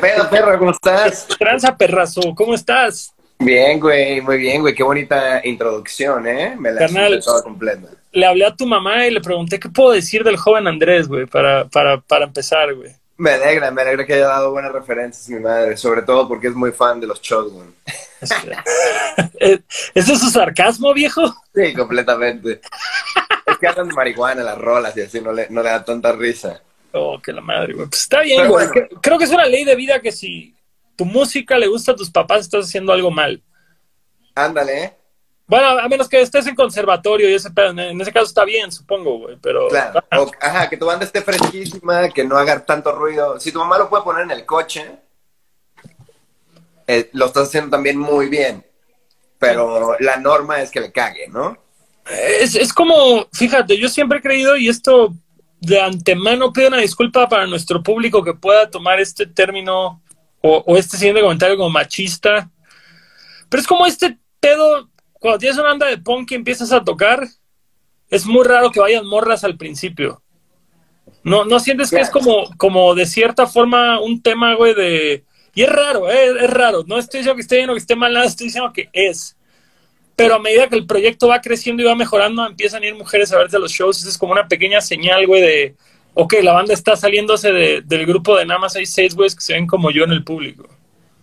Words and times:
pedo, 0.00 0.28
perro? 0.30 0.58
¿Cómo 0.58 0.70
estás? 0.70 1.26
Tranza, 1.38 1.76
perrazo, 1.76 2.34
¿cómo 2.34 2.54
estás? 2.54 3.12
Bien, 3.40 3.78
güey, 3.78 4.20
muy 4.20 4.36
bien, 4.38 4.60
güey. 4.62 4.74
Qué 4.74 4.82
bonita 4.82 5.40
introducción, 5.44 6.26
¿eh? 6.26 6.56
Me 6.58 6.72
la 6.72 6.80
Carnal. 6.80 7.22
toda 7.22 7.42
completa. 7.42 7.88
Le 8.12 8.26
hablé 8.26 8.46
a 8.46 8.54
tu 8.56 8.66
mamá 8.66 9.06
y 9.06 9.12
le 9.12 9.20
pregunté 9.20 9.60
qué 9.60 9.68
puedo 9.68 9.92
decir 9.92 10.24
del 10.24 10.36
joven 10.36 10.66
Andrés, 10.66 11.06
güey, 11.06 11.26
para, 11.26 11.66
para, 11.66 12.00
para 12.00 12.24
empezar, 12.24 12.74
güey. 12.74 12.90
Me 13.16 13.32
alegra, 13.32 13.70
me 13.70 13.82
alegra 13.82 14.06
que 14.06 14.14
haya 14.14 14.28
dado 14.28 14.52
buenas 14.52 14.72
referencias 14.72 15.28
mi 15.28 15.40
madre, 15.40 15.76
sobre 15.76 16.02
todo 16.02 16.26
porque 16.28 16.48
es 16.48 16.54
muy 16.54 16.70
fan 16.72 17.00
de 17.00 17.06
los 17.08 17.20
Shotgun. 17.20 17.74
¿Ese 19.40 19.62
es 19.94 20.20
su 20.20 20.30
sarcasmo, 20.30 20.92
viejo? 20.94 21.22
Sí, 21.54 21.74
completamente. 21.74 22.60
es 23.46 23.58
que 23.58 23.66
hablan 23.66 23.88
de 23.88 23.94
marihuana, 23.94 24.42
las 24.42 24.58
rolas 24.58 24.96
y 24.96 25.02
así, 25.02 25.20
no 25.20 25.32
le, 25.32 25.48
no 25.50 25.62
le 25.62 25.68
da 25.70 25.84
tanta 25.84 26.12
risa. 26.12 26.60
Oh, 26.92 27.20
que 27.20 27.32
la 27.32 27.40
madre, 27.40 27.74
güey. 27.74 27.86
Pues 27.88 28.02
está 28.02 28.20
bien, 28.20 28.48
güey. 28.48 28.66
bueno. 28.66 28.88
Creo 29.02 29.18
que 29.18 29.24
es 29.24 29.30
una 29.30 29.46
ley 29.46 29.64
de 29.64 29.76
vida 29.76 30.00
que 30.00 30.10
si 30.12 30.54
tu 30.96 31.04
música 31.04 31.58
le 31.58 31.66
gusta 31.66 31.92
a 31.92 31.96
tus 31.96 32.10
papás, 32.10 32.40
estás 32.40 32.66
haciendo 32.66 32.92
algo 32.92 33.10
mal. 33.10 33.42
Ándale, 34.34 34.84
¿eh? 34.84 34.94
Bueno, 35.46 35.66
a 35.66 35.88
menos 35.88 36.08
que 36.08 36.20
estés 36.20 36.46
en 36.46 36.54
conservatorio 36.54 37.28
y 37.30 37.34
ese 37.34 37.50
pedo. 37.50 37.70
En 37.70 37.78
en 37.78 38.00
ese 38.00 38.12
caso 38.12 38.26
está 38.26 38.44
bien, 38.44 38.70
supongo, 38.70 39.18
güey. 39.18 39.36
Pero. 39.40 39.68
Claro. 39.68 40.00
O- 40.16 40.30
ajá, 40.40 40.68
que 40.68 40.76
tu 40.76 40.86
banda 40.86 41.04
esté 41.06 41.22
fresquísima, 41.22 42.08
que 42.10 42.24
no 42.24 42.36
haga 42.36 42.64
tanto 42.64 42.92
ruido. 42.92 43.40
Si 43.40 43.50
tu 43.52 43.58
mamá 43.58 43.78
lo 43.78 43.88
puede 43.88 44.04
poner 44.04 44.24
en 44.24 44.30
el 44.32 44.44
coche, 44.44 44.98
eh, 46.86 47.10
lo 47.12 47.26
estás 47.26 47.48
haciendo 47.48 47.70
también 47.70 47.98
muy 47.98 48.28
bien. 48.28 48.64
Pero 49.38 49.96
la 50.00 50.16
norma 50.16 50.60
es 50.62 50.70
que 50.70 50.80
le 50.80 50.90
cague, 50.90 51.28
¿no? 51.28 51.56
Es, 52.40 52.54
es 52.56 52.72
como, 52.72 53.26
fíjate, 53.32 53.78
yo 53.78 53.88
siempre 53.88 54.18
he 54.18 54.22
creído, 54.22 54.56
y 54.56 54.68
esto 54.68 55.14
de 55.60 55.80
antemano 55.80 56.52
pido 56.52 56.68
una 56.68 56.78
disculpa 56.78 57.28
para 57.28 57.46
nuestro 57.46 57.82
público 57.82 58.22
que 58.22 58.34
pueda 58.34 58.70
tomar 58.70 59.00
este 59.00 59.26
término 59.26 60.02
o, 60.40 60.64
o 60.66 60.76
este 60.76 60.96
siguiente 60.96 61.20
comentario 61.22 61.56
como 61.56 61.70
machista. 61.70 62.50
Pero 63.48 63.60
es 63.60 63.66
como 63.66 63.86
este 63.86 64.18
pedo, 64.40 64.88
cuando 65.14 65.38
tienes 65.38 65.58
una 65.58 65.68
banda 65.68 65.86
de 65.86 65.98
punk 65.98 66.30
y 66.30 66.34
empiezas 66.34 66.72
a 66.72 66.84
tocar, 66.84 67.26
es 68.10 68.26
muy 68.26 68.44
raro 68.44 68.70
que 68.70 68.80
vayan 68.80 69.06
morras 69.06 69.44
al 69.44 69.56
principio. 69.56 70.22
No, 71.24 71.44
no 71.44 71.60
sientes 71.60 71.90
que 71.90 72.00
es 72.00 72.10
como, 72.10 72.48
como 72.56 72.94
de 72.94 73.06
cierta 73.06 73.46
forma 73.46 74.00
un 74.00 74.22
tema, 74.22 74.54
güey, 74.54 74.74
de... 74.74 75.24
Y 75.54 75.62
es 75.62 75.68
raro, 75.68 76.08
eh, 76.08 76.44
es 76.44 76.50
raro. 76.50 76.84
No 76.86 76.98
estoy 76.98 77.20
diciendo 77.20 77.34
que 77.34 77.42
esté 77.42 77.56
bien 77.56 77.70
o 77.70 77.72
que 77.72 77.80
esté 77.80 77.96
mal, 77.96 78.12
nada, 78.12 78.26
estoy 78.26 78.46
diciendo 78.46 78.72
que 78.72 78.88
es. 78.92 79.36
Pero 80.18 80.34
a 80.34 80.38
medida 80.40 80.68
que 80.68 80.74
el 80.74 80.84
proyecto 80.86 81.28
va 81.28 81.40
creciendo 81.40 81.80
y 81.82 81.86
va 81.86 81.94
mejorando, 81.94 82.44
empiezan 82.44 82.82
a 82.82 82.86
ir 82.86 82.94
mujeres 82.96 83.32
a 83.32 83.38
verte 83.38 83.56
los 83.58 83.70
shows. 83.70 84.00
Eso 84.00 84.08
es 84.08 84.18
como 84.18 84.32
una 84.32 84.48
pequeña 84.48 84.80
señal, 84.80 85.26
güey, 85.28 85.40
de, 85.40 85.76
ok, 86.14 86.34
la 86.42 86.52
banda 86.52 86.74
está 86.74 86.96
saliéndose 86.96 87.52
de- 87.52 87.82
del 87.84 88.04
grupo 88.04 88.36
de 88.36 88.44
nada 88.44 88.58
más 88.58 88.74
hay 88.74 88.84
seis 88.84 89.14
güeyes 89.14 89.36
que 89.36 89.40
se 89.42 89.52
ven 89.52 89.68
como 89.68 89.92
yo 89.92 90.02
en 90.02 90.10
el 90.10 90.24
público. 90.24 90.66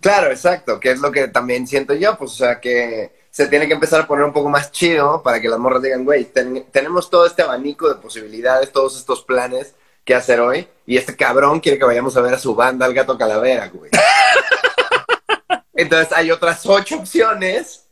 Claro, 0.00 0.30
exacto, 0.30 0.80
que 0.80 0.92
es 0.92 1.00
lo 1.00 1.12
que 1.12 1.28
también 1.28 1.66
siento 1.66 1.92
yo, 1.94 2.16
pues, 2.16 2.32
o 2.32 2.34
sea, 2.36 2.58
que 2.58 3.12
se 3.30 3.48
tiene 3.48 3.66
que 3.68 3.74
empezar 3.74 4.00
a 4.00 4.06
poner 4.06 4.24
un 4.24 4.32
poco 4.32 4.48
más 4.48 4.72
chido 4.72 5.22
para 5.22 5.42
que 5.42 5.48
las 5.50 5.58
morras 5.58 5.82
digan, 5.82 6.04
güey, 6.04 6.24
ten- 6.24 6.64
tenemos 6.72 7.10
todo 7.10 7.26
este 7.26 7.42
abanico 7.42 7.88
de 7.90 7.96
posibilidades, 7.96 8.72
todos 8.72 8.96
estos 8.98 9.22
planes 9.22 9.74
que 10.06 10.14
hacer 10.14 10.40
hoy, 10.40 10.66
y 10.86 10.96
este 10.96 11.14
cabrón 11.16 11.60
quiere 11.60 11.78
que 11.78 11.84
vayamos 11.84 12.16
a 12.16 12.22
ver 12.22 12.32
a 12.32 12.38
su 12.38 12.54
banda, 12.54 12.86
al 12.86 12.94
gato 12.94 13.18
calavera, 13.18 13.68
güey. 13.68 13.90
Entonces 15.74 16.12
hay 16.16 16.30
otras 16.30 16.64
ocho 16.64 16.96
opciones 16.98 17.85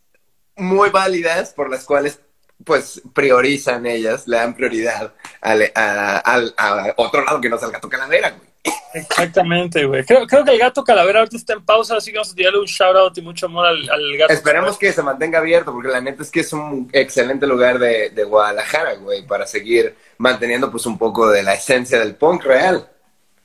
muy 0.56 0.90
válidas 0.90 1.52
por 1.52 1.70
las 1.70 1.84
cuales, 1.84 2.20
pues, 2.64 3.02
priorizan 3.12 3.86
ellas, 3.86 4.26
le 4.28 4.36
dan 4.36 4.54
prioridad 4.54 5.12
al, 5.40 5.72
a, 5.74 6.18
al- 6.18 6.54
a 6.56 6.94
otro 6.96 7.24
lado 7.24 7.40
que 7.40 7.48
no 7.48 7.58
sea 7.58 7.66
el 7.68 7.72
gato 7.74 7.88
calavera, 7.88 8.30
güey. 8.30 8.54
Exactamente, 8.94 9.84
güey. 9.84 10.04
Creo, 10.04 10.26
creo 10.26 10.44
que 10.44 10.52
el 10.52 10.58
gato 10.58 10.84
calavera 10.84 11.18
ahorita 11.18 11.36
está 11.36 11.52
en 11.52 11.64
pausa, 11.64 11.96
así 11.96 12.12
que 12.12 12.18
vamos 12.18 12.32
a 12.32 12.34
tirarle 12.34 12.60
un 12.60 12.64
shout 12.66 12.96
out 12.96 13.18
y 13.18 13.22
mucho 13.22 13.46
amor 13.46 13.66
al, 13.66 13.90
al 13.90 14.16
gato. 14.16 14.32
Esperemos 14.32 14.78
que 14.78 14.92
se 14.92 15.02
mantenga 15.02 15.40
abierto, 15.40 15.72
porque 15.72 15.88
la 15.88 16.00
neta 16.00 16.22
es 16.22 16.30
que 16.30 16.40
es 16.40 16.52
un 16.52 16.88
excelente 16.92 17.46
lugar 17.46 17.78
de, 17.78 18.10
de 18.10 18.24
Guadalajara, 18.24 18.94
güey, 18.94 19.26
para 19.26 19.46
seguir 19.46 19.94
manteniendo 20.16 20.70
pues 20.70 20.86
un 20.86 20.96
poco 20.96 21.28
de 21.28 21.42
la 21.42 21.54
esencia 21.54 21.98
del 21.98 22.14
punk 22.14 22.44
real. 22.44 22.88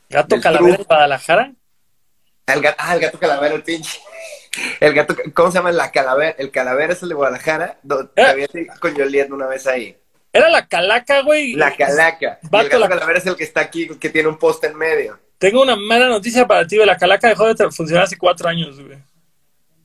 Gato 0.09 0.35
del 0.35 0.43
calavera 0.43 0.75
en. 0.77 0.83
Guadalajara. 0.83 1.51
El 2.45 2.65
ah, 2.77 2.93
el 2.93 2.99
gato 3.01 3.19
calavera, 3.19 3.55
el 3.55 3.63
pinche. 3.63 3.99
El 4.79 4.93
gato, 4.93 5.15
¿cómo 5.33 5.51
se 5.51 5.57
llama? 5.57 5.71
La 5.71 5.91
calavera. 5.91 6.35
El 6.37 6.51
calavera 6.51 6.93
es 6.93 7.03
el 7.03 7.09
de 7.09 7.15
Guadalajara. 7.15 7.77
Do- 7.83 8.01
Eh. 8.03 8.09
Te 8.15 8.21
había 8.23 8.47
ido 8.53 8.73
con 8.79 8.95
Joliet 8.95 9.31
una 9.31 9.47
vez 9.47 9.67
ahí. 9.67 9.97
Era 10.31 10.49
la 10.49 10.67
calaca, 10.67 11.21
güey. 11.21 11.53
La 11.53 11.75
calaca. 11.75 12.39
Y 12.43 12.47
Vato, 12.49 12.65
el 12.65 12.69
gato 12.71 12.79
la- 12.79 12.89
calavera 12.89 13.19
es 13.19 13.25
el 13.25 13.35
que 13.35 13.43
está 13.43 13.61
aquí, 13.61 13.87
que 13.99 14.09
tiene 14.09 14.29
un 14.29 14.37
poste 14.37 14.67
en 14.67 14.77
medio. 14.77 15.19
Tengo 15.37 15.61
una 15.61 15.75
mala 15.75 16.07
noticia 16.07 16.45
para 16.45 16.67
ti, 16.67 16.75
güey. 16.75 16.85
La 16.87 16.97
calaca 16.97 17.27
dejó 17.29 17.51
de 17.53 17.69
funcionar 17.71 18.03
hace 18.03 18.17
cuatro 18.17 18.47
años, 18.49 18.79
güey. 18.79 18.97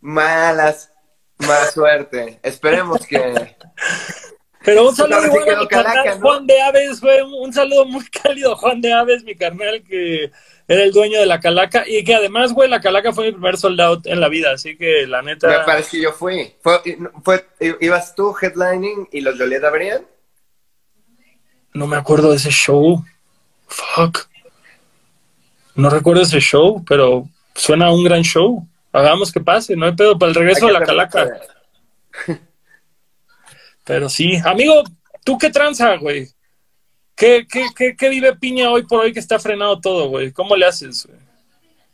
Malas. 0.01 0.91
Mala 1.39 1.71
suerte. 1.71 2.39
Esperemos 2.43 3.07
que. 3.07 3.57
Pero 4.65 4.89
un 4.89 4.97
saludo 4.97 5.25
igual 5.27 5.49
a 5.57 5.61
mi 5.61 5.67
carnal 5.69 5.93
calaca, 5.95 6.15
¿no? 6.17 6.21
Juan 6.21 6.47
de 6.47 6.61
Aves, 6.63 7.01
güey. 7.01 7.21
Un, 7.23 7.53
saludo 7.53 7.85
muy 7.87 8.05
cálido 8.23 8.57
Juan 8.57 8.81
de 8.81 8.93
Aves, 8.93 9.25
mi 9.25 9.35
carnal, 9.35 9.83
que 9.83 10.31
era 10.67 10.83
el 10.83 10.93
dueño 10.93 11.19
de 11.19 11.27
la 11.27 11.41
calaca. 11.41 11.85
Y 11.87 12.05
que 12.05 12.15
además, 12.15 12.53
güey, 12.53 12.69
la 12.69 12.81
calaca 12.81 13.13
fue 13.13 13.27
mi 13.27 13.33
primer 13.33 13.57
soldado 13.57 14.01
en 14.05 14.21
la 14.21 14.29
vida. 14.29 14.53
Así 14.53 14.77
que 14.77 15.07
la 15.07 15.23
Me 15.23 15.33
neta. 15.35 15.65
parece 15.65 15.93
que 15.93 16.03
yo 16.03 16.13
fui. 16.13 16.55
Fue, 16.61 16.81
fue, 17.23 17.47
¿Ibas 17.81 18.15
tú 18.15 18.35
headlining 18.41 19.09
y 19.13 19.21
los 19.21 19.39
Joliet 19.39 19.65
abrían? 19.65 20.07
No 21.73 21.87
me 21.87 21.97
acuerdo 21.97 22.31
de 22.31 22.37
ese 22.37 22.51
show. 22.51 23.05
Fuck. 23.67 24.27
No 25.75 25.91
recuerdo 25.91 26.23
ese 26.23 26.41
show, 26.41 26.85
pero 26.87 27.29
suena 27.55 27.87
a 27.87 27.93
un 27.93 28.05
gran 28.05 28.23
show. 28.23 28.67
Hagamos 28.93 29.33
que 29.33 29.41
pase, 29.41 29.75
no 29.75 29.87
hay 29.87 29.93
pedo 29.93 30.17
para 30.17 30.31
el 30.31 30.37
regreso 30.37 30.67
de 30.69 30.73
la 30.73 30.85
calaca. 30.85 31.41
Pero 33.85 34.09
sí, 34.09 34.37
amigo, 34.45 34.83
¿tú 35.25 35.37
qué 35.37 35.51
tranza, 35.51 35.97
güey? 35.97 36.29
¿Qué, 37.17 37.47
qué, 37.51 37.73
qué, 37.77 37.97
qué 37.97 38.09
vive 38.09 38.37
Piña 38.37 38.71
hoy 38.71 38.85
por 38.87 39.01
hoy 39.01 39.13
que 39.13 39.21
está 39.21 39.39
frenado 39.39 39.81
todo, 39.81 40.09
güey? 40.09 40.33
¿Cómo 40.33 40.57
le 40.57 40.67
haces, 40.67 41.07
güey? 41.07 41.19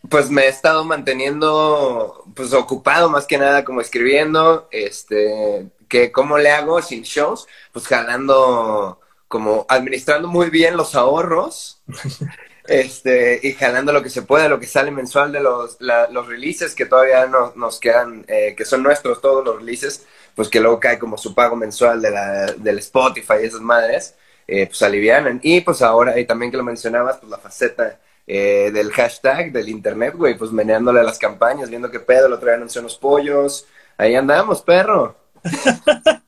Pues 0.09 0.31
me 0.31 0.43
he 0.45 0.49
estado 0.49 0.85
manteniendo 0.85 2.25
pues 2.35 2.53
ocupado 2.55 3.11
más 3.11 3.27
que 3.27 3.37
nada 3.39 3.65
como 3.65 3.81
escribiendo, 3.83 4.67
este, 4.73 5.71
que 5.89 6.11
cómo 6.11 6.39
le 6.39 6.51
hago 6.51 6.81
sin 6.83 7.03
shows, 7.03 7.47
pues 7.73 7.87
jalando 7.87 8.99
como 9.29 9.67
administrando 9.69 10.27
muy 10.29 10.49
bien 10.51 10.77
los 10.77 10.95
ahorros, 10.95 11.83
este, 12.67 13.41
y 13.43 13.53
jalando 13.53 13.93
lo 13.93 14.03
que 14.03 14.11
se 14.11 14.23
puede, 14.23 14.49
lo 14.49 14.59
que 14.59 14.67
sale 14.67 14.91
mensual 14.91 15.33
de 15.33 15.41
los, 15.41 15.77
la- 15.81 16.09
los 16.11 16.27
releases 16.29 16.75
que 16.75 16.87
todavía 16.87 17.27
no, 17.27 17.53
nos 17.57 17.79
quedan, 17.79 18.25
eh, 18.29 18.55
que 18.57 18.65
son 18.65 18.83
nuestros 18.83 19.21
todos 19.21 19.45
los 19.45 19.57
releases, 19.59 20.07
pues 20.35 20.49
que 20.49 20.61
luego 20.61 20.81
cae 20.81 20.99
como 20.99 21.19
su 21.19 21.35
pago 21.35 21.57
mensual 21.57 22.01
de 22.03 22.11
la, 22.11 22.47
del 22.55 22.79
Spotify 22.79 23.35
y 23.43 23.47
esas 23.47 23.61
madres, 23.61 24.15
eh, 24.51 24.67
pues 24.67 24.83
alivianan. 24.83 25.41
Y 25.43 25.61
pues 25.61 25.81
ahora, 25.83 26.19
y 26.19 26.25
también 26.27 26.51
que 26.51 26.57
lo 26.57 26.65
mencionabas, 26.65 27.19
pues 27.19 27.31
la 27.31 27.39
faceta 27.39 27.99
eh, 28.27 28.71
del 28.73 28.91
hashtag, 28.93 29.53
del 29.53 29.69
internet, 29.69 30.15
güey, 30.17 30.37
pues 30.37 30.51
meneándole 30.53 31.01
a 31.01 31.05
las 31.05 31.19
campañas, 31.19 31.71
viendo 31.71 31.91
qué 31.91 32.01
pedo, 32.01 32.27
el 32.27 32.33
otro 32.33 32.47
día 32.47 32.57
anunció 32.57 32.81
unos 32.81 32.97
pollos, 32.97 33.67
ahí 33.97 34.15
andamos, 34.15 34.63
perro. 34.63 35.17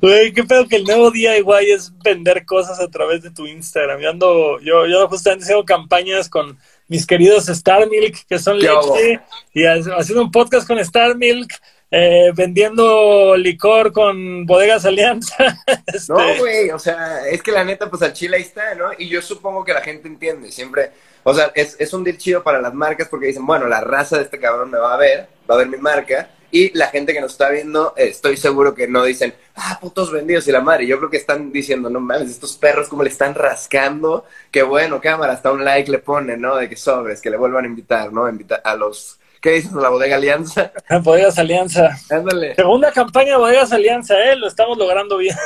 Güey, 0.00 0.32
qué 0.32 0.44
pedo 0.44 0.68
que 0.68 0.76
el 0.76 0.84
nuevo 0.84 1.10
DIY 1.10 1.72
es 1.74 1.92
vender 1.98 2.44
cosas 2.46 2.78
a 2.80 2.88
través 2.88 3.22
de 3.22 3.30
tu 3.30 3.46
Instagram. 3.46 4.00
Yo 4.00 4.10
ando, 4.10 4.60
yo, 4.60 4.86
yo 4.86 5.08
justamente 5.08 5.44
haciendo 5.44 5.64
campañas 5.64 6.28
con 6.28 6.58
mis 6.88 7.06
queridos 7.06 7.48
Star 7.48 7.88
Milk, 7.88 8.24
que 8.28 8.38
son 8.38 8.58
¿Qué 8.58 8.68
leche, 8.68 9.20
y 9.52 9.64
ha- 9.64 9.74
haciendo 9.98 10.22
un 10.22 10.30
podcast 10.30 10.66
con 10.66 10.78
Star 10.78 11.16
Milk, 11.16 11.50
eh, 11.92 12.32
vendiendo 12.34 13.36
licor 13.36 13.92
con 13.92 14.46
Bodegas 14.46 14.84
Alianza. 14.84 15.36
Este, 15.86 16.12
No, 16.12 16.38
güey, 16.38 16.70
o 16.70 16.78
sea, 16.78 17.28
es 17.28 17.42
que 17.42 17.52
la 17.52 17.64
neta, 17.64 17.90
pues 17.90 18.02
al 18.02 18.14
chile 18.14 18.36
ahí 18.36 18.42
está, 18.42 18.74
¿no? 18.74 18.90
Y 18.98 19.08
yo 19.08 19.20
supongo 19.20 19.64
que 19.64 19.74
la 19.74 19.82
gente 19.82 20.08
entiende, 20.08 20.50
siempre, 20.50 20.90
o 21.22 21.34
sea, 21.34 21.52
es, 21.54 21.76
es 21.78 21.92
un 21.92 22.02
deal 22.02 22.16
chido 22.16 22.42
para 22.42 22.60
las 22.60 22.72
marcas 22.72 23.08
porque 23.08 23.26
dicen, 23.26 23.46
bueno, 23.46 23.66
la 23.66 23.82
raza 23.82 24.16
de 24.16 24.24
este 24.24 24.40
cabrón 24.40 24.70
me 24.70 24.78
va 24.78 24.94
a 24.94 24.96
ver, 24.96 25.28
va 25.48 25.54
a 25.54 25.58
ver 25.58 25.68
mi 25.68 25.76
marca, 25.76 26.30
y 26.50 26.76
la 26.76 26.88
gente 26.88 27.14
que 27.14 27.20
nos 27.20 27.32
está 27.32 27.48
viendo, 27.48 27.94
eh, 27.96 28.08
estoy 28.08 28.36
seguro 28.36 28.74
que 28.74 28.86
no 28.86 29.04
dicen, 29.04 29.34
ah, 29.54 29.78
putos 29.80 30.12
vendidos 30.12 30.46
y 30.46 30.52
la 30.52 30.60
madre, 30.60 30.86
yo 30.86 30.98
creo 30.98 31.10
que 31.10 31.16
están 31.16 31.50
diciendo, 31.50 31.88
no 31.88 31.98
mames, 31.98 32.30
estos 32.30 32.56
perros 32.56 32.88
como 32.88 33.02
le 33.02 33.08
están 33.08 33.34
rascando, 33.34 34.26
que 34.50 34.62
bueno, 34.62 35.00
cámara, 35.00 35.32
hasta 35.32 35.50
un 35.50 35.64
like 35.64 35.90
le 35.90 35.98
ponen, 35.98 36.42
¿no? 36.42 36.56
De 36.56 36.68
que 36.68 36.76
sobres, 36.76 37.22
que 37.22 37.30
le 37.30 37.38
vuelvan 37.38 37.64
a 37.64 37.68
invitar, 37.68 38.12
¿no? 38.12 38.28
Invitar 38.28 38.60
a 38.64 38.76
los, 38.76 39.18
¿qué 39.42 39.50
dices? 39.50 39.72
A 39.74 39.80
la 39.80 39.88
bodega 39.90 40.16
Alianza, 40.16 40.72
Bodegas 41.02 41.38
Alianza. 41.38 41.90
ándale. 42.08 42.54
Segunda 42.54 42.90
campaña 42.92 43.32
de 43.32 43.36
Bodegas 43.36 43.72
Alianza, 43.72 44.14
¿eh? 44.18 44.36
Lo 44.36 44.46
estamos 44.48 44.78
logrando 44.78 45.18
bien. 45.18 45.36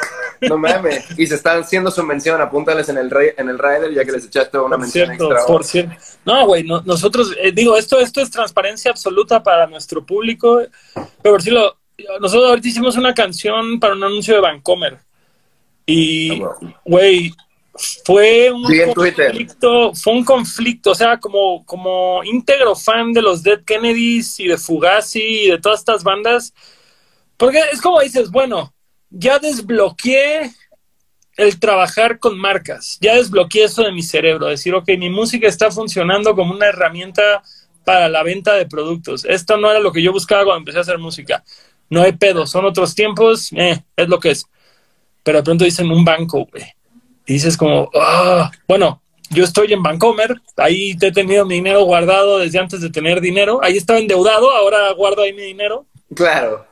No 0.43 0.57
mames. 0.59 1.05
Y 1.19 1.27
se 1.27 1.35
están 1.35 1.61
haciendo 1.63 1.91
su 1.91 2.03
mención, 2.05 2.41
apúntales 2.41 2.89
en 2.91 2.99
el, 2.99 3.11
re- 3.11 3.35
en 3.39 3.49
el 3.49 3.59
rider 3.59 3.93
ya 3.95 4.05
que 4.05 4.13
les 4.13 4.27
echaste 4.27 4.59
una 4.59 4.71
Por 4.77 4.81
mención 4.81 5.07
cierto, 5.09 5.33
extra. 5.33 5.47
por 5.47 5.65
cierto. 5.65 5.95
No, 6.25 6.47
güey, 6.47 6.63
no- 6.63 6.83
nosotros, 6.83 7.35
eh, 7.41 7.51
digo, 7.53 7.77
esto, 7.77 7.99
esto 7.99 8.21
es 8.21 8.31
transparencia 8.31 8.91
absoluta 8.91 9.43
para 9.43 9.67
nuestro 9.67 10.05
público. 10.05 10.61
Pero 10.95 11.07
por 11.23 11.39
decirlo, 11.39 11.77
nosotros 12.21 12.51
ahorita 12.51 12.69
hicimos 12.69 12.97
una 12.97 13.15
canción 13.15 13.81
para 13.81 13.95
un 13.95 14.05
anuncio 14.05 14.35
de 14.35 14.41
Vancomer. 14.43 14.99
Y, 15.87 16.43
Ah, 16.43 16.51
güey, 16.85 17.33
fue 18.05 18.51
un 18.51 18.63
conflicto, 18.63 19.95
fue 19.95 20.13
un 20.13 20.25
conflicto, 20.25 20.91
o 20.93 20.95
sea, 20.95 21.19
como, 21.19 21.65
como 21.65 22.23
íntegro 22.25 22.75
fan 22.75 23.13
de 23.13 23.23
los 23.23 23.43
Dead 23.43 23.63
Kennedys 23.65 24.41
y 24.41 24.49
de 24.49 24.59
Fugazi 24.59 25.23
y 25.23 25.51
de 25.51 25.59
todas 25.59 25.81
estas 25.81 26.03
bandas, 26.03 26.55
porque 27.37 27.61
es 27.73 27.81
como 27.81 28.01
dices, 28.01 28.31
bueno, 28.31 28.75
ya 29.11 29.39
desbloqueé 29.39 30.53
el 31.37 31.61
trabajar 31.61 32.19
con 32.19 32.39
marcas, 32.39 32.99
ya 33.01 33.15
desbloqueé 33.17 33.65
eso 33.65 33.83
de 33.83 33.93
mi 33.93 34.03
cerebro, 34.03 34.47
decir, 34.47 34.75
ok, 34.75 34.89
mi 34.99 35.11
música 35.11 35.47
está 35.47 35.71
funcionando 35.71 36.35
como 36.35 36.55
una 36.55 36.67
herramienta 36.67 37.43
para 37.85 38.09
la 38.09 38.23
venta 38.23 38.55
de 38.55 38.67
productos. 38.67 39.25
Esto 39.25 39.57
no 39.57 39.71
era 39.71 39.79
lo 39.79 39.93
que 39.93 40.03
yo 40.03 40.13
buscaba 40.13 40.45
cuando 40.45 40.59
empecé 40.59 40.79
a 40.79 40.81
hacer 40.81 40.99
música. 40.99 41.45
No 41.89 42.03
hay 42.03 42.13
pedo, 42.13 42.47
son 42.47 42.65
otros 42.65 42.95
tiempos, 42.95 43.53
eh, 43.53 43.81
es 43.95 44.09
lo 44.09 44.19
que 44.19 44.31
es. 44.33 44.45
Pero 45.23 45.39
de 45.39 45.45
pronto 45.45 45.65
dicen 45.65 45.91
un 45.91 46.05
banco, 46.05 46.49
güey. 46.51 46.65
Dices 47.27 47.57
como, 47.57 47.91
ah, 47.95 48.51
bueno, 48.69 49.03
yo 49.31 49.45
estoy 49.45 49.73
en 49.73 49.83
Bancomer, 49.83 50.35
ahí 50.57 50.97
te 50.97 51.09
he 51.09 51.13
tenido 51.13 51.45
mi 51.45 51.57
dinero 51.57 51.85
guardado 51.85 52.39
desde 52.39 52.59
antes 52.59 52.81
de 52.81 52.91
tener 52.91 53.21
dinero, 53.21 53.61
ahí 53.63 53.77
estaba 53.77 53.99
endeudado, 53.99 54.51
ahora 54.51 54.93
guardo 54.93 55.23
ahí 55.23 55.33
mi 55.33 55.43
dinero. 55.43 55.87
Claro. 56.15 56.65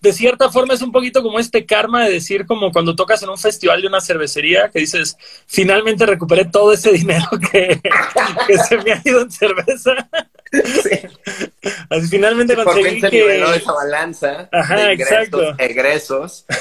De 0.00 0.12
cierta 0.12 0.50
forma 0.50 0.74
es 0.74 0.82
un 0.82 0.92
poquito 0.92 1.22
como 1.22 1.38
este 1.38 1.66
karma 1.66 2.04
de 2.04 2.12
decir 2.12 2.46
como 2.46 2.72
cuando 2.72 2.94
tocas 2.94 3.22
en 3.22 3.30
un 3.30 3.38
festival 3.38 3.80
de 3.80 3.88
una 3.88 4.00
cervecería 4.00 4.68
que 4.68 4.80
dices, 4.80 5.16
finalmente 5.46 6.06
recuperé 6.06 6.44
todo 6.44 6.72
ese 6.72 6.92
dinero 6.92 7.26
que, 7.52 7.80
que 8.46 8.58
se 8.58 8.76
me 8.78 8.92
ha 8.92 9.02
ido 9.04 9.22
en 9.22 9.30
cerveza. 9.30 10.08
Sí. 10.52 11.00
Así 11.90 12.08
finalmente 12.08 12.54
conseguí 12.54 13.00
se 13.00 13.10
que... 13.10 13.18
niveló 13.18 13.52
esa 13.52 13.72
balanza 13.72 14.48
Ajá, 14.52 14.76
de 14.76 14.92
ingresos, 14.92 15.12
exacto. 15.12 15.54
egresos. 15.58 16.46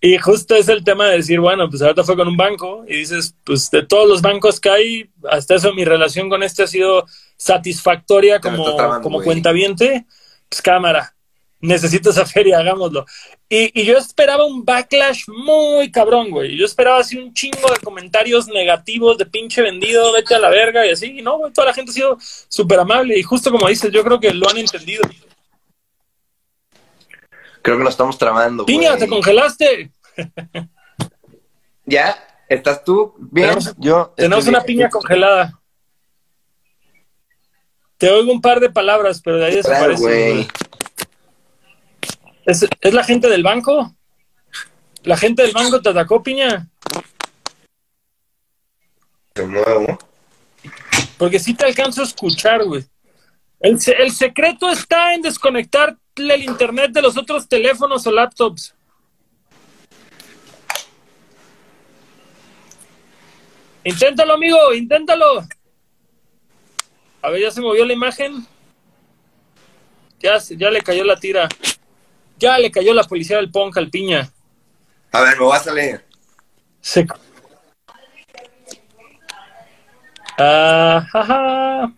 Y 0.00 0.16
justo 0.18 0.54
es 0.54 0.68
el 0.68 0.84
tema 0.84 1.08
de 1.08 1.16
decir, 1.16 1.40
bueno, 1.40 1.68
pues 1.68 1.82
ahorita 1.82 2.04
fue 2.04 2.16
con 2.16 2.28
un 2.28 2.36
banco 2.36 2.84
y 2.86 2.98
dices, 2.98 3.34
pues 3.44 3.68
de 3.70 3.84
todos 3.84 4.08
los 4.08 4.22
bancos 4.22 4.60
que 4.60 4.70
hay, 4.70 5.10
hasta 5.28 5.56
eso 5.56 5.74
mi 5.74 5.84
relación 5.84 6.28
con 6.28 6.42
este 6.42 6.62
ha 6.62 6.66
sido 6.66 7.04
satisfactoria 7.36 8.40
como, 8.40 8.76
trabando, 8.76 9.02
como 9.02 9.22
cuentaviente. 9.22 10.06
Pues 10.48 10.62
cámara, 10.62 11.14
necesito 11.60 12.10
esa 12.10 12.24
feria, 12.26 12.58
hagámoslo. 12.58 13.04
Y, 13.48 13.80
y 13.80 13.84
yo 13.84 13.96
esperaba 13.98 14.44
un 14.46 14.64
backlash 14.64 15.24
muy 15.28 15.90
cabrón, 15.90 16.30
güey. 16.30 16.56
Yo 16.56 16.64
esperaba 16.64 16.98
así 16.98 17.16
un 17.18 17.32
chingo 17.34 17.68
de 17.70 17.78
comentarios 17.80 18.46
negativos 18.48 19.18
de 19.18 19.26
pinche 19.26 19.62
vendido, 19.62 20.12
vete 20.12 20.34
a 20.34 20.38
la 20.38 20.50
verga 20.50 20.86
y 20.86 20.90
así. 20.90 21.18
Y 21.18 21.22
no, 21.22 21.38
güey, 21.38 21.52
toda 21.52 21.68
la 21.68 21.74
gente 21.74 21.90
ha 21.90 21.94
sido 21.94 22.18
súper 22.20 22.78
amable 22.80 23.18
y 23.18 23.22
justo 23.22 23.50
como 23.50 23.68
dices, 23.68 23.90
yo 23.92 24.04
creo 24.04 24.20
que 24.20 24.32
lo 24.32 24.48
han 24.48 24.58
entendido. 24.58 25.02
Creo 27.62 27.76
que 27.78 27.84
nos 27.84 27.94
estamos 27.94 28.16
trabando. 28.16 28.64
Piña, 28.64 28.90
güey. 28.90 29.00
te 29.00 29.08
congelaste. 29.08 29.90
¿Ya? 31.84 32.16
¿Estás 32.48 32.84
tú 32.84 33.14
bien? 33.18 33.48
Tenemos- 33.48 33.74
Yo 33.78 34.12
Tenemos 34.16 34.46
una 34.46 34.58
bien. 34.60 34.66
piña 34.66 34.88
congelada. 34.90 35.60
Te 37.98 38.08
oigo 38.10 38.30
un 38.32 38.40
par 38.40 38.60
de 38.60 38.70
palabras, 38.70 39.20
pero 39.22 39.38
de 39.38 39.46
ahí 39.46 39.60
Claro, 39.60 39.88
desaparece. 39.88 40.02
güey. 40.32 40.48
¿Es, 42.48 42.66
¿Es 42.80 42.94
la 42.94 43.04
gente 43.04 43.28
del 43.28 43.42
banco? 43.42 43.94
¿La 45.02 45.18
gente 45.18 45.42
del 45.42 45.52
banco 45.52 45.82
te 45.82 45.90
atacó, 45.90 46.22
piña? 46.22 46.66
De 49.34 49.46
nuevo. 49.46 49.98
Porque 51.18 51.38
sí 51.38 51.52
te 51.52 51.66
alcanzo 51.66 52.00
a 52.00 52.04
escuchar, 52.04 52.64
güey. 52.64 52.86
El, 53.60 53.78
el 53.98 54.12
secreto 54.12 54.70
está 54.70 55.12
en 55.12 55.20
desconectarle 55.20 55.98
el 56.16 56.44
internet 56.44 56.90
de 56.92 57.02
los 57.02 57.18
otros 57.18 57.46
teléfonos 57.46 58.06
o 58.06 58.12
laptops. 58.12 58.74
Inténtalo, 63.84 64.32
amigo, 64.32 64.72
inténtalo. 64.72 65.46
A 67.20 67.28
ver, 67.28 67.42
ya 67.42 67.50
se 67.50 67.60
movió 67.60 67.84
la 67.84 67.92
imagen. 67.92 68.46
Ya, 70.20 70.38
ya 70.38 70.70
le 70.70 70.80
cayó 70.80 71.04
la 71.04 71.16
tira. 71.16 71.46
Ya 72.38 72.58
le 72.58 72.70
cayó 72.70 72.94
la 72.94 73.04
policía 73.04 73.36
del 73.36 73.50
punk 73.50 73.76
al 73.76 73.90
piña. 73.90 74.30
A 75.12 75.20
ver, 75.22 75.38
me 75.38 75.44
voy 75.44 75.56
a 75.56 75.60
salir. 75.60 76.04
Se... 76.80 77.06
Ajá. 80.36 81.92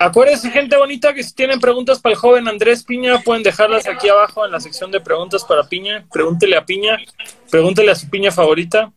Acuérdense, 0.00 0.50
gente 0.50 0.76
bonita, 0.76 1.12
que 1.12 1.24
si 1.24 1.34
tienen 1.34 1.58
preguntas 1.58 2.00
para 2.00 2.12
el 2.12 2.18
joven 2.18 2.46
Andrés 2.46 2.84
Piña, 2.84 3.18
pueden 3.18 3.42
dejarlas 3.42 3.86
aquí 3.88 4.08
abajo 4.08 4.46
en 4.46 4.52
la 4.52 4.60
sección 4.60 4.92
de 4.92 5.00
preguntas 5.00 5.44
para 5.44 5.64
Piña. 5.64 6.06
Pregúntele 6.12 6.56
a 6.56 6.64
Piña, 6.64 6.98
pregúntele 7.50 7.90
a 7.90 7.96
su 7.96 8.08
piña 8.08 8.30
favorita. 8.30 8.92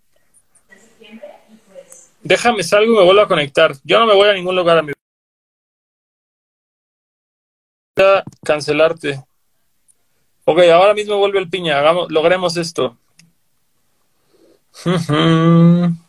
Déjame 2.22 2.62
salgo 2.62 2.94
y 2.94 2.98
me 2.98 3.04
vuelvo 3.04 3.22
a 3.22 3.28
conectar. 3.28 3.74
Yo 3.84 4.00
no 4.00 4.06
me 4.06 4.14
voy 4.14 4.30
a 4.30 4.34
ningún 4.34 4.56
lugar, 4.56 4.78
amigo. 4.78 5.01
Cancelarte. 8.44 9.24
Ok, 10.46 10.60
ahora 10.74 10.94
mismo 10.94 11.18
vuelve 11.18 11.40
el 11.40 11.50
Piña. 11.50 11.80
Hagamos, 11.80 12.12
logremos 12.12 12.58
esto. 12.58 12.98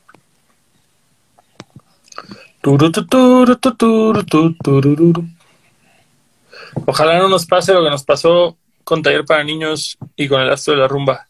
Ojalá 6.87 7.19
no 7.19 7.29
nos 7.29 7.45
pase 7.47 7.73
lo 7.73 7.83
que 7.83 7.91
nos 7.91 8.05
pasó 8.05 8.57
con 8.85 9.03
Taller 9.03 9.25
para 9.25 9.43
Niños 9.45 9.99
y 10.17 10.29
con 10.29 10.41
el 10.41 10.51
Astro 10.51 10.75
de 10.75 10.81
la 10.81 10.89
Rumba. 10.89 11.27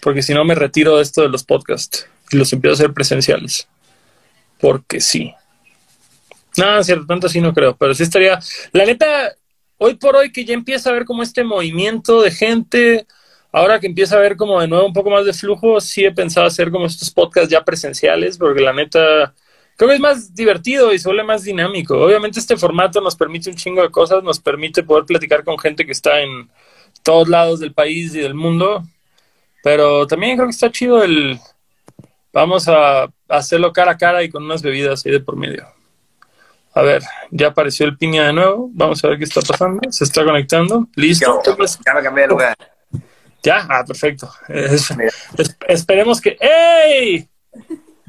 Porque 0.00 0.22
si 0.22 0.34
no 0.34 0.44
me 0.44 0.54
retiro 0.56 0.96
de 0.96 1.02
esto 1.02 1.22
de 1.22 1.28
los 1.28 1.44
podcasts 1.44 2.08
y 2.30 2.36
los 2.36 2.52
empiezo 2.52 2.72
a 2.72 2.78
hacer 2.78 2.92
presenciales. 2.92 3.68
Porque 4.60 5.00
sí. 5.00 5.32
No, 6.56 6.82
cierto, 6.82 7.06
tanto 7.06 7.28
así 7.28 7.40
no 7.40 7.54
creo, 7.54 7.76
pero 7.76 7.94
sí 7.94 8.02
estaría. 8.02 8.40
La 8.72 8.84
neta, 8.84 9.36
hoy 9.78 9.94
por 9.94 10.16
hoy 10.16 10.32
que 10.32 10.44
ya 10.44 10.54
empieza 10.54 10.90
a 10.90 10.92
ver 10.92 11.04
como 11.04 11.22
este 11.22 11.44
movimiento 11.44 12.20
de 12.22 12.30
gente, 12.30 13.06
ahora 13.52 13.80
que 13.80 13.86
empieza 13.86 14.16
a 14.16 14.20
ver 14.20 14.36
como 14.36 14.60
de 14.60 14.68
nuevo 14.68 14.86
un 14.86 14.92
poco 14.92 15.10
más 15.10 15.24
de 15.24 15.32
flujo, 15.32 15.80
sí 15.80 16.04
he 16.04 16.12
pensado 16.12 16.46
hacer 16.46 16.70
como 16.70 16.86
estos 16.86 17.10
podcasts 17.10 17.50
ya 17.50 17.64
presenciales, 17.64 18.38
porque 18.38 18.60
la 18.60 18.72
neta 18.72 19.34
creo 19.76 19.88
que 19.88 19.94
es 19.94 20.00
más 20.00 20.34
divertido 20.34 20.92
y 20.92 20.98
se 20.98 21.08
vuelve 21.08 21.24
más 21.24 21.44
dinámico. 21.44 21.96
Obviamente 21.96 22.40
este 22.40 22.56
formato 22.56 23.00
nos 23.00 23.16
permite 23.16 23.50
un 23.50 23.56
chingo 23.56 23.82
de 23.82 23.90
cosas, 23.90 24.22
nos 24.22 24.40
permite 24.40 24.82
poder 24.82 25.04
platicar 25.04 25.44
con 25.44 25.58
gente 25.58 25.86
que 25.86 25.92
está 25.92 26.20
en 26.20 26.50
todos 27.02 27.28
lados 27.28 27.60
del 27.60 27.72
país 27.72 28.14
y 28.14 28.20
del 28.20 28.34
mundo, 28.34 28.82
pero 29.62 30.06
también 30.06 30.36
creo 30.36 30.48
que 30.48 30.52
está 30.52 30.70
chido 30.70 31.02
el 31.02 31.38
vamos 32.32 32.68
a 32.68 33.08
hacerlo 33.28 33.72
cara 33.72 33.92
a 33.92 33.98
cara 33.98 34.22
y 34.22 34.28
con 34.28 34.44
unas 34.44 34.62
bebidas 34.62 35.04
ahí 35.06 35.12
de 35.12 35.20
por 35.20 35.36
medio. 35.36 35.77
A 36.74 36.82
ver, 36.82 37.02
ya 37.30 37.48
apareció 37.48 37.86
el 37.86 37.96
piña 37.96 38.26
de 38.26 38.32
nuevo. 38.32 38.68
Vamos 38.72 39.02
a 39.04 39.08
ver 39.08 39.18
qué 39.18 39.24
está 39.24 39.40
pasando. 39.40 39.80
Se 39.90 40.04
está 40.04 40.24
conectando. 40.24 40.86
Listo. 40.94 41.42
Ya, 41.44 41.54
ya 41.86 41.94
me 41.94 42.02
cambié 42.02 42.22
de 42.24 42.28
lugar. 42.28 42.56
Ya, 43.42 43.66
ah, 43.68 43.84
perfecto. 43.86 44.30
Es- 44.48 44.96
Mira. 44.96 45.10
es- 45.36 45.56
esperemos 45.68 46.20
que. 46.20 46.36
¡Ey! 46.40 47.28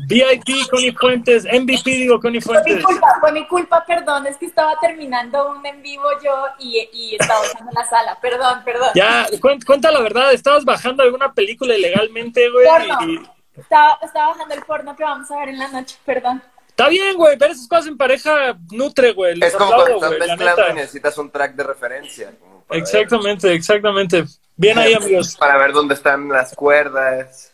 VIP 0.08 0.66
Connie 0.70 0.94
Fuentes, 0.94 1.44
MVP 1.44 1.84
digo 1.92 2.20
Connie 2.22 2.40
Fue 2.40 2.56
mi 2.56 2.64
Fuentes. 2.64 2.86
culpa, 2.86 3.08
fue 3.20 3.32
mi 3.34 3.46
culpa, 3.48 3.84
perdón, 3.86 4.28
es 4.28 4.38
que 4.38 4.46
estaba 4.46 4.74
terminando 4.80 5.52
un 5.52 5.66
en 5.66 5.82
vivo 5.82 6.06
yo 6.24 6.46
y, 6.58 6.88
y 6.94 7.16
estaba 7.20 7.42
usando 7.42 7.70
la 7.74 7.86
sala, 7.86 8.18
perdón, 8.22 8.62
perdón. 8.64 8.90
Ya, 8.96 9.28
cuen- 9.42 9.62
cuenta 9.66 9.92
la 9.92 10.00
verdad, 10.00 10.32
estabas 10.32 10.64
bajando 10.64 11.04
alguna 11.04 11.34
película 11.34 11.76
ilegalmente, 11.76 12.50
güey. 12.50 12.66
Porno. 12.66 12.98
y- 13.08 13.60
Estaba, 13.60 14.00
estaba 14.02 14.30
bajando 14.30 14.54
el 14.56 14.62
porno 14.64 14.96
que 14.96 15.04
vamos 15.04 15.30
a 15.32 15.40
ver 15.40 15.50
en 15.50 15.60
la 15.60 15.68
noche, 15.68 15.98
perdón. 16.06 16.42
Está 16.80 16.90
bien, 16.90 17.18
güey, 17.18 17.38
ver 17.38 17.52
esas 17.52 17.68
cosas 17.68 17.88
en 17.88 17.98
pareja 17.98 18.58
nutre, 18.72 19.12
güey. 19.12 19.36
Les 19.36 19.50
Es 19.50 19.56
como 19.58 19.74
aplaudo, 19.74 19.98
cuando 20.00 20.16
estás 20.16 20.30
mezclando 20.40 20.70
y 20.70 20.74
necesitas 20.76 21.18
un 21.18 21.30
track 21.30 21.54
de 21.56 21.64
referencia. 21.66 22.32
ver- 22.70 22.80
Exactamente, 22.80 23.54
exactamente. 23.54 24.24
Bien 24.56 24.78
ahí, 24.78 24.94
amigos. 24.94 25.36
Para 25.36 25.58
ver 25.58 25.74
dónde 25.74 25.96
están 25.96 26.30
las 26.30 26.56
cuerdas. 26.56 27.54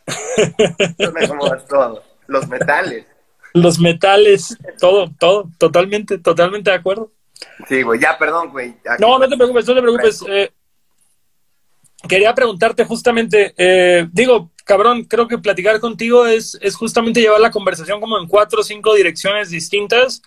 Dónde 0.99 1.25
acomodas 1.25 1.65
todo. 1.67 2.03
Los 2.27 2.47
metales. 2.47 3.07
Los 3.53 3.79
metales, 3.79 4.57
todo, 4.79 5.09
todo, 5.17 5.49
totalmente, 5.57 6.19
totalmente 6.19 6.69
de 6.69 6.75
acuerdo. 6.77 7.11
Sí, 7.67 7.81
güey. 7.81 7.99
Ya, 7.99 8.19
perdón, 8.19 8.51
güey. 8.51 8.75
No, 8.99 9.17
no 9.17 9.27
te 9.27 9.35
preocupes, 9.37 9.65
no 9.67 9.73
te 9.73 9.81
preocupes. 9.81 10.23
Eh, 10.27 10.51
quería 12.07 12.35
preguntarte 12.35 12.85
justamente, 12.85 13.55
eh, 13.57 14.07
digo, 14.11 14.51
cabrón, 14.65 15.05
creo 15.05 15.27
que 15.27 15.37
platicar 15.37 15.79
contigo 15.79 16.27
es, 16.27 16.57
es 16.61 16.75
justamente 16.75 17.21
llevar 17.21 17.39
la 17.39 17.51
conversación 17.51 18.01
como 18.01 18.19
en 18.19 18.27
cuatro 18.27 18.59
o 18.59 18.63
cinco 18.63 18.93
direcciones 18.93 19.49
distintas, 19.49 20.21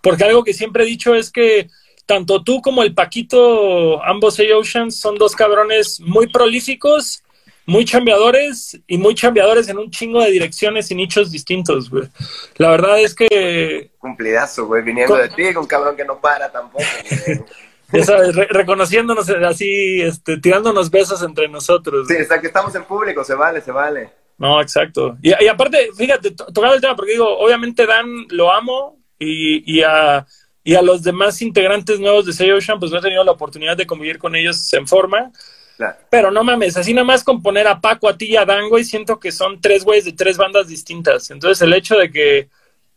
porque 0.00 0.24
algo 0.24 0.44
que 0.44 0.54
siempre 0.54 0.84
he 0.84 0.86
dicho 0.86 1.14
es 1.14 1.32
que 1.32 1.68
tanto 2.06 2.42
tú 2.42 2.62
como 2.62 2.82
el 2.82 2.94
Paquito, 2.94 4.02
ambos 4.04 4.38
A 4.38 4.56
Oceans, 4.56 4.96
son 4.96 5.16
dos 5.16 5.34
cabrones 5.34 6.00
muy 6.00 6.26
prolíficos, 6.28 7.22
muy 7.66 7.84
chambeadores 7.84 8.80
y 8.86 8.96
muy 8.96 9.14
chambeadores 9.14 9.68
en 9.68 9.78
un 9.78 9.90
chingo 9.90 10.22
de 10.22 10.30
direcciones 10.30 10.90
y 10.90 10.94
nichos 10.94 11.30
distintos, 11.30 11.90
güey. 11.90 12.08
La 12.56 12.70
verdad 12.70 12.98
es 12.98 13.14
que 13.14 13.90
Cumplidazo, 13.98 14.66
güey. 14.66 14.82
Viniendo 14.82 15.16
de 15.16 15.28
ti, 15.28 15.44
un 15.54 15.66
cabrón 15.66 15.96
que 15.96 16.04
no 16.06 16.18
para 16.18 16.50
tampoco, 16.50 16.84
güey. 17.26 17.44
Ya 17.92 18.04
sabes, 18.04 18.34
re- 18.36 18.48
reconociéndonos 18.50 19.28
así, 19.30 20.02
este, 20.02 20.36
tirándonos 20.38 20.90
besos 20.90 21.22
entre 21.22 21.48
nosotros. 21.48 22.06
Sí, 22.06 22.16
hasta 22.16 22.40
que 22.40 22.48
estamos 22.48 22.74
en 22.74 22.84
público, 22.84 23.24
se 23.24 23.34
vale, 23.34 23.60
se 23.62 23.72
vale. 23.72 24.10
No, 24.36 24.60
exacto. 24.60 25.16
Y, 25.22 25.30
y 25.42 25.48
aparte, 25.48 25.90
fíjate, 25.96 26.32
to- 26.32 26.46
tocando 26.52 26.74
el 26.74 26.80
tema, 26.80 26.94
porque 26.94 27.12
digo, 27.12 27.38
obviamente 27.38 27.86
Dan 27.86 28.26
lo 28.28 28.52
amo 28.52 28.98
y, 29.18 29.78
y, 29.78 29.82
a, 29.82 30.26
y 30.62 30.74
a 30.74 30.82
los 30.82 31.02
demás 31.02 31.40
integrantes 31.40 31.98
nuevos 31.98 32.26
de 32.26 32.32
Say 32.32 32.50
Ocean, 32.50 32.78
pues 32.78 32.92
no 32.92 32.98
he 32.98 33.02
tenido 33.02 33.24
la 33.24 33.32
oportunidad 33.32 33.76
de 33.76 33.86
convivir 33.86 34.18
con 34.18 34.36
ellos 34.36 34.72
en 34.74 34.86
forma. 34.86 35.32
Claro. 35.76 35.96
Pero 36.10 36.30
no 36.30 36.44
mames, 36.44 36.76
así 36.76 36.92
nada 36.92 37.04
más 37.04 37.24
con 37.24 37.40
poner 37.40 37.66
a 37.68 37.80
Paco, 37.80 38.08
a 38.08 38.18
ti 38.18 38.26
y 38.26 38.36
a 38.36 38.44
Dan, 38.44 38.68
güey, 38.68 38.84
siento 38.84 39.18
que 39.18 39.32
son 39.32 39.60
tres 39.60 39.84
güeyes 39.84 40.04
de 40.04 40.12
tres 40.12 40.36
bandas 40.36 40.68
distintas. 40.68 41.30
Entonces 41.30 41.62
el 41.62 41.72
hecho 41.72 41.96
de 41.96 42.10
que 42.10 42.48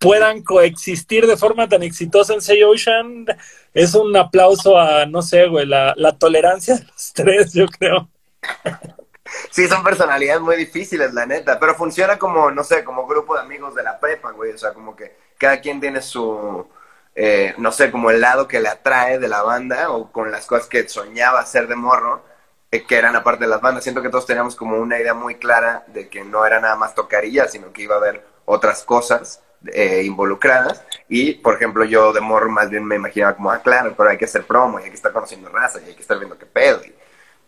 puedan 0.02 0.42
coexistir 0.42 1.28
de 1.28 1.38
forma 1.38 1.70
tan 1.70 1.84
exitosa 1.84 2.34
en 2.34 2.42
Say 2.42 2.64
Ocean 2.64 3.28
es 3.72 3.94
un 3.94 4.18
aplauso 4.18 4.78
a, 4.78 5.06
no 5.06 5.22
sé, 5.22 5.48
güey, 5.48 5.68
la, 5.68 5.94
la 5.96 6.18
tolerancia 6.18 6.76
de 6.76 6.86
los 6.86 7.14
tres, 7.14 7.54
yo 7.54 7.68
creo. 7.68 8.10
Sí, 9.52 9.68
son 9.68 9.84
personalidades 9.84 10.42
muy 10.42 10.56
difíciles, 10.56 11.14
la 11.14 11.28
neta, 11.28 11.60
pero 11.60 11.76
funciona 11.76 12.18
como, 12.18 12.50
no 12.50 12.64
sé, 12.64 12.84
como 12.84 13.06
grupo 13.06 13.36
de 13.36 13.42
amigos 13.42 13.76
de 13.76 13.84
la 13.84 14.00
prepa, 14.00 14.32
güey, 14.32 14.52
o 14.52 14.58
sea, 14.58 14.74
como 14.74 14.96
que 14.96 15.16
cada 15.38 15.62
quien 15.62 15.80
tiene 15.80 16.02
su, 16.02 16.68
eh, 17.14 17.54
no 17.60 17.72
sé, 17.72 17.92
como 17.92 18.10
el 18.10 18.22
lado 18.22 18.48
que 18.48 18.60
le 18.60 18.70
atrae 18.70 19.20
de 19.20 19.28
la 19.28 19.44
banda 19.44 19.92
o 19.92 20.12
con 20.12 20.32
las 20.32 20.48
cosas 20.48 20.68
que 20.68 20.90
soñaba 20.90 21.40
hacer 21.40 21.68
de 21.68 21.76
morro, 21.76 22.24
eh, 22.72 22.84
que 22.88 22.98
eran 22.98 23.16
aparte 23.16 23.44
de 23.44 23.52
las 23.52 23.62
bandas. 23.62 23.84
Siento 23.84 24.02
que 24.02 24.10
todos 24.10 24.26
teníamos 24.26 24.56
como 24.56 24.78
una 24.78 25.00
idea 25.00 25.14
muy 25.14 25.36
clara 25.36 25.86
de 25.88 26.10
que 26.10 26.24
no 26.24 26.44
era 26.44 26.60
nada 26.60 26.76
más 26.76 26.96
tocaría, 26.96 27.48
sino 27.48 27.72
que 27.72 27.84
iba 27.84 27.96
a 27.96 28.00
haber 28.00 28.26
otras 28.46 28.84
cosas 28.84 29.44
eh, 29.74 30.04
involucradas. 30.04 30.84
Y, 31.10 31.34
por 31.36 31.56
ejemplo, 31.56 31.84
yo 31.86 32.14
de 32.14 32.22
morro 32.22 32.50
más 32.50 32.70
bien 32.70 32.86
me 32.86 32.96
imaginaba 32.96 33.36
como, 33.36 33.52
ah, 33.52 33.62
claro, 33.62 33.94
pero 33.98 34.10
hay 34.10 34.18
que 34.18 34.26
hacer 34.26 34.46
promo 34.46 34.80
y 34.80 34.84
hay 34.84 34.90
que 34.90 34.96
estar 34.96 35.12
conociendo 35.12 35.50
raza 35.50 35.80
y 35.82 35.90
hay 35.90 35.96
que 35.96 36.02
estar 36.02 36.18
viendo 36.18 36.38
qué 36.38 36.46
pedo. 36.46 36.82
Y, 36.86 36.94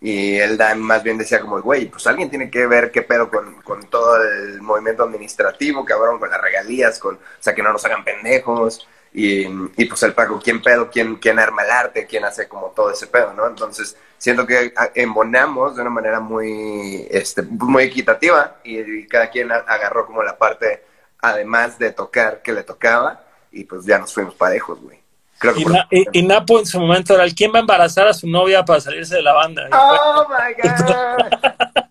y 0.02 0.38
él 0.40 0.60
más 0.78 1.02
bien 1.04 1.18
decía 1.18 1.40
como, 1.40 1.62
güey, 1.62 1.86
pues 1.90 2.06
alguien 2.08 2.30
tiene 2.30 2.52
que 2.52 2.68
ver 2.68 2.92
qué 2.92 3.04
pedo 3.04 3.30
con, 3.30 3.62
con 3.62 3.84
todo 3.90 4.22
el 4.22 4.62
movimiento 4.62 5.04
administrativo, 5.04 5.86
cabrón, 5.86 6.20
con 6.20 6.30
las 6.30 6.42
regalías, 6.42 7.00
con, 7.00 7.16
o 7.16 7.20
sea, 7.40 7.56
que 7.56 7.64
no 7.64 7.72
nos 7.72 7.86
hagan 7.86 8.04
pendejos. 8.04 8.86
Y, 9.14 9.46
y 9.78 9.86
pues 9.86 10.02
el 10.04 10.14
Paco, 10.14 10.40
¿quién 10.44 10.62
pedo? 10.62 10.90
¿Quién, 10.90 11.16
¿Quién 11.18 11.40
arma 11.40 11.64
el 11.64 11.72
arte? 11.72 12.06
¿Quién 12.08 12.26
hace 12.26 12.48
como 12.48 12.68
todo 12.76 12.92
ese 12.92 13.08
pedo, 13.08 13.32
no? 13.34 13.46
Entonces, 13.48 13.96
siento 14.18 14.46
que 14.48 14.74
a- 14.76 14.90
embonamos 14.96 15.76
de 15.76 15.82
una 15.84 15.92
manera 15.92 16.20
muy, 16.20 17.08
este, 17.12 17.44
muy 17.44 17.84
equitativa 17.84 18.58
y, 18.64 18.80
y 18.80 19.08
cada 19.08 19.30
quien 19.30 19.52
agarró 19.52 20.06
como 20.06 20.24
la 20.24 20.38
parte, 20.38 20.84
además 21.24 21.80
de 21.80 21.92
tocar, 21.92 22.42
que 22.44 22.52
le 22.52 22.64
tocaba 22.64 23.24
y 23.52 23.64
pues 23.64 23.86
ya 23.86 23.98
nos 23.98 24.14
fuimos 24.14 24.36
parejos, 24.36 24.80
güey. 24.82 25.02
Creo 25.40 25.54
que 25.56 25.62
Y, 25.62 25.64
por- 25.64 25.72
Na- 25.74 25.88
y- 25.90 26.06
y 26.20 26.24
Napo 26.24 26.60
en 26.60 26.66
su 26.66 26.80
momento 26.80 27.14
era 27.16 27.24
el 27.24 27.34
quién 27.34 27.52
va 27.54 27.58
a 27.58 27.62
embarazar 27.62 28.08
a 28.08 28.14
su 28.14 28.28
novia 28.28 28.64
para 28.66 28.80
salirse 28.82 29.16
de 29.16 29.22
la 29.24 29.34
banda. 29.34 29.68
¡Oh, 29.72 30.28
my 30.30 30.54
God! 30.62 31.84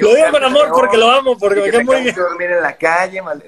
Lo 0.00 0.14
digo 0.14 0.30
con 0.30 0.44
amor 0.44 0.68
porque 0.72 0.96
lo 0.98 1.10
amo, 1.10 1.36
porque 1.38 1.60
me 1.62 1.70
cae 1.70 1.84
muy 1.84 2.02
bien. 2.02 2.14
dormir 2.14 2.50
en 2.50 2.62
la 2.62 2.76
calle, 2.76 3.22
mal- 3.22 3.42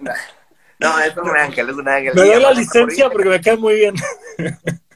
no. 0.78 0.98
Es 1.00 1.14
un 1.16 1.36
ángel, 1.36 1.68
es 1.68 1.76
un 1.76 1.86
ángel. 1.88 2.14
Me 2.14 2.22
doy 2.22 2.40
la 2.40 2.48
a 2.48 2.52
licencia 2.52 3.10
porque 3.10 3.28
me 3.28 3.40
cae 3.40 3.56
muy 3.58 3.74
bien. 3.74 3.94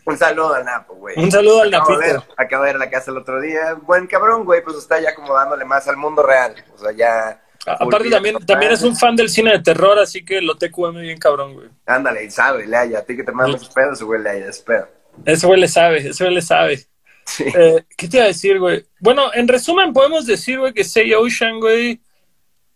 Un 0.06 0.16
saludo 0.18 0.54
al 0.54 0.64
Napo, 0.64 0.94
güey. 0.94 1.14
Un 1.18 1.30
saludo 1.30 1.62
al 1.62 1.74
Acabo 1.74 1.98
de 1.98 2.06
Napito. 2.08 2.26
ver- 2.26 2.34
Acabo 2.46 2.64
de 2.64 2.72
ver 2.72 2.78
la 2.80 2.90
casa 2.90 3.10
el 3.10 3.18
otro 3.18 3.40
día. 3.40 3.74
Buen 3.82 4.06
cabrón, 4.06 4.44
güey, 4.44 4.62
pues 4.64 4.76
está 4.78 4.98
ya 5.00 5.14
como 5.14 5.34
dándole 5.34 5.64
más 5.66 5.86
al 5.88 5.96
mundo 5.98 6.22
real. 6.22 6.54
O 6.74 6.78
sea, 6.78 6.92
ya... 6.92 7.40
Aparte 7.66 8.10
también, 8.10 8.36
también 8.44 8.72
es 8.72 8.80
total. 8.80 8.90
un 8.92 8.96
fan 8.96 9.16
del 9.16 9.28
cine 9.28 9.52
de 9.52 9.58
terror, 9.60 9.98
así 9.98 10.24
que 10.24 10.40
lo 10.40 10.56
TQM 10.56 11.00
bien 11.00 11.18
cabrón, 11.18 11.54
güey. 11.54 11.68
Ándale, 11.86 12.24
y 12.24 12.30
sabe, 12.30 12.66
le 12.66 12.76
haya. 12.76 12.98
A 12.98 13.02
ti 13.02 13.16
que 13.16 13.24
te 13.24 13.32
mandas 13.32 13.62
esos 13.62 13.74
pedos, 13.74 14.02
güey, 14.02 14.22
le 14.22 14.30
haya, 14.30 14.48
espero. 14.48 14.88
Ese 15.24 15.46
güey 15.46 15.60
le 15.60 15.68
sabe, 15.68 16.08
ese 16.08 16.24
güey 16.24 16.34
le 16.34 16.42
sabe. 16.42 16.86
Sí. 17.26 17.44
Eh, 17.54 17.84
¿Qué 17.96 18.06
te 18.06 18.18
iba 18.18 18.24
a 18.24 18.28
decir, 18.28 18.58
güey? 18.58 18.84
Bueno, 19.00 19.32
en 19.32 19.48
resumen 19.48 19.92
podemos 19.92 20.26
decir, 20.26 20.58
güey, 20.58 20.74
que 20.74 20.84
Say 20.84 21.14
Ocean, 21.14 21.58
güey, 21.58 22.00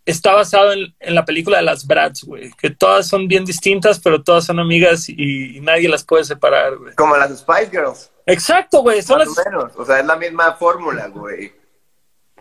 está 0.06 0.32
basado 0.32 0.72
en, 0.72 0.94
en 1.00 1.14
la 1.14 1.24
película 1.26 1.58
de 1.58 1.64
las 1.64 1.86
Bratz, 1.86 2.24
güey. 2.24 2.50
Que 2.52 2.70
todas 2.70 3.06
son 3.06 3.28
bien 3.28 3.44
distintas, 3.44 4.00
pero 4.00 4.22
todas 4.22 4.46
son 4.46 4.58
amigas 4.58 5.08
y, 5.10 5.58
y 5.58 5.60
nadie 5.60 5.88
las 5.88 6.02
puede 6.02 6.24
separar, 6.24 6.76
güey. 6.76 6.94
Como 6.94 7.16
las 7.16 7.38
Spice 7.38 7.70
Girls, 7.70 8.10
Exacto, 8.24 8.82
güey. 8.82 9.02
Son 9.02 9.18
más 9.18 9.28
las, 9.28 9.38
o 9.38 9.50
menos. 9.50 9.72
O 9.76 9.84
sea, 9.84 10.00
es 10.00 10.06
la 10.06 10.16
misma 10.16 10.52
fórmula, 10.54 11.08
güey. 11.08 11.52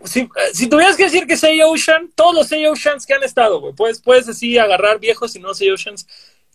Si, 0.03 0.21
eh, 0.21 0.29
si 0.53 0.67
tuvieras 0.67 0.95
que 0.95 1.03
decir 1.05 1.25
que 1.27 1.37
Say 1.37 1.61
Ocean, 1.61 2.11
todos 2.15 2.33
los 2.35 2.47
Say 2.47 2.65
Oceans 2.65 3.05
que 3.05 3.13
han 3.13 3.23
estado, 3.23 3.59
güey, 3.59 3.73
puedes, 3.73 4.01
puedes 4.01 4.27
así 4.29 4.57
agarrar 4.57 4.99
viejos 4.99 5.35
y 5.35 5.39
no 5.39 5.53
Say 5.53 5.69
Oceans. 5.71 6.07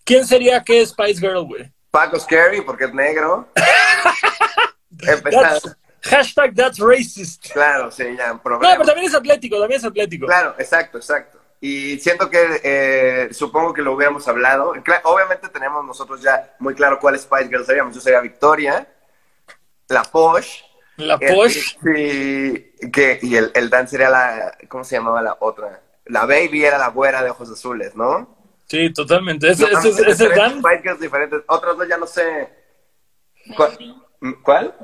¿Quién 0.03 0.25
sería 0.27 0.63
qué 0.63 0.85
Spice 0.85 1.19
Girl, 1.19 1.43
güey? 1.45 1.71
Paco 1.91 2.19
Scary, 2.19 2.61
porque 2.61 2.85
es 2.85 2.93
negro. 2.93 3.47
That's- 4.97 5.75
hashtag 6.03 6.53
that's 6.55 6.79
racist. 6.79 7.51
Claro, 7.53 7.89
sí, 7.91 8.03
ya, 8.17 8.33
No, 8.33 8.41
problema. 8.41 8.73
pero 8.73 8.85
también 8.85 9.07
es 9.07 9.15
atlético, 9.15 9.59
también 9.59 9.79
es 9.79 9.85
atlético. 9.85 10.25
Claro, 10.27 10.55
exacto, 10.59 10.97
exacto. 10.97 11.39
Y 11.61 11.97
siento 11.99 12.29
que, 12.29 12.59
eh, 12.63 13.29
supongo 13.33 13.73
que 13.73 13.81
lo 13.81 13.93
hubiéramos 13.93 14.27
hablado. 14.27 14.73
Obviamente 15.03 15.47
tenemos 15.47 15.85
nosotros 15.85 16.21
ya 16.21 16.53
muy 16.59 16.75
claro 16.75 16.99
cuál 16.99 17.17
Spice 17.17 17.47
Girl 17.47 17.65
seríamos. 17.65 17.95
Yo 17.95 18.01
sería 18.01 18.19
Victoria, 18.19 18.85
la 19.87 20.03
Posh. 20.03 20.61
La 21.07 21.17
el- 21.19 21.33
Posh. 21.35 21.77
sí, 21.83 22.73
que, 22.91 23.19
y 23.21 23.35
el, 23.35 23.51
el 23.53 23.69
Dan 23.69 23.87
sería 23.87 24.09
la, 24.09 24.57
¿cómo 24.67 24.83
se 24.83 24.95
llamaba 24.95 25.21
la 25.21 25.37
otra? 25.39 25.81
La 26.05 26.25
Baby 26.25 26.65
era 26.65 26.77
la 26.77 26.89
güera 26.89 27.23
de 27.23 27.29
ojos 27.29 27.49
azules, 27.49 27.95
¿no? 27.95 28.37
Sí, 28.67 28.91
totalmente. 28.91 29.49
Ese, 29.49 29.63
No, 29.69 29.79
ese, 29.79 30.29
Dan. 30.29 30.61
Diferentes. 30.99 31.41
Otros 31.47 31.77
dos 31.77 31.87
ya 31.87 31.97
no 31.97 32.07
sé. 32.07 32.49
¿Cuál? 33.55 33.71
Melvi. 33.77 34.33
¿Cuál? 34.41 34.75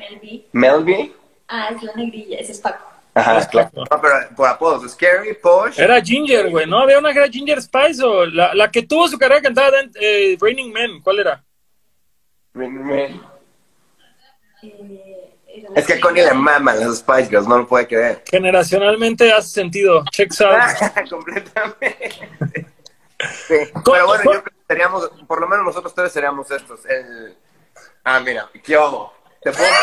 Melby. 0.53 1.15
Ah, 1.47 1.69
es 1.75 1.81
la 1.83 1.93
negrilla, 1.95 2.39
ese 2.39 2.51
es 2.51 2.59
Paco. 2.59 2.85
Ajá, 3.15 3.39
Es 3.39 3.47
claro. 3.47 3.69
Paco. 3.71 3.95
No, 3.95 4.01
pero 4.01 4.35
por 4.35 4.47
apodos. 4.47 4.91
Scary, 4.91 5.33
Posh. 5.41 5.79
Era 5.79 6.01
Ginger, 6.01 6.49
güey, 6.51 6.67
¿no? 6.67 6.79
Había 6.79 6.99
una 6.99 7.11
que 7.11 7.19
era 7.19 7.27
Ginger 7.29 7.61
Spice 7.61 8.03
o 8.03 8.25
la, 8.25 8.53
la 8.53 8.69
que 8.69 8.83
tuvo 8.83 9.07
su 9.07 9.17
carrera 9.17 9.41
cantada 9.41 9.79
en 9.81 9.91
eh, 9.99 10.37
Raining 10.39 10.71
Men. 10.71 11.01
¿Cuál 11.01 11.19
era? 11.19 11.43
Eh, 12.55 13.19
era 14.61 15.18
Es 15.75 15.85
que 15.85 15.93
a 15.93 15.99
Connie 15.99 16.23
le 16.23 16.33
maman 16.33 16.79
las 16.79 16.97
Spice 16.97 17.29
Girls, 17.29 17.47
no 17.47 17.59
lo 17.59 17.67
puede 17.67 17.87
creer. 17.87 18.23
Generacionalmente 18.29 19.31
hace 19.31 19.49
sentido. 19.49 20.03
Checks 20.11 20.41
out. 20.41 20.57
Completamente. 21.09 22.29
Sí, 23.47 23.55
pero 23.85 24.05
bueno, 24.05 24.23
yo 24.23 24.31
creo 24.31 24.43
que 24.43 24.51
seríamos, 24.67 25.09
por 25.27 25.41
lo 25.41 25.47
menos 25.47 25.65
nosotros 25.65 25.93
tres 25.93 26.11
seríamos 26.11 26.49
estos. 26.51 26.85
El... 26.85 27.35
Ah, 28.03 28.19
mira, 28.19 28.49
¿qué 28.63 28.75
hago? 28.75 29.13
¿Te 29.41 29.51
puedo... 29.51 29.67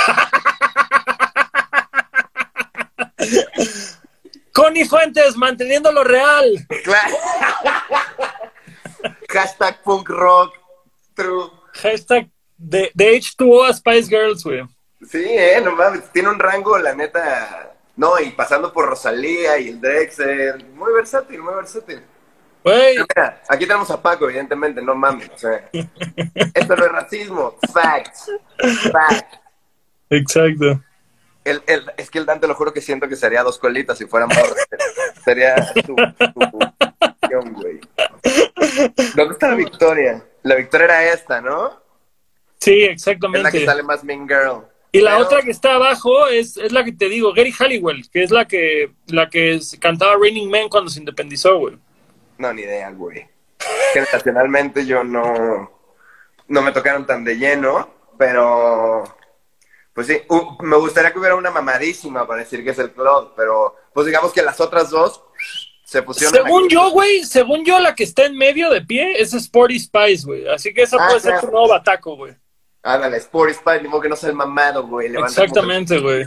Connie 4.52 4.87
Fuentes, 4.87 5.37
manteniendo 5.37 5.92
lo 5.92 6.02
real. 6.02 6.66
Claro. 6.83 7.14
Hashtag 9.28 9.83
punk 9.83 10.09
rock, 10.09 10.54
true. 11.14 11.50
Hashtag 11.75 12.30
de, 12.56 12.90
de 12.95 13.18
H2O 13.18 13.68
a 13.68 13.75
Spice 13.75 14.09
Girls, 14.09 14.42
güey. 14.45 14.62
Sí, 15.09 15.25
eh, 15.25 15.61
no 15.62 15.73
mames, 15.73 16.11
tiene 16.12 16.29
un 16.31 16.38
rango, 16.38 16.79
la 16.79 16.95
neta. 16.95 17.73
No, 17.97 18.19
y 18.21 18.31
pasando 18.31 18.73
por 18.73 18.87
Rosalía 18.87 19.59
y 19.59 19.69
el 19.69 19.81
Drexel. 19.81 20.65
Muy 20.75 20.93
versátil, 20.93 21.41
muy 21.43 21.55
versátil. 21.55 22.03
Mira, 22.65 23.43
aquí 23.49 23.65
tenemos 23.67 23.91
a 23.91 24.03
Paco, 24.03 24.25
evidentemente, 24.29 24.83
no 24.83 24.95
mames. 24.95 25.31
O 25.31 25.38
sea, 25.38 25.69
esto 25.73 26.76
no 26.76 26.85
es 26.85 26.93
racismo. 26.93 27.57
Facts. 27.73 28.31
Facts. 28.93 29.38
exacto. 30.11 30.83
El, 31.45 31.62
el- 31.69 31.93
es 31.97 32.11
que 32.11 32.19
el 32.19 32.26
Dante 32.26 32.49
lo 32.49 32.55
juro 32.57 32.73
que 32.73 32.81
siento 32.81 33.09
que 33.09 33.15
sería 33.15 33.45
dos 33.45 33.59
colitas 33.59 33.97
si 33.97 34.07
fuera 34.07 34.26
morro. 34.26 34.55
sería 35.25 35.55
su, 35.75 35.95
su 35.95 37.50
güey. 37.53 37.81
¿Dónde 39.15 39.33
está 39.33 39.49
la 39.50 39.55
victoria? 39.55 40.25
La 40.43 40.57
victoria 40.57 40.85
era 40.87 41.12
esta, 41.12 41.41
¿no? 41.41 41.81
Sí, 42.59 42.83
Es 42.83 42.87
la 42.88 42.93
exactamente. 43.12 43.50
que 43.53 43.65
sale 43.65 43.83
más 43.85 44.03
Mean 44.03 44.26
Girl. 44.26 44.67
Y 44.97 45.00
la 45.00 45.12
Pero- 45.12 45.25
otra 45.25 45.43
que 45.43 45.50
está 45.50 45.75
abajo 45.75 46.26
es, 46.29 46.57
es 46.57 46.73
la 46.73 46.85
que 46.85 46.93
te 46.93 47.09
digo, 47.09 47.33
Gary 47.33 47.53
Halliwell, 47.53 48.09
que 48.11 48.23
es 48.23 48.31
la 48.31 48.47
que, 48.47 48.91
la 49.07 49.29
que 49.29 49.59
cantaba 49.81 50.17
Raining 50.21 50.50
Man 50.50 50.69
cuando 50.69 50.91
se 50.91 51.00
independizó, 51.00 51.59
güey. 51.59 51.76
No, 52.38 52.53
ni 52.53 52.62
idea, 52.62 52.91
güey. 52.91 53.26
Generacionalmente 53.93 54.87
yo 54.87 55.03
no, 55.05 55.71
no 56.49 56.62
me 56.62 56.73
tocaron 56.73 57.07
tan 57.07 57.25
de 57.25 57.37
lleno, 57.37 57.88
pero 58.19 59.05
pues 59.93 60.07
sí, 60.09 60.19
u- 60.29 60.62
me 60.62 60.76
gustaría 60.76 61.12
que 61.12 61.19
hubiera 61.19 61.35
una 61.37 61.50
mamadísima 61.50 62.26
para 62.26 62.41
decir 62.41 62.62
que 62.62 62.71
es 62.71 62.79
el 62.79 62.93
club, 62.93 63.33
pero 63.37 63.75
pues 63.95 64.07
digamos 64.07 64.33
que 64.33 64.43
las 64.43 64.61
otras 64.61 64.91
dos 64.91 65.23
se 65.85 66.03
pusieron. 66.03 66.35
Según 66.35 66.69
yo, 66.69 66.91
güey, 66.91 67.25
según 67.25 67.65
yo, 67.65 67.79
la 67.79 67.95
que 67.95 68.05
está 68.05 68.26
en 68.26 68.37
medio 68.37 68.71
de 68.71 68.83
pie 68.83 69.21
es 69.21 69.33
Sporty 69.33 69.79
Spice, 69.79 70.26
güey. 70.26 70.47
Así 70.49 70.75
que 70.75 70.83
esa 70.83 70.97
Ah, 71.00 71.07
puede 71.09 71.21
ser 71.21 71.41
tu 71.41 71.47
nuevo 71.50 71.69
bataco, 71.69 72.17
güey. 72.17 72.35
Ándale, 72.87 73.21
Spice, 73.21 73.83
ni 73.83 73.88
modo 73.88 74.00
que 74.02 74.09
no 74.09 74.14
sea 74.16 74.31
el 74.31 74.37
mamado, 74.37 74.87
güey. 74.87 75.09
levanta 75.09 75.43
Exactamente, 75.43 75.99
güey. 75.99 76.25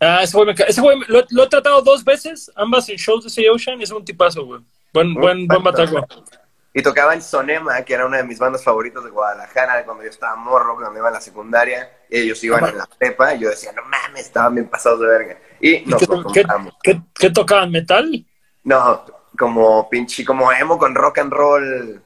Ah, 0.00 0.20
ese 0.22 0.36
güey, 0.36 0.46
me 0.46 0.52
ese 0.66 0.80
güey 0.80 1.00
lo, 1.08 1.24
lo 1.30 1.42
he 1.44 1.48
tratado 1.48 1.82
dos 1.82 2.04
veces, 2.04 2.52
ambas 2.54 2.88
en 2.88 2.96
shows 2.96 3.24
de 3.24 3.30
Sea 3.30 3.50
Ocean, 3.52 3.80
y 3.80 3.82
es 3.84 3.90
un 3.90 4.04
tipazo, 4.04 4.44
güey. 4.44 4.60
Buen, 4.92 5.14
buen, 5.14 5.48
buen 5.48 5.62
bataco. 5.64 6.06
Y 6.72 6.82
tocaba 6.82 7.14
en 7.14 7.22
Sonema, 7.22 7.82
que 7.82 7.94
era 7.94 8.06
una 8.06 8.18
de 8.18 8.22
mis 8.22 8.38
bandas 8.38 8.62
favoritas 8.62 9.02
de 9.02 9.10
Guadalajara, 9.10 9.84
cuando 9.84 10.04
yo 10.04 10.10
estaba 10.10 10.36
morro, 10.36 10.76
cuando 10.76 10.96
iba 10.96 11.08
en 11.08 11.14
la 11.14 11.20
secundaria, 11.20 11.90
y 12.08 12.18
ellos 12.20 12.44
iban 12.44 12.64
en 12.68 12.78
la 12.78 12.86
prepa, 12.86 13.34
y 13.34 13.40
yo 13.40 13.50
decía, 13.50 13.72
no 13.72 13.82
mames, 13.82 14.26
estaban 14.26 14.54
bien 14.54 14.68
pasados 14.68 15.00
de 15.00 15.06
verga. 15.06 15.38
Y 15.60 15.74
¿Y 15.78 15.84
nos 15.86 16.00
qué, 16.00 16.06
lo 16.06 16.32
qué- 16.84 17.00
qué 17.18 17.30
tocaban? 17.30 17.72
¿Metal? 17.72 18.24
No, 18.62 19.04
como 19.36 19.90
pinche, 19.90 20.24
como 20.24 20.52
emo 20.52 20.78
con 20.78 20.94
rock 20.94 21.18
and 21.18 21.32
roll. 21.32 22.02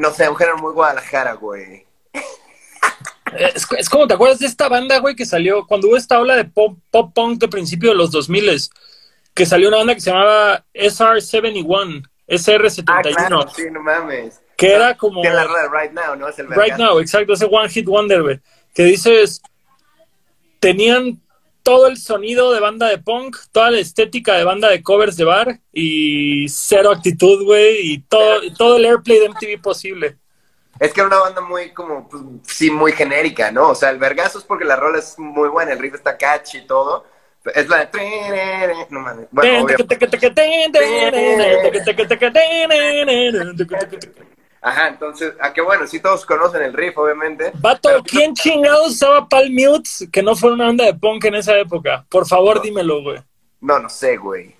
No 0.00 0.10
sé, 0.12 0.28
un 0.28 0.36
género 0.36 0.56
muy 0.58 0.72
Guadalajara, 0.72 1.34
güey. 1.34 1.86
Es, 3.36 3.66
es 3.76 3.88
como, 3.88 4.06
¿te 4.06 4.14
acuerdas 4.14 4.38
de 4.38 4.46
esta 4.46 4.68
banda, 4.68 4.98
güey, 4.98 5.14
que 5.14 5.26
salió 5.26 5.66
cuando 5.66 5.88
hubo 5.88 5.96
esta 5.96 6.18
ola 6.18 6.36
de 6.36 6.44
pop, 6.46 6.78
pop 6.90 7.12
punk 7.14 7.38
de 7.40 7.48
principio 7.48 7.90
de 7.90 7.96
los 7.96 8.10
2000 8.10 8.70
que 9.34 9.46
salió 9.46 9.68
una 9.68 9.76
banda 9.76 9.94
que 9.94 10.00
se 10.00 10.10
llamaba 10.10 10.64
SR71, 10.74 12.02
SR71, 12.26 12.84
Ah, 12.88 13.02
claro, 13.02 13.48
sí, 13.54 13.70
no 13.70 13.82
mames. 13.82 14.40
que 14.56 14.72
era 14.72 14.96
como 14.96 15.22
la 15.22 15.46
de 15.46 15.68
Right 15.68 15.92
Now, 15.92 16.16
¿no? 16.16 16.28
Es 16.28 16.38
el 16.38 16.48
Right. 16.48 16.76
Now, 16.76 16.98
exacto, 16.98 17.34
ese 17.34 17.44
One 17.44 17.68
Hit 17.68 17.86
Wonder, 17.86 18.22
güey, 18.22 18.40
que 18.74 18.84
dices, 18.84 19.42
tenían 20.58 21.20
todo 21.62 21.86
el 21.86 21.96
sonido 21.96 22.52
de 22.52 22.60
banda 22.60 22.88
de 22.88 22.98
punk, 22.98 23.36
toda 23.52 23.70
la 23.70 23.78
estética 23.78 24.34
de 24.34 24.44
banda 24.44 24.68
de 24.68 24.82
covers 24.82 25.16
de 25.16 25.24
bar 25.24 25.60
y 25.72 26.48
cero 26.48 26.90
actitud, 26.90 27.44
güey, 27.44 27.92
y 27.92 27.98
todo, 28.00 28.42
y 28.42 28.52
todo 28.54 28.76
el 28.76 28.86
airplay 28.86 29.20
de 29.20 29.28
MTV 29.28 29.62
posible. 29.62 30.16
Es 30.78 30.92
que 30.92 31.00
era 31.00 31.08
una 31.08 31.18
banda 31.18 31.42
muy, 31.42 31.72
como, 31.72 32.08
pues, 32.08 32.22
sí, 32.46 32.70
muy 32.70 32.92
genérica, 32.92 33.52
¿no? 33.52 33.68
O 33.68 33.74
sea, 33.74 33.90
el 33.90 33.98
vergazo 33.98 34.38
es 34.38 34.44
porque 34.44 34.64
la 34.64 34.76
rola 34.76 34.98
es 34.98 35.18
muy 35.18 35.48
buena, 35.50 35.72
el 35.72 35.78
riff 35.78 35.94
está 35.94 36.16
catchy 36.16 36.58
y 36.58 36.66
todo. 36.66 37.04
Es 37.54 37.68
la 37.68 37.86
de... 37.86 38.86
No 38.90 39.00
mames. 39.00 39.26
Bueno, 39.30 39.64
obvio. 39.64 39.76
Ajá, 44.62 44.88
entonces, 44.88 45.32
ah, 45.40 45.52
qué 45.54 45.62
bueno, 45.62 45.86
sí 45.86 46.00
todos 46.00 46.26
conocen 46.26 46.62
el 46.62 46.72
riff, 46.74 46.96
obviamente. 46.98 47.50
Vato, 47.54 47.88
Pero- 47.88 48.02
¿quién 48.04 48.34
chingados 48.34 48.88
usaba 48.90 49.28
Palm 49.28 49.52
Mutes 49.54 50.06
que 50.12 50.22
no 50.22 50.36
fuera 50.36 50.54
una 50.54 50.66
banda 50.66 50.84
de 50.84 50.94
punk 50.94 51.24
en 51.24 51.36
esa 51.36 51.58
época? 51.58 52.04
Por 52.10 52.26
favor, 52.26 52.56
No. 52.56 52.62
dímelo, 52.62 53.02
güey. 53.02 53.18
No, 53.60 53.78
no 53.78 53.88
sé, 53.88 54.16
güey. 54.16 54.54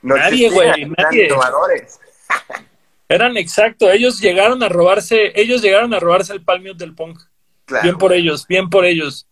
No 0.00 0.16
Nadie, 0.16 0.50
güey, 0.50 0.68
eran 0.68 0.94
nadie. 0.98 1.26
innovadores. 1.26 2.00
Eran 3.08 3.36
exacto, 3.36 3.90
ellos 3.90 4.20
llegaron 4.20 4.62
a 4.62 4.68
robarse, 4.70 5.32
ellos 5.38 5.60
llegaron 5.60 5.92
a 5.92 6.00
robarse 6.00 6.32
el 6.32 6.42
Palm 6.42 6.62
Mute 6.62 6.78
del 6.78 6.94
punk. 6.94 7.20
Claro. 7.66 7.82
Bien 7.84 7.98
por 7.98 8.12
ellos, 8.12 8.46
bien 8.46 8.70
por 8.70 8.84
ellos. 8.86 9.28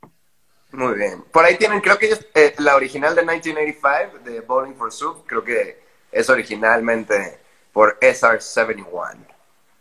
Muy 0.72 0.94
bien. 0.94 1.24
Por 1.32 1.44
ahí 1.44 1.56
tienen, 1.56 1.80
creo 1.80 1.98
que 1.98 2.06
ellos, 2.06 2.20
eh, 2.34 2.54
la 2.58 2.76
original 2.76 3.14
de 3.16 3.22
1985, 3.22 4.18
de 4.22 4.40
Bowling 4.40 4.74
for 4.74 4.92
Soup, 4.92 5.24
creo 5.26 5.42
que 5.42 5.80
es 6.12 6.28
originalmente 6.30 7.40
por 7.72 7.98
SR71. 8.00 9.26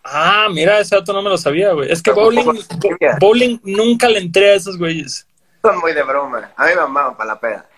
Ah, 0.04 0.48
mira, 0.52 0.80
ese 0.80 0.96
dato 0.96 1.14
no 1.14 1.22
me 1.22 1.30
lo 1.30 1.38
sabía, 1.38 1.74
güey. 1.74 1.92
Es 1.92 2.02
que 2.02 2.12
bowling, 2.12 2.46
bowling 3.20 3.60
nunca 3.64 4.08
le 4.08 4.20
entré 4.20 4.52
a 4.52 4.56
esos 4.56 4.78
güeyes. 4.78 5.28
Son 5.62 5.78
muy 5.80 5.94
de 5.94 6.04
broma. 6.04 6.52
A 6.56 6.66
mí 6.66 6.72
me 6.76 6.82
amaban 6.82 7.18
para 7.18 7.34
la 7.34 7.40
peda. 7.40 7.70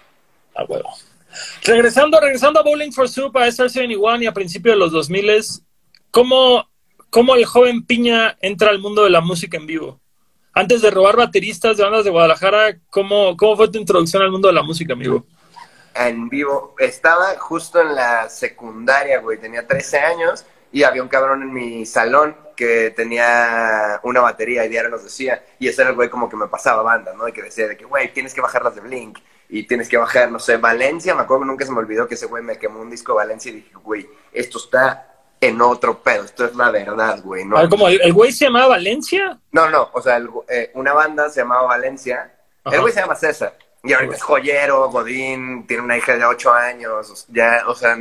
Ah, 0.55 0.63
huevo. 0.67 0.89
Regresando, 1.63 2.19
regresando 2.19 2.59
a 2.59 2.63
Bowling 2.63 2.91
for 2.91 3.07
Soup, 3.07 3.35
a 3.37 3.47
SR71 3.47 4.23
y 4.23 4.27
a 4.27 4.33
principios 4.33 4.75
de 4.75 4.79
los 4.79 4.91
2000, 4.91 5.43
¿cómo, 6.11 6.69
¿cómo 7.09 7.35
el 7.35 7.45
joven 7.45 7.85
Piña 7.85 8.37
entra 8.41 8.69
al 8.69 8.79
mundo 8.79 9.03
de 9.03 9.09
la 9.09 9.21
música 9.21 9.57
en 9.57 9.65
vivo? 9.65 9.99
Antes 10.53 10.81
de 10.81 10.91
robar 10.91 11.15
bateristas 11.15 11.77
de 11.77 11.83
bandas 11.83 12.03
de 12.03 12.11
Guadalajara, 12.11 12.77
¿cómo, 12.89 13.37
cómo 13.37 13.55
fue 13.55 13.69
tu 13.69 13.77
introducción 13.77 14.21
al 14.21 14.31
mundo 14.31 14.49
de 14.49 14.53
la 14.53 14.63
música 14.63 14.93
en 14.93 14.99
vivo? 14.99 15.25
En 15.95 16.27
vivo. 16.27 16.75
Estaba 16.77 17.37
justo 17.39 17.81
en 17.81 17.95
la 17.95 18.27
secundaria, 18.27 19.19
güey. 19.19 19.39
Tenía 19.39 19.65
13 19.65 19.99
años 19.99 20.45
y 20.71 20.83
había 20.83 21.01
un 21.03 21.09
cabrón 21.09 21.41
en 21.43 21.53
mi 21.53 21.85
salón 21.85 22.35
que 22.55 22.91
tenía 22.91 23.99
una 24.03 24.21
batería 24.21 24.65
y 24.65 24.69
diario 24.69 24.89
nos 24.89 25.03
decía. 25.03 25.43
Y 25.59 25.67
ese 25.67 25.81
era 25.81 25.89
el 25.91 25.95
güey 25.95 26.09
como 26.09 26.29
que 26.29 26.35
me 26.37 26.47
pasaba 26.47 26.81
banda, 26.83 27.13
¿no? 27.15 27.27
Y 27.27 27.31
que 27.33 27.41
decía 27.41 27.67
de 27.67 27.75
que, 27.77 27.85
güey, 27.85 28.13
tienes 28.13 28.33
que 28.33 28.41
bajar 28.41 28.63
las 28.63 28.75
de 28.75 28.81
Blink. 28.81 29.17
Y 29.49 29.63
tienes 29.63 29.89
que 29.89 29.97
bajar, 29.97 30.31
no 30.31 30.39
sé, 30.39 30.57
Valencia. 30.57 31.13
Me 31.13 31.21
acuerdo 31.23 31.41
que 31.43 31.47
nunca 31.47 31.65
se 31.65 31.71
me 31.71 31.79
olvidó 31.79 32.07
que 32.07 32.13
ese 32.15 32.25
güey 32.27 32.41
me 32.41 32.57
quemó 32.57 32.79
un 32.79 32.89
disco 32.89 33.11
de 33.11 33.17
Valencia 33.17 33.51
y 33.51 33.55
dije, 33.55 33.73
güey, 33.83 34.07
esto 34.31 34.59
está 34.59 35.07
en 35.41 35.59
otro 35.61 36.01
pedo. 36.01 36.23
Esto 36.23 36.45
es 36.45 36.55
la 36.55 36.71
verdad, 36.71 37.19
güey. 37.21 37.43
No, 37.43 37.57
A 37.57 37.61
ver, 37.61 37.69
¿cómo, 37.69 37.89
¿El 37.89 37.99
el 38.01 38.13
güey 38.13 38.31
se 38.31 38.45
llamaba 38.45 38.67
Valencia? 38.67 39.37
no, 39.51 39.69
no, 39.69 39.89
o 39.91 40.01
sea, 40.01 40.15
el- 40.17 40.29
eh, 40.47 40.71
una 40.75 40.93
banda 40.93 41.29
se 41.29 41.41
llamaba 41.41 41.63
Valencia. 41.63 42.31
Ajá. 42.63 42.75
El 42.75 42.81
güey 42.81 42.93
se 42.93 43.01
llama 43.01 43.15
César. 43.15 43.57
Y 43.83 43.91
ahorita 43.91 44.15
es 44.15 44.21
joyero, 44.23 44.89
Godín, 44.89 45.65
tiene 45.67 45.83
una 45.83 45.97
hija 45.97 46.15
de 46.15 46.23
8 46.23 46.53
años. 46.53 47.25
Ya, 47.29 47.63
o 47.67 47.73
sea, 47.75 47.97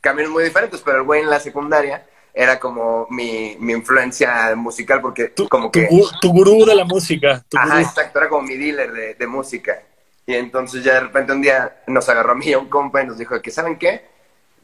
caminos 0.00 0.30
muy 0.30 0.44
diferentes, 0.44 0.82
pero 0.82 0.98
el 0.98 1.04
güey 1.04 1.22
en 1.22 1.30
la 1.30 1.40
secundaria 1.40 2.06
era 2.34 2.58
como 2.58 3.06
mi, 3.10 3.56
mi 3.60 3.72
influencia 3.74 4.54
musical 4.56 5.00
porque 5.00 5.28
Tu, 5.28 5.48
como 5.48 5.70
tu 5.70 5.80
que... 5.80 5.88
gu- 5.88 6.18
tu 6.20 6.30
gurú 6.32 6.64
de 6.64 6.74
la 6.74 6.84
música. 6.84 7.44
tu 7.48 7.56
Ajá, 7.58 7.66
gurú. 7.76 7.78
exacto, 7.80 8.18
era 8.18 8.28
como 8.28 8.42
mi 8.42 8.56
dealer 8.56 8.92
de, 8.92 9.14
de 9.14 9.26
música. 9.26 9.82
Y 10.26 10.34
entonces 10.34 10.82
ya 10.84 10.94
de 10.94 11.00
repente 11.00 11.32
un 11.32 11.42
día 11.42 11.82
nos 11.88 12.08
agarró 12.08 12.32
a 12.32 12.34
mí 12.34 12.46
y 12.46 12.52
a 12.54 12.58
un 12.58 12.68
compa 12.68 13.02
y 13.02 13.06
nos 13.06 13.18
dijo 13.18 13.40
que, 13.42 13.50
¿saben 13.50 13.76
qué? 13.78 14.06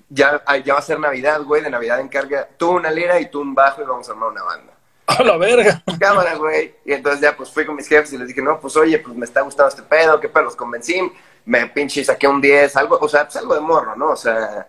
Ya, 0.08 0.42
ya 0.64 0.72
va 0.72 0.78
a 0.78 0.82
ser 0.82 0.98
Navidad, 0.98 1.42
güey, 1.42 1.62
de 1.62 1.68
Navidad 1.70 2.00
encarga 2.00 2.48
tú 2.56 2.70
una 2.70 2.90
lira 2.90 3.20
y 3.20 3.30
tú 3.30 3.40
un 3.42 3.54
bajo 3.54 3.82
y 3.82 3.84
vamos 3.84 4.08
a 4.08 4.12
armar 4.12 4.30
una 4.30 4.42
banda 4.42 4.72
A 5.06 5.22
la 5.22 5.36
verga. 5.36 5.82
cámara, 6.00 6.34
güey. 6.36 6.74
Y 6.86 6.92
entonces 6.94 7.20
ya 7.20 7.36
pues 7.36 7.50
fui 7.50 7.66
con 7.66 7.76
mis 7.76 7.88
jefes 7.88 8.12
y 8.14 8.18
les 8.18 8.28
dije, 8.28 8.40
no, 8.40 8.58
pues 8.60 8.76
oye, 8.76 8.98
pues 9.00 9.14
me 9.16 9.26
está 9.26 9.42
gustando 9.42 9.68
este 9.68 9.82
pedo, 9.82 10.18
qué 10.20 10.28
pedo, 10.30 10.44
los 10.44 10.56
convencí, 10.56 11.12
me 11.44 11.66
pinche 11.66 12.02
saqué 12.04 12.26
un 12.28 12.40
10, 12.40 12.74
algo, 12.76 12.98
o 13.00 13.08
sea, 13.08 13.24
pues 13.24 13.36
algo 13.36 13.54
de 13.54 13.60
morro, 13.60 13.96
¿no? 13.96 14.10
O 14.12 14.16
sea, 14.16 14.68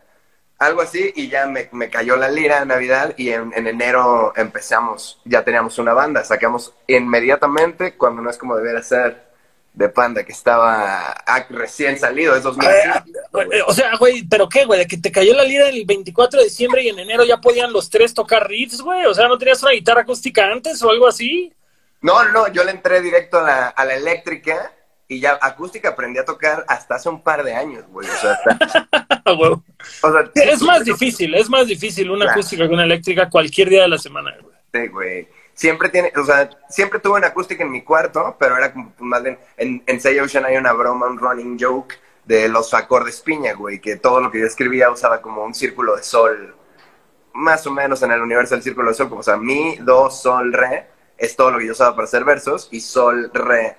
algo 0.59 0.81
así 0.81 1.11
y 1.15 1.29
ya 1.29 1.47
me, 1.47 1.69
me 1.71 1.89
cayó 1.89 2.17
la 2.17 2.29
lira 2.29 2.59
de 2.59 2.65
Navidad 2.65 3.13
y 3.17 3.29
en, 3.29 3.51
en 3.55 3.67
enero 3.67 4.33
empezamos, 4.35 5.19
ya 5.25 5.43
teníamos 5.43 5.79
una 5.79 5.93
banda, 5.93 6.23
sacamos 6.23 6.73
inmediatamente 6.87 7.95
cuando 7.95 8.21
no 8.21 8.29
es 8.29 8.37
como 8.37 8.55
debería 8.55 8.83
ser 8.83 9.29
de 9.73 9.87
Panda, 9.87 10.25
que 10.25 10.33
estaba 10.33 11.11
ah, 11.25 11.45
recién 11.49 11.97
salido, 11.97 12.35
es 12.35 12.43
2005. 12.43 12.97
Eh, 13.53 13.61
O 13.65 13.73
sea, 13.73 13.95
güey, 13.97 14.23
¿pero 14.27 14.49
qué, 14.49 14.65
güey? 14.65 14.79
¿De 14.79 14.87
que 14.87 14.97
te 14.97 15.11
cayó 15.11 15.33
la 15.33 15.43
lira 15.43 15.69
el 15.69 15.85
24 15.85 16.39
de 16.39 16.45
diciembre 16.45 16.83
y 16.83 16.89
en 16.89 16.99
enero 16.99 17.23
ya 17.23 17.37
podían 17.37 17.71
los 17.71 17.89
tres 17.89 18.13
tocar 18.13 18.47
riffs, 18.47 18.81
güey? 18.81 19.05
O 19.05 19.13
sea, 19.13 19.27
¿no 19.27 19.37
tenías 19.37 19.63
una 19.63 19.71
guitarra 19.71 20.01
acústica 20.01 20.45
antes 20.51 20.81
o 20.83 20.89
algo 20.89 21.07
así? 21.07 21.53
No, 22.01 22.21
no, 22.25 22.31
no, 22.31 22.47
yo 22.49 22.63
le 22.63 22.71
entré 22.71 23.01
directo 23.01 23.39
a 23.39 23.43
la, 23.43 23.67
a 23.67 23.85
la 23.85 23.95
eléctrica 23.95 24.73
y 25.09 25.19
ya 25.19 25.37
acústica 25.41 25.89
aprendí 25.89 26.19
a 26.19 26.23
tocar 26.23 26.63
hasta 26.69 26.95
hace 26.95 27.09
un 27.09 27.21
par 27.21 27.43
de 27.43 27.53
años, 27.53 27.83
güey. 27.89 28.07
O 28.07 28.13
sea, 28.13 28.31
hasta- 28.33 29.31
güey. 29.35 29.51
o 29.51 30.11
sea, 30.11 30.31
Es 30.35 30.61
más 30.61 30.85
difícil, 30.85 31.35
es 31.35 31.49
más 31.49 31.67
difícil 31.67 32.09
una 32.09 32.25
Claro. 32.25 32.31
acústica 32.39 32.67
que 32.67 32.73
una 32.73 32.83
eléctrica 32.85 33.29
cualquier 33.29 33.69
día 33.69 33.81
de 33.81 33.87
la 33.89 33.97
semana, 33.97 34.33
güey. 34.41 34.55
Sí, 34.71 34.87
güey. 34.87 35.27
Siempre 35.55 35.89
tiene, 35.89 36.13
o 36.15 36.23
sea, 36.23 36.49
siempre 36.69 36.99
tuve 36.99 37.17
una 37.17 37.27
acústica 37.27 37.63
en 37.63 37.71
mi 37.71 37.81
cuarto, 37.81 38.37
pero 38.39 38.55
era 38.55 38.71
como 38.71 38.91
pues, 38.91 39.01
más 39.01 39.21
bien, 39.23 39.37
en, 39.57 39.83
en 39.87 39.99
Say 39.99 40.17
Ocean 40.19 40.45
hay 40.45 40.55
una 40.55 40.71
broma, 40.71 41.07
un 41.07 41.17
running 41.19 41.57
joke 41.59 41.95
de 42.23 42.47
los 42.47 42.73
acordes 42.73 43.19
piña, 43.21 43.53
güey, 43.55 43.81
que 43.81 43.95
todo 43.97 44.21
lo 44.21 44.31
que 44.31 44.39
yo 44.39 44.45
escribía 44.45 44.89
usaba 44.91 45.21
como 45.21 45.43
un 45.43 45.53
círculo 45.55 45.97
de 45.97 46.03
sol, 46.03 46.55
más 47.33 47.65
o 47.67 47.71
menos 47.71 48.01
en 48.03 48.11
el 48.11 48.21
universo 48.21 48.53
del 48.55 48.63
círculo 48.63 48.89
de 48.89 48.93
sol, 48.95 49.09
como, 49.09 49.21
o 49.21 49.23
sea, 49.23 49.35
mi, 49.37 49.75
do, 49.77 50.09
sol, 50.11 50.53
re, 50.53 50.87
es 51.17 51.35
todo 51.35 51.51
lo 51.51 51.57
que 51.59 51.65
yo 51.65 51.71
usaba 51.73 51.95
para 51.95 52.05
hacer 52.05 52.23
versos, 52.23 52.69
y 52.71 52.79
sol, 52.79 53.29
re, 53.33 53.75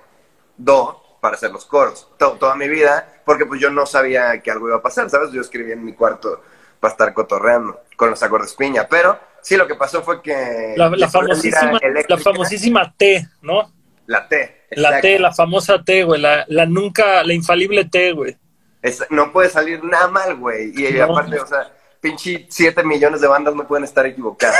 do, 0.57 1.00
para 1.21 1.35
hacer 1.35 1.51
los 1.51 1.63
coros. 1.65 2.09
To- 2.17 2.33
toda 2.33 2.55
mi 2.55 2.67
vida, 2.67 3.21
porque 3.25 3.45
pues 3.45 3.61
yo 3.61 3.69
no 3.69 3.85
sabía 3.85 4.41
que 4.41 4.51
algo 4.51 4.67
iba 4.67 4.77
a 4.77 4.81
pasar, 4.81 5.09
¿sabes? 5.09 5.31
Yo 5.31 5.39
escribía 5.41 5.73
en 5.75 5.85
mi 5.85 5.93
cuarto 5.93 6.41
para 6.79 6.91
estar 6.91 7.13
cotorreando 7.13 7.79
con 7.95 8.09
los 8.09 8.21
acordes 8.23 8.53
piña, 8.55 8.87
pero 8.89 9.17
sí 9.41 9.55
lo 9.55 9.67
que 9.67 9.75
pasó 9.75 10.01
fue 10.03 10.21
que... 10.21 10.73
La, 10.75 10.89
famosísima, 11.07 11.79
la 12.09 12.17
famosísima 12.17 12.93
T, 12.97 13.27
¿no? 13.43 13.71
La 14.07 14.27
T. 14.27 14.65
La. 14.71 14.99
T, 14.99 15.19
la 15.19 15.31
famosa 15.33 15.83
T, 15.83 16.03
güey, 16.03 16.19
la, 16.19 16.43
la 16.47 16.65
nunca, 16.65 17.23
la 17.23 17.33
infalible 17.33 17.85
T, 17.85 18.13
güey. 18.13 18.35
Es- 18.81 19.05
no 19.11 19.31
puede 19.31 19.49
salir 19.49 19.83
nada 19.83 20.07
mal, 20.07 20.35
güey. 20.37 20.73
Y 20.75 20.91
No. 20.93 21.03
aparte, 21.03 21.39
o 21.39 21.45
sea, 21.45 21.71
pinche 21.99 22.47
7 22.49 22.83
millones 22.83 23.21
de 23.21 23.27
bandas 23.27 23.53
no 23.53 23.67
pueden 23.67 23.83
estar 23.83 24.05
equivocadas. 24.07 24.57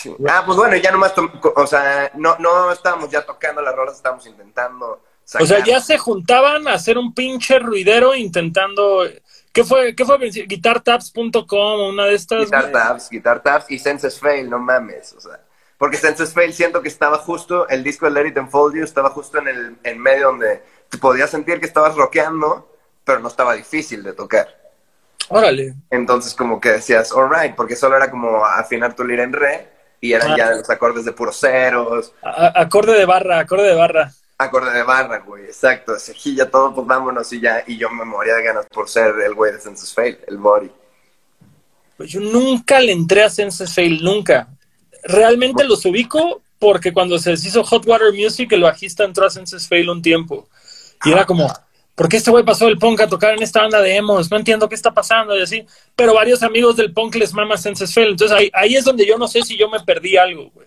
Sí. 0.05 0.15
Ah, 0.29 0.43
pues 0.45 0.59
bueno, 0.59 0.77
ya 0.77 0.93
nomás, 0.93 1.15
o 1.57 1.67
sea, 1.67 2.11
no, 2.15 2.37
no 2.39 2.71
estábamos 2.71 3.11
ya 3.11 3.25
tocando 3.25 3.63
las 3.63 3.75
rolas, 3.75 3.97
estábamos 3.97 4.27
intentando 4.27 5.03
sacar. 5.25 5.45
O 5.45 5.47
sea, 5.47 5.65
ya 5.65 5.81
se 5.81 5.97
juntaban 5.97 6.69
a 6.69 6.75
hacer 6.75 6.99
un 6.99 7.15
pinche 7.15 7.59
ruidero 7.59 8.15
intentando. 8.15 9.09
¿Qué 9.51 9.65
fue? 9.65 9.95
¿Qué 9.95 10.05
fue? 10.05 10.19
Guitartaps.com, 10.19 11.89
una 11.89 12.05
de 12.05 12.15
estas. 12.15 12.45
Guitar? 12.45 12.71
Tabs, 12.71 13.09
Guitar 13.09 13.43
Tabs 13.43 13.71
y 13.71 13.79
Senses 13.79 14.21
Fail, 14.21 14.51
no 14.51 14.59
mames, 14.59 15.15
o 15.15 15.21
sea. 15.21 15.41
Porque 15.79 15.97
Senses 15.97 16.35
Fail 16.35 16.53
siento 16.53 16.83
que 16.83 16.89
estaba 16.89 17.17
justo, 17.17 17.67
el 17.69 17.83
disco 17.83 18.05
de 18.05 18.13
Let 18.13 18.29
It 18.29 18.39
Unfold 18.39 18.77
You 18.77 18.85
estaba 18.85 19.09
justo 19.09 19.39
en 19.39 19.49
el 19.49 19.77
en 19.85 19.99
medio 19.99 20.27
donde 20.27 20.63
te 20.91 20.99
podías 20.99 21.31
sentir 21.31 21.61
que 21.61 21.67
estabas 21.67 21.97
rockeando, 21.97 22.71
pero 23.05 23.21
no 23.21 23.29
estaba 23.29 23.55
difícil 23.55 24.03
de 24.03 24.13
tocar. 24.13 24.49
Órale. 25.31 25.75
Entonces 25.91 26.35
como 26.35 26.61
que 26.61 26.73
decías, 26.73 27.13
alright, 27.13 27.57
porque 27.57 27.77
solo 27.77 27.97
era 27.97 28.11
como 28.11 28.45
afinar 28.45 28.95
tu 28.95 29.05
lira 29.05 29.23
en 29.23 29.33
re 29.33 29.74
y 30.05 30.13
eran 30.13 30.33
Ah. 30.33 30.37
ya 30.37 30.51
los 30.51 30.69
acordes 30.69 31.05
de 31.05 31.13
puros 31.13 31.39
ceros, 31.41 32.13
A- 32.23 32.61
acorde 32.61 32.93
de 32.93 33.05
barra, 33.07 33.39
acorde 33.39 33.63
de 33.69 33.75
barra. 33.75 34.13
acorde 34.37 34.71
de 34.73 34.83
barra, 34.83 35.19
güey, 35.21 35.45
exacto, 35.45 35.99
cejilla, 35.99 36.51
todo, 36.51 36.75
pues 36.75 36.87
vámonos 36.87 37.33
y 37.33 37.41
ya, 37.41 37.65
y 37.67 37.77
yo 37.79 37.89
me 37.91 38.05
moría 38.05 38.35
de 38.35 38.43
ganas 38.43 38.67
por 38.67 38.89
ser 38.89 39.15
el 39.25 39.35
güey 39.35 39.53
de 39.53 39.61
Census 39.61 39.95
Fail, 39.95 40.19
el 40.27 40.37
body. 40.39 40.71
Pues 41.97 42.11
yo 42.11 42.21
nunca 42.21 42.81
le 42.81 42.93
entré 42.93 43.23
a 43.23 43.31
Senses 43.31 43.73
Fail, 43.75 44.03
nunca. 44.03 44.49
Realmente 45.05 45.65
los 45.65 45.85
ubico 45.87 46.43
porque 46.59 46.93
cuando 46.93 47.19
se 47.19 47.33
hizo 47.33 47.63
Hot 47.65 47.87
Water 47.87 48.13
Music, 48.13 48.51
el 48.53 48.63
bajista 48.63 49.05
entró 49.05 49.27
a 49.27 49.31
Senses 49.31 49.69
Fail 49.69 49.89
un 49.89 50.03
tiempo. 50.03 50.49
Y 51.05 51.13
era 51.13 51.25
como, 51.25 51.53
¿por 51.95 52.09
qué 52.09 52.17
este 52.19 52.31
güey 52.31 52.45
pasó 52.45 52.67
del 52.67 52.79
punk 52.79 53.01
a 53.01 53.09
tocar 53.09 53.35
en 53.35 53.43
esta 53.43 53.61
banda 53.63 53.81
de 53.81 53.97
emos? 53.97 54.31
No 54.31 54.37
entiendo 54.37 54.69
qué 54.69 54.75
está 54.75 54.93
pasando 54.93 55.37
y 55.37 55.43
así. 55.43 55.67
Pero 55.97 56.15
varios 56.15 56.43
amigos 56.43 56.77
del 56.77 56.93
punk 56.93 57.15
les 57.17 57.33
mama 57.33 57.57
Senses 57.57 57.93
Fail. 57.95 58.11
Entonces 58.11 58.37
ahí, 58.37 58.51
ahí 58.55 58.75
es 58.77 58.85
donde 58.85 59.07
yo 59.07 59.19
no 59.19 59.29
sé 59.29 59.43
si 59.43 59.57
yo 59.57 59.69
me 59.69 59.81
perdí 59.81 60.17
algo, 60.17 60.51
güey. 60.51 60.67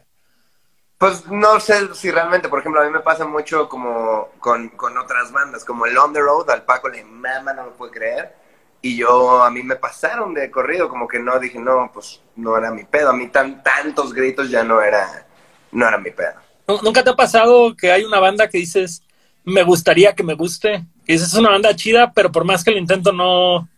Pues 0.97 1.27
no 1.27 1.59
sé 1.59 1.93
si 1.93 2.09
realmente, 2.09 2.49
por 2.49 2.59
ejemplo, 2.59 2.81
a 2.81 2.85
mí 2.85 2.91
me 2.91 3.01
pasa 3.01 3.25
mucho 3.25 3.69
como 3.69 4.29
con, 4.39 4.69
con 4.69 4.97
otras 4.97 5.31
bandas, 5.31 5.63
como 5.63 5.85
el 5.85 5.95
On 5.97 6.11
The 6.11 6.19
Road, 6.21 6.49
al 6.49 6.63
Paco 6.65 6.89
le 6.89 7.03
mama, 7.03 7.53
no 7.53 7.65
lo 7.65 7.73
puede 7.73 7.91
creer. 7.91 8.33
Y 8.81 8.97
yo, 8.97 9.43
a 9.43 9.51
mí 9.51 9.61
me 9.61 9.75
pasaron 9.75 10.33
de 10.33 10.49
corrido, 10.49 10.89
como 10.89 11.07
que 11.07 11.19
no, 11.19 11.39
dije, 11.39 11.59
no, 11.59 11.91
pues 11.93 12.21
no 12.35 12.57
era 12.57 12.71
mi 12.71 12.83
pedo. 12.83 13.09
A 13.09 13.13
mí 13.13 13.27
tan, 13.27 13.61
tantos 13.63 14.11
gritos 14.13 14.49
ya 14.49 14.63
no 14.63 14.81
era, 14.81 15.27
no 15.71 15.87
era 15.87 15.97
mi 15.99 16.09
pedo. 16.09 16.33
¿Nu- 16.67 16.79
¿Nunca 16.81 17.03
te 17.03 17.11
ha 17.11 17.15
pasado 17.15 17.75
que 17.75 17.91
hay 17.91 18.03
una 18.03 18.19
banda 18.19 18.49
que 18.49 18.57
dices, 18.57 19.03
me 19.47 19.63
gustaría 19.63 20.13
que 20.13 20.23
me 20.23 20.33
guste? 20.33 20.85
Dices, 21.05 21.29
es 21.29 21.33
una 21.33 21.51
banda 21.51 21.73
chida, 21.73 22.11
pero 22.11 22.29
por 22.31 22.43
más 22.43 22.65
que 22.65 22.71
lo 22.71 22.77
intento 22.77 23.13
no, 23.13 23.69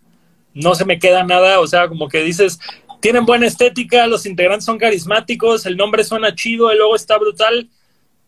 no 0.55 0.73
se 0.73 0.83
me 0.83 0.97
queda 0.97 1.23
nada. 1.23 1.59
O 1.59 1.67
sea, 1.67 1.87
como 1.87 2.09
que 2.09 2.23
dices, 2.23 2.59
tienen 2.99 3.23
buena 3.23 3.45
estética, 3.45 4.07
los 4.07 4.25
integrantes 4.25 4.65
son 4.65 4.79
carismáticos, 4.79 5.67
el 5.67 5.77
nombre 5.77 6.03
suena 6.03 6.33
chido, 6.33 6.71
el 6.71 6.79
logo 6.79 6.95
está 6.95 7.19
brutal, 7.19 7.69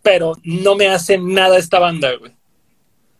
pero 0.03 0.37
no 0.43 0.75
me 0.75 0.87
hace 0.87 1.17
nada 1.17 1.57
esta 1.57 1.79
banda, 1.79 2.15
güey. 2.15 2.31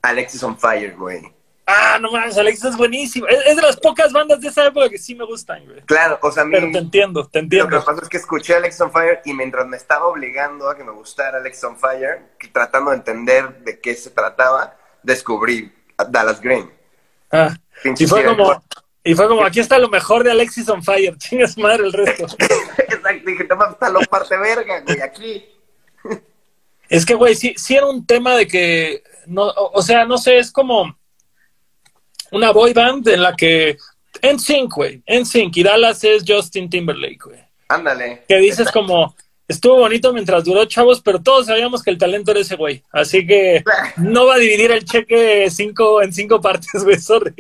Alexis 0.03 0.43
on 0.43 0.55
Fire, 0.55 0.95
güey. 0.95 1.21
Ah, 1.65 1.99
no 2.01 2.11
mames, 2.11 2.37
Alex 2.37 2.65
es 2.65 2.75
buenísimo. 2.75 3.27
Es, 3.27 3.39
es 3.45 3.55
de 3.55 3.61
las 3.61 3.77
pocas 3.77 4.11
bandas 4.11 4.41
de 4.41 4.47
esa 4.49 4.65
época 4.65 4.89
que 4.89 4.97
sí 4.97 5.15
me 5.15 5.25
gustan, 5.25 5.63
güey. 5.65 5.81
Claro, 5.81 6.19
o 6.21 6.31
sea, 6.31 6.43
a 6.43 6.45
mí, 6.45 6.51
Pero 6.53 6.71
te 6.71 6.77
entiendo, 6.79 7.21
te 7.21 7.41
lo 7.41 7.49
que 7.49 7.57
entiendo. 7.57 7.85
pasó 7.85 8.01
es 8.01 8.09
que 8.09 8.17
escuché 8.17 8.55
Alexis 8.55 8.81
on 8.81 8.91
Fire 8.91 9.21
y 9.25 9.33
mientras 9.33 9.67
me 9.67 9.77
estaba 9.77 10.07
obligando 10.07 10.69
a 10.69 10.75
que 10.75 10.83
me 10.83 10.91
gustara 10.91 11.37
Alexis 11.37 11.63
on 11.63 11.77
Fire, 11.77 12.23
que 12.39 12.47
tratando 12.47 12.91
de 12.91 12.97
entender 12.97 13.59
de 13.63 13.79
qué 13.79 13.95
se 13.95 14.09
trataba, 14.09 14.75
descubrí 15.03 15.71
a 15.97 16.03
Dallas 16.05 16.41
Green. 16.41 16.69
Ah, 17.31 17.55
Pinche 17.83 18.03
y 18.03 18.07
fue 18.07 18.25
como, 18.25 18.61
y 19.03 19.13
fue 19.15 19.27
como, 19.27 19.45
aquí 19.45 19.59
está 19.59 19.77
lo 19.77 19.87
mejor 19.89 20.23
de 20.23 20.31
Alexis 20.31 20.67
on 20.67 20.83
Fire. 20.83 21.15
Chingas 21.19 21.57
madre 21.57 21.85
el 21.85 21.93
resto. 21.93 22.25
Exacto, 22.77 23.23
dije, 23.25 23.43
toma, 23.45 23.69
está 23.71 23.89
lo 23.89 24.01
parte 24.01 24.35
verga, 24.37 24.81
güey, 24.81 25.01
aquí. 25.01 25.45
Es 26.89 27.05
que, 27.05 27.13
güey, 27.13 27.35
sí, 27.35 27.53
sí 27.55 27.75
era 27.77 27.85
un 27.85 28.05
tema 28.05 28.35
de 28.35 28.47
que, 28.47 29.03
no, 29.25 29.43
o, 29.43 29.79
o 29.79 29.81
sea, 29.81 30.03
no 30.05 30.17
sé, 30.17 30.39
es 30.39 30.51
como 30.51 30.97
una 32.31 32.51
boy 32.51 32.73
band 32.73 33.07
en 33.07 33.21
la 33.21 33.35
que, 33.35 33.77
en 34.21 34.39
sync, 34.39 34.73
güey, 34.73 35.01
en 35.05 35.25
sync, 35.25 35.55
y 35.57 35.63
Dallas 35.63 36.03
es 36.03 36.23
Justin 36.27 36.69
Timberlake, 36.69 37.19
güey. 37.23 37.39
Ándale. 37.67 38.23
Que 38.27 38.37
dices 38.37 38.71
como, 38.71 39.15
estuvo 39.47 39.77
bonito 39.77 40.13
mientras 40.13 40.43
duró, 40.43 40.65
chavos, 40.65 41.01
pero 41.01 41.21
todos 41.21 41.45
sabíamos 41.45 41.83
que 41.83 41.91
el 41.91 41.97
talento 41.97 42.31
era 42.31 42.41
ese 42.41 42.55
güey. 42.55 42.83
Así 42.91 43.25
que 43.25 43.63
no 43.97 44.25
va 44.25 44.35
a 44.35 44.39
dividir 44.39 44.71
el 44.71 44.83
cheque 44.83 45.49
cinco, 45.49 46.01
en 46.01 46.13
cinco 46.13 46.41
partes, 46.41 46.83
güey, 46.83 46.99
sorry. 46.99 47.33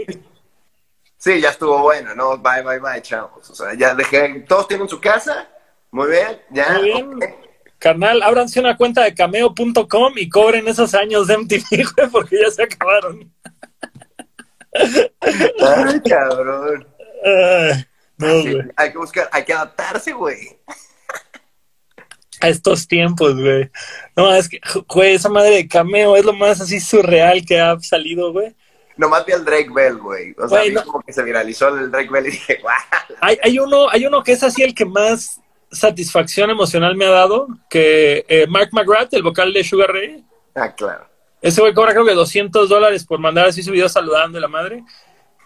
Sí, 1.17 1.39
ya 1.39 1.49
estuvo 1.49 1.79
bueno, 1.79 2.15
¿no? 2.15 2.37
Bye, 2.37 2.63
bye, 2.63 2.79
bye, 2.79 3.01
chavos. 3.01 3.49
O 3.49 3.55
sea, 3.55 3.73
ya 3.75 3.93
dejé, 3.93 4.43
todos 4.47 4.67
tienen 4.67 4.89
su 4.89 4.99
casa, 4.99 5.49
muy 5.91 6.09
bien, 6.09 6.41
ya. 6.49 6.73
Muy 6.73 6.83
bien. 6.83 7.13
ok. 7.15 7.23
Carnal, 7.77 8.21
ábranse 8.21 8.59
una 8.59 8.77
cuenta 8.77 9.03
de 9.03 9.15
cameo.com 9.15 10.13
y 10.15 10.29
cobren 10.29 10.67
esos 10.67 10.93
años 10.93 11.25
de 11.25 11.37
MTV, 11.37 11.63
güey, 11.95 12.09
porque 12.11 12.39
ya 12.39 12.51
se 12.51 12.63
acabaron. 12.63 13.33
Ay, 14.73 16.01
cabrón. 16.07 16.87
Ay, 17.23 17.85
no, 18.17 18.41
Sí, 18.41 18.57
hay 18.75 18.91
que 18.91 18.97
buscar, 18.97 19.29
hay 19.31 19.43
que 19.43 19.53
adaptarse, 19.53 20.13
güey. 20.13 20.59
A 22.39 22.49
estos 22.49 22.87
tiempos, 22.87 23.35
güey. 23.35 23.69
No, 24.15 24.33
es 24.33 24.49
que, 24.49 24.59
güey, 24.87 25.13
esa 25.15 25.29
madre 25.29 25.55
de 25.55 25.67
cameo 25.67 26.15
es 26.15 26.25
lo 26.25 26.33
más 26.33 26.59
así 26.61 26.79
surreal 26.79 27.45
que 27.45 27.59
ha 27.59 27.79
salido, 27.79 28.31
güey. 28.31 28.55
Nomás 28.97 29.25
vi 29.25 29.33
al 29.33 29.45
Drake 29.45 29.69
Bell, 29.73 29.97
güey. 29.97 30.35
O 30.37 30.47
sea, 30.47 30.61
vi 30.63 30.71
no. 30.71 30.83
como 30.83 31.01
que 31.01 31.13
se 31.13 31.23
viralizó 31.23 31.69
el 31.69 31.91
Drake 31.91 32.09
Bell 32.09 32.27
y 32.27 32.31
dije, 32.31 32.59
guau. 32.61 32.75
Hay, 33.21 33.37
hay 33.43 33.59
uno, 33.59 33.89
hay 33.89 34.05
uno 34.05 34.23
que 34.23 34.31
es 34.33 34.43
así 34.43 34.63
el 34.63 34.73
que 34.75 34.85
más 34.85 35.39
satisfacción 35.71 36.49
emocional 36.49 36.95
me 36.95 37.05
ha 37.05 37.11
dado, 37.11 37.47
que 37.69 38.25
eh, 38.27 38.45
Mark 38.47 38.69
McGrath, 38.73 39.13
el 39.13 39.23
vocal 39.23 39.53
de 39.53 39.63
Sugar 39.63 39.91
Ray, 39.91 40.25
Ah, 40.55 40.73
claro. 40.75 41.07
Ese 41.41 41.61
güey 41.61 41.73
cobra 41.73 41.93
creo 41.93 42.05
que 42.05 42.13
200 42.13 42.69
dólares 42.69 43.05
por 43.05 43.19
mandar 43.19 43.47
así 43.47 43.63
su 43.63 43.71
video 43.71 43.89
saludando 43.89 44.37
a 44.37 44.41
la 44.41 44.47
madre. 44.47 44.83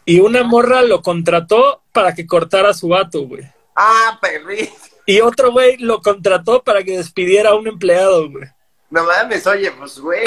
Y 0.06 0.20
una 0.20 0.44
morra 0.44 0.82
lo 0.84 1.02
contrató 1.02 1.82
para 1.92 2.14
que 2.14 2.28
cortara 2.28 2.70
a 2.70 2.74
su 2.74 2.90
vato, 2.90 3.22
güey. 3.22 3.44
Ah, 3.76 4.20
perrito. 4.22 4.74
Y 5.06 5.22
otro 5.22 5.52
güey 5.52 5.78
lo 5.78 6.02
contrató 6.02 6.64
para 6.64 6.84
que 6.84 6.98
despidiera 6.98 7.52
a 7.52 7.56
un 7.56 7.68
empleado, 7.68 8.30
güey. 8.30 8.46
No 8.90 9.04
mames, 9.04 9.46
oye, 9.48 9.72
pues, 9.72 10.00
güey, 10.00 10.24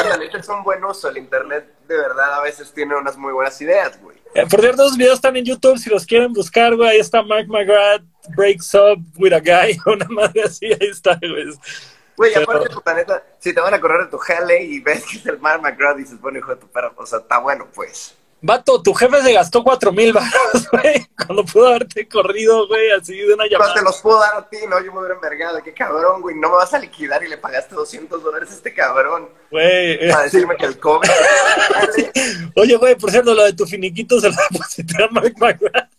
ándale, 0.00 0.26
este 0.26 0.38
es 0.38 0.48
un 0.48 0.62
buen 0.62 0.84
uso. 0.84 1.08
El 1.08 1.18
internet, 1.18 1.66
de 1.88 1.96
verdad, 1.96 2.34
a 2.34 2.42
veces 2.42 2.72
tiene 2.72 2.94
unas 2.96 3.16
muy 3.16 3.32
buenas 3.32 3.60
ideas, 3.60 4.00
güey. 4.00 4.16
Eh, 4.34 4.46
por 4.48 4.60
cierto, 4.60 4.84
esos 4.84 4.96
videos 4.96 5.16
están 5.16 5.36
en 5.36 5.44
YouTube, 5.44 5.78
si 5.78 5.90
los 5.90 6.06
quieren 6.06 6.32
buscar, 6.32 6.76
güey, 6.76 6.90
ahí 6.90 6.98
está 6.98 7.22
Mark 7.22 7.46
McGrath, 7.48 8.02
Breaks 8.36 8.74
Up 8.74 9.04
with 9.16 9.32
a 9.32 9.40
Guy, 9.40 9.78
una 9.86 10.06
madre 10.08 10.42
así, 10.44 10.66
ahí 10.66 10.88
está, 10.90 11.18
güey. 11.20 11.46
Güey, 12.16 12.32
Pero- 12.32 12.44
aparte, 12.50 12.70
puta 12.70 12.94
neta, 12.94 13.22
si 13.38 13.52
te 13.52 13.60
van 13.60 13.74
a 13.74 13.80
correr 13.80 14.04
de 14.04 14.10
tu 14.10 14.18
jale 14.18 14.62
y 14.62 14.80
ves 14.80 15.04
que 15.04 15.18
es 15.18 15.26
el 15.26 15.38
Mark 15.38 15.60
McGrath, 15.62 15.96
dices, 15.96 16.20
bueno, 16.20 16.38
hijo 16.38 16.50
de 16.54 16.60
tu 16.60 16.68
perro, 16.68 16.92
o 16.96 17.06
sea, 17.06 17.18
está 17.20 17.38
bueno, 17.38 17.66
pues. 17.74 18.14
Vato, 18.42 18.82
tu 18.82 18.92
jefe 18.92 19.22
se 19.22 19.32
gastó 19.32 19.64
cuatro 19.64 19.92
mil 19.92 20.12
baros, 20.12 20.68
güey, 20.70 21.06
cuando 21.16 21.42
pudo 21.44 21.68
haberte 21.68 22.06
corrido, 22.06 22.66
güey, 22.68 22.90
así 22.90 23.16
de 23.16 23.32
una 23.34 23.46
llamada. 23.46 23.74
te 23.74 23.82
los 23.82 24.00
puedo 24.02 24.20
dar 24.20 24.36
a 24.36 24.48
ti, 24.48 24.58
no, 24.68 24.78
yo 24.84 24.92
me 24.92 24.98
hubiera 25.00 25.14
envergado, 25.14 25.62
qué 25.62 25.72
cabrón, 25.72 26.20
güey, 26.20 26.36
no 26.36 26.50
me 26.50 26.56
vas 26.56 26.72
a 26.74 26.78
liquidar 26.78 27.24
y 27.24 27.28
le 27.28 27.38
pagaste 27.38 27.74
200 27.74 28.22
dólares 28.22 28.50
a 28.50 28.54
este 28.54 28.74
cabrón 28.74 29.30
Güey, 29.50 30.10
para 30.10 30.24
decirme 30.24 30.54
que 30.56 30.66
el 30.66 30.78
COVID. 30.78 31.08
Oye, 32.56 32.76
güey, 32.76 32.94
por 32.94 33.10
cierto, 33.10 33.34
lo 33.34 33.42
de 33.44 33.54
tu 33.54 33.66
finiquito 33.66 34.20
se 34.20 34.28
lo 34.28 34.36
deposité 34.50 35.02
a 35.02 35.08
Mark 35.08 35.34
McGrath. 35.38 35.90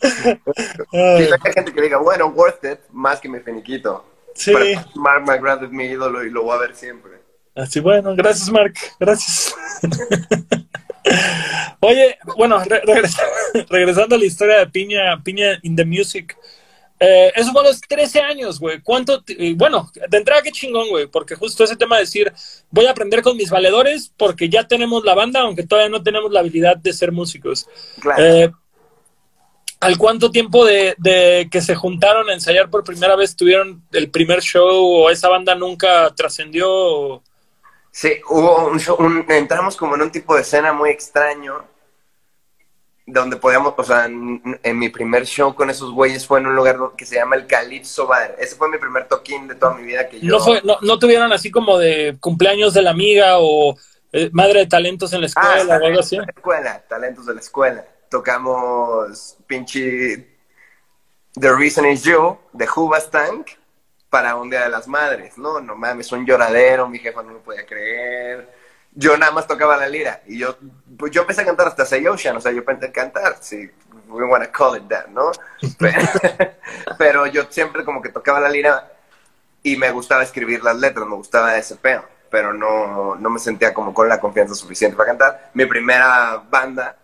Quizá 0.00 1.36
hay 1.44 1.52
gente 1.52 1.72
que 1.72 1.82
diga, 1.82 1.98
bueno, 1.98 2.26
worth 2.26 2.64
it, 2.64 2.80
más 2.90 3.20
que 3.20 3.28
mi 3.28 3.38
finiquito. 3.40 4.04
Sí, 4.34 4.52
Mark 4.94 5.22
McGrath 5.26 5.62
es 5.64 5.70
mi 5.70 5.84
ídolo 5.84 6.24
y 6.24 6.30
lo 6.30 6.42
voy 6.44 6.56
a 6.56 6.60
ver 6.60 6.74
siempre. 6.74 7.12
así 7.54 7.80
bueno, 7.80 8.14
gracias, 8.16 8.50
Mark, 8.50 8.74
gracias. 8.98 9.54
Oye, 11.80 12.16
bueno, 12.36 12.62
re- 12.64 12.82
regresa- 12.82 13.22
regresando 13.68 14.14
a 14.14 14.18
la 14.18 14.24
historia 14.24 14.58
de 14.58 14.66
Piña, 14.68 15.20
Piña 15.22 15.58
in 15.62 15.74
the 15.76 15.84
Music. 15.84 16.36
Eh, 17.00 17.32
eso 17.34 17.50
fue 17.50 17.62
a 17.62 17.64
los 17.64 17.80
13 17.80 18.20
años, 18.20 18.60
güey. 18.60 18.80
¿Cuánto? 18.80 19.24
eh, 19.26 19.54
bueno, 19.56 19.90
de 20.08 20.16
entrada, 20.18 20.40
qué 20.42 20.52
chingón, 20.52 20.88
güey. 20.90 21.08
Porque 21.08 21.34
justo 21.34 21.64
ese 21.64 21.74
tema 21.74 21.96
de 21.96 22.02
decir, 22.02 22.32
voy 22.70 22.86
a 22.86 22.92
aprender 22.92 23.22
con 23.22 23.36
mis 23.36 23.50
valedores 23.50 24.12
porque 24.16 24.48
ya 24.48 24.68
tenemos 24.68 25.04
la 25.04 25.14
banda, 25.14 25.40
aunque 25.40 25.64
todavía 25.66 25.90
no 25.90 26.04
tenemos 26.04 26.30
la 26.30 26.38
habilidad 26.40 26.76
de 26.76 26.92
ser 26.92 27.10
músicos. 27.10 27.66
Claro. 28.00 28.22
Eh, 28.24 28.52
¿Al 29.82 29.98
cuánto 29.98 30.30
tiempo 30.30 30.64
de, 30.64 30.94
de 30.98 31.48
que 31.50 31.60
se 31.60 31.74
juntaron 31.74 32.30
a 32.30 32.34
ensayar 32.34 32.70
por 32.70 32.84
primera 32.84 33.16
vez 33.16 33.36
tuvieron 33.36 33.82
el 33.92 34.10
primer 34.10 34.40
show 34.40 34.68
o 34.70 35.10
esa 35.10 35.28
banda 35.28 35.54
nunca 35.54 36.12
trascendió? 36.14 36.66
o- 36.70 37.22
Sí, 37.90 38.12
hubo 38.30 38.68
un 38.68 38.80
show, 38.80 38.96
un- 38.98 39.26
entramos 39.28 39.76
como 39.76 39.94
en 39.96 40.02
un 40.02 40.10
tipo 40.10 40.34
de 40.34 40.40
escena 40.42 40.72
muy 40.72 40.88
extraño, 40.90 41.64
donde 43.04 43.36
podíamos, 43.36 43.74
o 43.76 43.82
sea, 43.84 44.06
en, 44.06 44.40
en 44.62 44.78
mi 44.78 44.88
primer 44.88 45.26
show 45.26 45.54
con 45.54 45.68
esos 45.68 45.90
güeyes 45.92 46.26
fue 46.26 46.38
en 46.38 46.46
un 46.46 46.54
lugar 46.56 46.78
que 46.96 47.04
se 47.04 47.16
llama 47.16 47.34
el 47.36 47.46
Calypso 47.46 48.06
Bar. 48.06 48.36
Ese 48.38 48.54
fue 48.56 48.68
mi 48.70 48.78
primer 48.78 49.08
toquín 49.08 49.48
de 49.48 49.56
toda 49.56 49.74
mi 49.74 49.82
vida 49.82 50.08
que 50.08 50.20
yo... 50.20 50.28
No, 50.28 50.40
fue, 50.40 50.62
no, 50.62 50.78
no 50.80 50.98
tuvieron 50.98 51.32
así 51.32 51.50
como 51.50 51.78
de 51.78 52.16
cumpleaños 52.20 52.72
de 52.72 52.82
la 52.82 52.90
amiga 52.92 53.38
o 53.40 53.76
eh, 54.12 54.30
madre 54.32 54.60
de 54.60 54.66
talentos 54.66 55.12
en 55.12 55.20
la 55.22 55.26
Ah, 55.34 55.56
escuela 55.56 55.78
o 55.78 55.86
algo 55.86 56.00
así. 56.00 56.16
de 56.16 56.22
la 56.26 56.32
escuela, 56.34 56.82
talentos 56.88 57.26
de 57.26 57.34
la 57.34 57.40
escuela. 57.40 57.84
Tocamos 58.12 59.38
pinche 59.46 60.36
The 61.32 61.50
Reason 61.50 61.86
Is 61.86 62.02
You 62.02 62.38
de 62.52 62.68
Tank 63.10 63.52
para 64.10 64.36
un 64.36 64.50
Día 64.50 64.64
de 64.64 64.68
las 64.68 64.86
Madres. 64.86 65.38
No, 65.38 65.62
no 65.62 65.74
mames, 65.76 66.12
un 66.12 66.26
lloradero, 66.26 66.86
mi 66.86 66.98
jefa 66.98 67.22
no 67.22 67.32
me 67.32 67.38
podía 67.38 67.64
creer. 67.64 68.54
Yo 68.92 69.16
nada 69.16 69.32
más 69.32 69.46
tocaba 69.46 69.78
la 69.78 69.88
lira 69.88 70.22
y 70.26 70.38
yo, 70.38 70.58
pues 70.98 71.10
yo 71.10 71.22
empecé 71.22 71.40
a 71.40 71.46
cantar 71.46 71.68
hasta 71.68 71.86
Say 71.86 72.06
Ocean, 72.06 72.36
o 72.36 72.40
sea, 72.42 72.52
yo 72.52 72.58
empecé 72.58 72.84
a 72.84 72.92
cantar, 72.92 73.38
si 73.40 73.70
we 74.08 74.26
wanna 74.26 74.52
call 74.52 74.76
it 74.76 74.86
that, 74.88 75.06
¿no? 75.06 75.32
Pero, 75.78 76.02
pero 76.98 77.26
yo 77.28 77.46
siempre 77.48 77.82
como 77.82 78.02
que 78.02 78.10
tocaba 78.10 78.40
la 78.40 78.50
lira 78.50 78.92
y 79.62 79.76
me 79.76 79.90
gustaba 79.90 80.22
escribir 80.22 80.62
las 80.62 80.76
letras, 80.76 81.06
me 81.06 81.16
gustaba 81.16 81.56
ese 81.56 81.76
pedo, 81.76 82.04
pero 82.30 82.52
no, 82.52 83.14
no 83.14 83.30
me 83.30 83.38
sentía 83.38 83.72
como 83.72 83.94
con 83.94 84.06
la 84.06 84.20
confianza 84.20 84.54
suficiente 84.54 84.98
para 84.98 85.08
cantar. 85.08 85.50
Mi 85.54 85.64
primera 85.64 86.42
banda, 86.50 86.98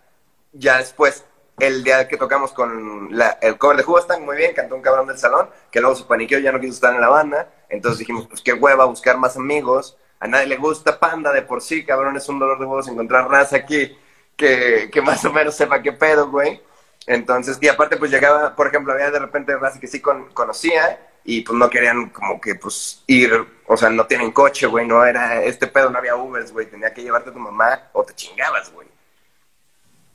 ya 0.53 0.77
después, 0.77 1.25
el 1.59 1.83
día 1.83 2.07
que 2.07 2.17
tocamos 2.17 2.51
con 2.53 3.09
la- 3.17 3.37
el 3.41 3.57
cover 3.57 3.77
de 3.77 3.83
Hubastang, 3.83 4.23
muy 4.25 4.37
bien, 4.37 4.53
cantó 4.53 4.75
un 4.75 4.81
cabrón 4.81 5.07
del 5.07 5.17
salón, 5.17 5.49
que 5.71 5.81
luego 5.81 5.95
se 5.95 6.05
paniqueó, 6.05 6.39
ya 6.39 6.51
no 6.51 6.59
quiso 6.59 6.73
estar 6.73 6.93
en 6.93 7.01
la 7.01 7.09
banda, 7.09 7.49
entonces 7.69 7.99
dijimos, 7.99 8.27
pues 8.27 8.41
qué 8.41 8.53
hueva 8.53 8.85
buscar 8.85 9.17
más 9.17 9.35
amigos, 9.37 9.97
a 10.19 10.27
nadie 10.27 10.47
le 10.47 10.57
gusta 10.57 10.99
Panda 10.99 11.31
de 11.31 11.41
por 11.43 11.61
sí, 11.61 11.85
cabrón, 11.85 12.17
es 12.17 12.27
un 12.29 12.39
dolor 12.39 12.59
de 12.59 12.65
huevos 12.65 12.87
encontrar 12.89 13.29
raza 13.29 13.57
aquí 13.57 13.97
que, 14.35 14.89
que 14.91 15.01
más 15.01 15.23
o 15.25 15.31
menos 15.33 15.55
sepa 15.55 15.81
qué 15.81 15.93
pedo, 15.93 16.29
güey. 16.29 16.61
Entonces, 17.07 17.57
y 17.61 17.67
aparte 17.67 17.97
pues 17.97 18.11
llegaba, 18.11 18.55
por 18.55 18.67
ejemplo, 18.67 18.93
había 18.93 19.11
de 19.11 19.19
repente 19.19 19.55
raza 19.57 19.79
que 19.79 19.87
sí 19.87 20.01
conocía 20.01 20.99
y 21.23 21.41
pues 21.41 21.57
no 21.57 21.69
querían 21.69 22.09
como 22.09 22.39
que 22.41 22.55
pues 22.55 23.03
ir, 23.07 23.31
o 23.67 23.77
sea, 23.77 23.89
no 23.89 24.05
tienen 24.07 24.31
coche, 24.31 24.67
güey, 24.67 24.85
no 24.85 25.05
era, 25.05 25.41
este 25.43 25.67
pedo 25.67 25.89
no 25.89 25.97
había 25.99 26.15
Ubers, 26.17 26.51
güey, 26.51 26.67
tenía 26.69 26.93
que 26.93 27.01
llevarte 27.03 27.29
a 27.29 27.33
tu 27.33 27.39
mamá 27.39 27.89
o 27.93 28.03
te 28.03 28.13
chingabas, 28.15 28.71
güey. 28.73 28.88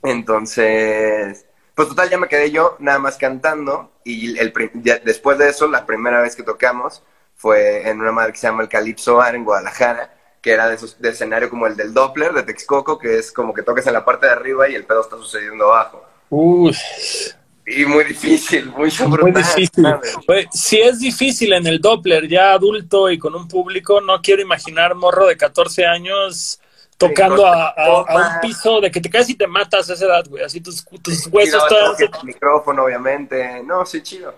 Entonces, 0.05 1.45
pues 1.73 1.89
total, 1.89 2.09
ya 2.09 2.17
me 2.17 2.27
quedé 2.27 2.51
yo 2.51 2.77
nada 2.79 2.99
más 2.99 3.17
cantando 3.17 3.91
y 4.03 4.37
el, 4.37 4.53
después 5.03 5.37
de 5.37 5.49
eso, 5.49 5.67
la 5.67 5.85
primera 5.85 6.21
vez 6.21 6.35
que 6.35 6.43
tocamos 6.43 7.03
fue 7.35 7.89
en 7.89 7.99
una 7.99 8.11
madre 8.11 8.31
que 8.31 8.39
se 8.39 8.47
llama 8.47 8.63
el 8.63 8.69
Calypso 8.69 9.15
Bar 9.15 9.35
en 9.35 9.43
Guadalajara, 9.43 10.13
que 10.41 10.51
era 10.51 10.69
de, 10.69 10.75
esos, 10.75 11.01
de 11.01 11.09
escenario 11.09 11.49
como 11.49 11.67
el 11.67 11.75
del 11.75 11.93
Doppler, 11.93 12.33
de 12.33 12.43
Texcoco, 12.43 12.97
que 12.97 13.17
es 13.17 13.31
como 13.31 13.53
que 13.53 13.63
tocas 13.63 13.87
en 13.87 13.93
la 13.93 14.05
parte 14.05 14.27
de 14.27 14.31
arriba 14.31 14.69
y 14.69 14.75
el 14.75 14.85
pedo 14.85 15.01
está 15.01 15.17
sucediendo 15.17 15.65
abajo. 15.65 16.05
Uy. 16.29 16.75
Y 17.67 17.83
muy 17.85 18.03
difícil, 18.03 18.67
muy, 18.67 18.91
muy 19.19 19.31
difícil. 19.31 19.85
si 20.51 20.77
es 20.77 20.99
difícil 20.99 21.51
en 21.53 21.65
el 21.65 21.81
Doppler, 21.81 22.27
ya 22.27 22.53
adulto 22.53 23.09
y 23.09 23.17
con 23.17 23.33
un 23.33 23.47
público, 23.47 24.01
no 24.01 24.21
quiero 24.21 24.43
imaginar 24.43 24.93
morro 24.93 25.25
de 25.25 25.35
14 25.35 25.87
años 25.87 26.59
tocando 26.97 27.45
a, 27.45 28.05
un 28.15 28.39
piso 28.41 28.79
de 28.81 28.89
que 28.91 29.01
te 29.01 29.09
caes 29.09 29.29
y 29.29 29.35
te 29.35 29.47
matas 29.47 29.89
a 29.89 29.93
esa 29.93 30.05
edad, 30.05 30.25
güey. 30.27 30.43
Así 30.43 30.61
tus, 30.61 30.85
tus 31.01 31.27
huesos 31.27 31.67
todos. 31.67 31.99
El 31.99 32.09
micrófono, 32.23 32.85
obviamente. 32.85 33.61
No, 33.63 33.85
sí, 33.85 34.01
chido. 34.01 34.33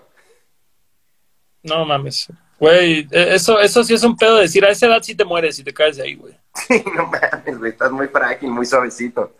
No 1.62 1.84
mames. 1.84 2.28
Güey, 2.58 3.06
e, 3.10 3.34
eso, 3.34 3.60
eso 3.60 3.84
sí 3.84 3.94
es 3.94 4.02
un 4.02 4.16
pedo 4.16 4.36
de 4.36 4.42
decir, 4.42 4.64
a 4.64 4.70
esa 4.70 4.86
edad 4.86 5.02
sí 5.02 5.14
te 5.14 5.24
mueres 5.24 5.58
y 5.58 5.64
te 5.64 5.72
caes 5.72 5.96
de 5.96 6.02
ahí, 6.04 6.14
güey. 6.14 6.34
Sí, 6.66 6.82
no 6.96 7.06
mames, 7.06 7.58
güey. 7.58 7.70
Estás 7.70 7.92
muy 7.92 8.08
frágil, 8.08 8.50
muy 8.50 8.66
suavecito. 8.66 9.32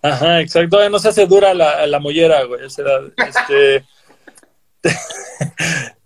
Ajá, 0.00 0.40
exacto. 0.40 0.88
No 0.88 0.98
se 1.00 1.08
hace 1.08 1.26
dura 1.26 1.52
la, 1.54 1.86
la 1.86 1.98
mollera, 1.98 2.44
güey, 2.44 2.62
a 2.62 2.66
esa 2.66 2.82
edad. 2.82 3.02
Este... 3.16 3.84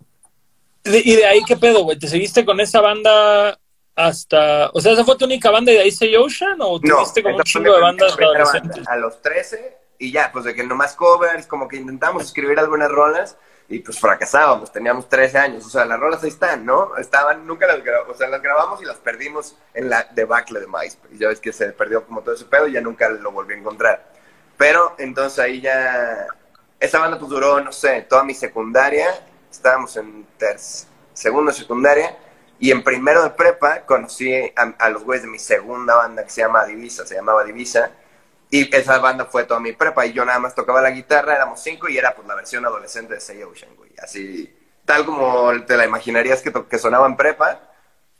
¿Y 0.85 1.15
de 1.15 1.25
ahí 1.25 1.41
qué 1.47 1.55
pedo, 1.55 1.83
güey? 1.83 1.97
¿Te 1.97 2.07
seguiste 2.07 2.43
con 2.43 2.59
esa 2.59 2.81
banda 2.81 3.57
hasta, 3.95 4.69
o 4.73 4.81
sea, 4.81 4.93
esa 4.93 5.05
fue 5.05 5.17
tu 5.17 5.25
única 5.25 5.51
banda 5.51 5.71
y 5.71 5.75
de 5.75 5.81
ahí 5.81 5.91
se 5.91 6.17
Ocean 6.17 6.57
o 6.59 6.79
tuviste 6.79 7.21
como 7.21 7.37
un 7.37 7.43
chingo 7.43 7.73
de 7.73 7.81
bandas 7.81 8.13
adolescentes? 8.13 8.87
a 8.87 8.95
los 8.97 9.21
13 9.21 9.77
y 9.99 10.11
ya, 10.11 10.31
pues 10.31 10.45
de 10.45 10.55
que 10.55 10.63
nomás 10.63 10.95
covers, 10.95 11.45
como 11.47 11.67
que 11.67 11.77
intentamos 11.77 12.23
escribir 12.23 12.59
algunas 12.59 12.89
rolas 12.89 13.37
y 13.69 13.79
pues 13.79 13.99
fracasábamos, 13.99 14.71
teníamos 14.71 15.07
13 15.07 15.37
años, 15.37 15.65
o 15.65 15.69
sea, 15.69 15.85
las 15.85 15.99
rolas 15.99 16.23
ahí 16.23 16.29
están, 16.29 16.65
¿no? 16.65 16.97
Estaban, 16.97 17.47
nunca 17.47 17.65
las 17.67 17.83
grabamos, 17.83 18.15
o 18.15 18.17
sea, 18.17 18.27
las 18.27 18.41
grabamos 18.41 18.81
y 18.81 18.85
las 18.85 18.97
perdimos 18.97 19.55
en 19.73 19.89
la 19.89 20.07
debacle 20.11 20.59
de 20.59 20.67
MySpace, 20.67 21.17
ya 21.17 21.29
ves 21.29 21.39
que 21.39 21.53
se 21.53 21.71
perdió 21.71 22.05
como 22.05 22.21
todo 22.21 22.35
ese 22.35 22.45
pedo 22.45 22.67
y 22.67 22.73
ya 22.73 22.81
nunca 22.81 23.09
lo 23.09 23.31
volví 23.31 23.53
a 23.53 23.57
encontrar. 23.57 24.11
Pero 24.57 24.95
entonces 24.97 25.39
ahí 25.39 25.61
ya, 25.61 26.27
esa 26.79 26.99
banda 26.99 27.17
pues 27.17 27.29
duró, 27.29 27.61
no 27.61 27.71
sé, 27.71 28.01
toda 28.01 28.23
mi 28.23 28.33
secundaria, 28.33 29.07
estábamos 29.49 29.95
en 29.97 30.25
segundo 31.13 31.51
secundaria, 31.51 32.17
y 32.63 32.71
en 32.71 32.81
primero 32.81 33.21
de 33.23 33.31
prepa 33.31 33.81
conocí 33.81 34.33
a, 34.55 34.89
los 34.89 35.03
güeyes 35.03 35.23
de 35.23 35.29
mi 35.29 35.37
segunda 35.37 35.97
banda 35.97 36.23
que 36.23 36.29
se 36.29 36.39
llama 36.39 36.65
Divisa, 36.65 37.05
se 37.05 37.15
llamaba 37.15 37.43
Divisa. 37.43 37.91
Y 38.49 38.73
esa 38.73 38.99
banda 38.99 39.25
fue 39.25 39.43
toda 39.43 39.59
mi 39.59 39.73
prepa 39.73 40.05
y 40.05 40.13
yo 40.13 40.23
nada 40.23 40.39
más 40.39 40.55
tocaba 40.55 40.81
la 40.81 40.91
guitarra, 40.91 41.35
éramos 41.35 41.61
cinco 41.61 41.89
y 41.89 41.97
era 41.97 42.15
pues 42.15 42.25
la 42.25 42.35
versión 42.35 42.65
adolescente 42.65 43.15
de 43.15 43.19
Say 43.19 43.43
Ocean, 43.43 43.75
güey. 43.75 43.91
Así, 44.01 44.55
tal 44.85 45.03
como 45.03 45.51
te 45.65 45.75
la 45.75 45.83
imaginarías 45.83 46.41
que, 46.41 46.53
que 46.53 46.77
sonaba 46.77 47.05
en 47.05 47.17
prepa, 47.17 47.59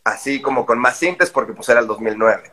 así 0.03 0.41
como 0.41 0.65
con 0.65 0.77
más 0.77 0.97
sintes 0.97 1.29
porque 1.29 1.53
pues 1.53 1.69
era 1.69 1.79
el 1.79 1.87
2009. 1.87 2.51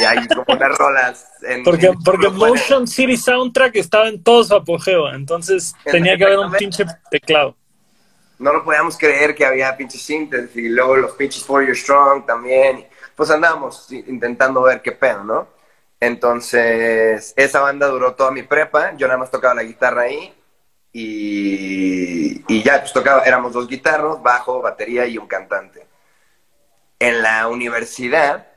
Y 0.00 0.04
hay 0.04 0.28
como 0.28 0.44
unas 0.48 0.76
rolas. 0.76 1.30
En, 1.40 1.64
porque 1.64 1.92
porque 2.04 2.28
Motion 2.28 2.86
City 2.86 3.16
Soundtrack 3.16 3.74
estaba 3.76 4.08
en 4.08 4.22
todo 4.22 4.44
su 4.44 4.54
apogeo, 4.54 5.10
entonces 5.10 5.74
tenía 5.82 6.14
que 6.18 6.24
haber 6.26 6.40
un 6.40 6.52
pinche 6.52 6.84
teclado 7.10 7.56
no 8.42 8.52
lo 8.52 8.64
podíamos 8.64 8.98
creer 8.98 9.34
que 9.34 9.46
había 9.46 9.76
pinches 9.76 10.02
síntesis 10.02 10.56
y 10.56 10.68
luego 10.68 10.96
los 10.96 11.12
pinches 11.12 11.44
For 11.44 11.64
You 11.66 11.74
Strong 11.74 12.26
también. 12.26 12.86
Pues 13.14 13.30
andábamos 13.30 13.90
intentando 13.92 14.62
ver 14.62 14.82
qué 14.82 14.92
pedo, 14.92 15.22
¿no? 15.24 15.48
Entonces, 16.00 17.32
esa 17.36 17.60
banda 17.60 17.86
duró 17.86 18.14
toda 18.14 18.32
mi 18.32 18.42
prepa, 18.42 18.94
yo 18.96 19.06
nada 19.06 19.18
más 19.18 19.30
tocaba 19.30 19.54
la 19.54 19.62
guitarra 19.62 20.02
ahí 20.02 20.34
y, 20.92 22.44
y 22.52 22.62
ya, 22.64 22.80
pues 22.80 22.92
tocaba, 22.92 23.22
éramos 23.22 23.52
dos 23.52 23.68
guitarros, 23.68 24.20
bajo, 24.22 24.60
batería 24.60 25.06
y 25.06 25.16
un 25.18 25.28
cantante. 25.28 25.86
En 26.98 27.22
la 27.22 27.48
universidad, 27.48 28.51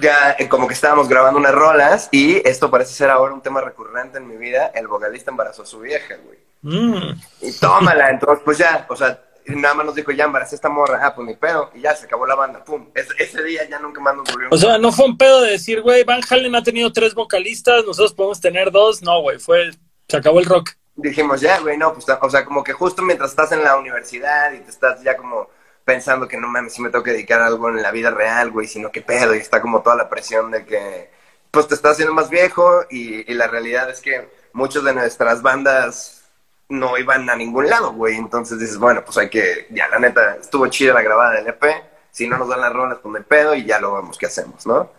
ya 0.00 0.36
eh, 0.38 0.48
como 0.48 0.68
que 0.68 0.74
estábamos 0.74 1.08
grabando 1.08 1.38
unas 1.38 1.54
rolas 1.54 2.08
y 2.12 2.36
esto 2.48 2.70
parece 2.70 2.92
ser 2.92 3.10
ahora 3.10 3.34
un 3.34 3.42
tema 3.42 3.60
recurrente 3.60 4.18
en 4.18 4.28
mi 4.28 4.36
vida, 4.36 4.70
el 4.74 4.86
vocalista 4.86 5.30
embarazó 5.30 5.62
a 5.62 5.66
su 5.66 5.80
vieja, 5.80 6.16
güey. 6.24 6.38
Mm. 6.62 7.20
Y 7.40 7.52
tómala, 7.52 8.10
entonces 8.10 8.42
pues 8.44 8.58
ya, 8.58 8.86
o 8.88 8.96
sea, 8.96 9.20
nada 9.46 9.74
más 9.74 9.86
nos 9.86 9.94
dijo, 9.94 10.12
ya 10.12 10.24
embaracé 10.24 10.54
esta 10.54 10.68
morra, 10.68 11.00
ah, 11.02 11.14
pues 11.14 11.26
ni 11.26 11.34
pedo, 11.34 11.70
y 11.74 11.80
ya 11.80 11.94
se 11.96 12.06
acabó 12.06 12.26
la 12.26 12.34
banda, 12.34 12.64
pum. 12.64 12.88
ese 12.94 13.42
día 13.42 13.68
ya 13.68 13.78
nunca 13.78 14.00
más 14.00 14.14
nos 14.14 14.30
volvió. 14.30 14.48
O 14.50 14.56
sea, 14.56 14.78
no 14.78 14.92
fue 14.92 15.06
un 15.06 15.16
pedo 15.16 15.42
de 15.42 15.52
decir, 15.52 15.80
güey, 15.82 16.04
Van 16.04 16.20
Halen 16.28 16.54
ha 16.54 16.62
tenido 16.62 16.92
tres 16.92 17.14
vocalistas, 17.14 17.84
nosotros 17.84 18.12
podemos 18.12 18.40
tener 18.40 18.70
dos, 18.70 19.02
no, 19.02 19.20
güey, 19.20 19.38
fue, 19.38 19.70
se 20.08 20.16
acabó 20.16 20.38
el 20.40 20.46
rock. 20.46 20.70
Dijimos, 20.94 21.40
ya, 21.40 21.60
güey, 21.60 21.76
no, 21.76 21.92
pues, 21.92 22.06
o 22.08 22.30
sea, 22.30 22.44
como 22.44 22.62
que 22.62 22.72
justo 22.72 23.02
mientras 23.02 23.30
estás 23.30 23.52
en 23.52 23.62
la 23.62 23.76
universidad 23.76 24.52
y 24.52 24.58
te 24.58 24.70
estás 24.70 25.02
ya 25.02 25.16
como 25.16 25.48
pensando 25.88 26.28
que 26.28 26.36
no 26.36 26.48
mames, 26.48 26.74
si 26.74 26.82
me 26.82 26.90
tengo 26.90 27.02
que 27.02 27.12
dedicar 27.12 27.40
a 27.40 27.46
algo 27.46 27.70
en 27.70 27.80
la 27.80 27.90
vida 27.90 28.10
real, 28.10 28.50
güey, 28.50 28.68
sino 28.68 28.92
que 28.92 29.00
pedo, 29.00 29.34
y 29.34 29.38
está 29.38 29.62
como 29.62 29.80
toda 29.80 29.96
la 29.96 30.10
presión 30.10 30.50
de 30.50 30.66
que, 30.66 31.08
pues 31.50 31.66
te 31.66 31.74
estás 31.74 31.92
haciendo 31.92 32.12
más 32.12 32.28
viejo, 32.28 32.82
y, 32.90 33.30
y 33.30 33.34
la 33.34 33.46
realidad 33.46 33.88
es 33.88 34.02
que 34.02 34.28
muchos 34.52 34.84
de 34.84 34.92
nuestras 34.92 35.40
bandas 35.40 36.30
no 36.68 36.98
iban 36.98 37.30
a 37.30 37.36
ningún 37.36 37.70
lado, 37.70 37.94
güey. 37.94 38.16
Entonces 38.16 38.58
dices, 38.58 38.76
bueno, 38.76 39.02
pues 39.02 39.16
hay 39.16 39.30
que, 39.30 39.66
ya 39.70 39.88
la 39.88 39.98
neta, 39.98 40.36
estuvo 40.38 40.66
chida 40.66 40.92
la 40.92 41.00
grabada 41.00 41.36
del 41.36 41.46
EP. 41.46 41.64
Si 42.10 42.28
no 42.28 42.36
nos 42.36 42.50
dan 42.50 42.60
las 42.60 42.72
rolas, 42.74 42.98
pues 43.02 43.10
me 43.10 43.22
pedo 43.22 43.54
y 43.54 43.64
ya 43.64 43.80
lo 43.80 43.94
vemos 43.94 44.18
qué 44.18 44.26
hacemos, 44.26 44.66
¿no? 44.66 44.90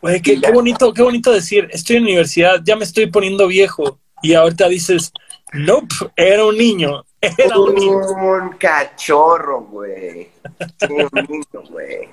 Güey, 0.00 0.22
qué, 0.22 0.38
bonito, 0.52 0.92
qué 0.92 1.02
bonito 1.02 1.32
decir, 1.32 1.68
estoy 1.72 1.96
en 1.96 2.04
universidad, 2.04 2.60
ya 2.62 2.76
me 2.76 2.84
estoy 2.84 3.10
poniendo 3.10 3.48
viejo. 3.48 3.98
Y 4.22 4.34
ahorita 4.34 4.68
dices, 4.68 5.12
nope, 5.52 5.92
era 6.14 6.44
un 6.44 6.56
niño. 6.56 7.04
Era 7.20 7.58
un, 7.58 8.50
cachorro, 8.58 9.62
güey. 9.62 10.30
Sí, 10.78 10.88
un 10.90 11.26
niño, 11.28 11.70
güey. 11.70 12.08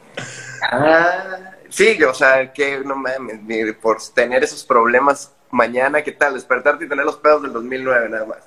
Ah, 0.62 1.52
sí, 1.70 2.02
o 2.04 2.14
sea, 2.14 2.52
que 2.52 2.80
no 2.80 2.96
mames, 2.96 3.40
por 3.82 3.98
tener 4.14 4.44
esos 4.44 4.64
problemas 4.64 5.34
mañana, 5.52 6.02
¿qué 6.02 6.12
tal? 6.12 6.34
Despertarte 6.34 6.86
y 6.86 6.90
tener 6.90 7.06
los 7.06 7.18
pedos 7.18 7.44
del 7.44 7.54
2009 7.54 8.10
nada 8.10 8.26
más. 8.26 8.40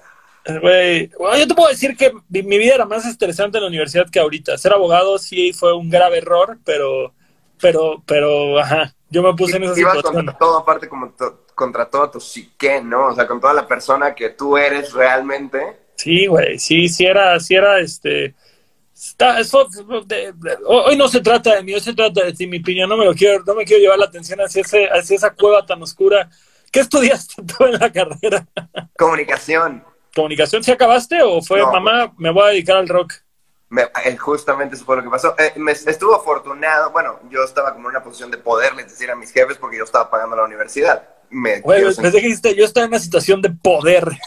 Güey, 0.61 1.11
yo 1.38 1.47
te 1.47 1.55
puedo 1.55 1.69
decir 1.69 1.97
que 1.97 2.12
mi, 2.29 2.42
vida 2.42 2.75
era 2.75 2.85
más 2.85 3.05
estresante 3.05 3.59
en 3.59 3.64
la 3.64 3.69
universidad 3.69 4.09
que 4.11 4.21
ahorita. 4.21 4.57
Ser 4.59 4.73
abogado 4.73 5.19
sí 5.19 5.53
fue 5.53 5.75
un 5.75 5.90
grave 5.90 6.19
error, 6.19 6.59
pero, 6.64 7.12
pero, 7.61 8.03
pero, 8.07 8.59
ajá, 8.61 8.95
yo 9.11 9.23
me 9.23 9.35
puse 9.35 9.57
en 9.57 9.64
esa 9.64 9.75
situación. 9.75 10.14
contra 10.14 10.38
todo, 10.38 10.59
aparte, 10.59 10.88
como 10.88 11.12
contra 11.55 11.88
todo 11.90 12.11
tu 12.11 12.21
psique, 12.21 12.81
¿no? 12.81 13.07
O 13.07 13.14
sea, 13.14 13.27
con 13.27 13.40
toda 13.40 13.55
la 13.55 13.66
persona 13.66 14.14
que 14.14 14.31
tú 14.31 14.57
eres 14.57 14.92
realmente. 14.92 15.86
Sí, 15.96 16.26
güey, 16.26 16.59
sí, 16.59 16.88
sí 16.88 17.04
era, 17.04 17.38
sí 17.40 17.54
era, 17.54 17.80
este... 17.80 18.35
Está, 18.94 19.40
eso, 19.40 19.68
hoy 20.66 20.96
no 20.96 21.06
se 21.06 21.20
trata 21.20 21.54
de 21.54 21.62
mí, 21.62 21.74
hoy 21.74 21.80
se 21.80 21.92
trata 21.92 22.24
de 22.24 22.32
ti, 22.32 22.46
mi 22.46 22.61
piña. 22.61 22.87
No 22.87 22.96
me 22.96 23.04
lo 23.04 23.14
quiero, 23.14 23.44
no 23.44 23.54
me 23.54 23.64
quiero 23.64 23.82
llevar 23.82 23.98
la 23.98 24.06
atención 24.06 24.40
hacia, 24.40 24.62
ese, 24.62 24.87
hacia 24.87 25.16
esa 25.16 25.30
cueva 25.35 25.66
tan 25.66 25.82
oscura. 25.82 26.30
¿Qué 26.72 26.80
estudiaste 26.80 27.42
tú 27.59 27.64
en 27.66 27.74
la 27.74 27.92
carrera? 27.92 28.46
Comunicación 28.96 29.85
comunicación 30.16 30.64
si 30.64 30.72
acabaste 30.72 31.22
o 31.22 31.42
fue 31.42 31.62
mamá, 31.62 32.12
me 32.16 32.30
voy 32.30 32.44
a 32.44 32.46
dedicar 32.48 32.78
al 32.78 32.88
rock? 32.88 33.12
Eh, 34.04 34.16
justamente 34.16 34.74
eso 34.74 34.85
fue 34.85 34.96
lo 34.96 35.02
que 35.02 35.11
pasó. 35.11 35.35
Eh, 35.38 35.52
me, 35.56 35.72
estuvo 35.72 36.14
afortunado, 36.14 36.90
bueno, 36.90 37.20
yo 37.30 37.44
estaba 37.44 37.74
como 37.74 37.88
en 37.88 37.96
una 37.96 38.02
posición 38.02 38.30
de 38.30 38.38
poderles 38.38 38.87
decir 38.88 39.11
a 39.11 39.16
mis 39.16 39.30
jefes 39.30 39.59
porque 39.59 39.76
yo 39.76 39.85
estaba 39.85 40.11
pagando 40.11 40.35
la 40.35 40.44
universidad. 40.44 41.06
Me, 41.28 41.61
yo, 41.61 41.90
yo 42.52 42.64
estaba 42.64 42.87
en 42.87 42.92
una 42.92 42.98
situación 42.98 43.42
de 43.42 43.50
poder. 43.50 44.09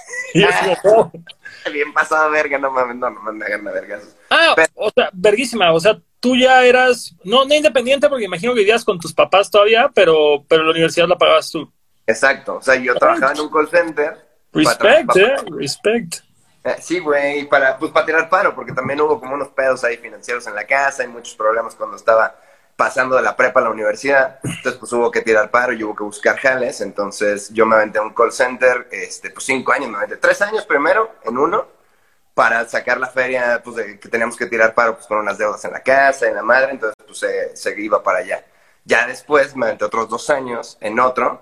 Oh". 0.84 1.12
Bien 1.74 1.94
pasado 1.94 2.30
verga, 2.32 2.58
no 2.58 2.72
mames, 2.72 2.98
no, 2.98 3.10
no 3.10 3.34
me 3.34 3.46
hagan 3.46 3.64
verga. 3.66 4.00
Ah, 4.30 4.56
o 4.76 4.90
sea, 4.92 5.10
verguísima, 5.14 5.72
o 5.72 5.80
sea, 5.80 6.00
tú 6.20 6.36
ya 6.36 6.64
eras, 6.64 7.14
no, 7.24 7.46
no 7.46 7.54
independiente 7.54 8.10
porque 8.10 8.26
imagino 8.26 8.54
que 8.54 8.60
vivías 8.60 8.84
con 8.84 9.00
tus 9.00 9.14
papás 9.14 9.50
todavía, 9.50 9.90
pero, 9.94 10.44
pero 10.48 10.64
la 10.64 10.72
universidad 10.72 11.08
la 11.08 11.18
pagabas 11.18 11.52
tú. 11.52 11.72
Exacto, 12.06 12.58
o 12.58 12.62
sea, 12.62 12.76
yo 12.76 12.96
trabajaba 12.96 13.34
en 13.34 13.42
un 13.42 13.50
call 13.50 13.70
center 13.70 14.30
Respect, 14.52 15.16
eh, 15.16 15.36
respect. 15.52 16.16
Eh, 16.64 16.76
sí, 16.82 17.00
güey, 17.00 17.48
para, 17.48 17.78
pues 17.78 17.92
para 17.92 18.06
tirar 18.06 18.30
paro, 18.30 18.56
porque 18.56 18.74
también 18.74 19.00
hubo 19.00 19.20
como 19.20 19.36
unos 19.36 19.50
pedos 19.50 19.84
ahí 19.84 19.98
financieros 19.98 20.46
en 20.48 20.56
la 20.56 20.66
casa, 20.66 21.04
hay 21.04 21.10
muchos 21.10 21.36
problemas 21.36 21.76
cuando 21.76 21.96
estaba 21.96 22.36
pasando 22.80 23.18
de 23.18 23.22
la 23.22 23.36
prepa 23.36 23.60
a 23.60 23.64
la 23.64 23.72
universidad, 23.72 24.40
entonces 24.42 24.76
pues 24.80 24.94
hubo 24.94 25.12
que 25.12 25.20
tirar 25.22 25.52
paro 25.52 25.74
y 25.74 25.84
hubo 25.84 25.94
que 25.94 26.04
buscar 26.06 26.38
jales, 26.38 26.80
entonces 26.80 27.50
yo 27.50 27.66
me 27.66 27.76
aventé 27.76 28.00
a 28.00 28.04
un 28.04 28.14
call 28.14 28.32
center, 28.32 28.88
este, 28.90 29.32
pues 29.32 29.44
cinco 29.44 29.74
años, 29.74 29.90
me 29.90 29.98
aventé 29.98 30.16
tres 30.16 30.42
años 30.42 30.66
primero 30.66 31.12
en 31.26 31.38
uno, 31.38 31.68
para 32.34 32.66
sacar 32.70 32.98
la 32.98 33.08
feria, 33.08 33.62
pues 33.62 33.98
que 34.00 34.08
teníamos 34.08 34.38
que 34.38 34.46
tirar 34.46 34.74
paro 34.74 34.96
pues 34.96 35.08
con 35.08 35.18
unas 35.18 35.38
deudas 35.38 35.66
en 35.66 35.74
la 35.74 35.84
casa, 35.84 36.26
en 36.30 36.36
la 36.36 36.42
madre, 36.42 36.72
entonces 36.72 36.96
pues 37.06 37.20
se, 37.20 37.54
se 37.58 37.82
iba 37.82 38.02
para 38.02 38.20
allá. 38.20 38.46
Ya 38.86 39.06
después 39.06 39.58
me 39.58 39.66
aventé 39.66 39.84
otros 39.84 40.08
dos 40.08 40.30
años 40.30 40.78
en 40.80 41.02
otro, 41.02 41.42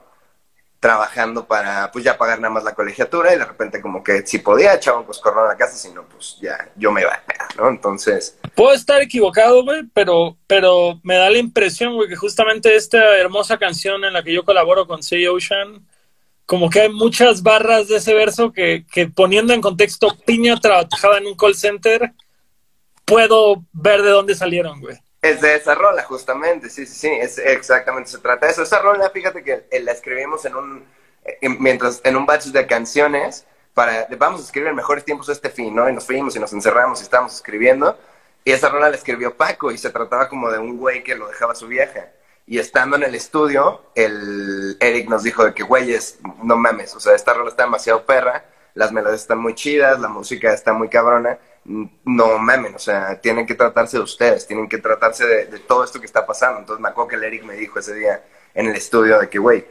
trabajando 0.80 1.48
para, 1.48 1.92
pues 1.92 2.06
ya 2.06 2.18
pagar 2.18 2.40
nada 2.40 2.54
más 2.54 2.64
la 2.64 2.76
colegiatura 2.76 3.34
y 3.34 3.38
de 3.38 3.46
repente 3.46 3.82
como 3.82 4.04
que 4.04 4.26
si 4.26 4.40
podía 4.40 4.76
echaba 4.76 5.00
un 5.00 5.06
coscorrón 5.06 5.46
a 5.46 5.50
la 5.50 5.58
casa, 5.58 5.76
si 5.76 5.90
no, 5.90 6.04
pues 6.08 6.38
ya 6.40 6.70
yo 6.76 6.92
me 6.92 7.02
iba, 7.02 7.20
¿no? 7.58 7.70
Entonces... 7.70 8.38
Puedo 8.56 8.74
estar 8.74 9.02
equivocado, 9.02 9.64
güey, 9.64 9.84
pero, 9.94 10.38
pero 10.46 11.00
me 11.04 11.16
da 11.16 11.30
la 11.30 11.40
impresión, 11.40 11.96
güey, 11.96 12.08
que 12.08 12.16
justamente 12.16 12.76
esta 12.76 13.18
hermosa 13.18 13.58
canción 13.58 14.06
en 14.06 14.14
la 14.14 14.24
que 14.24 14.34
yo 14.34 14.46
colaboro 14.46 14.88
con 14.88 15.02
Say 15.02 15.26
Ocean, 15.28 15.86
como 16.46 16.70
que 16.70 16.82
hay 16.82 16.90
muchas 16.90 17.42
barras 17.42 17.88
de 17.88 17.98
ese 17.98 18.14
verso 18.14 18.54
que, 18.54 18.86
que 18.92 19.08
poniendo 19.08 19.54
en 19.54 19.62
contexto 19.62 20.16
Piña 20.26 20.60
trabajaba 20.60 21.18
en 21.18 21.28
un 21.28 21.36
call 21.36 21.56
center, 21.56 22.14
puedo 23.04 23.66
ver 23.74 24.04
de 24.04 24.12
dónde 24.12 24.36
salieron, 24.36 24.80
güey. 24.80 24.98
Es 25.28 25.42
de 25.42 25.56
esa 25.56 25.76
rola, 25.76 26.04
justamente, 26.04 26.70
sí, 26.70 26.86
sí, 26.86 26.96
sí, 26.96 27.10
es 27.10 27.38
exactamente, 27.38 28.10
se 28.10 28.20
trata 28.20 28.46
de 28.46 28.54
eso. 28.54 28.64
Esa 28.64 28.80
rola, 28.80 29.10
fíjate 29.10 29.44
que 29.44 29.66
eh, 29.70 29.80
la 29.82 29.92
escribimos 29.92 30.46
en 30.46 30.56
un, 30.56 30.86
en, 31.42 31.62
mientras, 31.62 32.00
en 32.06 32.16
un 32.16 32.26
batch 32.26 32.46
de 32.46 32.66
canciones, 32.66 33.46
para, 33.74 34.08
vamos 34.18 34.40
a 34.40 34.44
escribir 34.46 34.74
mejores 34.74 35.04
tiempos 35.04 35.28
este 35.28 35.50
fin, 35.50 35.76
¿no? 35.76 35.90
Y 35.90 35.94
nos 35.94 36.06
fuimos 36.06 36.36
y 36.38 36.40
nos 36.40 36.54
encerramos 36.54 37.02
y 37.02 37.04
estábamos 37.04 37.36
escribiendo, 37.36 37.98
y 38.46 38.52
esa 38.52 38.70
rola 38.70 38.90
la 38.90 38.96
escribió 38.96 39.36
Paco, 39.36 39.70
y 39.72 39.78
se 39.78 39.90
trataba 39.90 40.30
como 40.30 40.50
de 40.50 40.60
un 40.60 40.78
güey 40.78 41.04
que 41.04 41.16
lo 41.16 41.28
dejaba 41.28 41.54
su 41.56 41.68
vieja. 41.68 42.08
Y 42.46 42.60
estando 42.60 42.96
en 42.96 43.04
el 43.04 43.14
estudio, 43.14 43.82
el 43.94 44.78
Eric 44.80 45.10
nos 45.10 45.24
dijo 45.24 45.44
de 45.44 45.54
que, 45.54 45.64
güeyes, 45.64 46.20
no 46.42 46.56
mames, 46.56 46.96
o 46.96 47.02
sea, 47.02 47.14
esta 47.14 47.34
rola 47.34 47.50
está 47.50 47.64
demasiado 47.64 48.06
perra, 48.06 48.46
las 48.74 48.94
melodías 48.94 49.22
están 49.22 49.40
muy 49.40 49.56
chidas, 49.56 50.00
la 50.00 50.08
música 50.08 50.54
está 50.54 50.72
muy 50.72 50.88
cabrona, 50.88 51.38
no 51.68 52.38
mamen, 52.38 52.76
o 52.76 52.80
sea, 52.80 53.20
tienen 53.20 53.46
que 53.46 53.54
tratarse 53.54 53.98
de 53.98 54.04
ustedes, 54.04 54.48
tienen 54.48 54.70
que 54.70 54.78
tratarse 54.78 55.26
de, 55.26 55.60
todo 55.60 55.84
esto 55.84 56.00
que 56.00 56.06
está 56.06 56.26
pasando. 56.26 56.60
Entonces 56.60 56.82
me 56.82 56.90
acuerdo 56.90 57.10
que 57.10 57.16
el 57.18 57.24
Eric 57.26 57.44
me 57.44 57.56
dijo 57.56 57.80
ese 57.80 57.94
día 57.94 58.24
en 58.54 58.68
el 58.68 58.76
estudio 58.76 59.20
de 59.20 59.30
que, 59.30 59.38
güey, 59.38 59.66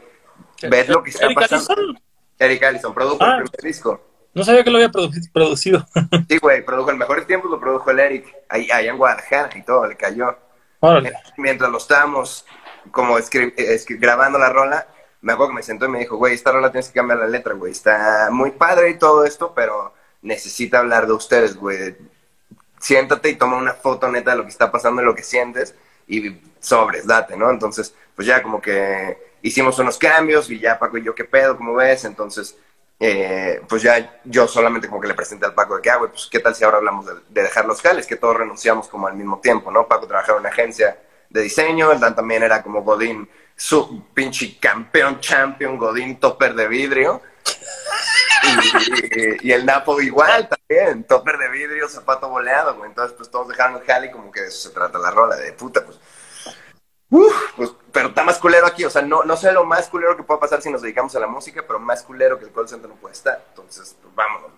¿ves 0.69 0.87
lo 0.89 1.03
que 1.03 1.09
está 1.09 1.27
pasando? 1.33 1.99
Eric 2.37 2.63
Allison 2.63 2.93
produjo 2.93 3.23
el 3.23 3.31
ah. 3.31 3.37
primer 3.37 3.61
disco. 3.61 4.01
No 4.33 4.43
sabía 4.43 4.63
que 4.63 4.69
lo 4.69 4.77
había 4.77 4.91
producido. 4.91 5.83
sí, 6.29 6.37
güey, 6.37 6.63
produjo 6.63 6.91
el 6.91 6.97
mejores 6.97 7.25
tiempos, 7.25 7.49
lo 7.49 7.59
produjo 7.59 7.89
el 7.89 7.99
Eric, 7.99 8.35
ahí, 8.49 8.69
ahí 8.69 8.87
en 8.87 8.97
Guadalajara 8.97 9.57
y 9.57 9.63
todo, 9.63 9.87
le 9.87 9.97
cayó. 9.97 10.37
Mientras 11.37 11.71
lo 11.71 11.79
estábamos 11.79 12.45
como 12.91 13.17
grabando 13.89 14.37
la 14.37 14.49
rola, 14.49 14.87
me 15.21 15.33
acuerdo 15.33 15.49
que 15.49 15.55
me 15.55 15.63
sentó 15.63 15.85
y 15.85 15.89
me 15.89 15.99
dijo, 15.99 16.17
güey, 16.17 16.35
esta 16.35 16.51
rola 16.51 16.71
tienes 16.71 16.89
que 16.89 16.99
cambiar 16.99 17.17
la 17.17 17.27
letra, 17.27 17.55
güey, 17.55 17.71
está 17.71 18.29
muy 18.31 18.51
padre 18.51 18.91
y 18.91 18.99
todo 18.99 19.25
esto, 19.25 19.53
pero 19.55 19.93
necesita 20.27 20.79
hablar 20.79 21.07
de 21.07 21.13
ustedes, 21.13 21.55
güey. 21.55 21.95
Siéntate 22.79 23.29
y 23.29 23.35
toma 23.35 23.57
una 23.57 23.73
foto 23.73 24.09
neta 24.09 24.31
de 24.31 24.37
lo 24.37 24.43
que 24.43 24.49
está 24.49 24.71
pasando 24.71 25.01
y 25.01 25.05
lo 25.05 25.15
que 25.15 25.23
sientes 25.23 25.73
y 26.07 26.39
sobres, 26.59 27.07
date, 27.07 27.35
¿no? 27.35 27.49
Entonces, 27.49 27.93
pues 28.15 28.27
ya 28.27 28.43
como 28.43 28.61
que 28.61 29.17
hicimos 29.41 29.79
unos 29.79 29.97
cambios 29.97 30.49
y 30.49 30.59
ya 30.59 30.77
Paco 30.77 30.97
y 30.97 31.03
yo, 31.03 31.15
¿qué 31.15 31.23
pedo? 31.23 31.57
¿Cómo 31.57 31.73
ves? 31.75 32.05
Entonces, 32.05 32.55
eh, 32.99 33.61
pues 33.67 33.81
ya 33.81 34.19
yo 34.23 34.47
solamente 34.47 34.87
como 34.87 35.01
que 35.01 35.07
le 35.07 35.13
presenté 35.13 35.45
al 35.45 35.53
Paco 35.53 35.75
de 35.75 35.81
que, 35.81 35.89
ah, 35.89 35.97
güey, 35.97 36.11
pues 36.11 36.27
qué 36.31 36.39
tal 36.39 36.55
si 36.55 36.63
ahora 36.63 36.77
hablamos 36.77 37.05
de, 37.05 37.41
dejar 37.41 37.65
los 37.65 37.81
jales, 37.81 38.07
que 38.07 38.15
todos 38.15 38.37
renunciamos 38.37 38.87
como 38.87 39.07
al 39.07 39.15
mismo 39.15 39.39
tiempo, 39.39 39.71
¿no? 39.71 39.87
Paco 39.87 40.07
trabajaba 40.07 40.37
en 40.37 40.41
una 40.41 40.49
agencia 40.49 40.99
de 41.29 41.41
diseño, 41.41 41.91
el 41.91 41.99
Dan 41.99 42.15
también 42.15 42.43
era 42.43 42.63
como 42.63 42.83
Godín, 42.83 43.27
su 43.55 44.05
pinche 44.13 44.57
campeón, 44.59 45.19
champion, 45.19 45.77
Godín, 45.77 46.19
topper 46.19 46.53
de 46.53 46.67
vidrio. 46.67 47.21
Y, 49.41 49.51
el 49.51 49.65
Napo 49.65 49.99
igual 50.01 50.49
también, 50.49 51.03
topper 51.03 51.37
de 51.37 51.49
vidrio, 51.49 51.87
zapato 51.87 52.29
boleado, 52.29 52.75
güey. 52.75 52.89
Entonces, 52.89 53.15
pues 53.15 53.29
todos 53.29 53.47
dejaron 53.47 53.81
el 53.81 53.87
jale 53.87 54.07
y 54.07 54.11
como 54.11 54.31
que 54.31 54.41
de 54.41 54.47
eso 54.47 54.69
se 54.69 54.73
trata 54.73 54.99
la 54.99 55.11
rola, 55.11 55.35
de 55.35 55.53
puta, 55.53 55.83
pues. 55.85 55.99
pues, 57.55 57.71
pero 57.91 58.09
está 58.09 58.23
más 58.23 58.37
culero 58.37 58.67
aquí, 58.67 58.83
o 58.85 58.89
sea, 58.89 59.01
no, 59.01 59.23
no 59.23 59.37
sé 59.37 59.51
lo 59.51 59.65
más 59.65 59.87
culero 59.87 60.17
que 60.17 60.23
pueda 60.23 60.39
pasar 60.39 60.61
si 60.61 60.69
nos 60.69 60.81
dedicamos 60.81 61.15
a 61.15 61.19
la 61.19 61.27
música, 61.27 61.63
pero 61.65 61.79
más 61.79 62.03
culero 62.03 62.37
que 62.37 62.45
el 62.45 62.51
call 62.51 62.67
center 62.67 62.89
no 62.89 62.95
puede 62.95 63.13
estar. 63.13 63.43
Entonces, 63.49 63.95
pues 64.01 64.13
vámonos, 64.13 64.51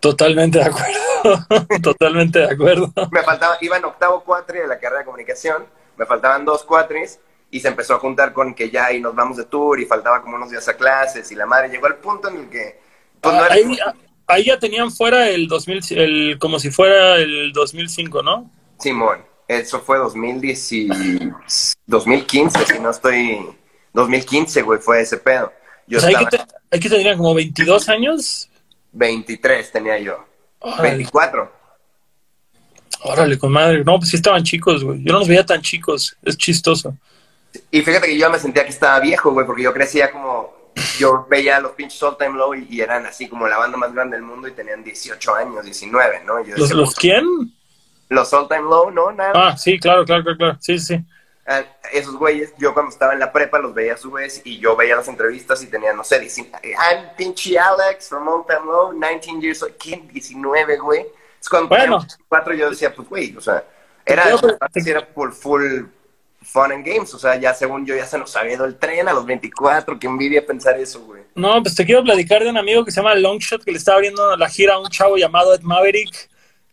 Totalmente 0.00 0.58
de 0.58 0.64
acuerdo, 0.64 1.46
totalmente 1.82 2.38
de 2.38 2.50
acuerdo. 2.50 2.90
Me 3.12 3.22
faltaba, 3.22 3.58
iba 3.60 3.76
en 3.76 3.84
octavo 3.84 4.24
cuatri 4.24 4.58
de 4.58 4.66
la 4.66 4.78
carrera 4.78 5.00
de 5.00 5.04
comunicación, 5.04 5.66
me 5.98 6.06
faltaban 6.06 6.46
dos 6.46 6.64
cuatris 6.64 7.20
y 7.50 7.60
se 7.60 7.68
empezó 7.68 7.94
a 7.94 7.98
juntar 7.98 8.32
con 8.32 8.54
que 8.54 8.70
ya 8.70 8.92
y 8.92 9.00
nos 9.00 9.14
vamos 9.14 9.36
de 9.36 9.44
tour 9.44 9.78
y 9.78 9.84
faltaba 9.84 10.22
como 10.22 10.36
unos 10.36 10.50
días 10.50 10.66
a 10.68 10.74
clases 10.74 11.30
y 11.30 11.34
la 11.34 11.44
madre 11.44 11.68
llegó 11.68 11.86
al 11.86 11.96
punto 11.96 12.28
en 12.28 12.36
el 12.36 12.48
que... 12.48 12.89
Pues, 13.20 13.34
ah, 13.34 13.94
ahí, 14.26 14.44
ya 14.44 14.58
tenían 14.58 14.90
fuera 14.90 15.28
el 15.28 15.48
2000, 15.48 15.80
el, 15.98 16.38
como 16.38 16.58
si 16.58 16.70
fuera 16.70 17.16
el 17.16 17.52
2005, 17.52 18.22
¿no? 18.22 18.50
Simón, 18.78 19.24
eso 19.48 19.80
fue 19.80 19.98
2010 19.98 21.76
2015, 21.86 22.66
si 22.66 22.78
no 22.78 22.90
estoy... 22.90 23.40
2015, 23.92 24.62
güey, 24.62 24.78
fue 24.78 25.00
ese 25.00 25.16
pedo. 25.16 25.52
Yo 25.86 25.98
pues 25.98 26.14
estaba... 26.14 26.46
hay, 26.70 26.80
que 26.80 26.88
tener 26.88 27.16
como 27.16 27.34
22 27.34 27.88
años. 27.88 28.48
23 28.92 29.72
tenía 29.72 29.98
yo. 29.98 30.24
24. 30.80 31.52
Órale, 33.02 33.38
con 33.38 33.52
madre. 33.52 33.82
No, 33.84 33.98
pues 33.98 34.10
sí 34.10 34.16
estaban 34.16 34.44
chicos, 34.44 34.84
güey. 34.84 35.02
Yo 35.02 35.12
no 35.12 35.20
los 35.20 35.28
veía 35.28 35.44
tan 35.44 35.62
chicos. 35.62 36.16
Es 36.22 36.36
chistoso. 36.36 36.96
Y 37.70 37.82
fíjate 37.82 38.08
que 38.08 38.18
yo 38.18 38.30
me 38.30 38.38
sentía 38.38 38.64
que 38.64 38.70
estaba 38.70 39.00
viejo, 39.00 39.32
güey, 39.32 39.46
porque 39.46 39.62
yo 39.62 39.72
crecía 39.72 40.10
como. 40.10 40.59
Yo 40.98 41.26
veía 41.28 41.56
a 41.56 41.60
los 41.60 41.72
pinches 41.72 42.02
All 42.02 42.16
Time 42.16 42.36
Low 42.36 42.54
y, 42.54 42.80
eran 42.80 43.06
así 43.06 43.28
como 43.28 43.48
la 43.48 43.58
banda 43.58 43.76
más 43.76 43.92
grande 43.92 44.16
del 44.16 44.24
mundo 44.24 44.48
y 44.48 44.52
tenían 44.52 44.84
18 44.84 45.34
años, 45.34 45.64
19, 45.64 46.22
¿no? 46.24 46.38
¿Los, 46.56 46.70
¿Los 46.72 46.94
quién? 46.94 47.24
Los 48.08 48.32
All 48.32 48.48
Time 48.48 48.62
Low, 48.62 48.90
¿no? 48.90 49.10
Nada. 49.12 49.32
Ah, 49.34 49.56
sí, 49.56 49.78
claro, 49.78 50.04
claro, 50.04 50.22
claro, 50.22 50.38
claro. 50.38 50.58
Sí, 50.60 50.78
sí. 50.78 50.98
Ah, 51.46 51.64
esos 51.92 52.14
güeyes, 52.16 52.54
yo 52.58 52.74
cuando 52.74 52.90
estaba 52.90 53.12
en 53.12 53.18
la 53.18 53.32
prepa 53.32 53.58
los 53.58 53.74
veía 53.74 53.94
a 53.94 53.96
su 53.96 54.10
vez 54.10 54.42
y 54.44 54.58
yo 54.58 54.76
veía 54.76 54.94
las 54.94 55.08
entrevistas 55.08 55.62
y 55.62 55.66
tenían, 55.66 55.96
no 55.96 56.04
sé, 56.04 56.20
I'm 56.62 57.16
pinche 57.16 57.58
Alex 57.58 58.08
from 58.08 58.28
All 58.28 58.44
Time 58.46 58.66
Low, 58.66 58.92
19 58.92 59.40
years 59.40 59.62
old. 59.62 59.74
¿Quién? 59.78 60.06
19, 60.08 60.78
güey. 60.78 61.06
Es 61.40 61.48
cuando 61.48 61.68
bueno. 61.68 62.06
cuatro 62.28 62.54
yo 62.54 62.70
decía, 62.70 62.94
pues, 62.94 63.08
güey, 63.08 63.36
o 63.36 63.40
sea, 63.40 63.64
era, 64.04 64.24
era 64.74 65.06
por 65.06 65.32
full 65.32 65.84
fun 66.42 66.72
and 66.72 66.84
games. 66.84 67.12
O 67.14 67.18
sea, 67.18 67.36
ya 67.36 67.54
según 67.54 67.86
yo 67.86 67.94
ya 67.94 68.06
se 68.06 68.18
nos 68.18 68.34
había 68.36 68.54
ido 68.54 68.64
el 68.64 68.76
tren 68.76 69.08
a 69.08 69.12
los 69.12 69.26
24. 69.26 69.98
Qué 69.98 70.06
envidia 70.06 70.44
pensar 70.44 70.78
eso, 70.78 71.00
güey. 71.00 71.22
No, 71.34 71.62
pues 71.62 71.74
te 71.74 71.84
quiero 71.84 72.02
platicar 72.02 72.42
de 72.42 72.50
un 72.50 72.58
amigo 72.58 72.84
que 72.84 72.90
se 72.90 73.00
llama 73.00 73.14
Longshot 73.14 73.64
que 73.64 73.72
le 73.72 73.78
estaba 73.78 73.96
abriendo 73.96 74.36
la 74.36 74.48
gira 74.48 74.74
a 74.74 74.78
un 74.78 74.88
chavo 74.88 75.16
llamado 75.16 75.54
Ed 75.54 75.62
Maverick. 75.62 76.28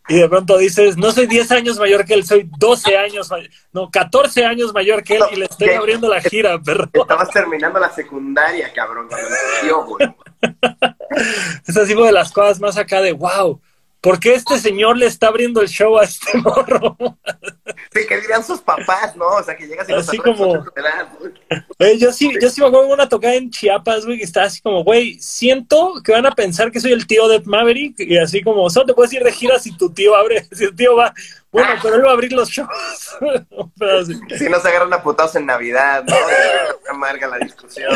Y 0.10 0.16
de 0.16 0.30
pronto 0.30 0.58
dices, 0.58 0.96
no 0.96 1.12
soy 1.12 1.28
10 1.28 1.52
años 1.52 1.78
mayor 1.78 2.06
que 2.06 2.14
él, 2.14 2.26
soy 2.26 2.50
12 2.58 2.98
años, 2.98 3.30
no, 3.74 3.92
14 3.92 4.46
años 4.46 4.74
mayor 4.74 5.04
que 5.04 5.18
él 5.18 5.24
y 5.34 5.36
le 5.36 5.46
estoy 5.46 5.72
abriendo 5.72 6.08
la 6.08 6.22
gira, 6.22 6.58
perro. 6.62 6.90
Estabas 6.94 7.30
terminando 7.30 7.78
la 7.78 7.90
secundaria, 7.90 8.72
cabrón, 8.72 9.08
cuando 9.10 9.28
nació, 9.30 9.84
güey. 9.84 10.16
es 11.68 11.76
así 11.76 11.94
una 11.94 12.06
de 12.06 12.12
las 12.14 12.32
cosas 12.32 12.62
más 12.62 12.78
acá 12.78 13.02
de, 13.02 13.12
wow, 13.12 13.60
¿por 14.08 14.22
qué 14.22 14.36
este 14.36 14.58
señor 14.58 14.96
le 14.96 15.06
está 15.06 15.28
abriendo 15.28 15.60
el 15.60 15.68
show 15.68 15.98
a 15.98 16.06
este 16.06 16.38
morro? 16.42 16.96
Sí, 17.94 18.08
que 18.08 18.22
dirían 18.22 18.42
sus 18.42 18.62
papás, 18.62 19.18
¿no? 19.18 19.28
O 19.28 19.44
sea, 19.44 19.54
que 19.58 19.68
llegas 19.68 19.90
y 19.90 19.94
así 19.94 20.18
como... 20.18 20.64
Eh, 21.80 21.98
yo 21.98 22.14
sí, 22.14 22.32
yo 22.42 22.50
sí 22.50 22.62
me 22.62 22.68
acuerdo 22.68 22.88
de 22.88 22.94
una 22.94 23.10
tocada 23.10 23.36
en 23.36 23.50
Chiapas, 23.50 24.06
güey, 24.06 24.18
que 24.18 24.24
está 24.24 24.44
así 24.44 24.62
como, 24.62 24.86
güey, 24.86 25.20
siento 25.20 25.96
que 26.06 26.14
van 26.14 26.26
a 26.26 26.32
pensar 26.32 26.72
que 26.72 26.80
soy 26.80 26.94
el 26.94 27.06
tío 27.06 27.28
de 27.28 27.42
Maverick 27.42 28.00
y 28.00 28.18
así 28.18 28.42
como, 28.42 28.70
solo 28.70 28.86
te 28.86 28.94
puedes 28.94 29.12
ir 29.12 29.24
de 29.24 29.32
gira 29.34 29.60
si 29.60 29.76
tu 29.76 29.90
tío 29.90 30.16
abre, 30.16 30.48
si 30.54 30.64
el 30.64 30.76
tío 30.76 30.96
va, 30.96 31.14
bueno, 31.64 31.80
pero 31.82 31.96
él 31.96 32.06
va 32.06 32.10
a 32.10 32.14
abrir 32.14 32.34
los 32.34 32.50
shows. 32.50 32.70
Si 34.38 34.50
no 34.50 34.60
se 34.60 34.68
agarran 34.68 34.94
a 34.94 35.02
putados 35.02 35.36
en 35.36 35.46
Navidad, 35.46 36.04
¿no? 36.04 36.16
amarga 36.90 37.28
la 37.28 37.38
discusión. 37.38 37.92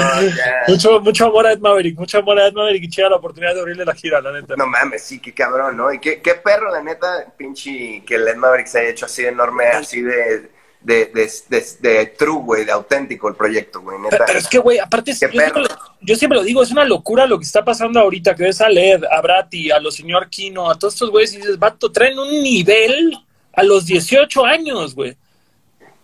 Mucho, 0.67 0.99
mucho 0.99 1.25
amor 1.25 1.47
a 1.47 1.53
Ed 1.53 1.59
Maverick, 1.59 1.97
mucho 1.97 2.19
amor 2.19 2.39
a 2.39 2.47
Ed 2.47 2.53
Maverick 2.53 2.83
y 2.83 2.89
chida 2.89 3.09
la 3.09 3.15
oportunidad 3.15 3.53
de 3.53 3.61
abrirle 3.61 3.85
la 3.85 3.93
gira, 3.93 4.21
la 4.21 4.31
neta. 4.31 4.55
No 4.55 4.67
mames, 4.67 5.03
sí, 5.03 5.19
qué 5.19 5.33
cabrón, 5.33 5.77
¿no? 5.77 5.91
Y 5.91 5.99
qué, 5.99 6.21
qué 6.21 6.35
perro, 6.35 6.71
la 6.71 6.81
neta, 6.81 7.25
pinche, 7.37 8.03
que 8.05 8.15
el 8.15 8.27
Ed 8.27 8.35
Maverick 8.35 8.67
se 8.67 8.79
haya 8.79 8.89
hecho 8.89 9.05
así 9.05 9.23
de 9.23 9.29
enorme, 9.29 9.67
así 9.67 10.01
de 10.01 10.49
de, 10.83 11.11
de, 11.49 11.65
de, 11.79 12.05
true, 12.07 12.41
güey, 12.43 12.65
de 12.65 12.71
auténtico 12.71 13.29
el 13.29 13.35
proyecto, 13.35 13.81
güey. 13.81 13.97
Pero, 14.09 14.25
es 14.25 14.47
que, 14.47 14.57
güey, 14.57 14.79
aparte, 14.79 15.11
yo 15.11 15.17
siempre, 15.17 15.51
yo 16.01 16.15
siempre, 16.15 16.39
lo 16.39 16.43
digo, 16.43 16.63
es 16.63 16.71
una 16.71 16.85
locura 16.85 17.25
lo 17.27 17.37
que 17.37 17.45
está 17.45 17.63
pasando 17.63 17.99
ahorita, 17.99 18.35
que 18.35 18.43
ves 18.43 18.61
a 18.61 18.69
Led, 18.69 19.03
a 19.03 19.21
Brati, 19.21 19.69
a 19.69 19.79
los 19.79 19.95
señor 19.95 20.29
Kino, 20.29 20.69
a 20.69 20.77
todos 20.77 20.95
estos 20.95 21.11
güeyes, 21.11 21.33
y 21.33 21.37
dices, 21.37 21.59
vato, 21.59 21.91
traen 21.91 22.17
un 22.17 22.29
nivel 22.29 23.15
a 23.53 23.63
los 23.63 23.85
18 23.85 24.45
años, 24.45 24.95
güey. 24.95 25.17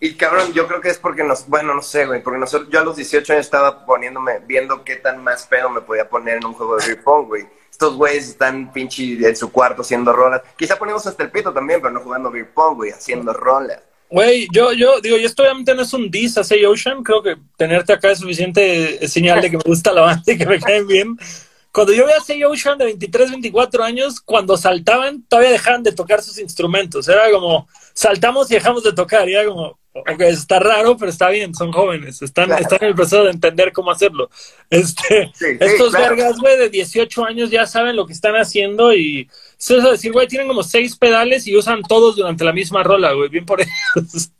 Y 0.00 0.14
cabrón, 0.14 0.52
yo 0.52 0.68
creo 0.68 0.80
que 0.80 0.90
es 0.90 0.98
porque 0.98 1.24
nos, 1.24 1.48
bueno, 1.48 1.74
no 1.74 1.82
sé, 1.82 2.06
güey, 2.06 2.22
porque 2.22 2.38
nosotros, 2.38 2.70
yo 2.70 2.80
a 2.80 2.84
los 2.84 2.96
18 2.96 3.32
años 3.32 3.46
estaba 3.46 3.84
poniéndome, 3.84 4.38
viendo 4.46 4.84
qué 4.84 4.96
tan 4.96 5.22
más 5.24 5.46
pedo 5.46 5.70
me 5.70 5.80
podía 5.80 6.08
poner 6.08 6.36
en 6.36 6.46
un 6.46 6.54
juego 6.54 6.76
de 6.76 6.86
beer 6.86 7.02
güey. 7.02 7.46
Estos 7.70 7.96
güeyes 7.96 8.28
están 8.28 8.72
pinche 8.72 9.18
en 9.20 9.36
su 9.36 9.50
cuarto 9.50 9.82
haciendo 9.82 10.12
rolas. 10.12 10.42
Quizá 10.56 10.78
ponemos 10.78 11.06
hasta 11.06 11.22
el 11.22 11.30
pito 11.30 11.52
también, 11.52 11.80
pero 11.80 11.92
no 11.92 12.00
jugando 12.00 12.30
beer 12.30 12.50
pong, 12.52 12.76
güey, 12.76 12.90
haciendo 12.90 13.32
rolas. 13.32 13.80
Güey, 14.10 14.48
yo, 14.52 14.72
yo 14.72 15.00
digo, 15.00 15.16
yo 15.16 15.26
esto 15.26 15.42
obviamente 15.42 15.74
no 15.74 15.82
es 15.82 15.92
un 15.92 16.10
diss 16.10 16.38
a 16.38 16.44
Say 16.44 16.64
Ocean, 16.64 17.02
creo 17.02 17.22
que 17.22 17.36
tenerte 17.56 17.92
acá 17.92 18.10
es 18.10 18.20
suficiente 18.20 19.06
señal 19.06 19.42
de 19.42 19.50
que 19.50 19.58
me 19.58 19.62
gusta 19.66 19.92
la 19.92 20.00
banda 20.00 20.32
y 20.32 20.38
que 20.38 20.46
me 20.46 20.58
caen 20.58 20.86
bien. 20.86 21.18
Cuando 21.78 21.92
yo 21.92 22.06
veía 22.06 22.16
a 22.16 22.20
Say 22.20 22.42
Ocean 22.42 22.76
de 22.76 22.86
23, 22.86 23.30
24 23.30 23.84
años, 23.84 24.20
cuando 24.20 24.56
saltaban, 24.56 25.22
todavía 25.28 25.52
dejaban 25.52 25.84
de 25.84 25.92
tocar 25.92 26.22
sus 26.22 26.38
instrumentos. 26.38 27.06
Era 27.08 27.30
como, 27.30 27.68
saltamos 27.92 28.50
y 28.50 28.54
dejamos 28.54 28.82
de 28.82 28.92
tocar. 28.92 29.28
Y 29.28 29.34
era 29.34 29.46
como, 29.46 29.78
Ok, 29.92 30.20
está 30.20 30.58
raro, 30.58 30.96
pero 30.96 31.10
está 31.10 31.28
bien, 31.28 31.54
son 31.54 31.72
jóvenes, 31.72 32.20
están, 32.22 32.46
Claro. 32.46 32.62
están 32.62 32.78
en 32.82 32.88
el 32.88 32.94
proceso 32.94 33.24
de 33.24 33.30
entender 33.30 33.72
cómo 33.72 33.90
hacerlo. 33.90 34.30
Este, 34.70 35.30
Sí, 35.34 35.44
sí, 35.46 35.56
estos 35.58 35.90
claro. 35.90 36.16
vergas, 36.16 36.38
güey, 36.38 36.58
de 36.58 36.68
18 36.68 37.24
años 37.24 37.50
ya 37.50 37.66
saben 37.66 37.96
lo 37.96 38.06
que 38.06 38.12
están 38.12 38.34
haciendo 38.36 38.92
y 38.92 39.28
eso 39.58 39.78
es 39.78 39.84
decir, 39.84 40.12
güey, 40.12 40.28
tienen 40.28 40.48
como 40.48 40.62
seis 40.62 40.96
pedales 40.96 41.46
y 41.46 41.56
usan 41.56 41.82
todos 41.82 42.16
durante 42.16 42.44
la 42.44 42.52
misma 42.52 42.82
rola, 42.82 43.12
güey, 43.12 43.28
bien 43.28 43.46
por 43.46 43.60
ellos. 43.60 44.30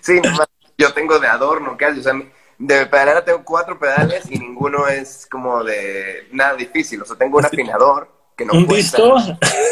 Sí, 0.00 0.20
yo 0.78 0.92
tengo 0.92 1.18
de 1.18 1.28
adorno 1.28 1.76
casi, 1.76 2.00
o 2.00 2.02
sea, 2.02 2.14
de 2.58 2.86
pedalera 2.86 3.24
tengo 3.24 3.44
cuatro 3.44 3.78
pedales 3.78 4.30
y 4.30 4.38
ninguno 4.38 4.88
es 4.88 5.26
como 5.30 5.62
de 5.62 6.28
nada 6.32 6.54
difícil, 6.54 7.00
o 7.02 7.04
sea, 7.04 7.16
tengo 7.16 7.38
un 7.38 7.44
afinador 7.44 8.10
que 8.36 8.44
no 8.44 8.52
Un 8.52 8.66
cuenta, 8.66 8.96
disco, 8.96 9.16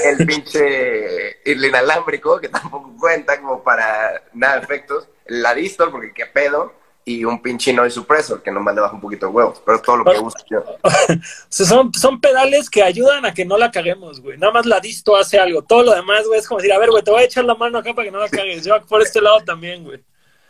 el 0.05 0.27
pinche 0.27 1.51
el 1.51 1.65
inalámbrico 1.65 2.41
que 2.41 2.49
tampoco 2.49 2.95
cuenta 2.99 3.41
como 3.41 3.63
para 3.63 4.23
nada 4.33 4.59
de 4.59 4.63
efectos, 4.63 5.09
la 5.27 5.55
distor 5.55 5.91
porque 5.91 6.13
qué 6.13 6.27
pedo 6.27 6.73
y 7.09 7.25
un 7.25 7.41
pinche 7.41 7.73
noise 7.73 7.95
suppressor 7.95 8.43
que 8.43 8.51
nomás 8.51 8.75
le 8.75 8.81
baja 8.81 8.95
un 8.95 9.01
poquito 9.01 9.27
de 9.27 9.33
huevos, 9.33 9.63
pero 9.65 9.77
es 9.77 9.83
todo 9.83 9.99
lo 9.99 10.05
que 10.05 10.19
uso 10.19 10.37
yo. 10.51 10.65
O 10.83 11.23
sea, 11.49 11.65
son, 11.65 11.95
son 11.95 12.21
pedales 12.21 12.69
que 12.69 12.83
ayudan 12.83 13.25
a 13.25 13.33
que 13.33 13.45
no 13.45 13.57
la 13.57 13.71
caguemos, 13.71 14.21
güey. 14.21 14.37
Nada 14.37 14.53
más 14.53 14.67
la 14.67 14.81
disto 14.81 15.17
hace 15.17 15.39
algo. 15.39 15.63
Todo 15.63 15.85
lo 15.85 15.95
demás, 15.95 16.27
güey, 16.27 16.41
es 16.41 16.49
como 16.49 16.59
decir, 16.59 16.73
a 16.73 16.79
ver, 16.79 16.91
güey, 16.91 17.05
te 17.05 17.13
voy 17.13 17.23
a 17.23 17.25
echar 17.25 17.45
la 17.45 17.55
mano 17.55 17.79
acá 17.79 17.95
para 17.95 18.07
que 18.07 18.11
no 18.11 18.19
la 18.19 18.29
cagues. 18.29 18.65
Yo 18.65 18.75
por 18.87 19.01
este 19.01 19.21
lado 19.21 19.41
también, 19.45 19.85
güey. 19.85 20.03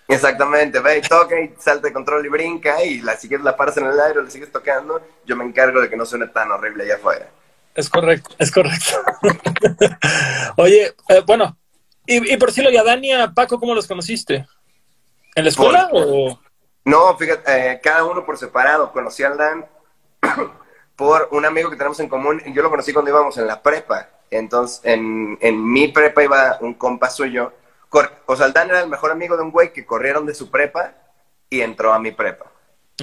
Exactamente, 0.09 0.79
ve 0.81 1.03
toca 1.03 1.41
y 1.41 1.53
salta 1.59 1.89
de 1.89 1.93
control 1.93 2.25
y 2.25 2.29
brinca 2.29 2.83
y 2.85 3.01
la 3.01 3.17
sigues 3.17 3.41
la 3.41 3.57
paras 3.57 3.77
en 3.77 3.87
el 3.87 3.99
aire 3.99 4.21
o 4.21 4.23
le 4.23 4.31
sigues 4.31 4.53
tocando, 4.53 5.01
yo 5.25 5.37
me 5.37 5.45
encargo 5.45 5.81
de 5.81 5.91
que 5.91 5.97
no 5.97 6.07
suene 6.07 6.29
tan 6.29 6.51
horrible 6.53 6.85
allá 6.85 6.95
afuera. 6.95 7.29
Es 7.75 7.91
correcto, 7.91 8.31
es 8.39 8.51
correcto. 8.51 8.95
Oye, 10.57 10.95
eh, 11.09 11.23
bueno, 11.27 11.57
y, 12.07 12.33
y 12.33 12.37
por 12.37 12.51
y 12.57 12.77
a 12.77 12.85
Dani 12.85 13.09
y 13.09 13.13
a 13.13 13.33
Paco, 13.33 13.59
¿cómo 13.59 13.75
los 13.75 13.87
conociste? 13.87 14.47
¿En 15.35 15.45
la 15.45 15.51
escuela 15.51 15.89
Por- 15.91 16.05
o...? 16.07 16.41
No, 16.85 17.17
fíjate, 17.19 17.73
eh, 17.73 17.81
cada 17.83 18.05
uno 18.05 18.25
por 18.25 18.39
separado. 18.39 18.93
Conocí 18.93 19.25
al 19.25 19.37
Dan 19.37 19.67
por 20.97 21.29
un 21.33 21.45
amigo 21.45 21.69
que 21.69 21.77
tenemos 21.77 21.99
en 21.99 22.09
común. 22.09 22.41
Yo 22.55 22.63
lo 22.63 22.71
conocí 22.71 22.93
cuando 22.93 23.11
íbamos 23.11 23.37
en 23.39 23.47
la 23.49 23.61
prepa. 23.61 24.09
Entonces, 24.31 24.81
en, 24.85 25.37
en 25.41 25.71
mi 25.71 25.89
prepa 25.89 26.23
iba 26.23 26.59
un 26.61 26.75
compa 26.75 27.11
suyo. 27.11 27.53
O 28.27 28.37
sea, 28.37 28.47
el 28.47 28.53
Dan 28.53 28.71
era 28.71 28.81
el 28.81 28.89
mejor 28.89 29.11
amigo 29.11 29.37
de 29.37 29.43
un 29.43 29.51
güey 29.51 29.73
que 29.73 29.87
corrieron 29.87 30.27
de 30.27 30.35
su 30.35 30.51
prepa 30.51 30.95
y 31.49 31.61
entró 31.61 31.93
a 31.93 31.99
mi 31.99 32.13
prepa. 32.13 32.47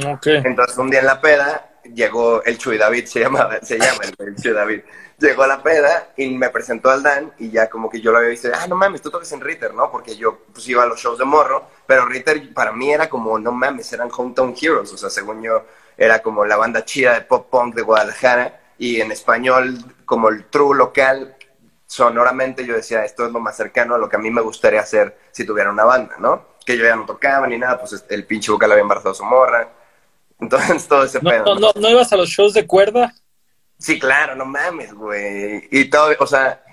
Ok. 0.06 0.28
Entonces, 0.28 0.78
un 0.78 0.90
día 0.90 1.00
en 1.00 1.06
la 1.06 1.22
peda, 1.22 1.74
llegó 1.84 2.44
el 2.44 2.58
Chuy 2.58 2.78
David, 2.78 3.06
se, 3.06 3.20
llamaba, 3.20 3.60
se 3.62 3.78
llama 3.78 4.04
el, 4.04 4.28
el 4.28 4.36
Chuy 4.36 4.52
David. 4.52 4.82
Llegó 5.20 5.44
a 5.44 5.48
la 5.48 5.64
peda 5.64 6.10
y 6.18 6.30
me 6.36 6.50
presentó 6.50 6.90
al 6.90 7.04
Dan 7.04 7.34
y 7.38 7.50
ya 7.50 7.70
como 7.70 7.90
que 7.90 8.02
yo 8.02 8.12
lo 8.12 8.18
había 8.18 8.32
visto, 8.32 8.50
ah, 8.54 8.68
no 8.68 8.76
mames, 8.76 9.02
tú 9.02 9.10
tocas 9.10 9.32
en 9.32 9.42
Ritter, 9.42 9.74
¿no? 9.74 9.92
Porque 9.92 10.16
yo 10.16 10.40
pues 10.52 10.68
iba 10.68 10.84
a 10.84 10.86
los 10.86 11.00
shows 11.00 11.20
de 11.20 11.26
morro, 11.26 11.68
pero 11.86 12.06
Ritter 12.06 12.54
para 12.54 12.72
mí 12.72 12.92
era 12.92 13.08
como, 13.08 13.38
no 13.40 13.52
mames, 13.52 13.94
eran 13.94 14.10
Hometown 14.16 14.56
Heroes, 14.60 14.92
o 14.92 14.98
sea, 14.98 15.10
según 15.10 15.42
yo, 15.42 15.66
era 15.98 16.22
como 16.22 16.44
la 16.46 16.58
banda 16.58 16.84
chida 16.84 17.14
de 17.14 17.22
pop 17.22 17.50
punk 17.50 17.76
de 17.76 17.84
Guadalajara 17.84 18.60
y 18.78 19.00
en 19.00 19.12
español, 19.12 19.78
como 20.06 20.30
el 20.30 20.46
true 20.46 20.76
local, 20.76 21.36
sonoramente 21.94 22.66
yo 22.66 22.74
decía, 22.74 23.06
esto 23.06 23.24
es 23.28 23.32
lo 23.32 23.39
más 23.39 23.56
cercano 23.56 23.94
a 23.94 24.00
lo 24.00 24.10
que 24.10 24.16
a 24.16 24.20
mí 24.20 24.32
me 24.32 24.41
gustaría 24.41 24.82
hacer 24.82 25.16
si 25.32 25.46
tuviera 25.46 25.70
una 25.70 25.84
banda, 25.84 26.16
¿no? 26.18 26.44
Que 26.66 26.76
yo 26.76 26.86
ya 26.86 26.96
no 26.96 27.06
tocaba 27.06 27.46
ni 27.46 27.60
nada, 27.60 27.80
pues 27.80 28.04
el 28.10 28.26
pinche 28.26 28.52
vocal 28.52 28.72
había 28.72 28.82
embarazado 28.82 29.12
a 29.12 29.16
su 29.16 29.24
morra. 29.24 29.72
Entonces 30.39 30.88
todo 30.88 31.04
ese 31.04 31.20
¿No, 31.22 31.30
pedo. 31.30 31.46
no, 31.46 31.56
no, 31.60 31.72
¿no 31.76 31.89
ibas 31.91 32.12
a 32.12 32.18
los 32.18 32.30
shows 32.30 32.56
de 32.56 32.66
cuerda? 32.66 33.14
Sí, 33.78 34.00
claro, 34.00 34.36
no 34.36 34.44
mames, 34.44 34.91
güey. 34.91 35.68
Y 35.70 35.86
todo, 35.91 36.12
o 36.18 36.26
sea, 36.26 36.64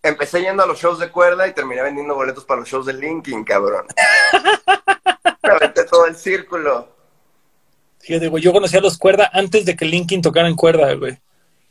empecé 0.00 0.42
yendo 0.42 0.62
a 0.62 0.66
los 0.66 0.78
shows 0.78 1.00
de 1.00 1.10
cuerda 1.10 1.48
y 1.48 1.52
terminé 1.52 1.82
vendiendo 1.82 2.14
boletos 2.14 2.44
para 2.44 2.60
los 2.60 2.68
shows 2.68 2.86
de 2.86 2.92
Linkin, 2.92 3.42
cabrón. 3.42 3.86
Me 5.42 5.50
aventé 5.50 5.84
todo 5.86 6.06
el 6.06 6.14
círculo. 6.14 6.94
Fíjate, 7.98 8.28
güey, 8.28 8.44
yo 8.44 8.52
conocía 8.52 8.78
a 8.78 8.82
los 8.82 8.96
cuerda 8.96 9.28
antes 9.32 9.64
de 9.64 9.74
que 9.74 9.86
Linkin 9.86 10.22
tocara 10.22 10.46
en 10.46 10.54
cuerda, 10.54 10.94
güey. 10.94 11.18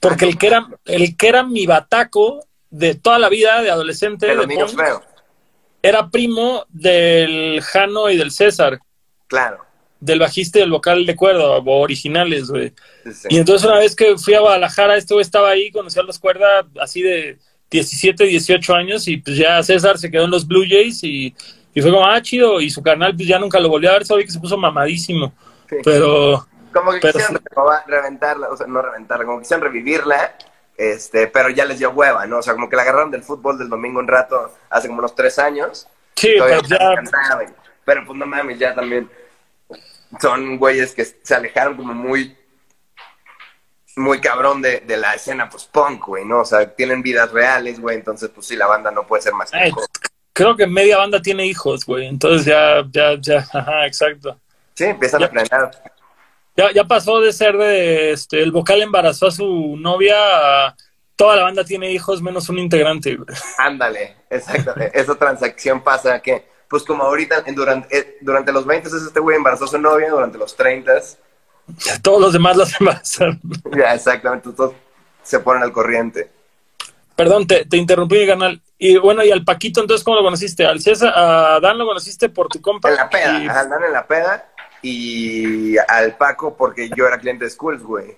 Porque 0.02 0.26
el 0.26 0.38
que 0.38 0.48
era, 0.48 0.68
el 0.84 1.16
que 1.16 1.30
era 1.30 1.44
mi 1.44 1.66
bataco 1.66 2.46
de 2.78 2.96
toda 2.96 3.20
la 3.20 3.30
vida, 3.30 3.62
de 3.62 3.72
adolescente, 3.72 4.26
De 4.26 4.32
de 4.34 4.38
los 4.38 4.48
niños 4.48 4.74
punk, 4.74 4.86
feos. 4.86 5.02
era 5.82 6.10
primo 6.10 6.66
del 6.70 7.62
Jano 7.62 8.10
y 8.10 8.18
del 8.18 8.32
César, 8.32 8.80
Claro. 9.28 9.64
del 10.00 10.20
bajista 10.20 10.58
y 10.60 10.62
del 10.62 10.72
vocal 10.72 11.06
de 11.06 11.16
cuerda, 11.16 11.46
o 11.58 11.80
originales, 11.82 12.50
güey. 12.50 12.74
Sí, 13.06 13.14
sí. 13.14 13.28
Y 13.32 13.38
entonces 13.38 13.68
una 13.68 13.80
vez 13.80 13.96
que 13.96 14.18
fui 14.18 14.34
a 14.34 14.40
Guadalajara, 14.42 14.98
este 14.98 15.14
güey 15.14 15.22
estaba 15.24 15.50
ahí, 15.50 15.72
conocí 15.72 16.00
a 16.00 16.04
los 16.04 16.20
cuerda 16.20 16.66
así 16.82 17.02
de 17.02 17.38
17, 17.72 18.26
18 18.26 18.74
años 18.76 19.08
y 19.08 19.18
pues 19.18 19.38
ya 19.38 19.62
César 19.64 19.98
se 19.98 20.12
quedó 20.12 20.26
en 20.26 20.32
los 20.32 20.46
Blue 20.48 20.66
Jays 20.68 21.04
y, 21.04 21.34
y 21.74 21.82
fue 21.82 21.92
como, 21.92 22.06
ah, 22.06 22.22
chido, 22.22 22.62
y 22.62 22.70
su 22.70 22.84
carnal 22.84 23.16
pues 23.16 23.28
ya 23.28 23.40
nunca 23.40 23.60
lo 23.60 23.70
volvió 23.70 23.90
a 23.90 23.94
ver, 23.94 24.06
sabía 24.06 24.26
que 24.26 24.32
se 24.32 24.40
puso 24.40 24.58
mamadísimo, 24.58 25.34
Sí. 25.70 25.78
pero 25.84 26.46
Como 26.74 26.92
que 26.92 27.00
pero 27.00 27.14
quisieron 27.20 27.42
reventarla, 27.88 28.50
o 28.50 28.58
sea, 28.58 28.68
no 28.68 28.82
reventarla, 28.82 29.26
como 29.26 29.38
que 29.40 29.44
quisieron 29.44 29.64
revivirla, 29.66 30.36
este, 30.78 31.28
pero 31.28 31.50
ya 31.50 31.66
les 31.66 31.80
dio 31.80 31.92
hueva, 31.92 32.26
¿no? 32.26 32.40
O 32.40 32.42
sea, 32.42 32.54
como 32.54 32.70
que 32.70 32.76
la 32.76 32.82
agarraron 32.84 33.12
del 33.12 33.24
fútbol 33.24 33.58
del 33.58 33.70
domingo 33.70 34.00
un 34.00 34.08
rato, 34.08 34.54
hace 34.70 34.88
como 34.88 35.00
unos 35.00 35.16
tres 35.16 35.40
años. 35.40 35.88
sí, 36.16 36.36
Todavía 36.38 36.60
pues 36.60 36.70
ya. 36.70 37.54
Pero 37.86 38.06
pues 38.06 38.18
no 38.18 38.26
mames, 38.26 38.58
ya 38.60 38.74
también 38.74 39.10
son 40.20 40.58
güeyes 40.58 40.94
que 40.94 41.06
se 41.06 41.36
alejaron 41.36 41.76
como 41.78 41.94
muy, 41.94 42.36
muy 43.96 44.20
cabrón 44.20 44.62
de, 44.62 44.80
de 44.82 44.98
la 44.98 45.14
escena 45.14 45.50
pues 45.50 45.66
punk, 45.66 46.06
güey, 46.08 46.26
¿no? 46.26 46.42
O 46.42 46.46
sea, 46.46 46.74
tienen 46.74 47.02
vidas 47.02 47.32
reales, 47.32 47.80
güey, 47.80 47.98
entonces 47.98 48.30
pues 48.34 48.48
sí, 48.48 48.56
la 48.56 48.68
banda 48.68 48.92
no 48.92 49.06
puede 49.06 49.22
ser 49.24 49.34
más 49.34 49.52
que 49.52 49.58
Ay, 49.58 49.72
juego. 49.72 49.88
creo 50.34 50.56
que 50.56 50.68
media 50.68 50.98
banda 50.98 51.22
tiene 51.22 51.46
hijos, 51.46 51.86
güey, 51.86 52.08
entonces 52.08 52.46
ya, 52.46 52.84
ya, 52.92 53.16
ya, 53.20 53.38
ajá, 53.54 53.86
exacto. 53.86 54.40
Sí, 54.74 54.86
empiezan 54.86 55.24
a 55.24 55.30
planear. 55.30 55.72
Ya, 56.56 56.72
ya 56.72 56.84
pasó 56.86 57.20
de 57.20 57.34
ser 57.34 57.58
de, 57.58 58.12
este, 58.12 58.42
el 58.42 58.52
vocal 58.52 58.82
embarazó 58.82 59.28
a 59.28 59.32
su 59.32 59.76
novia 59.78 60.16
a 60.68 60.76
toda 61.18 61.36
la 61.36 61.44
banda 61.44 61.64
tiene 61.66 61.92
hijos 61.92 62.22
menos 62.22 62.48
un 62.50 62.60
integrante. 62.60 63.18
Ándale, 63.58 64.16
exactamente. 64.30 64.98
Esa 65.00 65.16
transacción 65.16 65.82
pasa 65.84 66.20
que, 66.22 66.46
pues 66.70 66.84
como 66.84 67.04
ahorita, 67.04 67.44
en- 67.46 67.56
durante, 67.56 67.98
eh, 67.98 68.18
durante 68.22 68.52
los 68.52 68.66
20 68.66 68.88
es 68.88 68.94
este 68.94 69.20
güey 69.20 69.38
embarazó 69.38 69.66
a 69.66 69.68
su 69.68 69.78
novia, 69.78 70.10
durante 70.10 70.38
los 70.38 70.56
30 70.56 70.94
Todos 72.02 72.22
los 72.22 72.34
demás 72.34 72.56
las 72.58 72.74
embarazaron. 72.80 73.40
ya 73.78 73.94
exactamente, 73.94 74.50
todos 74.52 74.74
se 75.24 75.40
ponen 75.40 75.64
al 75.64 75.72
corriente. 75.74 76.30
Perdón, 77.16 77.48
te, 77.48 77.66
te 77.66 77.78
interrumpí 77.78 78.28
canal. 78.28 78.62
Y 78.78 78.98
bueno, 78.98 79.24
y 79.24 79.32
al 79.32 79.46
Paquito, 79.46 79.80
entonces, 79.80 80.04
¿cómo 80.04 80.18
lo 80.18 80.24
conociste? 80.24 80.66
Al 80.66 80.82
César, 80.82 81.14
a 81.16 81.60
Dan 81.62 81.78
lo 81.78 81.86
conociste 81.86 82.28
por 82.28 82.50
tu 82.50 82.62
compa. 82.62 82.90
En 82.90 82.96
la 82.98 83.10
peda, 83.10 83.40
Y- 83.42 83.48
andan 83.48 83.84
en 83.86 83.94
la 83.94 84.06
peda 84.06 84.50
y 84.88 85.78
al 85.88 86.16
Paco 86.16 86.56
porque 86.56 86.90
yo 86.96 87.08
era 87.08 87.18
cliente 87.18 87.46
de 87.46 87.50
Schools, 87.52 87.82
güey. 87.82 88.16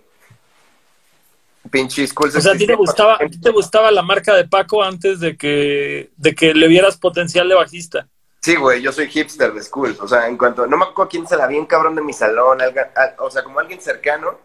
Pinche 1.72 2.05
Schools. 2.07 2.36
o 2.36 2.41
sea, 2.41 2.53
¿a 2.53 2.57
ti 2.57 2.65
te 2.65 2.76
gustaba, 2.76 3.15
a 3.15 3.28
ti 3.28 3.39
te 3.39 3.51
gustaba 3.51 3.91
la 3.91 4.01
marca 4.01 4.34
de 4.36 4.45
Paco 4.47 4.84
antes 4.84 5.20
de 5.20 5.36
que, 5.38 6.11
de 6.15 6.34
que 6.36 6.53
le 6.53 6.68
vieras 6.68 6.97
potencial 6.97 7.47
de 7.49 7.55
bajista? 7.55 8.07
Sí, 8.41 8.55
güey, 8.55 8.82
yo 8.82 8.91
soy 8.91 9.07
hipster 9.09 9.53
de 9.53 9.61
Schools. 9.63 9.99
O 9.99 10.07
sea, 10.07 10.28
en 10.28 10.38
cuanto, 10.38 10.65
no 10.68 10.78
me 10.78 10.86
acuerdo 10.86 11.09
quién 11.09 11.28
se 11.28 11.36
la 11.36 11.47
vi 11.47 11.57
en 11.57 11.65
cabrón 11.65 11.95
de 11.95 12.01
mi 12.01 12.13
salón, 12.13 12.59
alga- 12.59 12.91
a- 12.95 13.22
o 13.24 13.30
sea, 13.30 13.43
como 13.43 13.59
alguien 13.59 13.82
cercano 13.82 14.39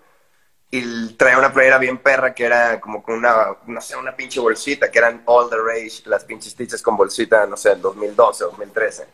y 0.71 1.13
traía 1.15 1.39
una 1.39 1.53
playera 1.53 1.79
bien 1.79 1.99
perra 1.99 2.35
que 2.35 2.45
era 2.45 2.81
como 2.81 3.03
con 3.03 3.17
una, 3.17 3.57
no 3.67 3.81
sé, 3.81 3.95
una 3.97 4.17
pinche 4.17 4.41
bolsita, 4.41 4.91
que 4.91 4.99
eran 4.99 5.23
all 5.27 5.49
the 5.51 5.57
rage, 5.59 6.03
las 6.07 6.25
pinches 6.25 6.57
tichas 6.57 6.83
con 6.83 6.97
bolsita, 6.97 7.47
no 7.47 7.57
sé, 7.57 7.73
el 7.73 7.81
2012, 7.81 8.45
2013. 8.45 9.07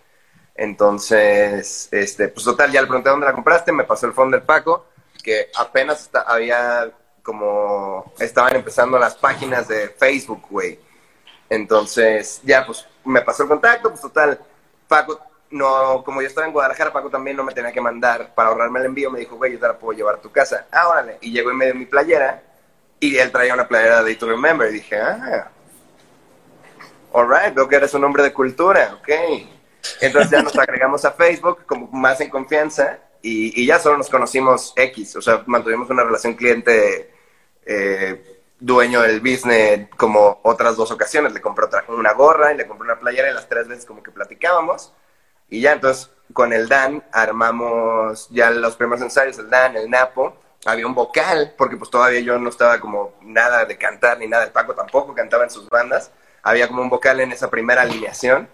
Entonces, 0.58 1.88
este, 1.92 2.26
pues 2.26 2.44
total, 2.44 2.72
ya 2.72 2.80
le 2.82 2.88
pregunté 2.88 3.10
dónde 3.10 3.26
la 3.26 3.32
compraste, 3.32 3.70
me 3.70 3.84
pasó 3.84 4.06
el 4.06 4.12
fondo 4.12 4.36
del 4.36 4.44
Paco, 4.44 4.86
que 5.22 5.48
apenas 5.56 6.00
está- 6.02 6.22
había 6.22 6.90
como, 7.22 8.12
estaban 8.18 8.56
empezando 8.56 8.98
las 8.98 9.14
páginas 9.14 9.68
de 9.68 9.88
Facebook, 9.90 10.42
güey. 10.50 10.80
Entonces, 11.48 12.40
ya, 12.42 12.66
pues, 12.66 12.84
me 13.04 13.20
pasó 13.22 13.44
el 13.44 13.48
contacto, 13.50 13.88
pues 13.90 14.00
total, 14.00 14.40
Paco, 14.88 15.20
no, 15.50 16.02
como 16.04 16.20
yo 16.22 16.26
estaba 16.26 16.48
en 16.48 16.52
Guadalajara, 16.52 16.92
Paco 16.92 17.08
también 17.08 17.36
no 17.36 17.44
me 17.44 17.54
tenía 17.54 17.70
que 17.72 17.80
mandar 17.80 18.34
para 18.34 18.48
ahorrarme 18.48 18.80
el 18.80 18.86
envío, 18.86 19.12
me 19.12 19.20
dijo, 19.20 19.36
güey, 19.36 19.52
yo 19.52 19.60
te 19.60 19.66
la 19.68 19.78
puedo 19.78 19.96
llevar 19.96 20.16
a 20.16 20.20
tu 20.20 20.32
casa. 20.32 20.66
Ah, 20.72 20.88
órale. 20.88 21.18
Y 21.20 21.30
llegó 21.30 21.52
y 21.52 21.54
me 21.54 21.66
dio 21.66 21.74
mi 21.76 21.86
playera, 21.86 22.42
y 22.98 23.16
él 23.16 23.30
traía 23.30 23.54
una 23.54 23.68
playera 23.68 24.02
de 24.02 24.16
to 24.16 24.26
Remember, 24.26 24.68
y 24.68 24.72
dije, 24.72 25.00
ah, 25.00 25.52
alright, 27.14 27.54
veo 27.54 27.68
que 27.68 27.76
eres 27.76 27.94
un 27.94 28.02
hombre 28.02 28.24
de 28.24 28.32
cultura, 28.32 28.98
ok. 29.00 29.08
Entonces 30.00 30.30
ya 30.30 30.42
nos 30.42 30.56
agregamos 30.56 31.04
a 31.04 31.12
Facebook, 31.12 31.64
como 31.66 31.88
más 31.88 32.20
en 32.20 32.30
confianza, 32.30 32.98
y, 33.22 33.66
ya 33.66 33.78
solo 33.78 33.98
nos 33.98 34.08
conocimos 34.08 34.72
X, 34.76 35.16
o 35.16 35.22
sea, 35.22 35.42
mantuvimos 35.46 35.90
una 35.90 36.04
relación 36.04 36.34
cliente 36.34 37.12
eh, 37.66 38.38
dueño 38.60 39.02
del 39.02 39.20
business 39.20 39.88
como 39.96 40.40
otras 40.42 40.76
dos 40.76 40.90
ocasiones. 40.90 41.32
Le 41.32 41.40
compré 41.40 41.66
otra, 41.66 41.84
una 41.88 42.12
gorra 42.12 42.52
y 42.52 42.56
le 42.56 42.66
compré 42.66 42.86
una 42.86 42.98
playera 42.98 43.30
y 43.30 43.34
las 43.34 43.48
tres 43.48 43.68
veces 43.68 43.84
como 43.84 44.02
que 44.02 44.10
platicábamos. 44.10 44.92
Y 45.48 45.60
ya 45.60 45.72
entonces 45.72 46.10
con 46.32 46.52
el 46.52 46.68
Dan 46.68 47.04
armamos 47.12 48.28
ya 48.30 48.50
los 48.50 48.76
primeros 48.76 49.02
ensayos, 49.02 49.38
el 49.38 49.50
Dan, 49.50 49.76
el 49.76 49.90
Napo. 49.90 50.36
Había 50.64 50.86
un 50.86 50.94
vocal, 50.94 51.54
porque 51.56 51.76
pues 51.76 51.88
todavía 51.90 52.20
yo 52.20 52.38
no 52.38 52.48
estaba 52.48 52.80
como 52.80 53.14
nada 53.22 53.64
de 53.64 53.78
cantar 53.78 54.18
ni 54.18 54.26
nada. 54.26 54.44
El 54.44 54.50
Paco 54.50 54.74
tampoco 54.74 55.14
cantaba 55.14 55.44
en 55.44 55.50
sus 55.50 55.68
bandas. 55.68 56.10
Había 56.42 56.68
como 56.68 56.82
un 56.82 56.90
vocal 56.90 57.20
en 57.20 57.32
esa 57.32 57.48
primera 57.48 57.82
alineación. 57.82 58.48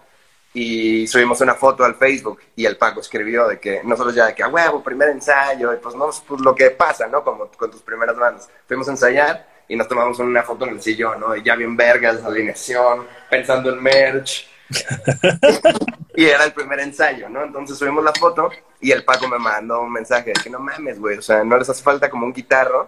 Y 0.55 1.05
subimos 1.05 1.41
una 1.41 1.53
foto 1.53 1.83
al 1.83 1.95
Facebook 1.95 2.39
y 2.55 2.65
el 2.65 2.77
Paco 2.77 3.01
escribió 3.01 3.45
de 3.45 3.59
que 3.59 3.81
nosotros 3.83 4.15
ya 4.15 4.27
de 4.27 4.33
que 4.33 4.41
a 4.41 4.47
huevo, 4.47 4.81
primer 4.81 5.09
ensayo, 5.09 5.73
y 5.73 5.77
pues 5.77 5.95
no, 5.95 6.09
pues 6.25 6.39
lo 6.39 6.55
que 6.55 6.71
pasa, 6.71 7.07
¿no? 7.07 7.25
Como 7.25 7.47
con 7.51 7.69
tus 7.69 7.81
primeras 7.81 8.15
bandas. 8.15 8.49
Fuimos 8.65 8.87
a 8.87 8.91
ensayar 8.91 9.45
y 9.67 9.75
nos 9.75 9.89
tomamos 9.89 10.17
una 10.19 10.43
foto 10.43 10.65
en 10.65 10.75
el 10.75 10.81
sillón, 10.81 11.19
¿no? 11.19 11.35
Y 11.35 11.43
ya 11.43 11.57
bien 11.57 11.75
vergas, 11.75 12.23
alineación, 12.23 13.05
pensando 13.29 13.73
en 13.73 13.83
merch. 13.83 14.49
y 16.15 16.23
era 16.23 16.45
el 16.45 16.53
primer 16.53 16.79
ensayo, 16.79 17.27
¿no? 17.27 17.43
Entonces 17.43 17.77
subimos 17.77 18.01
la 18.01 18.13
foto 18.13 18.49
y 18.79 18.91
el 18.91 19.03
Paco 19.03 19.27
me 19.27 19.37
mandó 19.37 19.81
un 19.81 19.91
mensaje 19.91 20.31
de 20.31 20.41
que 20.41 20.49
no 20.49 20.59
mames, 20.59 21.01
güey, 21.01 21.17
o 21.17 21.21
sea, 21.21 21.43
no 21.43 21.57
les 21.57 21.69
hace 21.69 21.83
falta 21.83 22.09
como 22.09 22.25
un 22.25 22.33
guitarro. 22.33 22.87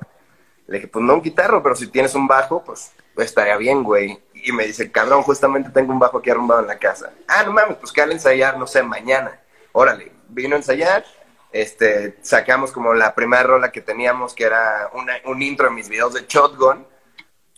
Le 0.67 0.77
dije, 0.77 0.87
pues 0.87 1.03
no 1.03 1.15
un 1.15 1.21
guitarro, 1.21 1.61
pero 1.61 1.75
si 1.75 1.87
tienes 1.87 2.15
un 2.15 2.27
bajo, 2.27 2.63
pues, 2.63 2.93
pues 3.13 3.27
estaría 3.27 3.57
bien, 3.57 3.83
güey 3.83 4.17
y 4.43 4.51
me 4.51 4.65
dice, 4.65 4.91
cabrón, 4.91 5.23
justamente 5.23 5.69
tengo 5.69 5.91
un 5.91 5.99
bajo 5.99 6.17
aquí 6.17 6.29
arrumbado 6.29 6.61
en 6.61 6.67
la 6.67 6.77
casa. 6.77 7.11
Ah, 7.27 7.43
no 7.43 7.51
mames, 7.51 7.77
pues 7.77 7.91
que 7.91 8.01
al 8.01 8.11
ensayar, 8.11 8.57
no 8.57 8.67
sé, 8.67 8.83
mañana. 8.83 9.39
Órale, 9.71 10.11
vino 10.29 10.55
a 10.55 10.57
ensayar, 10.57 11.05
este, 11.51 12.17
sacamos 12.21 12.71
como 12.71 12.93
la 12.93 13.13
primera 13.15 13.43
rola 13.43 13.71
que 13.71 13.81
teníamos, 13.81 14.33
que 14.33 14.45
era 14.45 14.89
un 15.25 15.41
intro 15.41 15.67
en 15.67 15.75
mis 15.75 15.89
videos 15.89 16.13
de 16.13 16.25
Shotgun, 16.27 16.85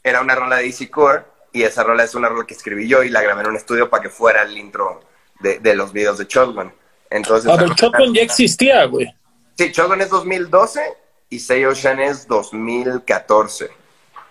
era 0.03 0.21
una 0.21 0.35
rola 0.35 0.57
de 0.57 0.65
Easy 0.65 0.87
Core, 0.87 1.23
y 1.51 1.63
esa 1.63 1.83
rola 1.83 2.03
es 2.03 2.15
una 2.15 2.29
rola 2.29 2.45
que 2.45 2.53
escribí 2.53 2.87
yo 2.87 3.03
y 3.03 3.09
la 3.09 3.21
grabé 3.21 3.41
en 3.41 3.47
un 3.47 3.55
estudio 3.55 3.89
para 3.89 4.03
que 4.03 4.09
fuera 4.09 4.43
el 4.43 4.57
intro 4.57 5.01
de, 5.39 5.59
de 5.59 5.75
los 5.75 5.91
videos 5.91 6.17
de 6.17 6.25
Shotgun. 6.25 6.71
Entonces, 7.09 7.49
ah, 7.51 7.55
pero 7.57 7.73
Shotgun 7.73 8.13
ya 8.13 8.21
existía, 8.21 8.85
güey. 8.85 9.13
Sí, 9.57 9.71
Shotgun 9.71 10.01
es 10.01 10.09
2012 10.09 10.81
y 11.29 11.39
Say 11.39 11.65
Ocean 11.65 11.99
es 11.99 12.27
2014. 12.27 13.78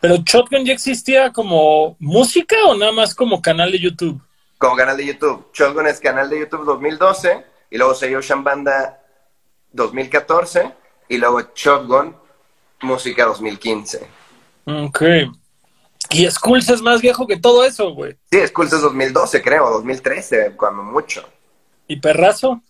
¿Pero 0.00 0.16
Shotgun 0.24 0.64
ya 0.64 0.72
existía 0.72 1.32
como 1.32 1.96
música 1.98 2.56
o 2.66 2.76
nada 2.76 2.92
más 2.92 3.14
como 3.14 3.42
canal 3.42 3.72
de 3.72 3.80
YouTube? 3.80 4.20
Como 4.58 4.76
canal 4.76 4.96
de 4.96 5.06
YouTube. 5.06 5.46
Shotgun 5.52 5.86
es 5.86 6.00
canal 6.00 6.30
de 6.30 6.40
YouTube 6.40 6.64
2012 6.64 7.44
y 7.70 7.78
luego 7.78 7.94
se 7.94 8.16
Ocean 8.16 8.44
Banda 8.44 9.00
2014 9.72 10.72
y 11.08 11.18
luego 11.18 11.40
Shotgun 11.54 12.16
Música 12.80 13.24
2015. 13.24 14.06
Ok. 14.66 15.02
Y 16.10 16.30
Skulls 16.30 16.68
es 16.70 16.80
más 16.80 17.00
viejo 17.00 17.26
que 17.26 17.36
todo 17.36 17.64
eso, 17.64 17.92
güey. 17.92 18.16
Sí, 18.30 18.46
Skulls 18.46 18.72
es 18.72 18.80
2012, 18.80 19.42
creo, 19.42 19.68
2013, 19.70 20.52
cuando 20.56 20.82
mucho. 20.82 21.28
¿Y 21.86 21.96
Perrazo? 22.00 22.62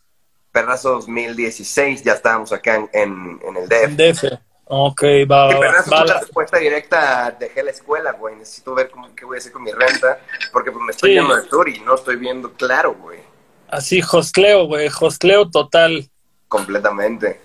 Perrazo 0.50 0.92
2016, 0.92 2.02
ya 2.02 2.14
estábamos 2.14 2.52
acá 2.52 2.76
en, 2.76 2.88
en, 2.92 3.56
el 3.56 3.68
DF. 3.68 3.84
En 3.84 3.96
DF. 3.96 4.24
Ok, 4.70 5.02
va. 5.30 5.46
va, 5.46 5.84
va 5.90 6.04
la 6.04 6.20
respuesta 6.20 6.58
directa, 6.58 7.34
dejé 7.38 7.62
la 7.62 7.70
escuela, 7.70 8.12
güey. 8.12 8.36
Necesito 8.36 8.74
ver 8.74 8.90
cómo, 8.90 9.14
qué 9.14 9.24
voy 9.24 9.36
a 9.36 9.38
hacer 9.38 9.50
con 9.50 9.62
mi 9.62 9.72
renta, 9.72 10.20
porque 10.52 10.70
pues, 10.70 10.84
me 10.84 10.90
estoy 10.90 11.14
yendo 11.14 11.34
de 11.34 11.42
tour 11.44 11.68
y 11.70 11.80
no 11.80 11.94
estoy 11.94 12.16
viendo 12.16 12.52
claro, 12.52 12.94
güey. 12.94 13.20
Así, 13.68 14.02
hostleo, 14.02 14.66
güey, 14.66 14.88
hostleo 14.88 15.48
total. 15.50 16.10
Completamente. 16.48 17.40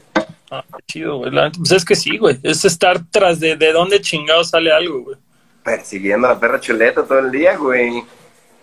Ah, 0.52 0.66
chido, 0.86 1.20
güey. 1.20 1.32
Pues 1.58 1.72
es 1.72 1.86
que 1.86 1.96
sí, 1.96 2.18
güey. 2.18 2.40
Es 2.44 2.66
estar 2.66 3.00
tras 3.10 3.40
de, 3.40 3.56
de 3.56 3.72
dónde 3.72 4.02
chingado 4.02 4.44
sale 4.44 4.72
algo, 4.74 5.04
güey. 5.04 5.18
Persiguiendo 5.64 6.28
a 6.28 6.34
la 6.34 6.40
perra 6.40 6.60
chuleta 6.60 7.06
todo 7.06 7.20
el 7.20 7.32
día, 7.32 7.56
güey. 7.56 8.04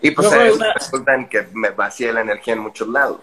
Y 0.03 0.11
pues 0.11 0.31
resulta 0.75 1.15
en 1.15 1.29
que 1.29 1.47
me 1.55 1.71
vacía 1.71 2.13
la 2.13 2.21
energía 2.21 2.55
en 2.55 2.61
muchos 2.61 2.89
lados. 2.89 3.21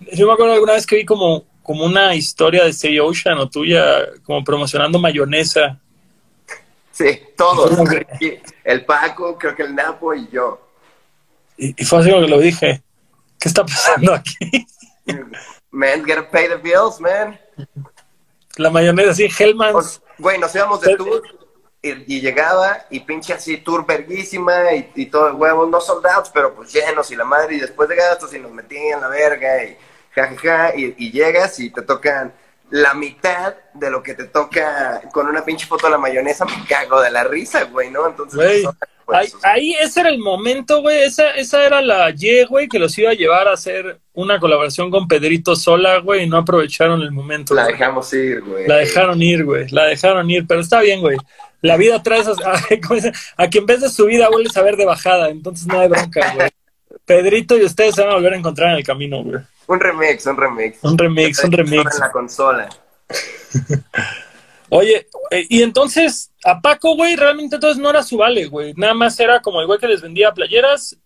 Yo 0.00 0.26
me 0.26 0.32
acuerdo 0.32 0.54
alguna 0.54 0.74
vez 0.74 0.86
que 0.86 0.96
vi 0.96 1.04
como 1.04 1.44
como 1.64 1.86
una 1.86 2.14
historia 2.14 2.62
de 2.64 2.74
Say 2.74 3.00
Ocean 3.00 3.38
o 3.38 3.48
tuya, 3.48 4.06
como 4.22 4.44
promocionando 4.44 4.98
mayonesa. 4.98 5.80
Sí, 6.92 7.20
todos. 7.36 7.72
el 8.62 8.84
Paco, 8.84 9.36
creo 9.38 9.56
que 9.56 9.62
el 9.62 9.74
Napo 9.74 10.14
y 10.14 10.28
yo. 10.28 10.60
Y, 11.56 11.72
fue 11.84 12.00
así 12.00 12.10
como 12.10 12.22
que 12.22 12.28
lo 12.28 12.38
dije. 12.38 12.82
¿Qué 13.40 13.48
está 13.48 13.64
pasando 13.64 14.12
aquí? 14.12 14.66
Man, 15.70 16.02
gotta 16.02 16.30
pay 16.30 16.48
the 16.48 16.56
bills, 16.56 17.00
man. 17.00 17.40
La 18.56 18.68
mayonesa, 18.68 19.14
sí, 19.14 19.28
Hellman's. 19.36 20.02
Güey, 20.18 20.38
nos 20.38 20.54
íbamos 20.54 20.82
de 20.82 20.94
tour 20.96 21.22
y, 21.80 22.20
llegaba 22.20 22.84
y 22.90 23.00
pinche 23.00 23.32
así, 23.32 23.56
tour 23.56 23.86
verguísima 23.86 24.74
y, 24.74 24.92
y 24.94 25.06
todo 25.06 25.28
el 25.28 25.34
huevo, 25.34 25.66
no 25.66 25.80
soldados, 25.80 26.30
pero 26.32 26.54
pues 26.54 26.72
llenos 26.72 27.10
y 27.10 27.16
la 27.16 27.24
madre, 27.24 27.56
y 27.56 27.60
después 27.60 27.88
de 27.88 27.96
gastos 27.96 28.34
y 28.34 28.38
nos 28.38 28.52
metían 28.52 29.00
la 29.00 29.08
verga 29.08 29.64
y 29.64 29.76
jajaja, 30.14 30.76
y, 30.76 31.10
llegas 31.10 31.58
y 31.60 31.70
te 31.70 31.82
tocan 31.82 32.32
la 32.70 32.94
mitad 32.94 33.54
de 33.74 33.90
lo 33.90 34.02
que 34.02 34.14
te 34.14 34.24
toca 34.24 35.02
con 35.12 35.26
una 35.26 35.44
pinche 35.44 35.66
foto 35.66 35.86
de 35.86 35.92
la 35.92 35.98
mayonesa, 35.98 36.44
me 36.44 36.64
cago 36.66 37.00
de 37.00 37.10
la 37.10 37.24
risa, 37.24 37.64
güey, 37.64 37.90
¿no? 37.90 38.06
Entonces, 38.08 38.66
pues, 39.04 39.36
ahí, 39.42 39.74
ese 39.80 40.00
era 40.00 40.08
el 40.08 40.18
momento, 40.18 40.80
güey, 40.80 41.02
esa, 41.02 41.30
esa 41.32 41.64
era 41.64 41.82
la 41.82 42.12
Y, 42.16 42.44
güey, 42.44 42.68
que 42.68 42.78
los 42.78 42.96
iba 42.98 43.10
a 43.10 43.14
llevar 43.14 43.48
a 43.48 43.52
hacer 43.52 44.00
una 44.14 44.40
colaboración 44.40 44.90
con 44.90 45.06
Pedrito 45.06 45.54
Sola, 45.56 45.98
güey, 45.98 46.24
y 46.24 46.28
no 46.28 46.38
aprovecharon 46.38 47.02
el 47.02 47.12
momento. 47.12 47.54
La 47.54 47.66
dejamos 47.66 48.12
ir, 48.14 48.40
güey. 48.40 48.66
La 48.66 48.76
dejaron 48.76 49.22
ir, 49.22 49.44
güey, 49.44 49.68
la 49.68 49.84
dejaron 49.84 50.30
ir, 50.30 50.46
pero 50.46 50.60
está 50.60 50.80
bien, 50.80 51.00
güey. 51.00 51.18
La 51.60 51.76
vida 51.76 52.02
trae 52.02 52.22
a, 52.22 52.24
a 53.44 53.48
quien 53.48 53.66
ves 53.66 53.82
de 53.82 53.88
su 53.88 54.06
vida 54.06 54.28
vuelves 54.30 54.56
a 54.56 54.62
ver 54.62 54.76
de 54.76 54.84
bajada, 54.84 55.28
entonces 55.28 55.66
no 55.66 55.80
hay 55.80 55.88
bronca, 55.88 56.34
güey. 56.34 56.50
Pedrito 57.04 57.58
y 57.58 57.64
ustedes 57.64 57.94
se 57.94 58.02
van 58.02 58.12
a 58.12 58.14
volver 58.14 58.32
a 58.32 58.38
encontrar 58.38 58.70
en 58.70 58.76
el 58.76 58.84
camino, 58.84 59.22
güey. 59.22 59.40
Un 59.66 59.80
remix, 59.80 60.26
un 60.26 60.36
remix. 60.36 60.78
Un 60.82 60.98
remix, 60.98 61.44
un 61.44 61.52
remix. 61.52 61.94
En 61.94 62.00
la 62.00 62.12
consola. 62.12 62.68
Oye, 64.70 65.06
eh, 65.30 65.46
y 65.48 65.62
entonces, 65.62 66.32
a 66.44 66.60
Paco, 66.60 66.96
güey, 66.96 67.16
realmente 67.16 67.56
entonces 67.56 67.80
no 67.80 67.90
era 67.90 68.02
su 68.02 68.16
vale, 68.16 68.46
güey. 68.46 68.74
Nada 68.76 68.94
más 68.94 69.18
era 69.20 69.40
como 69.40 69.60
el 69.60 69.66
güey 69.66 69.78
que 69.78 69.86
les 69.86 70.02
vendía 70.02 70.32
playeras 70.32 70.96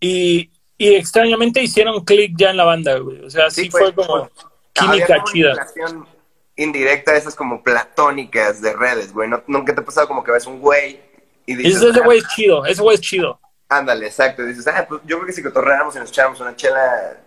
y, 0.00 0.50
y 0.76 0.94
extrañamente 0.94 1.62
hicieron 1.62 2.04
click 2.04 2.34
ya 2.36 2.50
en 2.50 2.56
la 2.56 2.64
banda, 2.64 2.98
güey. 2.98 3.24
O 3.24 3.30
sea, 3.30 3.50
sí, 3.50 3.70
fue, 3.70 3.94
como 3.94 4.28
química 4.72 5.24
chida. 5.24 5.66
indirecta, 6.56 7.16
esas 7.16 7.34
como 7.34 7.62
platónicas 7.62 8.60
de 8.60 8.74
redes, 8.74 9.12
güey. 9.12 9.30
nunca 9.46 9.74
te 9.74 9.80
ha 9.80 9.84
pasado 9.84 10.06
como 10.06 10.22
que 10.22 10.32
ves 10.32 10.46
un 10.46 10.60
güey 10.60 11.00
y 11.46 11.54
dices... 11.54 11.82
Ese 11.82 12.00
güey 12.00 12.18
es 12.18 12.28
chido, 12.28 12.66
ese 12.66 12.82
güey 12.82 12.96
es 12.96 13.00
chido. 13.00 13.40
Ándale, 13.68 14.06
exacto. 14.06 14.44
dices, 14.44 14.66
ah, 14.66 14.84
pues 14.88 15.00
yo 15.04 15.16
creo 15.16 15.26
que 15.26 15.32
si 15.32 15.42
cotorreáramos 15.42 15.96
y 15.96 15.98
nos 15.98 16.10
echáramos 16.10 16.40
una 16.40 16.54
chela 16.54 17.18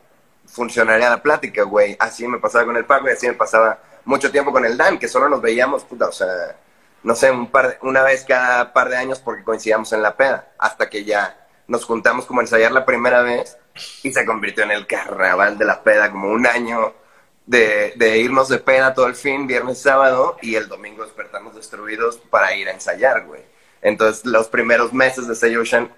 funcionaría 0.51 1.09
la 1.09 1.21
plática, 1.21 1.63
güey. 1.63 1.95
Así 1.99 2.27
me 2.27 2.39
pasaba 2.39 2.65
con 2.65 2.77
el 2.77 2.85
Paco 2.85 3.07
y 3.07 3.11
así 3.11 3.27
me 3.27 3.33
pasaba 3.33 3.79
mucho 4.05 4.31
tiempo 4.31 4.51
con 4.51 4.65
el 4.65 4.77
Dan, 4.77 4.99
que 4.99 5.07
solo 5.07 5.29
nos 5.29 5.41
veíamos, 5.41 5.83
puta, 5.83 6.07
o 6.07 6.11
sea, 6.11 6.57
no 7.03 7.15
sé, 7.15 7.31
un 7.31 7.49
par 7.49 7.77
una 7.81 8.03
vez 8.03 8.25
cada 8.25 8.73
par 8.73 8.89
de 8.89 8.97
años 8.97 9.19
porque 9.19 9.43
coincidíamos 9.43 9.91
en 9.93 10.01
la 10.01 10.15
peda, 10.15 10.51
hasta 10.57 10.89
que 10.89 11.03
ya 11.03 11.47
nos 11.67 11.85
juntamos 11.85 12.25
como 12.25 12.41
a 12.41 12.43
ensayar 12.43 12.71
la 12.71 12.85
primera 12.85 13.21
vez 13.21 13.57
y 14.03 14.11
se 14.11 14.25
convirtió 14.25 14.63
en 14.63 14.71
el 14.71 14.87
carnaval 14.87 15.57
de 15.57 15.65
la 15.65 15.83
peda, 15.83 16.11
como 16.11 16.29
un 16.29 16.45
año 16.45 16.93
de, 17.45 17.93
de 17.95 18.17
irnos 18.17 18.49
de 18.49 18.59
peda 18.59 18.93
todo 18.93 19.07
el 19.07 19.15
fin, 19.15 19.47
viernes, 19.47 19.81
sábado, 19.81 20.37
y 20.41 20.55
el 20.55 20.67
domingo 20.67 21.03
despertarnos 21.03 21.55
destruidos 21.55 22.17
para 22.17 22.55
ir 22.55 22.67
a 22.67 22.71
ensayar, 22.71 23.25
güey. 23.25 23.41
Entonces, 23.81 24.25
los 24.25 24.47
primeros 24.47 24.93
meses 24.93 25.27
de 25.27 25.35
Say 25.35 25.55
Ocean 25.55 25.91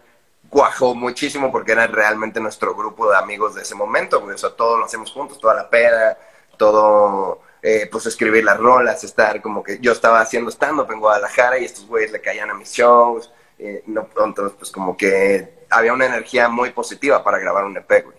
cuajó 0.53 0.93
muchísimo 0.93 1.51
porque 1.51 1.71
era 1.71 1.87
realmente 1.87 2.39
nuestro 2.39 2.75
grupo 2.75 3.09
de 3.09 3.17
amigos 3.17 3.55
de 3.55 3.63
ese 3.63 3.73
momento, 3.73 4.23
O 4.23 4.37
sea, 4.37 4.51
todo 4.51 4.77
lo 4.77 4.85
hacemos 4.85 5.11
juntos, 5.11 5.39
toda 5.39 5.55
la 5.55 5.67
peda, 5.67 6.15
todo, 6.57 7.41
eh, 7.63 7.89
pues 7.91 8.05
escribir 8.05 8.43
las 8.43 8.59
rolas, 8.59 9.03
estar 9.03 9.41
como 9.41 9.63
que 9.63 9.79
yo 9.81 9.91
estaba 9.91 10.21
haciendo 10.21 10.51
stand-up 10.51 10.91
en 10.91 10.99
Guadalajara 10.99 11.57
y 11.57 11.65
estos 11.65 11.87
güeyes 11.87 12.11
le 12.11 12.21
caían 12.21 12.51
a 12.51 12.53
mis 12.53 12.71
shows, 12.71 13.31
eh, 13.57 13.83
no, 13.87 14.07
entonces 14.23 14.55
pues 14.57 14.69
como 14.69 14.95
que 14.95 15.65
había 15.71 15.91
una 15.91 16.05
energía 16.05 16.47
muy 16.49 16.69
positiva 16.69 17.23
para 17.23 17.39
grabar 17.39 17.65
un 17.65 17.75
EP, 17.75 18.03
güey. 18.03 18.17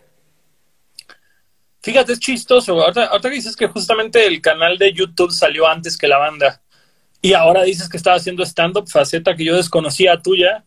Fíjate, 1.82 2.14
es 2.14 2.18
chistoso, 2.18 2.82
ahorita, 2.82 3.04
ahorita 3.06 3.28
dices 3.28 3.54
que 3.54 3.68
justamente 3.68 4.26
el 4.26 4.40
canal 4.40 4.76
de 4.76 4.92
YouTube 4.92 5.30
salió 5.30 5.68
antes 5.68 5.96
que 5.96 6.08
la 6.08 6.18
banda. 6.18 6.60
Y 7.20 7.32
ahora 7.34 7.62
dices 7.62 7.88
que 7.88 7.96
estaba 7.96 8.16
haciendo 8.16 8.42
stand-up, 8.42 8.88
faceta 8.88 9.36
que 9.36 9.44
yo 9.44 9.54
desconocía 9.54 10.20
tuya. 10.20 10.64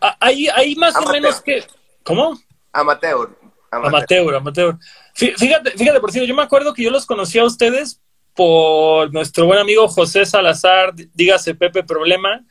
Ah, 0.00 0.16
hay 0.20 0.76
más 0.76 0.96
o 0.96 1.10
menos 1.10 1.40
que... 1.40 1.64
¿Cómo? 2.02 2.38
Amateur. 2.72 3.30
Amateur, 3.70 4.34
amateur. 4.34 4.76
Fíjate, 5.14 5.72
fíjate, 5.72 6.00
por 6.00 6.12
cierto, 6.12 6.28
yo 6.28 6.34
me 6.34 6.42
acuerdo 6.42 6.74
que 6.74 6.82
yo 6.82 6.90
los 6.90 7.06
conocí 7.06 7.38
a 7.38 7.44
ustedes 7.44 8.00
por 8.34 9.12
nuestro 9.12 9.46
buen 9.46 9.60
amigo 9.60 9.86
José 9.88 10.26
Salazar, 10.26 10.92
dígase 10.94 11.54
Pepe 11.54 11.84
Problema, 11.84 12.44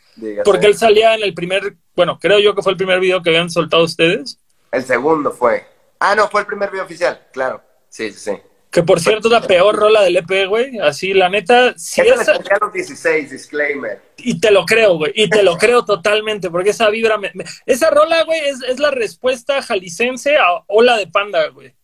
porque 0.46 0.68
él 0.68 0.78
salía 0.78 1.16
en 1.16 1.24
el 1.24 1.34
primer, 1.34 1.76
bueno, 1.96 2.18
creo 2.20 2.40
yo 2.40 2.56
que 2.56 2.62
fue 2.62 2.72
el 2.72 2.78
primer 2.78 3.00
video 3.00 3.22
que 3.22 3.30
habían 3.30 3.50
soltado 3.50 3.84
ustedes. 3.84 4.40
El 4.72 4.84
segundo 4.84 5.32
fue. 5.32 5.68
Ah, 6.00 6.16
no, 6.16 6.30
fue 6.30 6.42
el 6.42 6.48
primer 6.48 6.72
video 6.72 6.86
oficial, 6.86 7.28
claro. 7.32 7.62
Sí, 7.90 8.12
sí, 8.12 8.32
sí. 8.32 8.42
Que 8.74 8.82
por 8.82 9.00
cierto 9.00 9.28
es 9.28 9.32
la 9.32 9.42
peor 9.42 9.76
rola 9.76 10.02
del 10.02 10.18
EP, 10.18 10.48
güey. 10.48 10.80
Así, 10.80 11.14
la 11.14 11.30
neta. 11.30 11.78
Si 11.78 12.02
esa... 12.02 12.34
los 12.60 12.74
16, 12.74 13.30
disclaimer. 13.30 14.02
Y 14.18 14.40
te 14.40 14.50
lo 14.50 14.66
creo, 14.66 14.98
güey. 14.98 15.12
Y 15.14 15.30
te 15.30 15.44
lo 15.44 15.60
creo 15.60 15.86
totalmente, 15.86 16.50
porque 16.50 16.72
esa 16.72 16.90
vibra. 16.90 17.20
Esa 17.68 17.92
rola, 17.92 18.24
güey, 18.24 18.40
es, 18.40 18.64
es, 18.64 18.80
la 18.80 18.90
respuesta 18.90 19.62
jalicense 19.62 20.38
a 20.38 20.64
Ola 20.66 20.98
de 20.98 21.06
Panda, 21.06 21.48
güey. 21.50 21.76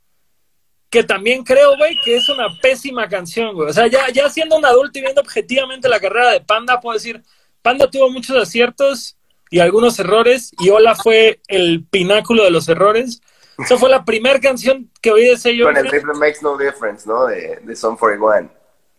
Que 0.89 1.03
también 1.03 1.43
creo, 1.43 1.77
güey, 1.77 1.95
que 2.03 2.17
es 2.17 2.27
una 2.27 2.47
pésima 2.59 3.07
canción, 3.07 3.53
güey. 3.53 3.69
O 3.69 3.73
sea, 3.73 3.85
ya, 3.85 4.09
ya 4.09 4.27
siendo 4.27 4.57
un 4.57 4.65
adulto 4.65 4.97
y 4.97 5.03
viendo 5.03 5.21
objetivamente 5.21 5.89
la 5.89 5.99
carrera 5.99 6.31
de 6.31 6.41
Panda, 6.41 6.81
puedo 6.81 6.95
decir: 6.95 7.21
Panda 7.61 7.87
tuvo 7.87 8.09
muchos 8.09 8.35
aciertos 8.35 9.15
y 9.51 9.59
algunos 9.59 9.99
errores, 9.99 10.51
y 10.59 10.69
Ola 10.69 10.95
fue 10.95 11.39
el 11.49 11.85
pináculo 11.85 12.43
de 12.45 12.49
los 12.49 12.67
errores 12.67 13.21
Esa 13.63 13.77
fue 13.77 13.89
la 13.89 14.03
primera 14.05 14.39
canción 14.39 14.89
que 15.01 15.11
oí 15.11 15.25
de 15.25 15.37
Say 15.37 15.59
Con 15.61 15.75
el. 15.75 15.89
Rhythm 15.89 16.17
Makes 16.17 16.39
No 16.41 16.57
Difference, 16.57 17.07
¿no? 17.07 17.25
De, 17.27 17.59
de 17.61 17.75
Song 17.75 17.97
41. 17.97 18.49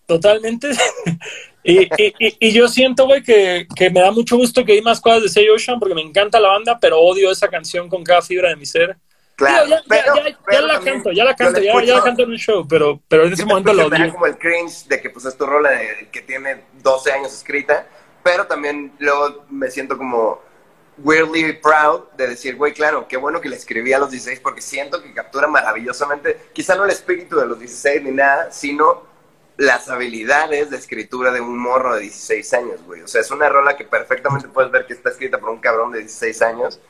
Totalmente. 0.06 0.70
y, 1.62 1.82
y, 1.82 2.14
y, 2.18 2.36
y 2.48 2.52
yo 2.52 2.68
siento, 2.68 3.06
güey, 3.06 3.22
que, 3.22 3.66
que 3.76 3.90
me 3.90 4.00
da 4.00 4.10
mucho 4.10 4.36
gusto 4.36 4.64
que 4.64 4.72
hay 4.72 4.82
más 4.82 5.00
cosas 5.00 5.22
de 5.22 5.28
Say 5.28 5.48
Ocean 5.48 5.78
porque 5.78 5.94
me 5.94 6.02
encanta 6.02 6.40
la 6.40 6.48
banda, 6.48 6.78
pero 6.80 7.00
odio 7.00 7.30
esa 7.30 7.48
canción 7.48 7.88
con 7.88 8.02
cada 8.02 8.22
fibra 8.22 8.48
de 8.50 8.56
mi 8.56 8.66
ser. 8.66 8.96
Claro, 9.36 9.64
Digo, 9.64 9.76
ya, 9.78 9.82
pero, 9.88 10.02
ya, 10.04 10.14
ya, 10.30 10.38
pero 10.44 10.60
ya 10.60 10.66
la 10.66 10.80
canto, 10.80 11.12
ya 11.12 11.24
la 11.24 11.34
canto, 11.36 11.60
ya, 11.60 11.82
ya 11.82 11.94
la 11.96 12.02
canto 12.02 12.22
en 12.24 12.30
un 12.30 12.36
show, 12.36 12.66
pero, 12.68 13.00
pero 13.08 13.24
en 13.24 13.32
ese 13.32 13.46
momento 13.46 13.72
lo 13.72 13.86
odio. 13.86 14.12
como 14.12 14.26
el 14.26 14.36
cringe 14.36 14.86
de 14.86 15.00
que 15.00 15.08
pues 15.08 15.24
es 15.24 15.36
tu 15.38 15.46
rola 15.46 15.70
de- 15.70 16.08
que 16.12 16.20
tiene 16.20 16.64
12 16.82 17.10
años 17.12 17.32
escrita, 17.32 17.86
pero 18.22 18.46
también 18.46 18.92
luego 18.98 19.46
me 19.48 19.70
siento 19.70 19.96
como 19.96 20.42
weirdly 21.02 21.54
proud 21.54 22.02
de 22.16 22.28
decir, 22.28 22.56
güey, 22.56 22.72
claro, 22.72 23.06
qué 23.08 23.16
bueno 23.16 23.40
que 23.40 23.48
la 23.48 23.56
escribí 23.56 23.92
a 23.92 23.98
los 23.98 24.10
16 24.10 24.40
porque 24.40 24.60
siento 24.60 25.02
que 25.02 25.12
captura 25.12 25.48
maravillosamente, 25.48 26.50
quizá 26.52 26.76
no 26.76 26.84
el 26.84 26.90
espíritu 26.90 27.36
de 27.36 27.46
los 27.46 27.58
16 27.58 28.02
ni 28.02 28.10
nada, 28.10 28.50
sino 28.50 29.08
las 29.56 29.88
habilidades 29.88 30.70
de 30.70 30.76
escritura 30.76 31.30
de 31.32 31.40
un 31.40 31.58
morro 31.58 31.94
de 31.94 32.02
16 32.02 32.54
años, 32.54 32.82
güey. 32.86 33.02
O 33.02 33.08
sea, 33.08 33.20
es 33.20 33.30
una 33.30 33.48
rola 33.48 33.76
que 33.76 33.84
perfectamente 33.84 34.48
puedes 34.48 34.70
ver 34.70 34.86
que 34.86 34.94
está 34.94 35.10
escrita 35.10 35.38
por 35.38 35.50
un 35.50 35.58
cabrón 35.58 35.92
de 35.92 35.98
16 36.00 36.42
años, 36.42 36.80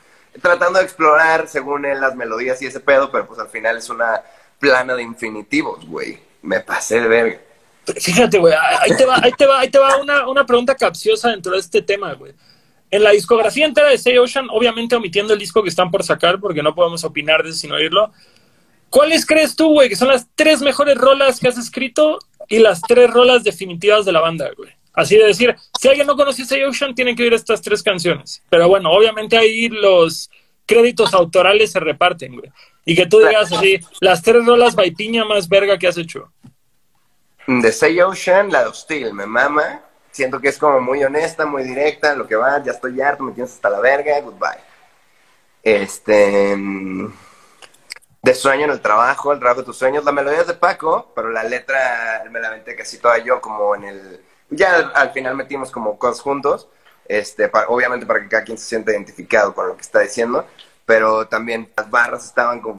tratando 0.41 0.79
de 0.79 0.85
explorar, 0.85 1.49
según 1.49 1.85
él, 1.85 2.01
las 2.01 2.15
melodías 2.15 2.63
y 2.63 2.67
ese 2.67 2.81
pedo, 2.81 3.11
pero 3.11 3.27
pues 3.27 3.41
al 3.41 3.49
final 3.49 3.77
es 3.77 3.91
una 3.91 4.23
plana 4.59 4.95
de 4.95 5.03
infinitivos, 5.03 5.85
güey. 5.87 6.21
Me 6.43 6.61
pasé 6.61 7.01
de 7.01 7.09
verga. 7.09 7.41
Fíjate, 8.01 8.39
güey, 8.39 8.55
ahí 8.55 8.97
te 8.97 9.05
va, 9.05 9.17
ahí 9.21 9.33
te 9.33 9.47
va, 9.47 9.61
ahí 9.61 9.69
te 9.69 9.79
va 9.79 9.97
una, 9.97 10.29
una 10.29 10.47
pregunta 10.47 10.77
capciosa 10.77 11.31
dentro 11.31 11.53
de 11.53 11.59
este 11.59 11.83
tema, 11.83 12.13
güey. 12.15 12.35
En 12.91 13.05
la 13.05 13.11
discografía 13.11 13.67
entera 13.67 13.89
de 13.89 13.99
Say 13.99 14.19
Ocean, 14.19 14.49
obviamente 14.51 14.97
omitiendo 14.97 15.33
el 15.33 15.39
disco 15.39 15.63
que 15.63 15.69
están 15.69 15.91
por 15.91 16.03
sacar, 16.03 16.41
porque 16.41 16.63
no 16.63 16.75
podemos 16.75 17.05
opinar 17.05 17.43
de 17.43 17.51
eso 17.51 17.59
sin 17.59 17.73
oírlo, 17.73 18.11
¿cuáles 18.89 19.25
crees 19.25 19.55
tú, 19.55 19.73
güey, 19.73 19.89
que 19.89 19.97
son 19.97 20.09
las 20.09 20.27
tres 20.35 20.61
mejores 20.61 20.97
rolas 20.99 21.39
que 21.39 21.49
has 21.49 21.59
escrito 21.59 22.19
y 22.49 22.59
las 22.59 22.81
tres 22.83 23.11
rolas 23.11 23.45
definitivas 23.45 24.05
de 24.05 24.13
la 24.13 24.21
banda, 24.21 24.51
güey? 24.57 24.71
Así 24.93 25.17
de 25.17 25.27
decir, 25.27 25.55
si 25.81 25.89
alguien 25.89 26.07
no 26.07 26.17
conoce 26.17 26.45
Say 26.45 26.65
Ocean, 26.65 26.95
tiene 26.95 27.15
que 27.15 27.23
oír 27.23 27.33
estas 27.33 27.63
tres 27.63 27.83
canciones. 27.83 28.43
Pero 28.51 28.69
bueno, 28.69 28.91
obviamente 28.91 29.39
ahí 29.39 29.69
los 29.69 30.29
créditos 30.67 31.15
autorales 31.15 31.73
se 31.73 31.81
reparten, 31.81 32.37
güey. 32.37 32.51
Y 32.85 32.97
que 32.97 33.07
tú 33.07 33.19
digas 33.19 33.53
así, 33.53 33.79
las 34.01 34.23
tres 34.23 34.45
rolas 34.45 34.75
vaipiña 34.75 35.25
más 35.25 35.49
verga 35.49 35.79
que 35.79 35.87
has 35.87 35.97
hecho. 35.97 36.33
De 37.47 37.73
Say 37.73 38.01
Ocean, 38.01 38.51
la 38.51 38.69
Hostil, 38.69 39.13
me 39.13 39.27
mama. 39.27 39.81
Siento 40.13 40.41
que 40.41 40.49
es 40.49 40.59
como 40.59 40.81
muy 40.81 41.03
honesta, 41.05 41.47
muy 41.47 41.63
directa, 41.63 42.15
lo 42.15 42.27
que 42.27 42.37
va, 42.37 42.63
ya 42.63 42.73
estoy 42.73 43.01
harto, 43.01 43.23
me 43.25 43.33
tienes 43.33 43.53
hasta 43.55 43.71
la 43.71 43.81
verga, 43.81 44.21
goodbye. 44.21 44.61
Este. 45.63 46.55
mm, 46.57 47.13
De 48.23 48.35
sueño 48.35 48.65
en 48.67 48.71
el 48.71 48.81
trabajo, 48.83 49.33
el 49.33 49.39
trabajo 49.39 49.61
de 49.61 49.67
tus 49.67 49.79
sueños. 49.79 50.05
La 50.05 50.13
melodía 50.13 50.41
es 50.43 50.47
de 50.47 50.55
Paco, 50.55 51.11
pero 51.15 51.31
la 51.31 51.43
letra 51.43 52.23
me 52.31 52.39
la 52.41 52.49
aventé 52.49 52.77
casi 52.77 52.99
toda 52.99 53.19
yo, 53.19 53.41
como 53.41 53.75
en 53.75 53.85
el. 53.85 54.25
Ya 54.51 54.77
al, 54.77 54.93
al 54.95 55.11
final 55.13 55.37
metimos 55.37 55.71
como 55.71 55.99
cosas 55.99 56.21
juntos, 56.21 56.69
este, 57.07 57.49
pa- 57.49 57.67
obviamente 57.69 58.05
para 58.07 58.21
que 58.21 58.29
cada 58.29 58.45
quien 58.45 58.59
se 58.59 58.67
sienta 58.67 58.93
identificado 58.93 59.55
con 59.55 59.69
lo 59.69 59.75
que 59.77 59.83
está 59.83 60.01
diciendo, 60.01 60.47
pero 60.85 61.29
también 61.29 61.73
las 61.77 61.89
barras 61.91 62.25
estaban 62.27 62.61
como 62.61 62.79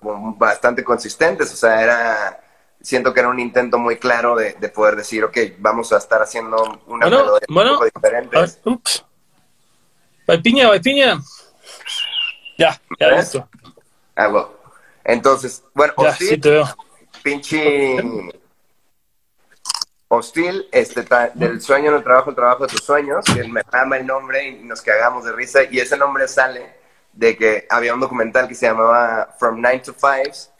como 0.00 0.34
bastante 0.36 0.84
consistentes, 0.84 1.52
o 1.52 1.56
sea, 1.56 1.82
era, 1.82 2.40
siento 2.86 3.12
que 3.12 3.18
era 3.18 3.28
un 3.28 3.40
intento 3.40 3.78
muy 3.78 3.96
claro 3.96 4.36
de, 4.36 4.52
de 4.54 4.68
poder 4.68 4.94
decir, 4.94 5.24
ok, 5.24 5.36
vamos 5.58 5.92
a 5.92 5.96
estar 5.98 6.22
haciendo 6.22 6.56
una 6.86 7.06
Bueno, 7.06 7.18
melodía 7.24 7.46
bueno. 7.48 7.70
un 7.72 7.78
poco 7.78 7.90
diferente. 7.92 8.36
A 8.38 8.40
ver, 8.42 8.50
ups. 8.64 9.04
Vaipiña, 10.24 10.68
vaipiña. 10.68 11.18
Ya, 12.56 12.80
ya 13.00 13.08
listo. 13.10 13.48
Ah, 14.14 14.28
bueno. 14.28 14.50
Entonces, 15.04 15.64
bueno, 15.74 15.94
Ya, 15.98 16.10
Hostil, 16.10 16.28
sí 16.28 16.38
te 16.38 16.50
veo. 16.50 16.64
pinche 17.24 17.96
Hostil, 20.08 20.68
este, 20.70 21.04
del 21.34 21.60
sueño 21.60 21.90
en 21.90 21.96
el 21.96 22.04
trabajo, 22.04 22.30
el 22.30 22.36
trabajo 22.36 22.66
de 22.66 22.72
tus 22.72 22.84
sueños, 22.84 23.24
que 23.24 23.42
me 23.48 23.62
ama 23.72 23.96
el 23.96 24.06
nombre 24.06 24.46
y 24.48 24.54
nos 24.62 24.80
cagamos 24.80 25.24
de 25.24 25.32
risa, 25.32 25.64
y 25.64 25.80
ese 25.80 25.96
nombre 25.96 26.28
sale 26.28 26.76
de 27.12 27.36
que 27.36 27.66
había 27.68 27.94
un 27.94 28.00
documental 28.00 28.46
que 28.46 28.54
se 28.54 28.66
llamaba 28.66 29.34
From 29.40 29.56
Nine 29.56 29.80
to 29.80 29.92
Fives 29.92 30.52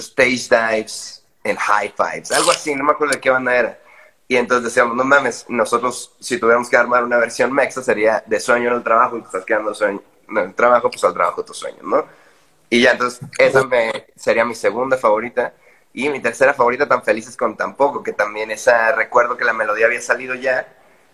Stage 0.00 0.48
Dives 0.48 1.24
and 1.44 1.58
High 1.58 1.94
Fives, 1.96 2.32
algo 2.32 2.50
así, 2.50 2.74
no 2.74 2.84
me 2.84 2.92
acuerdo 2.92 3.14
de 3.14 3.20
qué 3.20 3.30
banda 3.30 3.54
era. 3.54 3.78
Y 4.28 4.36
entonces 4.36 4.64
decíamos, 4.64 4.96
no 4.96 5.04
mames, 5.04 5.46
nosotros 5.48 6.16
si 6.18 6.38
tuviéramos 6.38 6.68
que 6.68 6.76
armar 6.76 7.04
una 7.04 7.16
versión 7.18 7.52
mexa 7.52 7.82
sería 7.82 8.24
de 8.26 8.40
sueño 8.40 8.70
en 8.70 8.74
el 8.74 8.82
trabajo 8.82 9.16
y 9.16 9.20
te 9.20 9.26
estás 9.26 9.44
quedando 9.44 9.72
sueño 9.72 10.02
en 10.28 10.38
el 10.38 10.54
trabajo, 10.54 10.90
pues 10.90 11.04
al 11.04 11.14
trabajo 11.14 11.44
tus 11.44 11.58
sueños, 11.58 11.82
¿no? 11.82 12.04
Y 12.68 12.82
ya, 12.82 12.92
entonces, 12.92 13.20
esa 13.38 13.64
me, 13.64 14.06
sería 14.16 14.44
mi 14.44 14.54
segunda 14.54 14.96
favorita. 14.96 15.54
Y 15.92 16.08
mi 16.10 16.20
tercera 16.20 16.52
favorita, 16.52 16.86
Tan 16.86 17.02
Felices 17.02 17.36
con 17.36 17.56
Tan 17.56 17.76
Poco, 17.76 18.02
que 18.02 18.12
también 18.12 18.50
esa, 18.50 18.92
recuerdo 18.92 19.36
que 19.36 19.44
la 19.44 19.52
melodía 19.52 19.86
había 19.86 20.00
salido 20.00 20.34
ya. 20.34 20.66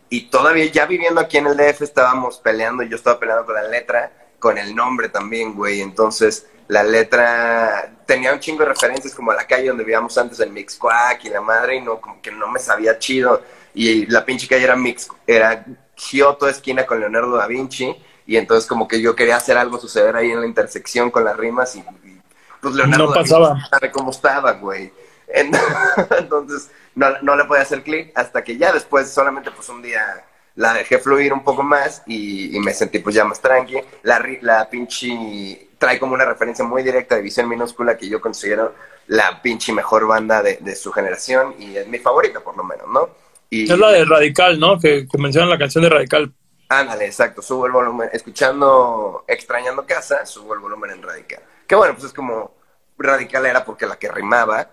Y 0.08 0.28
todavía, 0.28 0.66
ya 0.66 0.86
viviendo 0.86 1.20
aquí 1.20 1.38
en 1.38 1.46
el 1.46 1.56
DF, 1.56 1.82
estábamos 1.82 2.38
peleando, 2.38 2.82
yo 2.82 2.96
estaba 2.96 3.20
peleando 3.20 3.46
con 3.46 3.54
la 3.54 3.62
letra, 3.62 4.10
con 4.42 4.58
el 4.58 4.74
nombre 4.74 5.08
también, 5.08 5.54
güey. 5.54 5.80
Entonces, 5.80 6.46
la 6.66 6.82
letra 6.82 7.94
tenía 8.06 8.32
un 8.32 8.40
chingo 8.40 8.64
de 8.64 8.70
referencias, 8.70 9.14
como 9.14 9.30
a 9.30 9.36
la 9.36 9.46
calle 9.46 9.68
donde 9.68 9.84
vivíamos 9.84 10.18
antes, 10.18 10.40
en 10.40 10.52
Mixcoac 10.52 11.24
y 11.24 11.30
la 11.30 11.40
madre, 11.40 11.76
y 11.76 11.80
no, 11.80 12.00
como 12.00 12.20
que 12.20 12.32
no 12.32 12.48
me 12.48 12.58
sabía 12.58 12.98
chido. 12.98 13.40
Y 13.72 14.06
la 14.06 14.24
pinche 14.24 14.48
calle 14.48 14.64
era 14.64 14.74
Mix, 14.76 15.08
era 15.26 15.64
Giotto 15.96 16.48
esquina 16.48 16.84
con 16.84 16.98
Leonardo 16.98 17.36
da 17.36 17.46
Vinci. 17.46 17.94
Y 18.26 18.36
entonces, 18.36 18.68
como 18.68 18.88
que 18.88 19.00
yo 19.00 19.14
quería 19.14 19.36
hacer 19.36 19.56
algo 19.56 19.78
suceder 19.78 20.16
ahí 20.16 20.32
en 20.32 20.40
la 20.40 20.46
intersección 20.46 21.10
con 21.12 21.24
las 21.24 21.36
rimas 21.36 21.74
y, 21.76 21.78
y, 21.80 22.20
pues 22.60 22.74
Leonardo 22.74 23.06
No 23.06 23.12
da 23.12 23.18
Vinci 23.20 23.30
sabe 23.70 23.90
cómo 23.92 24.10
estaba, 24.10 24.52
güey. 24.52 24.92
En- 25.28 25.52
Entonces, 26.18 26.68
no, 26.96 27.06
no 27.22 27.36
le 27.36 27.44
podía 27.44 27.62
hacer 27.62 27.82
clic 27.84 28.10
hasta 28.16 28.42
que 28.42 28.56
ya 28.58 28.72
después, 28.72 29.08
solamente 29.10 29.50
pues 29.52 29.68
un 29.68 29.80
día 29.82 30.24
la 30.56 30.74
dejé 30.74 30.98
fluir 30.98 31.32
un 31.32 31.42
poco 31.42 31.62
más 31.62 32.02
y, 32.06 32.56
y 32.56 32.60
me 32.60 32.74
sentí 32.74 32.98
pues 32.98 33.14
ya 33.14 33.24
más 33.24 33.40
tranqui. 33.40 33.76
La, 34.02 34.24
la 34.42 34.68
pinche 34.68 35.68
trae 35.78 35.98
como 35.98 36.14
una 36.14 36.24
referencia 36.24 36.64
muy 36.64 36.82
directa 36.82 37.16
de 37.16 37.22
Visión 37.22 37.48
Minúscula 37.48 37.96
que 37.96 38.08
yo 38.08 38.20
considero 38.20 38.74
la 39.08 39.42
pinche 39.42 39.72
mejor 39.72 40.06
banda 40.06 40.42
de, 40.42 40.58
de 40.60 40.76
su 40.76 40.92
generación 40.92 41.54
y 41.58 41.76
es 41.76 41.86
mi 41.88 41.98
favorita 41.98 42.40
por 42.40 42.56
lo 42.56 42.64
menos, 42.64 42.86
¿no? 42.88 43.08
Y, 43.50 43.70
Es 43.70 43.78
la 43.78 43.90
de 43.90 44.04
Radical, 44.04 44.58
¿no? 44.58 44.78
Que, 44.78 45.06
que 45.08 45.18
mencionan 45.18 45.50
la 45.50 45.58
canción 45.58 45.82
de 45.82 45.90
Radical. 45.90 46.32
Ándale, 46.68 47.04
exacto, 47.06 47.42
subo 47.42 47.66
el 47.66 47.72
volumen, 47.72 48.08
escuchando 48.12 49.24
Extrañando 49.28 49.84
Casa, 49.84 50.24
subo 50.24 50.54
el 50.54 50.60
volumen 50.60 50.90
en 50.92 51.02
Radical. 51.02 51.42
Que 51.66 51.74
bueno, 51.74 51.94
pues 51.94 52.06
es 52.06 52.12
como 52.12 52.54
Radical 52.96 53.44
era 53.44 53.64
porque 53.64 53.86
la 53.86 53.96
que 53.96 54.10
rimaba 54.10 54.70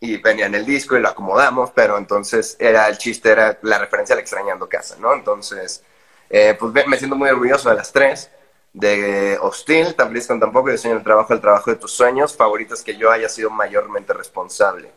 y 0.00 0.16
venía 0.18 0.46
en 0.46 0.54
el 0.54 0.64
disco 0.64 0.96
y 0.96 1.00
lo 1.00 1.08
acomodamos, 1.08 1.70
pero 1.72 1.98
entonces 1.98 2.56
era 2.60 2.88
el 2.88 2.98
chiste, 2.98 3.30
era 3.30 3.58
la 3.62 3.78
referencia 3.78 4.14
al 4.14 4.20
Extrañando 4.20 4.68
Casa, 4.68 4.96
¿no? 5.00 5.12
Entonces, 5.12 5.82
eh, 6.30 6.56
pues 6.58 6.72
me 6.86 6.98
siento 6.98 7.16
muy 7.16 7.28
orgulloso 7.28 7.68
de 7.68 7.76
las 7.76 7.92
tres, 7.92 8.30
de 8.72 9.38
Hostil, 9.40 9.94
Tan 9.94 10.12
tampoco, 10.38 10.68
y 10.68 10.72
de 10.72 10.78
Sueño 10.78 10.98
el 10.98 11.02
Trabajo, 11.02 11.32
el 11.32 11.40
Trabajo 11.40 11.70
de 11.70 11.76
tus 11.76 11.92
Sueños, 11.92 12.36
favoritas 12.36 12.82
que 12.82 12.96
yo 12.96 13.10
haya 13.10 13.28
sido 13.28 13.50
mayormente 13.50 14.12
responsable. 14.12 14.90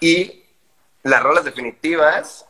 Y 0.00 0.44
las 1.02 1.22
rolas 1.22 1.44
definitivas 1.44 2.46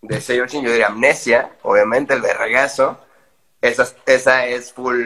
de 0.00 0.20
Say 0.20 0.40
Ocean, 0.40 0.64
yo 0.64 0.70
diría 0.70 0.86
Amnesia, 0.86 1.52
obviamente, 1.62 2.14
el 2.14 2.22
verragazo. 2.22 2.98
Esa, 3.60 3.86
esa 4.06 4.46
es 4.46 4.72
full 4.72 4.98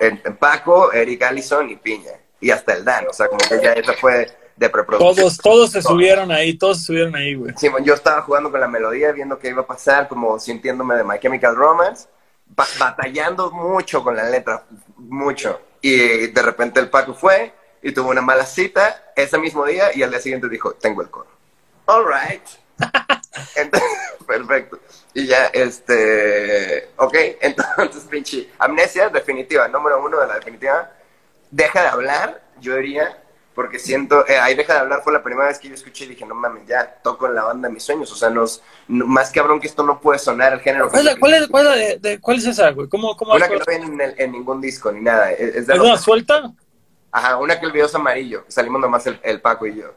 en, 0.00 0.20
en 0.24 0.36
Paco, 0.36 0.92
Eric 0.92 1.22
Allison 1.22 1.70
y 1.70 1.76
Piña. 1.76 2.12
Y 2.40 2.50
hasta 2.50 2.72
el 2.72 2.84
Dan, 2.84 3.06
o 3.08 3.12
sea, 3.12 3.28
como 3.28 3.38
que 3.48 3.62
ya 3.62 3.72
esa 3.74 3.92
fue 3.92 4.26
de 4.62 4.70
preproducción. 4.70 5.16
Todos, 5.16 5.38
todos 5.38 5.70
se 5.72 5.82
subieron 5.82 6.30
ahí, 6.30 6.54
todos 6.56 6.78
se 6.78 6.84
subieron 6.84 7.14
ahí, 7.14 7.34
güey. 7.34 7.54
Sí, 7.56 7.68
bueno, 7.68 7.84
yo 7.86 7.94
estaba 7.94 8.22
jugando 8.22 8.50
con 8.50 8.60
la 8.60 8.68
melodía, 8.68 9.12
viendo 9.12 9.38
qué 9.38 9.48
iba 9.48 9.62
a 9.62 9.66
pasar, 9.66 10.08
como 10.08 10.38
sintiéndome 10.38 10.94
de 10.96 11.04
My 11.04 11.18
Chemical 11.18 11.54
Romance, 11.56 12.08
ba- 12.46 12.66
batallando 12.78 13.50
mucho 13.50 14.02
con 14.02 14.16
la 14.16 14.28
letra, 14.28 14.64
mucho. 14.96 15.60
Y 15.80 16.28
de 16.28 16.42
repente 16.42 16.80
el 16.80 16.88
Paco 16.90 17.14
fue 17.14 17.52
y 17.82 17.92
tuvo 17.92 18.10
una 18.10 18.22
mala 18.22 18.46
cita 18.46 19.12
ese 19.16 19.36
mismo 19.38 19.64
día 19.66 19.94
y 19.94 20.02
al 20.02 20.10
día 20.10 20.20
siguiente 20.20 20.48
dijo, 20.48 20.72
tengo 20.74 21.02
el 21.02 21.10
coro. 21.10 21.28
All 21.86 22.04
right. 22.06 22.42
Entonces, 23.56 23.88
perfecto. 24.26 24.78
Y 25.14 25.26
ya, 25.26 25.46
este, 25.46 26.90
ok, 26.96 27.14
entonces, 27.40 28.04
pinche, 28.04 28.48
amnesia 28.58 29.08
definitiva, 29.08 29.68
número 29.68 30.02
uno 30.02 30.20
de 30.20 30.26
la 30.26 30.34
definitiva. 30.36 30.90
Deja 31.50 31.82
de 31.82 31.88
hablar, 31.88 32.42
yo 32.60 32.76
diría, 32.76 33.21
porque 33.54 33.78
siento, 33.78 34.26
eh, 34.28 34.38
ahí 34.38 34.54
deja 34.54 34.72
de 34.74 34.78
hablar 34.80 35.02
fue 35.02 35.12
la 35.12 35.22
primera 35.22 35.48
vez 35.48 35.58
que 35.58 35.68
yo 35.68 35.74
escuché 35.74 36.04
y 36.04 36.08
dije, 36.08 36.24
no 36.24 36.34
mames, 36.34 36.66
ya 36.66 36.86
toco 37.02 37.26
en 37.26 37.34
la 37.34 37.44
banda 37.44 37.68
de 37.68 37.74
mis 37.74 37.82
sueños, 37.82 38.10
o 38.10 38.16
sea, 38.16 38.30
nos, 38.30 38.62
no- 38.88 39.06
más 39.06 39.30
cabrón 39.30 39.60
que 39.60 39.66
esto 39.66 39.82
no 39.82 40.00
puede 40.00 40.18
sonar 40.18 40.52
el 40.54 40.60
género. 40.60 40.88
¿Cuál 40.88 41.08
es, 41.08 41.16
cuál 41.18 41.34
es, 41.34 41.48
cuál 41.48 41.66
es, 41.66 41.70
la 41.70 41.76
de- 41.76 41.98
de- 41.98 42.20
cuál 42.20 42.38
es 42.38 42.46
esa, 42.46 42.70
güey? 42.70 42.88
¿Cómo, 42.88 43.16
cómo 43.16 43.34
Una 43.34 43.48
que 43.48 43.58
no 43.58 43.64
viene 43.66 43.86
en, 43.86 44.00
el- 44.00 44.14
en 44.18 44.32
ningún 44.32 44.60
disco 44.60 44.90
ni 44.92 45.00
nada, 45.00 45.32
es, 45.32 45.54
es 45.56 45.66
de 45.66 45.72
¿Es 45.74 45.78
los- 45.78 45.86
una 45.88 45.98
suelta? 45.98 46.52
Ajá, 47.10 47.36
una 47.36 47.60
que 47.60 47.66
el 47.66 47.72
video 47.72 47.86
es 47.86 47.94
amarillo, 47.94 48.44
que 48.46 48.52
salimos 48.52 48.80
nomás 48.80 49.06
el, 49.06 49.20
el 49.22 49.40
Paco 49.40 49.66
y 49.66 49.76
yo. 49.76 49.94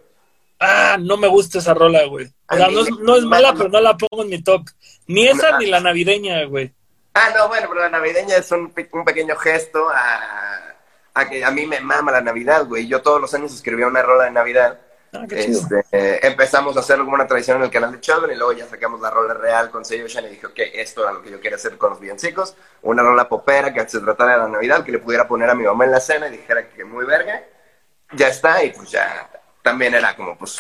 Ah, 0.60 0.98
no 1.00 1.18
me 1.18 1.28
gusta 1.28 1.60
esa 1.60 1.74
rola, 1.74 2.06
güey. 2.06 2.28
O 2.50 2.56
sea, 2.56 2.68
no, 2.70 2.82
es- 2.82 2.90
no 3.00 3.16
es 3.16 3.24
mala, 3.24 3.54
pero 3.54 3.70
no 3.70 3.80
la 3.82 3.96
pongo 3.96 4.24
en 4.24 4.30
mi 4.30 4.42
top. 4.42 4.64
Ni 5.08 5.28
esa 5.28 5.58
ni 5.58 5.68
la 5.68 5.80
navideña, 5.80 6.44
güey. 6.46 6.74
Ah, 7.14 7.30
no, 7.36 7.48
bueno, 7.48 7.68
pero 7.70 7.82
la 7.82 7.90
navideña 7.90 8.36
es 8.36 8.52
un, 8.52 8.74
un 8.92 9.06
pequeño 9.06 9.36
gesto 9.38 9.88
a... 9.90 10.75
a 11.16 11.30
que 11.30 11.44
a 11.44 11.50
mí 11.50 11.66
me 11.66 11.80
mama 11.80 12.12
la 12.12 12.22
Navidad, 12.22 12.66
güey. 12.66 12.88
Yo 12.88 13.02
todos 13.02 13.22
los 13.22 13.34
años 13.34 13.54
escribía 13.54 13.88
una 13.88 14.02
rola 14.02 14.26
de 14.26 14.32
Navidad. 14.32 14.80
Ah, 15.14 15.26
qué 15.28 15.46
chido. 15.46 15.62
Este, 15.62 15.86
eh, 15.94 16.20
empezamos 16.24 16.76
a 16.76 16.82
hacerlo 16.82 17.06
como 17.06 17.16
una 17.16 17.26
tradición 17.26 17.58
en 17.58 17.64
el 17.64 17.72
canal 17.72 17.94
de 17.94 18.02
Children 18.02 18.34
y 18.34 18.36
luego 18.36 18.52
ya 18.52 18.68
sacamos 18.68 19.00
la 19.00 19.10
rola 19.10 19.34
real 19.34 19.72
con 19.72 19.86
Sello 19.86 20.06
Ocean 20.06 20.26
y 20.26 20.32
dije, 20.32 20.46
ok, 20.46 20.60
esto 20.74 21.04
era 21.04 21.14
lo 21.14 21.24
que 21.24 21.32
yo 21.32 21.40
quería 21.40 21.56
hacer 21.56 21.78
con 21.78 21.92
los 21.92 22.02
villancicos. 22.02 22.58
Una 22.82 23.02
rola 23.02 23.30
popera 23.30 23.74
que 23.74 23.88
se 23.88 24.02
tratara 24.02 24.34
de 24.34 24.38
la 24.40 24.48
Navidad, 24.50 24.84
que 24.84 24.92
le 24.92 25.00
pudiera 25.00 25.26
poner 25.26 25.50
a 25.50 25.56
mi 25.56 25.64
mamá 25.64 25.86
en 25.86 25.92
la 25.92 26.02
cena 26.02 26.28
y 26.28 26.32
dijera 26.32 26.68
que 26.68 26.84
muy 26.84 27.06
verga. 27.06 27.44
Ya 28.12 28.28
está, 28.28 28.62
y 28.62 28.72
pues 28.72 28.92
ya 28.92 29.30
también 29.62 29.96
era 29.96 30.16
como, 30.18 30.38
pues, 30.38 30.60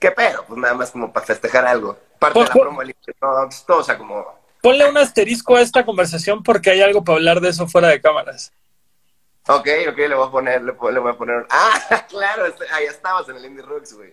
¿qué 0.00 0.10
pedo? 0.10 0.44
Pues 0.48 0.58
nada 0.58 0.74
más 0.74 0.90
como 0.90 1.12
para 1.12 1.24
festejar 1.24 1.64
algo. 1.64 1.96
Parte 2.18 2.40
de 2.40 2.44
la 2.44 2.50
promo 2.50 2.80
del 2.80 2.90
Equinox, 2.90 3.64
todo, 3.64 3.78
o 3.78 3.84
sea, 3.84 3.96
como... 3.96 4.40
Ponle 4.60 4.90
un 4.90 4.98
asterisco 4.98 5.56
a 5.56 5.60
esta 5.60 5.86
conversación 5.86 6.42
porque 6.42 6.70
hay 6.70 6.82
algo 6.82 7.04
para 7.04 7.16
hablar 7.16 7.40
de 7.40 7.48
eso 7.48 7.66
fuera 7.68 7.88
de 7.88 8.00
cámaras. 8.00 8.52
Ok, 9.48 9.68
ok, 9.88 9.96
le 9.98 10.14
voy 10.14 10.28
a 10.28 10.30
poner, 10.30 10.62
le, 10.62 10.72
le 10.92 10.98
voy 11.00 11.10
a 11.12 11.16
poner... 11.16 11.46
Ah, 11.50 12.06
claro, 12.08 12.46
este- 12.46 12.66
ahí 12.72 12.84
estabas 12.84 13.28
en 13.28 13.36
el 13.36 13.44
Indie 13.46 13.62
Rocks, 13.62 13.94
güey. 13.94 14.12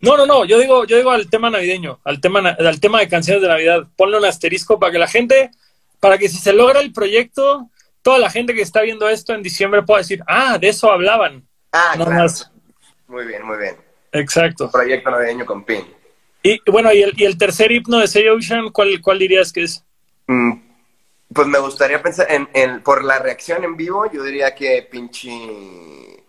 No, 0.00 0.16
no, 0.16 0.26
no, 0.26 0.44
yo 0.44 0.58
digo, 0.58 0.84
yo 0.84 0.96
digo 0.96 1.12
al 1.12 1.30
tema 1.30 1.48
navideño, 1.50 2.00
al 2.04 2.20
tema, 2.20 2.40
al 2.58 2.80
tema 2.80 2.98
de 2.98 3.08
canciones 3.08 3.40
de 3.42 3.48
Navidad. 3.48 3.86
Ponle 3.96 4.18
un 4.18 4.24
asterisco 4.24 4.78
para 4.80 4.90
que 4.90 4.98
la 4.98 5.06
gente, 5.06 5.50
para 6.00 6.18
que 6.18 6.28
si 6.28 6.38
se 6.38 6.52
logra 6.52 6.80
el 6.80 6.92
proyecto, 6.92 7.70
toda 8.02 8.18
la 8.18 8.28
gente 8.28 8.52
que 8.54 8.62
está 8.62 8.80
viendo 8.82 9.08
esto 9.08 9.32
en 9.32 9.44
diciembre 9.44 9.82
pueda 9.84 9.98
decir, 9.98 10.20
ah, 10.26 10.58
de 10.58 10.68
eso 10.70 10.90
hablaban. 10.90 11.46
Ah, 11.70 11.94
No 11.96 12.04
claro. 12.06 12.20
más. 12.22 12.50
Muy 13.06 13.26
bien, 13.26 13.46
muy 13.46 13.58
bien. 13.58 13.76
Exacto. 14.10 14.70
Proyecto 14.72 15.08
navideño 15.10 15.46
con 15.46 15.62
PIN. 15.64 15.86
Y 16.42 16.60
bueno, 16.68 16.92
y 16.92 17.02
el, 17.02 17.12
y 17.16 17.24
el 17.24 17.38
tercer 17.38 17.70
himno 17.70 17.98
de 17.98 18.08
Say 18.08 18.26
Ocean, 18.28 18.70
¿cuál, 18.70 19.00
¿cuál 19.00 19.20
dirías 19.20 19.52
que 19.52 19.62
es? 19.62 19.84
Mm, 20.26 20.52
Pues 21.34 21.46
me 21.48 21.58
gustaría 21.58 22.02
pensar 22.02 22.26
en, 22.30 22.48
en- 22.52 22.82
por 22.82 23.04
la 23.04 23.18
reacción 23.18 23.64
en 23.64 23.76
vivo, 23.76 24.10
yo 24.10 24.22
diría 24.22 24.54
que 24.54 24.86
pinche, 24.90 26.24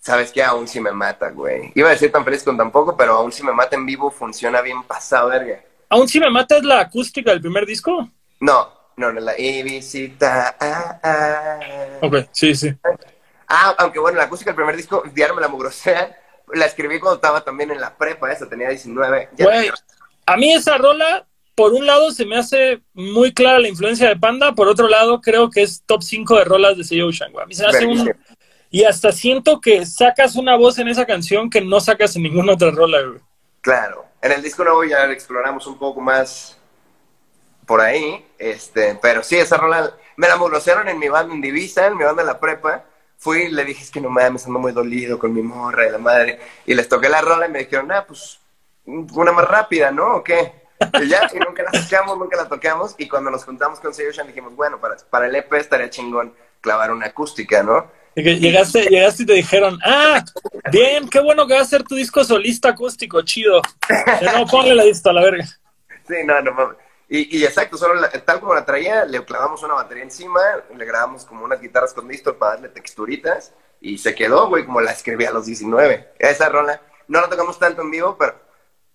sabes 0.00 0.32
que 0.32 0.42
aún 0.42 0.66
si 0.66 0.80
me 0.80 0.90
mata, 0.92 1.30
güey. 1.30 1.70
Iba 1.74 1.88
a 1.88 1.92
decir 1.92 2.10
tan 2.10 2.24
feliz 2.24 2.42
con 2.42 2.56
tan 2.56 2.70
poco, 2.70 2.96
pero 2.96 3.14
aún 3.14 3.30
si 3.30 3.42
me 3.42 3.52
mata 3.52 3.76
en 3.76 3.86
vivo 3.86 4.10
funciona 4.10 4.60
bien 4.60 4.82
pasado, 4.84 5.28
verga. 5.28 5.60
¿Aún 5.90 6.08
si 6.08 6.18
me 6.18 6.30
mata 6.30 6.56
es 6.56 6.64
la 6.64 6.80
acústica 6.80 7.30
del 7.30 7.40
primer 7.40 7.66
disco? 7.66 8.08
No, 8.40 8.72
no, 8.96 9.12
no, 9.12 9.20
la 9.20 9.34
visita, 9.34 10.56
ah, 10.58 11.00
ah. 11.02 11.60
Ok, 12.02 12.16
sí, 12.32 12.54
sí. 12.54 12.74
Ah, 13.46 13.74
aunque 13.78 13.98
bueno, 14.00 14.18
la 14.18 14.24
acústica 14.24 14.50
del 14.50 14.56
primer 14.56 14.76
disco, 14.76 15.02
Diario 15.14 15.34
me 15.36 15.40
la 15.40 15.48
mugrosea, 15.48 16.18
la 16.52 16.66
escribí 16.66 16.98
cuando 16.98 17.16
estaba 17.16 17.42
también 17.42 17.70
en 17.70 17.80
la 17.80 17.96
prepa, 17.96 18.32
esa 18.32 18.48
tenía 18.48 18.68
19. 18.70 19.28
Ya- 19.36 19.44
Güey, 19.44 19.70
a 20.26 20.36
mí 20.36 20.52
esa 20.52 20.76
rola, 20.78 21.27
por 21.58 21.72
un 21.72 21.86
lado, 21.86 22.12
se 22.12 22.24
me 22.24 22.38
hace 22.38 22.82
muy 22.94 23.34
clara 23.34 23.58
la 23.58 23.66
influencia 23.66 24.08
de 24.08 24.14
Panda, 24.14 24.54
por 24.54 24.68
otro 24.68 24.86
lado, 24.86 25.20
creo 25.20 25.50
que 25.50 25.62
es 25.62 25.82
top 25.84 26.04
5 26.04 26.36
de 26.38 26.44
rolas 26.44 26.76
de 26.76 26.84
Say 26.84 27.02
Ocean, 27.02 27.32
güey. 27.32 27.42
A 27.42 27.46
mí 27.48 27.54
se 27.54 27.64
me 27.64 27.68
hace 27.70 27.84
un... 27.84 28.04
Verguísima. 28.04 28.24
Y 28.70 28.84
hasta 28.84 29.10
siento 29.10 29.60
que 29.60 29.84
sacas 29.84 30.36
una 30.36 30.54
voz 30.54 30.78
en 30.78 30.86
esa 30.86 31.04
canción 31.04 31.50
que 31.50 31.60
no 31.60 31.80
sacas 31.80 32.14
en 32.14 32.22
ninguna 32.22 32.52
otra 32.52 32.70
rola, 32.70 33.02
güey. 33.02 33.18
Claro. 33.60 34.04
En 34.22 34.30
el 34.30 34.40
disco 34.40 34.62
nuevo 34.62 34.84
ya 34.84 35.10
exploramos 35.10 35.66
un 35.66 35.76
poco 35.80 36.00
más 36.00 36.56
por 37.66 37.80
ahí, 37.80 38.24
este, 38.38 38.96
pero 39.02 39.24
sí, 39.24 39.34
esa 39.34 39.56
rola 39.56 39.92
me 40.16 40.28
la 40.28 40.36
mugrosearon 40.36 40.88
en 40.88 41.00
mi 41.00 41.08
banda 41.08 41.34
en 41.34 41.40
Divisa, 41.40 41.88
en 41.88 41.96
mi 41.96 42.04
banda 42.04 42.22
de 42.22 42.28
la 42.28 42.38
prepa. 42.38 42.84
Fui 43.16 43.46
y 43.46 43.50
le 43.50 43.64
dije, 43.64 43.82
es 43.82 43.90
que 43.90 44.00
no 44.00 44.10
mames, 44.10 44.46
ando 44.46 44.60
muy 44.60 44.70
dolido 44.70 45.18
con 45.18 45.34
mi 45.34 45.42
morra 45.42 45.88
y 45.88 45.90
la 45.90 45.98
madre. 45.98 46.38
Y 46.66 46.74
les 46.74 46.88
toqué 46.88 47.08
la 47.08 47.20
rola 47.20 47.48
y 47.48 47.50
me 47.50 47.58
dijeron, 47.58 47.90
ah, 47.90 48.04
pues, 48.06 48.38
una 48.86 49.32
más 49.32 49.48
rápida, 49.48 49.90
¿no? 49.90 50.18
¿O 50.18 50.22
qué? 50.22 50.67
Y 51.02 51.08
ya, 51.08 51.28
y 51.32 51.38
nunca 51.38 51.62
la 51.64 51.70
tocamos, 51.72 52.18
nunca 52.18 52.36
la 52.36 52.48
tocamos. 52.48 52.94
Y 52.98 53.08
cuando 53.08 53.30
nos 53.30 53.44
juntamos 53.44 53.80
con 53.80 53.92
Sayoshan 53.94 54.26
dijimos, 54.26 54.54
bueno, 54.54 54.80
para, 54.80 54.96
para 55.10 55.26
el 55.26 55.34
EP 55.34 55.52
estaría 55.54 55.90
chingón 55.90 56.34
clavar 56.60 56.90
una 56.90 57.06
acústica, 57.06 57.62
¿no? 57.62 57.90
Y 58.14 58.24
que 58.24 58.38
llegaste, 58.38 58.82
llegaste 58.86 59.22
y 59.22 59.26
te 59.26 59.32
dijeron, 59.34 59.78
ah, 59.84 60.24
bien, 60.72 61.08
qué 61.08 61.20
bueno 61.20 61.46
que 61.46 61.54
va 61.54 61.60
a 61.60 61.64
ser 61.64 61.84
tu 61.84 61.94
disco 61.94 62.24
solista 62.24 62.70
acústico, 62.70 63.22
chido. 63.22 63.60
Ya 64.20 64.32
no, 64.38 64.46
ponle 64.46 64.74
la 64.74 64.84
lista 64.84 65.10
a 65.10 65.12
la 65.12 65.22
verga. 65.22 65.44
Sí, 66.06 66.14
no, 66.24 66.40
no 66.40 66.52
mames. 66.52 66.76
Y, 67.10 67.38
y 67.38 67.44
exacto, 67.44 67.76
solo 67.78 67.94
la- 67.94 68.10
tal 68.10 68.40
como 68.40 68.54
la 68.54 68.64
traía, 68.64 69.04
le 69.04 69.24
clavamos 69.24 69.62
una 69.62 69.74
batería 69.74 70.02
encima, 70.02 70.40
le 70.76 70.84
grabamos 70.84 71.24
como 71.24 71.44
unas 71.44 71.60
guitarras 71.60 71.92
con 71.94 72.06
distor 72.08 72.36
para 72.36 72.52
darle 72.54 72.68
texturitas 72.70 73.52
y 73.80 73.98
se 73.98 74.14
quedó, 74.14 74.48
güey, 74.48 74.64
como 74.66 74.80
la 74.80 74.90
escribí 74.92 75.24
a 75.24 75.30
los 75.30 75.46
19. 75.46 76.08
Esa 76.18 76.48
rola 76.48 76.82
no 77.06 77.20
la 77.20 77.28
tocamos 77.28 77.58
tanto 77.58 77.82
en 77.82 77.90
vivo, 77.90 78.16
pero 78.18 78.34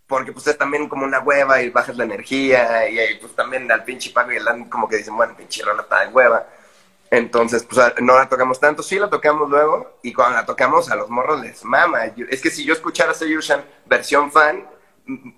porque 0.07 0.31
pues 0.31 0.47
es 0.47 0.57
también 0.57 0.89
como 0.89 1.05
una 1.05 1.19
hueva 1.19 1.61
y 1.61 1.69
bajas 1.69 1.97
la 1.97 2.03
energía 2.03 2.89
y, 2.89 2.99
ahí, 2.99 3.17
pues 3.19 3.33
también 3.35 3.71
al 3.71 3.83
pinche 3.83 4.11
Paco 4.11 4.31
y 4.31 4.37
el 4.37 4.69
como 4.69 4.87
que 4.87 4.97
dicen, 4.97 5.15
bueno, 5.15 5.35
pinche 5.35 5.63
rola 5.63 5.83
está 5.83 6.05
de 6.05 6.11
hueva. 6.11 6.47
Entonces, 7.09 7.63
pues 7.63 7.79
no 8.01 8.15
la 8.15 8.27
tocamos 8.27 8.59
tanto, 8.59 8.81
sí 8.81 8.97
la 8.97 9.09
tocamos 9.09 9.47
luego 9.49 9.99
y 10.01 10.13
cuando 10.13 10.35
la 10.35 10.45
tocamos 10.45 10.89
a 10.89 10.95
los 10.95 11.09
morros 11.09 11.41
les 11.41 11.63
mama. 11.63 12.05
Es 12.29 12.41
que 12.41 12.49
si 12.49 12.65
yo 12.65 12.73
escuchara 12.73 13.13
Sayushan 13.13 13.63
versión 13.85 14.31
fan, 14.31 14.65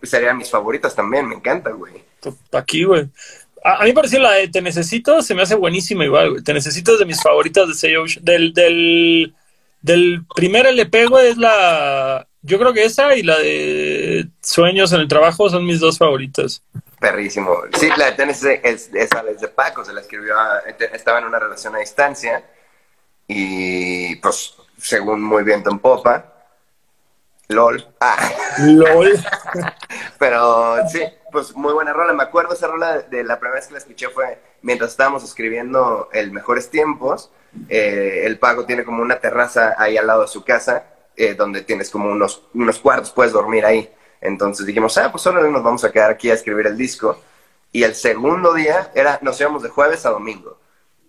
serían 0.01 0.37
mis 0.37 0.49
favoritas 0.49 0.95
también, 0.95 1.27
me 1.27 1.35
encanta, 1.35 1.71
güey. 1.71 1.93
Aquí, 2.53 2.85
güey. 2.85 3.09
A, 3.63 3.77
a 3.77 3.81
mí 3.81 3.89
me 3.89 3.93
pareció 3.93 4.19
la 4.19 4.33
de 4.33 4.47
Te 4.47 4.61
Necesito, 4.61 5.21
se 5.21 5.35
me 5.35 5.41
hace 5.41 5.55
buenísima 5.55 6.05
igual, 6.05 6.29
güey. 6.31 6.43
Te 6.43 6.53
Necesito 6.53 6.93
es 6.93 6.99
de 6.99 7.05
mis 7.05 7.21
favoritas 7.21 7.67
de 7.67 7.73
Say 7.73 7.95
Ocean. 7.97 8.23
Del, 8.23 8.53
del, 8.53 9.35
del 9.81 10.25
primer 10.33 10.67
LP, 10.67 11.07
güey, 11.07 11.27
es 11.27 11.37
la... 11.37 12.25
Yo 12.45 12.59
creo 12.59 12.73
que 12.73 12.83
esa 12.85 13.15
y 13.15 13.23
la 13.23 13.37
de 13.39 14.27
Sueños 14.41 14.91
en 14.93 15.01
el 15.01 15.07
Trabajo 15.07 15.49
son 15.49 15.65
mis 15.65 15.79
dos 15.79 15.97
favoritas. 15.97 16.61
Perrísimo. 16.99 17.57
Sí, 17.77 17.89
la 17.97 18.05
de 18.05 18.11
Tennessee 18.13 18.59
es, 18.63 18.89
esa 18.93 19.23
es 19.29 19.41
de 19.41 19.47
Paco, 19.47 19.83
se 19.83 19.93
la 19.93 20.01
escribió, 20.01 20.37
a- 20.39 20.59
estaba 20.93 21.19
en 21.19 21.25
una 21.25 21.39
relación 21.39 21.75
a 21.75 21.79
distancia 21.79 22.43
y 23.27 24.15
pues 24.17 24.53
según 24.77 25.21
muy 25.23 25.43
viento 25.43 25.69
en 25.71 25.79
popa, 25.79 26.33
lol. 27.47 27.85
Ah, 27.99 28.31
LOL. 28.59 29.11
pero 30.19 30.77
sí, 30.89 31.01
pues 31.31 31.55
muy 31.55 31.73
buena 31.73 31.93
rola. 31.93 32.13
Me 32.13 32.23
acuerdo 32.23 32.53
esa 32.53 32.67
rola 32.67 32.99
de 32.99 33.23
la 33.23 33.39
primera 33.39 33.55
vez 33.59 33.67
que 33.67 33.73
la 33.73 33.79
escuché 33.79 34.09
fue 34.09 34.39
mientras 34.61 34.91
estábamos 34.91 35.23
escribiendo 35.23 36.09
el 36.13 36.31
Mejores 36.31 36.69
Tiempos. 36.69 37.31
Eh, 37.69 38.23
el 38.25 38.37
Paco 38.39 38.65
tiene 38.65 38.83
como 38.83 39.01
una 39.01 39.19
terraza 39.19 39.75
ahí 39.77 39.97
al 39.97 40.07
lado 40.07 40.23
de 40.23 40.27
su 40.27 40.43
casa, 40.43 40.85
eh, 41.17 41.33
donde 41.33 41.61
tienes 41.61 41.89
como 41.89 42.11
unos, 42.11 42.43
unos 42.53 42.79
cuartos, 42.79 43.11
puedes 43.11 43.33
dormir 43.33 43.65
ahí. 43.65 43.89
Entonces 44.21 44.65
dijimos, 44.65 44.97
ah, 44.97 45.11
pues 45.11 45.25
ahora 45.27 45.41
nos 45.49 45.63
vamos 45.63 45.83
a 45.83 45.91
quedar 45.91 46.11
aquí 46.11 46.29
a 46.31 46.33
escribir 46.33 46.67
el 46.67 46.77
disco. 46.77 47.19
Y 47.71 47.83
el 47.83 47.95
segundo 47.95 48.53
día 48.53 48.91
era, 48.95 49.19
nos 49.21 49.39
íbamos 49.39 49.63
de 49.63 49.69
jueves 49.69 50.05
a 50.05 50.09
domingo. 50.09 50.57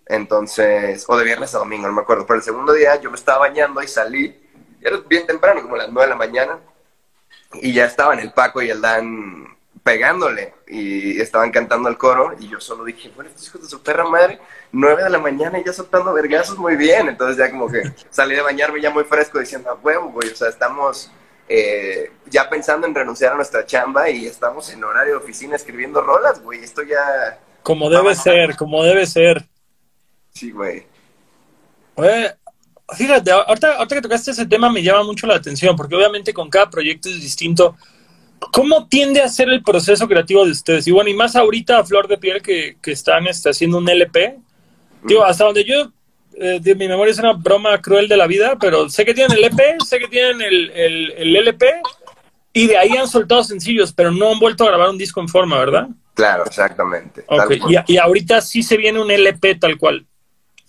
Entonces, 0.06 1.04
o 1.08 1.16
de 1.16 1.24
viernes 1.24 1.54
a 1.54 1.58
domingo, 1.58 1.86
no 1.86 1.94
me 1.94 2.02
acuerdo. 2.02 2.26
Pero 2.26 2.38
el 2.38 2.42
segundo 2.42 2.72
día 2.72 3.00
yo 3.00 3.10
me 3.10 3.16
estaba 3.16 3.38
bañando 3.38 3.82
y 3.82 3.88
salí. 3.88 4.36
y 4.80 4.86
Era 4.86 4.98
bien 5.08 5.26
temprano, 5.26 5.62
como 5.62 5.76
las 5.76 5.88
nueve 5.88 6.06
de 6.06 6.10
la 6.10 6.16
mañana. 6.16 6.58
Y 7.54 7.72
ya 7.72 7.86
estaban 7.86 8.18
el 8.18 8.32
Paco 8.32 8.62
y 8.62 8.70
el 8.70 8.80
Dan 8.80 9.55
pegándole. 9.86 10.52
Y 10.66 11.20
estaban 11.20 11.52
cantando 11.52 11.88
el 11.88 11.96
coro. 11.96 12.34
Y 12.40 12.48
yo 12.48 12.60
solo 12.60 12.82
dije, 12.84 13.12
bueno, 13.14 13.30
estos 13.30 13.46
hijos 13.46 13.62
de 13.62 13.68
su 13.68 13.80
perra 13.80 14.04
madre, 14.04 14.40
nueve 14.72 15.04
de 15.04 15.10
la 15.10 15.20
mañana 15.20 15.60
y 15.60 15.64
ya 15.64 15.72
soltando 15.72 16.12
vergazos 16.12 16.58
muy 16.58 16.74
bien. 16.74 17.08
Entonces 17.08 17.36
ya 17.36 17.48
como 17.48 17.70
que 17.70 17.82
salí 18.10 18.34
de 18.34 18.42
bañarme 18.42 18.82
ya 18.82 18.90
muy 18.90 19.04
fresco 19.04 19.38
diciendo, 19.38 19.70
a 19.70 19.74
huevo, 19.74 20.10
güey. 20.10 20.28
O 20.30 20.34
sea, 20.34 20.48
estamos 20.48 21.12
eh, 21.48 22.10
ya 22.26 22.50
pensando 22.50 22.88
en 22.88 22.96
renunciar 22.96 23.32
a 23.32 23.36
nuestra 23.36 23.64
chamba 23.64 24.10
y 24.10 24.26
estamos 24.26 24.68
en 24.70 24.82
horario 24.82 25.12
de 25.12 25.24
oficina 25.24 25.54
escribiendo 25.54 26.00
rolas, 26.00 26.42
güey. 26.42 26.64
Esto 26.64 26.82
ya... 26.82 27.38
Como 27.62 27.88
debe 27.88 28.16
ser, 28.16 28.56
como 28.56 28.82
debe 28.82 29.06
ser. 29.06 29.46
Sí, 30.32 30.50
güey. 30.50 30.84
Güey, 31.94 32.26
fíjate, 32.96 33.30
ahorita, 33.30 33.76
ahorita 33.76 33.94
que 33.94 34.02
tocaste 34.02 34.32
ese 34.32 34.46
tema 34.46 34.68
me 34.70 34.82
llama 34.82 35.04
mucho 35.04 35.28
la 35.28 35.36
atención, 35.36 35.76
porque 35.76 35.94
obviamente 35.94 36.34
con 36.34 36.50
cada 36.50 36.68
proyecto 36.68 37.08
es 37.08 37.20
distinto. 37.20 37.76
¿Cómo 38.52 38.86
tiende 38.88 39.22
a 39.22 39.28
ser 39.28 39.48
el 39.48 39.62
proceso 39.62 40.06
creativo 40.08 40.44
de 40.44 40.52
ustedes? 40.52 40.86
Y 40.86 40.90
bueno, 40.90 41.10
y 41.10 41.14
más 41.14 41.36
ahorita 41.36 41.78
a 41.78 41.84
Flor 41.84 42.08
de 42.08 42.18
Piel 42.18 42.42
que, 42.42 42.76
que 42.82 42.92
están 42.92 43.26
este, 43.26 43.50
haciendo 43.50 43.78
un 43.78 43.88
LP. 43.88 44.38
Digo, 45.04 45.24
hasta 45.24 45.44
donde 45.44 45.64
yo, 45.64 45.92
eh, 46.34 46.58
de 46.60 46.74
mi 46.74 46.88
memoria 46.88 47.12
es 47.12 47.18
una 47.18 47.32
broma 47.32 47.80
cruel 47.80 48.08
de 48.08 48.16
la 48.16 48.26
vida, 48.26 48.56
pero 48.60 48.88
sé 48.88 49.04
que 49.04 49.14
tienen 49.14 49.36
el 49.36 49.44
EP, 49.44 49.80
sé 49.84 49.98
que 49.98 50.08
tienen 50.08 50.40
el, 50.42 50.70
el, 50.70 51.10
el 51.12 51.36
LP, 51.36 51.66
y 52.52 52.66
de 52.66 52.76
ahí 52.76 52.96
han 52.96 53.08
soltado 53.08 53.44
sencillos, 53.44 53.92
pero 53.92 54.10
no 54.10 54.32
han 54.32 54.38
vuelto 54.38 54.64
a 54.64 54.68
grabar 54.68 54.88
un 54.88 54.98
disco 54.98 55.20
en 55.20 55.28
forma, 55.28 55.58
¿verdad? 55.58 55.88
Claro, 56.14 56.44
exactamente. 56.46 57.24
Ok, 57.28 57.48
Tal 57.48 57.58
cual. 57.58 57.84
y, 57.86 57.92
y 57.94 57.98
ahorita 57.98 58.40
sí 58.40 58.62
se 58.62 58.76
viene 58.76 59.00
un 59.00 59.10
LP 59.10 59.56
tal 59.56 59.76
cual. 59.76 60.06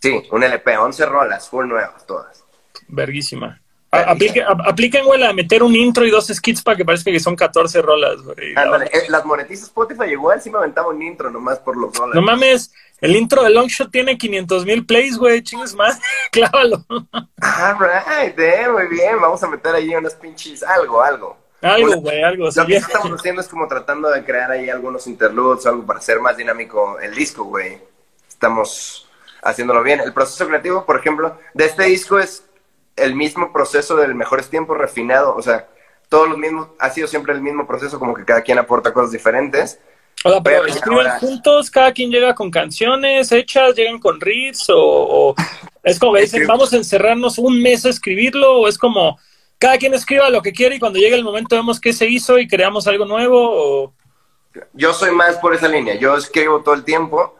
Sí, 0.02 0.22
un 0.32 0.44
LP, 0.44 0.78
11 0.78 1.06
rolas, 1.06 1.50
full 1.50 1.66
nuevas 1.66 2.06
todas. 2.06 2.44
Verguísima. 2.90 3.62
A- 3.90 4.12
aplique- 4.12 4.44
apliquen, 4.66 5.06
güey, 5.06 5.20
la 5.20 5.32
meter 5.34 5.64
un 5.64 5.74
intro 5.76 6.06
y 6.06 6.12
dos 6.12 6.28
skits 6.28 6.62
para 6.62 6.76
que 6.76 6.84
parezca 6.86 7.10
que 7.10 7.20
son 7.22 7.36
14 7.36 7.82
rolas, 7.82 8.22
güey. 8.22 8.54
Ándale, 8.56 8.86
eh, 8.94 9.04
las 9.08 9.24
monetizas 9.26 9.68
Spotify 9.70 10.12
igual 10.12 10.42
sí 10.42 10.50
me 10.50 10.58
aventaba 10.58 10.90
un 10.90 11.02
intro 11.02 11.32
nomás 11.32 11.60
por 11.60 11.78
los 11.78 11.96
rolas. 11.98 12.14
No 12.16 12.22
mames, 12.22 12.74
el 13.00 13.16
intro 13.16 13.44
de 13.44 13.50
Longshot 13.52 13.90
tiene 13.90 14.18
500 14.18 14.66
mil 14.66 14.86
plays, 14.86 15.18
güey, 15.18 15.42
chingues 15.42 15.74
más, 15.74 16.00
clávalo. 16.32 16.86
All 16.90 17.78
right, 17.80 18.38
eh, 18.38 18.68
muy 18.70 18.88
bien, 18.88 19.22
vamos 19.22 19.42
a 19.44 19.48
meter 19.48 19.74
ahí 19.76 19.96
unas 19.96 20.16
pinches, 20.16 20.64
algo, 20.64 21.02
algo. 21.02 21.38
Algo, 21.62 21.88
Una- 21.88 21.96
güey, 21.98 22.22
algo. 22.24 22.50
Lo 22.54 22.66
que 22.66 22.76
estamos 22.76 23.12
haciendo 23.20 23.42
es 23.42 23.48
como 23.48 23.68
tratando 23.68 24.10
de 24.10 24.24
crear 24.24 24.52
ahí 24.52 24.70
algunos 24.70 25.08
interludes 25.08 25.66
o 25.66 25.70
algo 25.70 25.86
para 25.86 26.00
hacer 26.00 26.20
más 26.20 26.36
dinámico 26.38 27.00
el 27.00 27.16
disco, 27.16 27.46
güey. 27.46 27.80
Estamos 28.28 29.08
haciéndolo 29.42 29.82
bien. 29.82 30.00
El 30.02 30.14
proceso 30.14 30.46
creativo, 30.48 30.86
por 30.86 31.00
ejemplo, 31.00 31.40
de 31.54 31.66
este 31.66 31.84
disco 31.86 32.20
es 32.20 32.44
el 32.98 33.16
mismo 33.16 33.54
proceso 33.54 33.96
del 33.96 34.16
Mejores 34.16 34.50
Tiempos 34.50 34.78
refinado, 34.78 35.36
o 35.36 35.42
sea, 35.42 35.68
todos 36.10 36.28
los 36.28 36.38
mismos, 36.38 36.70
ha 36.80 36.90
sido 36.90 37.08
siempre 37.08 37.34
el 37.34 37.42
mismo 37.42 37.68
proceso, 37.68 38.00
como 38.00 38.14
que 38.14 38.26
cada 38.26 38.42
quien 38.42 38.58
aporta 38.58 38.94
cosas 38.94 39.12
diferentes. 39.12 39.80
O 40.24 40.32
sea, 40.32 40.42
pero, 40.42 40.66
escriben 40.66 41.08
juntos, 41.20 41.70
cada 41.70 41.92
quien 41.92 42.10
llega 42.10 42.34
con 42.34 42.50
canciones 42.50 43.32
hechas, 43.32 43.76
llegan 43.76 44.00
con 44.00 44.20
riffs, 44.20 44.66
o, 44.70 45.36
es 45.84 46.00
como 46.00 46.14
que 46.14 46.22
dicen, 46.22 46.48
vamos 46.48 46.74
a 46.74 46.78
encerrarnos 46.78 47.38
un 47.38 47.62
mes 47.62 47.86
a 47.86 47.90
escribirlo, 47.90 48.62
o 48.62 48.68
es 48.68 48.78
como, 48.78 49.20
cada 49.60 49.78
quien 49.78 49.94
escriba 49.94 50.30
lo 50.30 50.42
que 50.42 50.54
quiere 50.54 50.76
y 50.76 50.80
cuando 50.80 51.00
llegue 51.00 51.16
el 51.16 51.24
momento 51.24 51.56
vemos 51.56 51.80
qué 51.80 51.94
se 51.94 52.08
hizo 52.08 52.40
y 52.40 52.48
creamos 52.48 52.88
algo 52.88 53.06
nuevo, 53.06 53.38
o... 53.40 53.94
Yo 54.74 54.92
soy 54.92 55.12
más 55.12 55.38
por 55.38 55.54
esa 55.54 55.68
línea, 55.68 55.96
yo 55.96 56.16
escribo 56.16 56.62
todo 56.62 56.74
el 56.74 56.84
tiempo, 56.84 57.37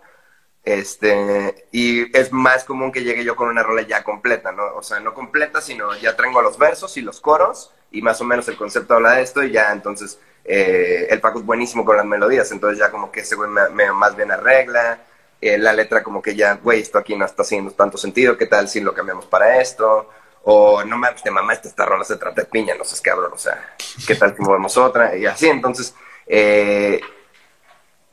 este, 0.68 1.66
y 1.72 2.18
es 2.18 2.34
más 2.34 2.66
común 2.66 2.92
que 2.92 3.02
llegue 3.02 3.24
yo 3.24 3.38
con 3.38 3.48
una 3.48 3.64
rola 3.64 3.84
ya 3.84 4.04
completa, 4.04 4.52
¿no? 4.52 4.66
O 4.76 4.84
sea, 4.84 5.00
no 5.00 5.14
completa, 5.14 5.62
sino 5.62 5.96
ya 5.96 6.18
tengo 6.18 6.42
los 6.42 6.58
versos 6.58 6.98
y 6.98 7.02
los 7.02 7.22
coros, 7.22 7.72
y 7.90 8.02
más 8.02 8.20
o 8.20 8.26
menos 8.26 8.50
el 8.50 8.58
concepto 8.58 8.96
habla 8.96 9.14
de 9.14 9.22
esto, 9.22 9.42
y 9.44 9.52
ya 9.52 9.72
entonces 9.72 10.20
eh, 10.44 11.08
el 11.10 11.22
Paco 11.22 11.40
es 11.40 11.46
buenísimo 11.46 11.86
con 11.86 11.96
las 11.96 12.06
melodías, 12.06 12.52
entonces 12.52 12.78
ya 12.78 12.92
como 12.92 13.14
que 13.14 13.22
ese 13.22 13.36
güey 13.36 13.50
me, 13.50 13.94
más 13.94 14.18
bien 14.18 14.30
arregla, 14.30 15.00
eh, 15.40 15.58
la 15.58 15.72
letra 15.72 16.04
como 16.04 16.22
que 16.22 16.36
ya, 16.36 16.56
güey, 16.56 16.82
esto 16.82 16.98
aquí 16.98 17.16
no 17.16 17.24
está 17.24 17.44
haciendo 17.44 17.72
tanto 17.72 17.98
sentido, 17.98 18.38
¿qué 18.38 18.46
tal 18.46 18.68
si 18.68 18.82
lo 18.82 18.94
cambiamos 18.94 19.26
para 19.26 19.62
esto? 19.62 20.10
O 20.44 20.84
no 20.84 20.98
mames, 20.98 21.24
te 21.24 21.32
mamaste 21.32 21.70
esta 21.70 21.86
rola, 21.86 22.04
se 22.04 22.18
trata 22.18 22.42
de 22.42 22.48
piña, 22.48 22.76
no 22.76 22.84
sé, 22.84 23.02
cabrón, 23.02 23.32
o 23.34 23.38
sea, 23.38 23.74
¿qué 24.06 24.16
tal 24.16 24.36
si 24.36 24.42
movemos 24.42 24.76
otra? 24.76 25.16
Y 25.16 25.26
así, 25.26 25.48
entonces, 25.48 25.96
eh, 26.26 27.00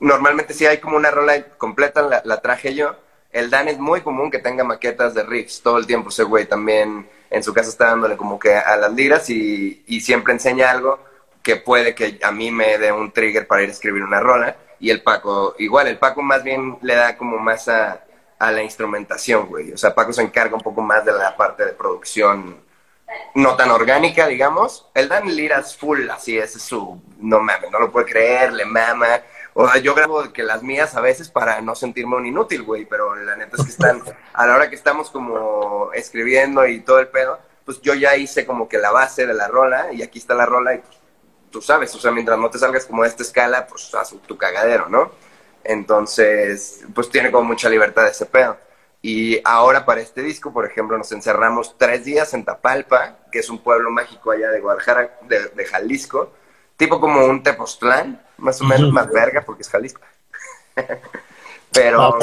normalmente 0.01 0.55
si 0.55 0.66
hay 0.66 0.78
como 0.78 0.97
una 0.97 1.11
rola 1.11 1.42
completa, 1.57 2.03
la, 2.03 2.22
la 2.24 2.40
traje 2.40 2.74
yo. 2.74 2.97
El 3.30 3.51
Dan 3.51 3.68
es 3.68 3.78
muy 3.78 4.01
común 4.01 4.30
que 4.30 4.38
tenga 4.38 4.62
maquetas 4.62 5.14
de 5.14 5.24
riffs 5.24 5.61
todo 5.62 5.78
el 5.78 5.86
tiempo, 5.86 6.11
ese 6.11 6.22
güey 6.22 6.47
también 6.47 7.09
en 7.30 7.42
su 7.42 7.53
casa 7.53 7.68
está 7.68 7.86
dándole 7.86 8.16
como 8.16 8.38
que 8.38 8.55
a 8.55 8.76
las 8.76 8.92
liras 8.92 9.28
y, 9.28 9.82
y 9.88 10.01
siempre 10.01 10.32
enseña 10.32 10.70
algo 10.70 11.01
que 11.42 11.57
puede 11.57 11.95
que 11.95 12.18
a 12.22 12.30
mí 12.30 12.51
me 12.51 12.78
dé 12.78 12.92
un 12.92 13.12
trigger 13.12 13.47
para 13.47 13.62
ir 13.62 13.68
a 13.68 13.72
escribir 13.72 14.03
una 14.03 14.20
rola. 14.20 14.57
Y 14.80 14.90
el 14.90 15.03
Paco, 15.03 15.55
igual, 15.59 15.88
el 15.88 15.99
Paco 15.99 16.22
más 16.22 16.42
bien 16.42 16.78
le 16.82 16.95
da 16.95 17.16
como 17.16 17.38
más 17.38 17.68
a, 17.68 18.05
a 18.38 18.51
la 18.53 18.62
instrumentación, 18.62 19.47
güey. 19.49 19.72
O 19.72 19.76
sea, 19.76 19.95
Paco 19.95 20.12
se 20.12 20.22
encarga 20.22 20.55
un 20.55 20.62
poco 20.62 20.80
más 20.80 21.05
de 21.05 21.12
la 21.12 21.36
parte 21.36 21.64
de 21.64 21.72
producción 21.72 22.62
no 23.34 23.57
tan 23.57 23.70
orgánica, 23.70 24.26
digamos. 24.26 24.88
El 24.95 25.09
Dan 25.09 25.34
Liras 25.34 25.76
full, 25.76 26.09
así 26.09 26.38
es 26.38 26.53
su, 26.53 27.01
no 27.18 27.40
mames, 27.40 27.70
no 27.70 27.78
lo 27.78 27.90
puede 27.90 28.07
creer, 28.07 28.53
le 28.53 28.64
mama. 28.64 29.20
O 29.55 29.68
sea, 29.68 29.80
yo 29.80 29.94
grabo 29.94 30.32
que 30.32 30.42
las 30.42 30.62
mías 30.62 30.94
a 30.96 31.00
veces 31.00 31.30
para 31.30 31.61
no 31.61 31.74
sentirme 31.74 32.16
un 32.16 32.26
inútil, 32.26 32.62
güey, 32.64 32.84
pero 32.84 33.14
la 33.14 33.36
neta 33.36 33.57
es 33.57 33.64
que 33.64 33.70
están, 33.70 34.02
a 34.32 34.46
la 34.46 34.57
hora 34.57 34.68
que 34.68 34.76
estamos 34.76 35.11
como 35.11 35.92
escribiendo 35.92 36.66
y 36.66 36.80
todo 36.80 36.98
el 36.98 37.09
pedo, 37.09 37.38
pues 37.64 37.80
yo 37.80 37.94
ya 37.94 38.16
hice 38.16 38.44
como 38.44 38.68
que 38.68 38.78
la 38.78 38.90
base 38.90 39.26
de 39.26 39.34
la 39.34 39.48
rola 39.48 39.92
y 39.92 40.02
aquí 40.02 40.18
está 40.18 40.34
la 40.34 40.44
rola 40.44 40.74
y 40.74 40.78
pues, 40.78 40.98
tú 41.50 41.62
sabes, 41.62 41.94
o 41.94 41.98
sea, 41.98 42.11
mientras 42.11 42.38
no 42.38 42.50
te 42.50 42.59
salgas 42.59 42.84
como 42.84 43.05
de 43.05 43.09
esta 43.09 43.22
escala, 43.22 43.66
pues 43.66 43.94
haz 43.94 44.14
tu 44.26 44.36
cagadero, 44.36 44.88
¿no? 44.88 45.12
Entonces, 45.62 46.84
pues 46.94 47.09
tiene 47.09 47.30
como 47.30 47.44
mucha 47.44 47.70
libertad 47.70 48.09
ese 48.09 48.26
pedo. 48.26 48.59
Y 49.07 49.38
ahora 49.44 49.84
para 49.84 50.00
este 50.00 50.22
disco, 50.22 50.50
por 50.50 50.64
ejemplo, 50.64 50.96
nos 50.96 51.12
encerramos 51.12 51.76
tres 51.76 52.05
días 52.07 52.32
en 52.32 52.44
Tapalpa, 52.44 53.18
que 53.30 53.40
es 53.40 53.50
un 53.50 53.59
pueblo 53.59 53.90
mágico 53.90 54.30
allá 54.30 54.50
de 54.50 54.61
Guadalajara, 54.61 55.18
de, 55.28 55.64
Jalisco, 55.66 56.32
tipo 56.78 56.98
como 57.00 57.24
un 57.26 57.42
Tepoztlán, 57.42 58.24
más 58.39 58.61
o 58.61 58.64
menos, 58.64 58.93
más 58.93 59.11
verga, 59.11 59.43
porque 59.45 59.62
es 59.62 59.68
Jalisco. 59.68 60.01
Pero 61.72 62.18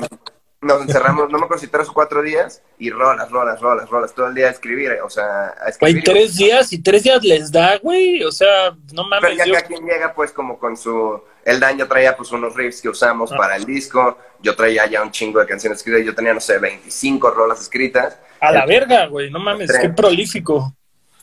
nos 0.62 0.84
encerramos, 0.84 1.30
no 1.32 1.40
me 1.40 1.46
acuerdo 1.46 1.62
si 1.62 1.68
tres 1.68 1.90
o 1.90 1.94
cuatro 1.94 2.22
días, 2.22 2.62
y 2.78 2.92
rolas, 2.92 3.32
rolas, 3.32 3.60
rolas, 3.60 3.90
rolas, 3.90 4.14
todo 4.14 4.28
el 4.28 4.36
día 4.36 4.48
a 4.48 4.52
escribir, 4.52 4.92
o 5.04 5.10
sea, 5.10 5.56
a 5.60 5.70
escribir. 5.70 6.04
Güey, 6.04 6.04
tres 6.04 6.36
días 6.38 6.72
y 6.72 6.82
tres 6.82 7.04
días 7.04 7.24
les 7.24 7.52
da, 7.52 7.78
güey, 7.80 8.24
o 8.24 8.32
sea, 8.32 8.76
no 8.94 9.04
mames. 9.04 9.22
Pero 9.22 9.36
ya 9.44 9.52
cada 9.54 9.68
quien 9.68 9.86
llega, 9.86 10.14
pues, 10.14 10.32
como 10.32 10.60
con 10.60 10.78
su. 10.78 11.20
El 11.44 11.60
daño 11.60 11.88
traía, 11.88 12.16
pues, 12.16 12.32
unos 12.32 12.56
riffs 12.56 12.80
que 12.80 12.90
usamos 12.90 13.32
ah. 13.32 13.38
para 13.38 13.56
el 13.56 13.66
disco, 13.66 14.18
yo 14.40 14.56
traía 14.56 14.86
ya 14.86 15.02
un 15.02 15.10
chingo 15.10 15.40
de 15.40 15.48
canciones 15.48 15.80
escritas, 15.80 16.06
yo 16.06 16.14
tenía, 16.14 16.36
no 16.36 16.40
sé, 16.40 16.60
25 16.60 17.32
rolas 17.32 17.60
escritas. 17.60 18.20
A 18.40 18.52
la 18.52 18.66
verga, 18.68 19.08
güey, 19.08 19.32
no 19.32 19.40
mames, 19.40 19.72
qué 19.82 19.90
prolífico. 19.90 20.76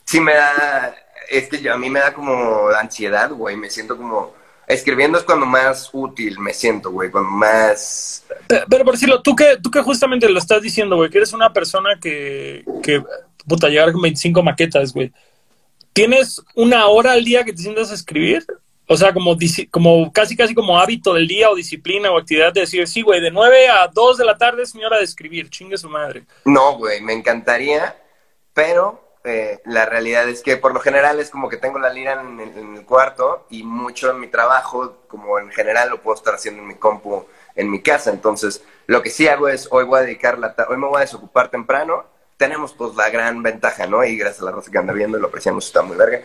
Sí, 0.03 0.19
me 0.19 0.33
da. 0.33 0.93
Es 1.29 1.47
que 1.47 1.61
yo, 1.61 1.73
a 1.73 1.77
mí 1.77 1.89
me 1.89 2.01
da 2.01 2.13
como 2.13 2.67
ansiedad, 2.69 3.31
güey, 3.31 3.55
me 3.55 3.69
siento 3.69 3.95
como 3.95 4.33
escribiendo 4.69 5.17
es 5.17 5.23
cuando 5.23 5.47
más 5.47 5.89
útil 5.91 6.39
me 6.39 6.53
siento, 6.53 6.91
güey, 6.91 7.09
cuando 7.09 7.31
más... 7.31 8.23
Pero, 8.47 8.85
por 8.85 8.93
decirlo, 8.93 9.21
tú 9.23 9.35
que, 9.35 9.57
tú 9.57 9.71
que 9.71 9.81
justamente 9.81 10.29
lo 10.29 10.37
estás 10.37 10.61
diciendo, 10.61 10.95
güey, 10.95 11.09
que 11.09 11.17
eres 11.17 11.33
una 11.33 11.51
persona 11.51 11.99
que, 11.99 12.63
que, 12.83 13.03
puta, 13.47 13.67
llegar 13.67 13.91
con 13.91 14.03
25 14.03 14.43
maquetas, 14.43 14.93
güey. 14.93 15.11
¿Tienes 15.91 16.39
una 16.53 16.85
hora 16.85 17.13
al 17.13 17.25
día 17.25 17.43
que 17.43 17.51
te 17.51 17.63
sientas 17.63 17.89
a 17.89 17.95
escribir? 17.95 18.45
O 18.85 18.95
sea, 18.95 19.11
como, 19.11 19.35
como 19.71 20.13
casi, 20.13 20.37
casi 20.37 20.53
como 20.53 20.77
hábito 20.77 21.15
del 21.15 21.27
día 21.27 21.49
o 21.49 21.55
disciplina 21.55 22.11
o 22.11 22.19
actividad 22.19 22.53
de 22.53 22.61
decir, 22.61 22.87
sí, 22.87 23.01
güey, 23.01 23.21
de 23.21 23.31
9 23.31 23.69
a 23.69 23.87
2 23.87 24.17
de 24.19 24.25
la 24.25 24.37
tarde 24.37 24.61
es 24.61 24.75
mi 24.75 24.85
hora 24.85 24.99
de 24.99 25.03
escribir, 25.03 25.49
chingue 25.49 25.79
su 25.79 25.89
madre. 25.89 26.25
No, 26.45 26.77
güey, 26.77 27.01
me 27.01 27.13
encantaría, 27.13 27.97
pero 28.53 29.08
eh, 29.23 29.59
la 29.65 29.85
realidad 29.85 30.29
es 30.29 30.41
que 30.41 30.55
por 30.57 30.73
lo 30.73 30.79
general 30.79 31.19
es 31.19 31.29
como 31.29 31.49
que 31.49 31.57
tengo 31.57 31.77
la 31.77 31.89
lira 31.89 32.21
en, 32.21 32.39
el 32.39 32.85
cuarto 32.85 33.45
y 33.49 33.63
mucho 33.63 34.07
de 34.07 34.13
mi 34.13 34.27
trabajo, 34.27 34.97
como 35.07 35.39
en 35.39 35.51
general 35.51 35.89
lo 35.89 36.01
puedo 36.01 36.15
estar 36.15 36.35
haciendo 36.35 36.61
en 36.61 36.67
mi 36.67 36.75
compu 36.75 37.25
en 37.55 37.69
mi 37.69 37.81
casa. 37.81 38.11
Entonces, 38.11 38.63
lo 38.87 39.01
que 39.01 39.09
sí 39.09 39.27
hago 39.27 39.49
es, 39.49 39.67
hoy 39.71 39.83
voy 39.83 39.99
a 39.99 40.03
dedicar 40.03 40.39
la 40.39 40.55
hoy 40.69 40.77
me 40.77 40.87
voy 40.87 40.97
a 40.97 41.01
desocupar 41.01 41.49
temprano. 41.49 42.05
Tenemos 42.37 42.73
pues 42.73 42.95
la 42.95 43.09
gran 43.09 43.43
ventaja, 43.43 43.85
¿no? 43.85 44.03
Y 44.05 44.17
gracias 44.17 44.41
a 44.41 44.45
la 44.45 44.51
raza 44.51 44.71
que 44.71 44.77
anda 44.77 44.93
viendo, 44.93 45.17
lo 45.17 45.27
apreciamos, 45.27 45.65
está 45.67 45.81
muy 45.81 45.97
verga. 45.97 46.21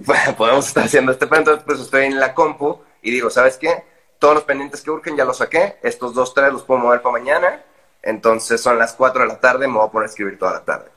podemos 0.36 0.68
estar 0.68 0.84
haciendo 0.84 1.12
este 1.12 1.26
pero 1.26 1.40
entonces 1.40 1.64
pues 1.66 1.80
estoy 1.80 2.06
en 2.06 2.20
la 2.20 2.34
compu 2.34 2.80
y 3.02 3.10
digo, 3.10 3.30
¿sabes 3.30 3.56
qué? 3.56 3.84
Todos 4.18 4.34
los 4.34 4.44
pendientes 4.44 4.82
que 4.82 4.90
urgen 4.90 5.16
ya 5.16 5.24
los 5.24 5.38
saqué, 5.38 5.78
estos 5.82 6.14
dos, 6.14 6.34
tres 6.34 6.52
los 6.52 6.62
puedo 6.64 6.80
mover 6.80 7.00
para 7.00 7.12
mañana. 7.12 7.64
Entonces 8.02 8.60
son 8.60 8.78
las 8.78 8.94
4 8.94 9.22
de 9.22 9.28
la 9.28 9.40
tarde, 9.40 9.66
me 9.66 9.74
voy 9.74 9.86
a 9.86 9.90
poner 9.90 10.06
a 10.06 10.10
escribir 10.10 10.38
toda 10.38 10.52
la 10.52 10.64
tarde. 10.64 10.89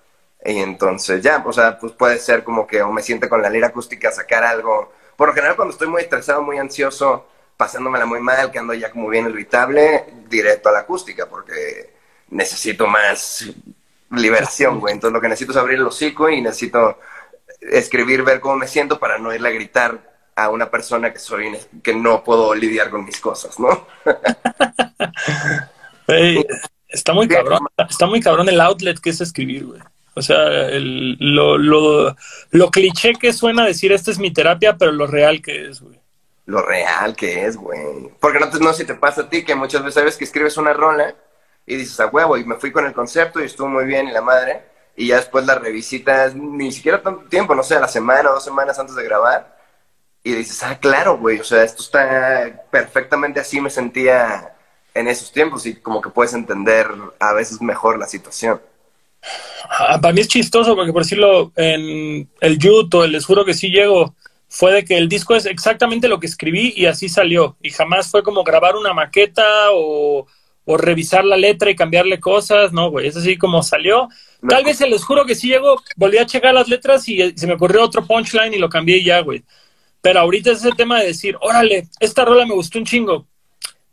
Y 0.46 0.60
entonces 0.60 1.22
ya, 1.22 1.44
o 1.46 1.54
sea, 1.54 1.80
pues 1.80 1.94
puede 1.94 2.20
ser 2.20 2.44
como 2.44 2.68
que 2.68 2.82
o 2.82 2.92
me 2.92 3.02
siente 3.02 3.30
con 3.30 3.42
la 3.42 3.50
lira 3.50 3.68
acústica 3.68 4.10
a 4.10 4.12
sacar 4.12 4.44
algo. 4.44 4.92
Por 5.16 5.30
lo 5.30 5.34
general 5.34 5.56
cuando 5.56 5.74
estoy 5.74 5.88
muy 5.88 6.02
estresado, 6.02 6.42
muy 6.42 6.58
ansioso, 6.58 7.28
pasándomela 7.56 8.06
muy 8.06 8.20
mal, 8.20 8.52
que 8.52 8.60
ando 8.60 8.74
ya 8.74 8.92
como 8.92 9.10
bien 9.10 9.30
irritable, 9.30 10.06
directo 10.28 10.70
a 10.70 10.74
la 10.74 10.80
acústica, 10.80 11.28
porque 11.28 11.94
necesito 12.30 12.88
más 12.88 13.50
liberación, 14.12 14.80
güey. 14.80 14.94
Entonces 14.94 15.14
lo 15.14 15.22
que 15.22 15.30
necesito 15.30 15.52
es 15.52 15.58
abrir 15.58 15.80
el 15.80 15.88
hocico 15.88 16.30
y 16.30 16.42
necesito 16.42 17.00
escribir, 17.62 18.24
ver 18.24 18.42
cómo 18.42 18.58
me 18.58 18.68
siento 18.68 19.00
para 19.00 19.18
no 19.18 19.34
irle 19.34 19.50
a 19.50 19.54
gritar 19.54 20.14
a 20.36 20.50
una 20.50 20.70
persona 20.70 21.14
que 21.14 21.20
soy 21.20 21.58
que 21.84 21.94
no 21.94 22.24
puedo 22.24 22.56
lidiar 22.56 22.90
con 22.90 23.06
mis 23.06 23.20
cosas, 23.20 23.60
¿no? 23.60 23.88
está 26.88 27.14
muy 27.14 27.28
cabrón, 27.28 27.68
está 27.90 28.08
muy 28.08 28.20
cabrón 28.20 28.50
el 28.50 28.60
outlet 28.60 29.00
que 29.00 29.12
es 29.12 29.22
escribir, 29.22 29.66
güey. 29.66 29.80
O 30.16 30.22
sea, 30.22 30.68
el, 30.70 31.18
lo, 31.20 31.58
lo, 31.58 32.16
lo 32.52 32.72
cliché 32.72 33.14
que 33.14 33.34
suena 33.34 33.66
decir 33.66 33.92
esta 33.92 34.12
es 34.12 34.20
mi 34.20 34.32
terapia, 34.32 34.78
pero 34.78 34.92
lo 34.92 35.08
real 35.08 35.42
que 35.42 35.70
es, 35.70 35.82
güey. 35.82 36.00
Lo 36.46 36.62
real 36.62 37.16
que 37.16 37.46
es, 37.46 37.56
güey. 37.56 38.10
Porque 38.20 38.40
no, 38.40 38.48
no 38.48 38.74
sé 38.74 38.82
si 38.82 38.88
te 38.88 38.96
pasa 38.96 39.22
a 39.22 39.30
ti 39.30 39.44
que 39.44 39.56
muchas 39.56 39.82
veces 39.82 39.96
sabes 39.96 40.18
que 40.18 40.26
escribes 40.26 40.58
una 40.58 40.74
rola 40.74 41.16
y 41.66 41.76
dices 41.78 42.00
a 42.00 42.08
huevo 42.08 42.38
y 42.38 42.44
me 42.44 42.56
fui 42.56 42.72
con 42.72 42.86
el 42.86 42.94
concepto 42.94 43.42
y 43.42 43.46
estuvo 43.46 43.68
muy 43.70 43.86
bien 43.86 44.08
y 44.08 44.12
la 44.12 44.22
madre 44.22 44.62
y 44.96 45.08
ya 45.08 45.16
después 45.16 45.46
la 45.46 45.56
revisitas 45.56 46.36
ni 46.36 46.72
siquiera 46.72 47.02
tanto 47.02 47.24
tiempo, 47.30 47.56
no 47.56 47.64
sé, 47.64 47.80
la 47.80 47.88
semana 47.88 48.30
o 48.30 48.34
dos 48.34 48.44
semanas 48.44 48.78
antes 48.78 48.96
de 48.96 49.04
grabar 49.04 49.58
y 50.24 50.34
dices, 50.34 50.62
ah, 50.64 50.78
claro, 50.80 51.18
güey, 51.18 51.40
o 51.40 51.44
sea, 51.44 51.64
esto 51.64 51.82
está 51.82 52.64
perfectamente 52.72 53.40
así 53.40 53.60
me 53.60 53.70
sentía 53.70 54.56
en 54.94 55.08
esos 55.08 55.32
tiempos 55.32 55.66
y 55.66 55.76
como 55.76 56.02
que 56.02 56.10
puedes 56.10 56.34
entender 56.34 56.88
a 57.20 57.34
veces 57.34 57.62
mejor 57.62 57.98
la 57.98 58.08
situación. 58.08 58.62
Ah, 59.76 60.00
para 60.00 60.14
mí 60.14 60.22
es 60.22 60.28
chistoso 60.28 60.76
porque, 60.76 60.94
por 60.94 61.02
decirlo, 61.02 61.52
en 61.56 62.30
el 62.42 62.60
YouTube, 62.60 63.08
les 63.08 63.26
juro 63.26 63.44
que 63.44 63.56
sí 63.56 63.72
llego, 63.72 64.16
fue 64.48 64.72
de 64.72 64.86
que 64.86 64.98
el 64.98 65.10
disco 65.10 65.36
es 65.36 65.48
exactamente 65.48 66.08
lo 66.08 66.20
que 66.20 66.28
escribí 66.28 66.74
y 66.76 66.86
así 66.86 67.10
salió. 67.10 67.58
Y 67.60 67.72
jamás 67.72 68.12
fue 68.12 68.22
como 68.22 68.44
grabar 68.44 68.76
una 68.76 68.94
maqueta 68.94 69.72
o, 69.74 70.28
revisar 70.78 71.26
la 71.26 71.38
letra 71.38 71.72
y 71.72 71.76
cambiarle 71.76 72.20
cosas. 72.20 72.72
No, 72.72 72.92
güey, 72.92 73.08
es 73.08 73.18
así 73.18 73.36
como 73.36 73.64
salió. 73.64 74.10
Tal 74.48 74.64
vez 74.64 74.78
se 74.78 74.88
les 74.88 75.04
juro 75.04 75.26
que 75.26 75.34
sí 75.34 75.48
llego, 75.48 75.82
volví 75.96 76.20
a 76.20 76.26
checar 76.28 76.54
las 76.54 76.70
letras 76.70 77.08
y 77.10 77.34
se 77.36 77.48
me 77.48 77.54
ocurrió 77.54 77.84
otro 77.84 78.06
punchline 78.06 78.54
y 78.54 78.60
lo 78.60 78.70
cambié 78.70 79.04
ya, 79.04 79.22
güey. 79.22 79.44
Pero 80.02 80.20
ahorita 80.20 80.52
es 80.52 80.60
ese 80.60 80.72
tema 80.76 81.00
de 81.00 81.08
decir, 81.08 81.36
órale, 81.42 81.88
esta 82.00 82.26
rola 82.26 82.46
me 82.46 82.54
gustó 82.54 82.78
un 82.78 82.86
chingo 82.86 83.28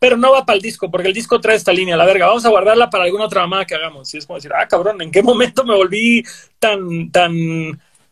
pero 0.01 0.17
no 0.17 0.33
va 0.33 0.47
para 0.47 0.57
el 0.57 0.63
disco, 0.63 0.91
porque 0.91 1.09
el 1.09 1.15
disco 1.15 1.41
trae 1.41 1.57
esta 1.57 1.73
línea, 1.73 1.97
la 1.97 2.07
verga, 2.07 2.27
vamos 2.27 2.45
a 2.47 2.49
guardarla 2.49 2.89
para 2.89 3.05
alguna 3.05 3.27
otra 3.27 3.43
mamada 3.43 3.67
que 3.67 3.75
hagamos. 3.75 4.13
Y 4.15 4.19
es 4.19 4.27
como 4.27 4.39
decir, 4.39 4.51
ah, 4.55 4.67
cabrón, 4.67 5.01
¿en 5.03 5.13
qué 5.13 5.23
momento 5.23 5.63
me 5.63 5.77
volví 5.77 6.25
tan, 6.59 7.13
tan 7.13 7.33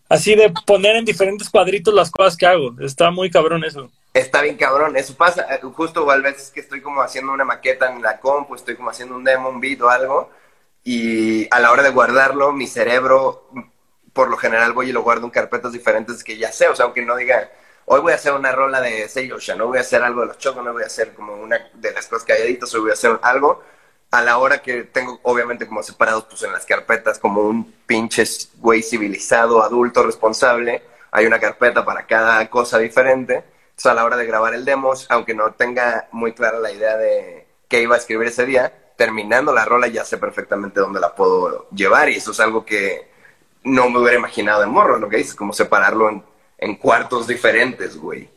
así 0.08 0.34
de 0.34 0.52
poner 0.66 0.96
en 0.96 1.06
diferentes 1.06 1.48
cuadritos 1.48 1.94
las 1.94 2.10
cosas 2.10 2.36
que 2.36 2.46
hago? 2.46 2.76
Está 2.80 3.10
muy 3.10 3.30
cabrón 3.30 3.64
eso. 3.64 3.90
Está 4.12 4.42
bien 4.42 4.56
cabrón, 4.56 4.96
eso 4.98 5.16
pasa. 5.16 5.46
eh, 5.54 5.60
Justo 5.62 6.10
a 6.10 6.16
veces 6.18 6.50
que 6.50 6.60
estoy 6.60 6.82
como 6.82 7.00
haciendo 7.00 7.32
una 7.32 7.44
maqueta 7.44 7.90
en 7.90 8.02
la 8.02 8.20
compu, 8.20 8.54
estoy 8.54 8.76
como 8.76 8.90
haciendo 8.90 9.16
un 9.16 9.24
demo, 9.24 9.48
un 9.48 9.60
beat 9.60 9.80
o 9.80 9.88
algo, 9.88 10.30
y 10.84 11.46
a 11.54 11.58
la 11.58 11.72
hora 11.72 11.82
de 11.82 11.90
guardarlo, 11.90 12.52
mi 12.52 12.66
cerebro, 12.66 13.48
por 14.12 14.28
lo 14.28 14.36
general 14.36 14.74
voy 14.74 14.90
y 14.90 14.92
lo 14.92 15.02
guardo 15.02 15.24
en 15.24 15.30
carpetas 15.30 15.72
diferentes 15.72 16.22
que 16.22 16.36
ya 16.36 16.52
sé, 16.52 16.68
o 16.68 16.74
sea, 16.76 16.84
aunque 16.86 17.02
no 17.02 17.16
diga, 17.16 17.50
hoy 17.90 18.00
voy 18.00 18.12
a 18.12 18.16
hacer 18.16 18.32
una 18.32 18.52
rola 18.52 18.80
de 18.80 19.08
Seiyosha, 19.08 19.54
no 19.54 19.66
voy 19.66 19.78
a 19.78 19.80
hacer 19.80 20.02
algo 20.02 20.20
de 20.20 20.28
los 20.28 20.38
chocos, 20.38 20.62
no 20.62 20.72
voy 20.72 20.82
a 20.82 20.86
hacer 20.86 21.14
como 21.14 21.34
una 21.34 21.70
de 21.74 21.92
las 21.92 22.06
cosas 22.06 22.26
calladitas, 22.26 22.72
hoy 22.74 22.82
voy 22.82 22.90
a 22.90 22.94
hacer 22.94 23.18
algo, 23.22 23.62
a 24.10 24.22
la 24.22 24.38
hora 24.38 24.62
que 24.62 24.84
tengo, 24.84 25.18
obviamente, 25.22 25.66
como 25.66 25.82
separados, 25.82 26.24
pues 26.24 26.42
en 26.42 26.52
las 26.52 26.66
carpetas, 26.66 27.18
como 27.18 27.42
un 27.42 27.72
pinche 27.86 28.24
güey 28.56 28.82
civilizado, 28.82 29.62
adulto, 29.62 30.02
responsable, 30.02 30.82
hay 31.10 31.26
una 31.26 31.40
carpeta 31.40 31.84
para 31.84 32.06
cada 32.06 32.48
cosa 32.50 32.78
diferente. 32.78 33.44
Entonces, 33.70 33.86
a 33.86 33.94
la 33.94 34.04
hora 34.04 34.16
de 34.16 34.26
grabar 34.26 34.54
el 34.54 34.64
demo, 34.64 34.92
aunque 35.08 35.34
no 35.34 35.52
tenga 35.52 36.08
muy 36.12 36.32
clara 36.32 36.58
la 36.58 36.72
idea 36.72 36.96
de 36.96 37.46
qué 37.68 37.82
iba 37.82 37.94
a 37.96 37.98
escribir 37.98 38.28
ese 38.28 38.46
día, 38.46 38.72
terminando 38.96 39.52
la 39.52 39.64
rola 39.64 39.86
ya 39.88 40.04
sé 40.04 40.18
perfectamente 40.18 40.80
dónde 40.80 41.00
la 41.00 41.14
puedo 41.14 41.68
llevar 41.70 42.08
y 42.08 42.16
eso 42.16 42.32
es 42.32 42.40
algo 42.40 42.64
que 42.64 43.08
no 43.62 43.88
me 43.90 43.98
hubiera 43.98 44.18
imaginado 44.18 44.60
de 44.60 44.66
morro, 44.66 44.98
lo 44.98 45.08
que 45.08 45.18
dices, 45.18 45.34
como 45.34 45.52
separarlo 45.52 46.08
en, 46.08 46.24
en 46.58 46.76
cuartos 46.76 47.26
diferentes, 47.26 47.96
güey. 47.96 48.28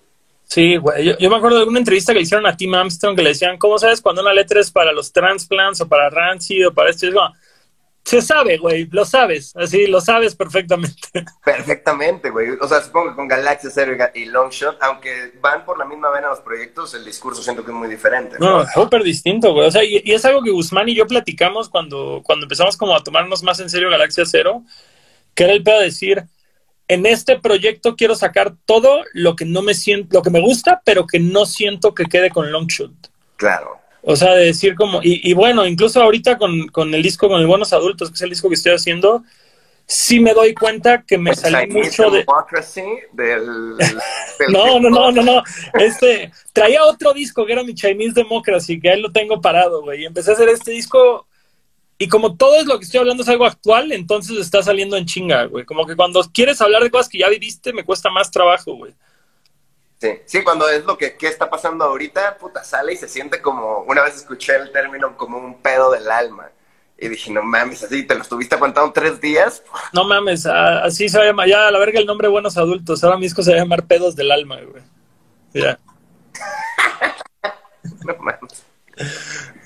Sí, 0.44 0.78
güey. 0.78 1.06
Yo, 1.06 1.18
yo 1.18 1.30
me 1.30 1.38
acuerdo 1.38 1.60
de 1.60 1.66
una 1.66 1.80
entrevista 1.80 2.14
que 2.14 2.20
le 2.20 2.24
hicieron 2.24 2.46
a 2.46 2.56
Tim 2.56 2.74
Armstrong 2.74 3.16
que 3.16 3.24
le 3.24 3.30
decían, 3.30 3.58
¿cómo 3.58 3.80
sabes 3.80 4.02
cuando 4.02 4.22
una 4.22 4.34
letra 4.34 4.60
es 4.60 4.70
para 4.70 4.92
los 4.92 5.12
transplants 5.12 5.82
o 5.82 5.88
para 5.88 6.10
Rancid 6.10 6.68
o 6.68 6.74
para 6.74 6.90
esto? 6.90 7.06
Y 7.06 7.10
es 7.10 7.16
como, 7.16 7.34
se 8.04 8.22
sabe, 8.22 8.58
güey, 8.58 8.88
lo 8.92 9.06
sabes. 9.06 9.56
Así, 9.56 9.88
lo 9.88 10.02
sabes 10.02 10.36
perfectamente. 10.36 10.98
Perfectamente, 11.46 12.30
güey. 12.30 12.50
O 12.60 12.68
sea, 12.68 12.82
supongo 12.82 13.12
que 13.12 13.16
con 13.16 13.28
Galaxia 13.28 13.70
Zero 13.70 13.96
y 14.14 14.26
Longshot, 14.26 14.78
aunque 14.82 15.34
van 15.40 15.66
por 15.66 15.78
la 15.78 15.86
misma 15.86 16.10
vena 16.10 16.30
los 16.30 16.40
proyectos, 16.40 16.94
el 16.96 17.06
discurso 17.06 17.42
siento 17.42 17.64
que 17.64 17.72
es 17.72 17.78
muy 17.78 17.88
diferente. 17.88 18.38
No, 18.40 18.66
súper 18.74 19.04
distinto, 19.04 19.54
güey. 19.54 19.68
O 19.68 19.72
sea, 19.72 19.84
y, 19.84 20.02
y 20.04 20.14
es 20.14 20.26
algo 20.26 20.42
que 20.42 20.52
Guzmán 20.52 20.90
y 20.90 20.96
yo 20.96 21.06
platicamos 21.08 21.70
cuando, 21.70 22.22
cuando 22.24 22.46
empezamos 22.46 22.76
como 22.76 22.96
a 22.96 23.04
tomarnos 23.04 23.44
más 23.44 23.60
en 23.60 23.70
serio 23.70 23.90
Galaxia 23.90 24.26
Cero, 24.26 24.64
que 25.36 25.44
era 25.44 25.54
el 25.54 25.64
pedo 25.64 25.80
de 25.80 25.86
decir, 25.86 26.24
en 26.88 27.06
este 27.06 27.40
proyecto 27.40 27.96
quiero 27.96 28.16
sacar 28.16 28.54
todo 28.66 29.04
lo 29.14 29.36
que 29.36 29.46
no 29.46 29.62
me 29.62 29.74
siento, 29.74 30.18
lo 30.18 30.22
que 30.22 30.30
me 30.30 30.42
gusta, 30.42 30.82
pero 30.84 31.08
que 31.08 31.20
no 31.20 31.46
siento 31.46 31.94
que 31.96 32.06
quede 32.06 32.30
con 32.30 32.52
Longshot. 32.52 32.92
Claro. 33.38 33.78
O 34.04 34.16
sea, 34.16 34.34
de 34.34 34.46
decir 34.46 34.76
como, 34.76 35.00
y, 35.04 35.30
y 35.30 35.34
bueno, 35.34 35.66
incluso 35.66 36.02
ahorita 36.02 36.38
con, 36.38 36.68
con 36.70 36.94
el 36.94 37.04
disco, 37.04 37.28
con 37.30 37.40
el 37.40 37.48
Buenos 37.48 37.72
Adultos, 37.72 38.10
que 38.10 38.16
es 38.16 38.22
el 38.22 38.30
disco 38.32 38.50
que 38.50 38.56
estoy 38.56 38.74
haciendo, 38.74 39.24
sí 39.86 40.20
me 40.20 40.34
doy 40.34 40.54
cuenta 40.54 41.04
que 41.04 41.18
me 41.18 41.36
salí 41.36 41.68
mucho 41.72 42.04
de... 42.10 42.24
Del, 43.14 43.78
del- 43.78 44.00
No, 44.52 44.80
no, 44.80 44.90
no, 44.90 45.12
no, 45.12 45.22
no. 45.22 45.44
Este, 45.80 46.32
traía 46.52 46.84
otro 46.84 47.14
disco 47.14 47.46
que 47.46 47.54
era 47.54 47.64
mi 47.64 47.76
Chinese 47.76 48.14
Democracy, 48.16 48.80
que 48.80 48.90
ahí 48.90 49.00
lo 49.02 49.12
tengo 49.12 49.40
parado, 49.40 49.82
güey. 49.84 50.02
Y 50.02 50.06
empecé 50.06 50.32
a 50.32 50.34
hacer 50.34 50.50
este 50.50 50.72
disco 50.72 51.28
y 52.02 52.08
como 52.08 52.36
todo 52.36 52.56
es 52.56 52.66
lo 52.66 52.80
que 52.80 52.86
estoy 52.86 53.00
hablando 53.00 53.22
es 53.22 53.30
algo 53.30 53.46
actual, 53.46 53.92
entonces 53.92 54.36
está 54.40 54.64
saliendo 54.64 54.98
en 54.98 55.06
chinga, 55.06 55.46
güey. 55.46 55.66
Como 55.66 55.86
que 55.86 55.96
cuando 55.96 56.20
quieres 56.34 56.60
hablar 56.60 56.82
de 56.82 56.90
cosas 56.90 57.08
que 57.08 57.20
ya 57.20 57.30
viviste, 57.30 57.74
me 57.74 57.84
cuesta 57.86 58.10
más 58.10 58.32
trabajo, 58.32 58.74
güey. 58.74 58.96
Sí, 60.00 60.10
sí, 60.26 60.44
cuando 60.44 60.68
es 60.68 60.84
lo 60.84 60.98
que, 60.98 61.16
que 61.16 61.28
está 61.28 61.48
pasando 61.48 61.86
ahorita, 61.86 62.40
puta, 62.40 62.64
sale 62.64 62.94
y 62.94 62.98
se 62.98 63.08
siente 63.08 63.40
como, 63.40 63.82
una 63.82 64.02
vez 64.02 64.16
escuché 64.16 64.56
el 64.56 64.72
término 64.72 65.16
como 65.16 65.38
un 65.38 65.62
pedo 65.62 65.92
del 65.92 66.10
alma. 66.10 66.50
Y 66.98 67.08
dije, 67.08 67.32
no 67.32 67.44
mames, 67.44 67.84
así 67.84 68.02
te 68.08 68.16
lo 68.16 68.24
estuviste 68.24 68.56
aguantando 68.56 68.92
tres 68.94 69.22
días. 69.22 69.62
No 69.94 70.04
mames, 70.04 70.48
a- 70.48 70.84
así 70.84 71.08
se 71.08 71.20
va 71.20 71.24
a 71.26 71.28
llamar. 71.28 71.48
Ya, 71.48 71.68
a 71.68 71.72
la 71.72 71.78
verga 71.78 72.00
el 72.00 72.08
nombre 72.08 72.28
Buenos 72.30 72.58
Adultos. 72.58 73.04
Ahora 73.04 73.18
mi 73.18 73.24
disco 73.26 73.44
se 73.44 73.52
va 73.52 73.58
a 73.58 73.60
llamar 73.60 73.86
Pedos 73.86 74.16
del 74.16 74.32
Alma, 74.32 74.58
güey. 74.60 74.82
Ya. 75.54 75.78
No 78.06 78.16
mames. 78.20 78.64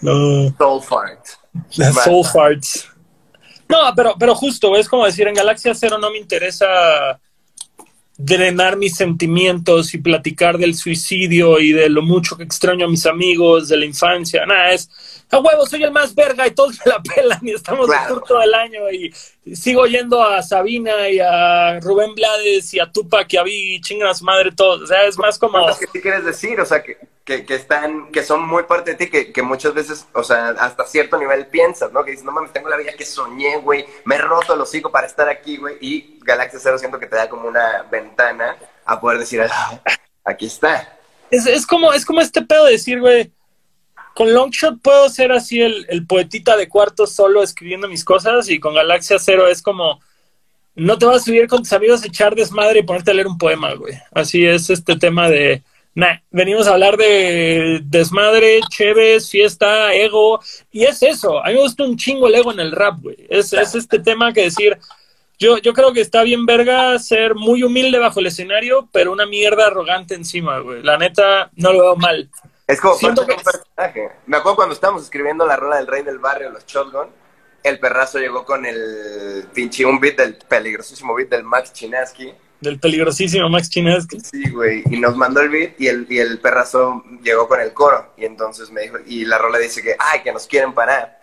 No. 0.01 0.53
Soul 0.57 0.81
fart. 0.83 1.25
Soul 1.69 2.25
Farts. 2.25 2.87
No, 3.67 3.77
pero, 3.95 4.15
pero 4.19 4.35
justo, 4.35 4.75
es 4.75 4.87
como 4.87 5.05
decir, 5.05 5.27
en 5.27 5.33
Galaxia 5.33 5.73
Cero 5.73 5.97
no 5.97 6.11
me 6.11 6.19
interesa 6.19 7.19
drenar 8.17 8.77
mis 8.77 8.95
sentimientos 8.95 9.93
y 9.93 9.97
platicar 9.97 10.57
del 10.57 10.75
suicidio 10.75 11.59
y 11.59 11.73
de 11.73 11.89
lo 11.89 12.01
mucho 12.01 12.37
que 12.37 12.43
extraño 12.43 12.85
a 12.85 12.89
mis 12.89 13.05
amigos 13.05 13.67
de 13.67 13.77
la 13.77 13.85
infancia. 13.85 14.45
Nada, 14.45 14.71
es 14.71 14.89
a 15.29 15.39
huevo, 15.39 15.65
soy 15.65 15.83
el 15.83 15.91
más 15.91 16.15
verga 16.15 16.47
y 16.47 16.51
todos 16.51 16.77
me 16.85 16.91
la 16.91 17.01
pelan 17.01 17.39
y 17.41 17.51
estamos 17.51 17.87
de 17.89 17.95
tour 18.07 18.23
todo 18.25 18.41
el 18.41 18.53
año 18.53 18.89
y 18.91 19.11
sigo 19.55 19.85
yendo 19.85 20.23
a 20.23 20.41
Sabina 20.43 21.09
y 21.09 21.19
a 21.19 21.79
Rubén 21.81 22.13
Blades 22.15 22.73
y 22.73 22.79
a 22.79 22.89
Tupac 22.89 23.27
y 23.33 23.37
a 23.37 24.09
a 24.09 24.13
su 24.13 24.23
madre 24.23 24.51
todos. 24.55 24.83
O 24.83 24.87
sea, 24.87 25.03
es 25.03 25.17
más 25.17 25.37
como... 25.37 25.73
Sí 25.73 25.99
quieres 26.01 26.23
decir, 26.23 26.59
o 26.59 26.65
sea, 26.65 26.81
que, 26.81 26.97
que, 27.25 27.43
que 27.43 27.55
están, 27.55 28.11
que 28.11 28.23
son 28.23 28.47
muy 28.47 28.63
parte 28.63 28.91
de 28.91 28.97
ti, 28.97 29.09
que, 29.09 29.33
que 29.33 29.41
muchas 29.41 29.73
veces, 29.73 30.07
o 30.13 30.23
sea, 30.23 30.49
hasta 30.49 30.85
cierto 30.85 31.17
nivel 31.17 31.47
piensas, 31.47 31.91
¿no? 31.91 32.05
Que 32.05 32.11
dices, 32.11 32.23
no 32.23 32.31
mames, 32.31 32.53
tengo 32.53 32.69
la 32.69 32.77
vida 32.77 32.93
que 32.93 33.03
soñé, 33.03 33.57
güey, 33.57 33.85
me 34.05 34.15
he 34.15 34.17
roto 34.19 34.53
el 34.53 34.61
hocico 34.61 34.91
para 34.91 35.07
estar 35.07 35.27
aquí, 35.27 35.57
güey, 35.57 35.75
y 35.81 36.19
Galaxia 36.21 36.59
Zero 36.59 36.77
siento 36.77 36.99
que 36.99 37.07
te 37.07 37.15
da 37.15 37.27
como 37.27 37.47
una 37.47 37.81
ventana 37.91 38.55
a 38.85 39.01
poder 39.01 39.17
decir, 39.17 39.41
"Ah, 39.41 39.81
aquí 40.23 40.45
está. 40.45 40.97
Es, 41.31 41.47
es 41.47 41.65
como, 41.65 41.91
es 41.93 42.05
como 42.05 42.21
este 42.21 42.43
pedo 42.43 42.65
de 42.65 42.73
decir, 42.73 42.99
güey, 42.99 43.31
con 44.13 44.31
Longshot 44.31 44.79
puedo 44.81 45.09
ser 45.09 45.31
así 45.31 45.61
el, 45.61 45.87
el 45.89 46.05
poetita 46.05 46.55
de 46.55 46.69
cuarto 46.69 47.07
solo 47.07 47.41
escribiendo 47.41 47.87
mis 47.89 48.05
cosas 48.05 48.47
y 48.49 48.59
con 48.59 48.75
Galaxia 48.75 49.17
Cero 49.17 49.47
es 49.47 49.63
como, 49.63 49.99
no 50.75 50.97
te 50.99 51.07
vas 51.07 51.17
a 51.17 51.25
subir 51.25 51.47
con 51.47 51.59
tus 51.59 51.73
amigos 51.73 52.03
a 52.03 52.07
echar 52.07 52.35
desmadre 52.35 52.79
y 52.79 52.83
ponerte 52.83 53.09
a 53.09 53.13
leer 53.15 53.27
un 53.27 53.39
poema, 53.39 53.73
güey. 53.73 53.95
Así 54.13 54.45
es 54.45 54.69
este 54.69 54.95
tema 54.95 55.27
de, 55.27 55.63
nah, 55.95 56.17
venimos 56.29 56.67
a 56.67 56.73
hablar 56.73 56.97
de 56.97 57.79
desmadre, 57.85 58.59
chéves, 58.69 59.29
fiesta, 59.29 59.93
ego, 59.93 60.39
y 60.71 60.83
es 60.83 61.01
eso. 61.01 61.43
A 61.43 61.47
mí 61.47 61.55
me 61.55 61.61
gusta 61.61 61.83
un 61.83 61.97
chingo 61.97 62.27
el 62.27 62.35
ego 62.35 62.51
en 62.51 62.59
el 62.59 62.71
rap, 62.71 62.99
güey. 63.01 63.15
Es, 63.29 63.51
es 63.53 63.73
este 63.75 63.99
tema 63.99 64.31
que 64.33 64.43
decir, 64.43 64.77
yo, 65.39 65.57
yo 65.57 65.73
creo 65.73 65.91
que 65.93 66.01
está 66.01 66.23
bien 66.23 66.45
verga 66.45 66.97
ser 66.99 67.35
muy 67.35 67.63
humilde 67.63 67.97
bajo 67.99 68.19
el 68.19 68.27
escenario, 68.27 68.87
pero 68.91 69.11
una 69.11 69.25
mierda 69.25 69.67
arrogante 69.67 70.13
encima, 70.15 70.59
güey. 70.59 70.83
La 70.83 70.97
neta, 70.97 71.49
no 71.55 71.73
lo 71.73 71.81
veo 71.81 71.95
mal. 71.95 72.29
Es 72.67 72.79
como 72.81 72.95
Siento 72.95 73.25
que- 73.25 73.33
un 73.33 73.41
personaje. 73.43 74.09
Me 74.25 74.37
acuerdo 74.37 74.55
cuando 74.55 74.73
estábamos 74.75 75.03
escribiendo 75.03 75.45
la 75.45 75.55
rola 75.55 75.75
del 75.77 75.87
rey 75.87 76.03
del 76.03 76.19
barrio, 76.19 76.49
los 76.51 76.65
Shotgun, 76.65 77.07
el 77.63 77.79
perrazo 77.79 78.19
llegó 78.19 78.45
con 78.45 78.65
el 78.65 79.45
pinche 79.53 79.85
un 79.85 79.99
beat 79.99 80.17
del 80.17 80.35
peligrosísimo 80.37 81.15
beat 81.15 81.29
del 81.29 81.43
Max 81.43 81.73
Chinaski. 81.73 82.31
Del 82.61 82.79
peligrosísimo 82.79 83.49
Max 83.49 83.69
Chinesky. 83.69 84.19
Sí, 84.19 84.49
güey, 84.49 84.83
y 84.89 84.99
nos 84.99 85.15
mandó 85.15 85.41
el 85.41 85.49
beat 85.49 85.79
y 85.79 85.87
el, 85.87 86.07
y 86.09 86.19
el 86.19 86.39
perrazo 86.39 87.03
llegó 87.21 87.47
con 87.47 87.59
el 87.59 87.73
coro. 87.73 88.13
Y 88.17 88.25
entonces 88.25 88.71
me 88.71 88.81
dijo, 88.81 88.97
y 89.05 89.25
la 89.25 89.37
rola 89.37 89.57
dice 89.59 89.81
que, 89.81 89.95
ay, 89.99 90.21
que 90.23 90.31
nos 90.31 90.47
quieren 90.47 90.73
parar. 90.73 91.19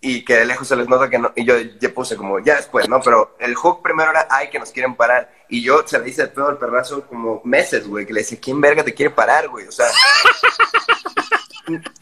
Y 0.00 0.24
que 0.24 0.34
de 0.34 0.46
lejos 0.46 0.66
se 0.66 0.74
les 0.74 0.88
nota 0.88 1.08
que 1.08 1.18
no. 1.18 1.32
Y 1.36 1.44
yo 1.44 1.54
ya 1.58 1.94
puse 1.94 2.16
como, 2.16 2.40
ya 2.40 2.56
después, 2.56 2.88
¿no? 2.88 3.00
Pero 3.00 3.36
el 3.38 3.54
hook 3.54 3.82
primero 3.82 4.10
era, 4.10 4.26
ay, 4.30 4.50
que 4.50 4.58
nos 4.58 4.72
quieren 4.72 4.96
parar. 4.96 5.32
Y 5.48 5.62
yo 5.62 5.86
se 5.86 5.98
le 5.98 6.08
hice 6.08 6.26
todo 6.26 6.50
el 6.50 6.56
perrazo 6.56 7.06
como 7.06 7.40
meses, 7.44 7.86
güey, 7.86 8.04
que 8.04 8.12
le 8.12 8.20
decía, 8.20 8.38
¿quién 8.42 8.60
verga 8.60 8.82
te 8.82 8.94
quiere 8.94 9.10
parar, 9.10 9.48
güey? 9.48 9.66
O 9.66 9.72
sea. 9.72 9.86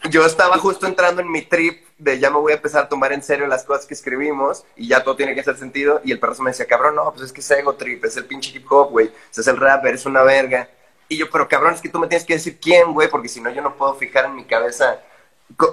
yo 0.09 0.25
estaba 0.25 0.59
justo 0.59 0.87
entrando 0.87 1.21
en 1.21 1.31
mi 1.31 1.43
trip 1.43 1.85
de 1.99 2.19
ya 2.19 2.31
me 2.31 2.39
voy 2.39 2.53
a 2.53 2.57
empezar 2.57 2.85
a 2.85 2.89
tomar 2.89 3.13
en 3.13 3.23
serio 3.23 3.47
las 3.47 3.65
cosas 3.65 3.87
que 3.87 3.95
escribimos 3.95 4.65
y 4.77 4.89
ya 4.89 5.05
todo 5.05 5.17
tiene 5.17 5.35
que 5.35 5.41
hacer 5.41 5.57
sentido. 5.57 6.01
Y 6.05 6.13
el 6.13 6.19
perrazo 6.19 6.43
me 6.43 6.51
decía, 6.51 6.67
cabrón, 6.67 6.97
no, 6.97 7.11
pues 7.13 7.27
es 7.27 7.33
que 7.33 7.41
es 7.41 7.51
ego 7.51 7.75
trip, 7.75 8.05
es 8.05 8.17
el 8.17 8.25
pinche 8.25 8.57
hip 8.57 8.71
hop, 8.71 8.91
güey. 8.91 9.11
Es 9.37 9.47
el 9.47 9.57
rap, 9.57 9.85
eres 9.85 10.07
una 10.07 10.23
verga. 10.23 10.69
Y 11.09 11.17
yo, 11.19 11.31
pero 11.31 11.49
cabrón, 11.49 11.75
es 11.75 11.81
que 11.81 11.89
tú 11.89 11.99
me 11.99 12.07
tienes 12.07 12.27
que 12.27 12.35
decir 12.35 12.59
quién, 12.61 12.93
güey, 12.93 13.09
porque 13.09 13.29
si 13.29 13.41
no 13.41 13.51
yo 13.51 13.61
no 13.63 13.77
puedo 13.77 13.95
fijar 13.95 14.27
en 14.27 14.37
mi 14.37 14.45
cabeza 14.45 15.01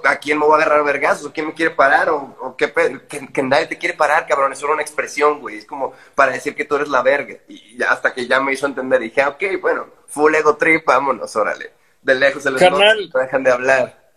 a 0.05 0.15
quién 0.17 0.39
me 0.39 0.45
voy 0.45 0.59
a 0.59 0.63
agarrar 0.63 0.83
vergazos, 0.83 1.27
o 1.27 1.33
quién 1.33 1.47
me 1.47 1.53
quiere 1.53 1.71
parar, 1.71 2.09
o, 2.09 2.35
o 2.41 2.55
qué 2.57 2.73
que, 3.07 3.27
que 3.27 3.43
nadie 3.43 3.67
te 3.67 3.77
quiere 3.77 3.95
parar, 3.95 4.25
cabrón, 4.27 4.51
es 4.51 4.59
solo 4.59 4.73
una 4.73 4.81
expresión, 4.81 5.39
güey, 5.39 5.57
es 5.57 5.65
como 5.65 5.93
para 6.15 6.31
decir 6.31 6.55
que 6.55 6.65
tú 6.65 6.75
eres 6.75 6.89
la 6.89 7.03
verga. 7.03 7.35
Y 7.47 7.81
hasta 7.83 8.13
que 8.13 8.27
ya 8.27 8.39
me 8.41 8.53
hizo 8.53 8.65
entender, 8.65 8.99
dije, 8.99 9.21
ah, 9.21 9.29
ok, 9.29 9.43
bueno, 9.61 9.87
full 10.07 10.33
ego 10.33 10.57
trip, 10.57 10.85
vámonos, 10.85 11.35
órale. 11.35 11.76
De 12.07 12.15
lejos 12.15 12.41
se 12.41 12.49
les 12.51 12.59
Carnal. 12.61 13.09
no 13.13 13.19
dejan 13.19 13.43
de 13.43 13.51
hablar. 13.51 14.07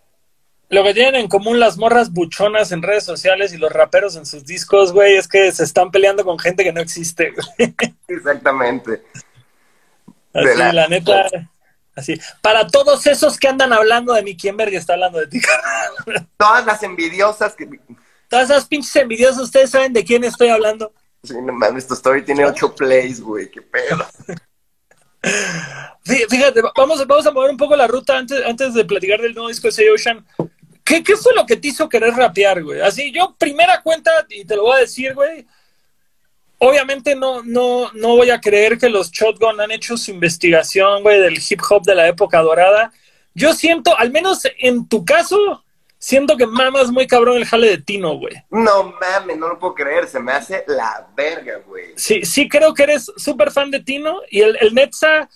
Lo 0.69 0.85
que 0.85 0.95
tienen 0.95 1.17
en 1.17 1.27
común 1.29 1.59
las 1.59 1.77
morras 1.77 2.13
buchonas 2.13 2.71
en 2.71 2.83
redes 2.83 3.03
sociales 3.03 3.53
y 3.53 3.57
los 3.59 3.73
raperos 3.73 4.15
en 4.15 4.25
sus 4.25 4.45
discos, 4.45 4.93
güey, 4.93 5.17
es 5.17 5.27
que 5.27 5.51
se 5.51 5.65
están 5.65 5.91
peleando 5.91 6.25
con 6.25 6.39
gente 6.39 6.63
que 6.63 6.73
no 6.73 6.81
existe, 6.81 7.33
güey. 7.33 7.75
Exactamente. 8.09 9.03
Así, 10.33 10.47
De 10.47 10.55
la- 10.55 10.73
la... 10.73 10.87
neta. 10.87 11.27
Así. 11.97 12.19
Para 12.41 12.69
todos 12.69 13.05
esos 13.09 13.37
que 13.37 13.49
andan 13.49 13.73
hablando 13.73 14.15
de 14.15 14.23
mí, 14.23 14.37
¿quién 14.37 14.57
verga 14.57 14.79
está 14.79 14.93
hablando 14.93 15.19
de 15.19 15.27
ti? 15.27 15.41
Todas 16.39 16.65
las 16.65 16.81
envidiosas 16.85 17.57
que... 17.57 17.69
Todas 18.29 18.49
esas 18.49 18.67
pinches 18.67 18.95
envidiosas, 18.95 19.39
ustedes 19.43 19.71
saben 19.71 19.93
de 19.93 20.05
quién 20.05 20.23
estoy 20.23 20.49
hablando. 20.51 20.93
Sí, 21.25 21.35
no 21.43 21.53
mames, 21.53 21.89
tu 21.89 21.95
story 21.95 22.23
tiene 22.25 22.45
ocho 22.47 22.73
plays, 22.73 23.21
güey, 23.21 23.51
qué 23.51 23.61
pedo. 23.61 24.07
Fí- 25.23 26.27
Fíjate, 26.29 26.63
va- 26.63 26.73
vamos, 26.77 27.07
vamos 27.07 27.27
a 27.27 27.31
mover 27.31 27.51
un 27.51 27.57
poco 27.57 27.77
la 27.77 27.87
ruta 27.87 28.17
antes, 28.17 28.45
antes 28.47 28.75
de 28.75 28.85
platicar 28.85 29.21
del 29.21 29.35
nuevo 29.35 29.49
disco 29.49 29.69
de 29.69 29.73
Say 29.73 29.89
Ocean. 29.89 30.25
¿Qué, 30.85 31.03
¿Qué 31.05 31.17
fue 31.17 31.35
lo 31.35 31.47
que 31.47 31.57
te 31.57 31.69
hizo 31.69 31.89
querer 31.89 32.15
rapear, 32.15 32.63
güey? 32.65 32.81
Así, 32.81 33.13
yo, 33.13 33.35
primera 33.39 33.81
cuenta, 33.83 34.11
y 34.29 34.45
te 34.45 34.57
lo 34.57 34.63
voy 34.65 34.77
a 34.79 34.81
decir, 34.81 35.15
güey. 35.15 35.47
obviamente 36.59 37.15
no, 37.15 37.43
no, 37.43 37.91
no 37.95 38.17
voy 38.17 38.31
a 38.31 38.41
creer 38.41 38.77
que 38.77 38.89
los 38.91 39.11
Shotgun 39.11 39.61
han 39.61 39.71
hecho 39.71 39.97
su 39.97 40.11
investigación, 40.11 41.03
güey, 41.03 41.19
del 41.21 41.39
hip 41.39 41.61
hop 41.71 41.83
de 41.85 41.95
la 41.95 42.09
época 42.09 42.41
dorada. 42.43 42.93
Yo 43.35 43.55
siento, 43.55 43.97
al 43.97 44.11
menos 44.11 44.43
en 44.59 44.87
tu 44.89 45.05
caso, 45.05 45.65
siento 46.01 46.37
que 46.37 46.47
mamas 46.47 46.91
muy 46.91 47.07
cabrón 47.07 47.37
el 47.37 47.45
jale 47.45 47.69
de 47.69 47.79
Tino, 47.79 48.15
güey. 48.15 48.35
No 48.51 48.95
mames, 49.01 49.37
no 49.37 49.49
lo 49.49 49.59
puedo 49.59 49.75
creer, 49.75 50.09
se 50.09 50.19
me 50.19 50.33
hace 50.33 50.65
la 50.67 51.09
verga, 51.15 51.61
güey. 51.65 51.93
Sí, 51.95 52.25
sí 52.25 52.49
creo 52.49 52.75
que 52.75 52.85
eres 52.85 53.13
súper 53.17 53.53
fan 53.53 53.71
de 53.71 53.81
Tino 53.81 54.21
y 54.31 54.41
el, 54.41 54.57
el 54.61 54.75
Netza, 54.75 55.29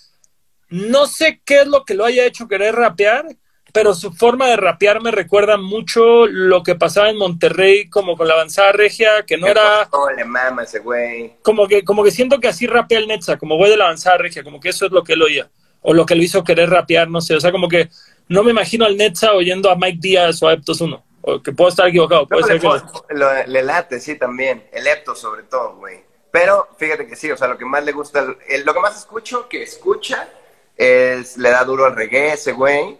no 0.69 1.05
sé 1.05 1.39
qué 1.45 1.61
es 1.61 1.67
lo 1.67 1.85
que 1.85 1.93
lo 1.93 2.03
haya 2.03 2.25
hecho 2.25 2.47
querer 2.47 2.75
rapear, 2.75 3.27
pero 3.71 3.93
su 3.93 4.11
forma 4.11 4.47
de 4.47 4.57
rapear 4.57 5.01
me 5.01 5.11
recuerda 5.11 5.57
mucho 5.57 6.25
lo 6.25 6.63
que 6.63 6.75
pasaba 6.75 7.09
en 7.09 7.17
Monterrey, 7.17 7.87
como 7.89 8.17
con 8.17 8.27
la 8.27 8.33
avanzada 8.33 8.71
regia, 8.71 9.23
que 9.27 9.37
no 9.37 9.47
era. 9.47 9.87
No 9.91 10.09
le 10.09 10.25
mama 10.25 10.63
ese 10.63 10.79
güey. 10.79 11.35
Como 11.43 11.67
que, 11.67 11.83
como 11.83 12.03
que 12.03 12.09
siento 12.11 12.39
que 12.39 12.47
así 12.47 12.65
rapea 12.65 12.97
el 12.97 13.07
Netza, 13.07 13.37
como 13.37 13.57
güey 13.57 13.69
de 13.69 13.77
la 13.77 13.85
avanzada 13.85 14.17
regia, 14.17 14.43
como 14.43 14.59
que 14.59 14.69
eso 14.69 14.87
es 14.87 14.91
lo 14.91 15.03
que 15.03 15.13
él 15.13 15.21
oía, 15.21 15.49
o 15.81 15.93
lo 15.93 16.07
que 16.07 16.15
lo 16.15 16.23
hizo 16.23 16.43
querer 16.43 16.71
rapear, 16.71 17.07
no 17.07 17.21
sé, 17.21 17.35
o 17.35 17.39
sea, 17.39 17.51
como 17.51 17.67
que 17.67 17.89
no 18.27 18.43
me 18.43 18.51
imagino 18.51 18.85
al 18.85 18.97
Netza 18.97 19.33
oyendo 19.33 19.69
a 19.69 19.75
Mike 19.75 19.99
Díaz 20.01 20.41
o 20.43 20.47
a 20.47 20.53
Eptos 20.53 20.81
1, 20.81 21.03
o 21.21 21.41
que 21.41 21.51
puedo 21.51 21.69
estar 21.69 21.87
equivocado, 21.87 22.27
puede 22.27 22.41
No, 22.41 22.47
ser 22.47 22.55
le, 22.55 22.61
que. 22.61 23.15
lo- 23.15 23.47
le 23.47 23.63
late, 23.63 23.99
sí, 23.99 24.15
también. 24.15 24.67
El 24.71 24.87
Epto, 24.87 25.15
sobre 25.15 25.43
todo, 25.43 25.75
güey. 25.75 26.03
Pero 26.31 26.67
fíjate 26.77 27.07
que 27.07 27.15
sí, 27.15 27.31
o 27.31 27.37
sea, 27.37 27.47
lo 27.47 27.57
que 27.57 27.65
más 27.65 27.83
le 27.85 27.91
gusta, 27.93 28.21
lo 28.23 28.73
que 28.73 28.79
más 28.79 28.97
escucho 28.97 29.47
que 29.47 29.63
escucha 29.63 30.27
es, 30.75 31.37
le 31.37 31.49
da 31.49 31.63
duro 31.63 31.85
al 31.85 31.95
reggae 31.95 32.33
ese 32.33 32.51
güey. 32.51 32.97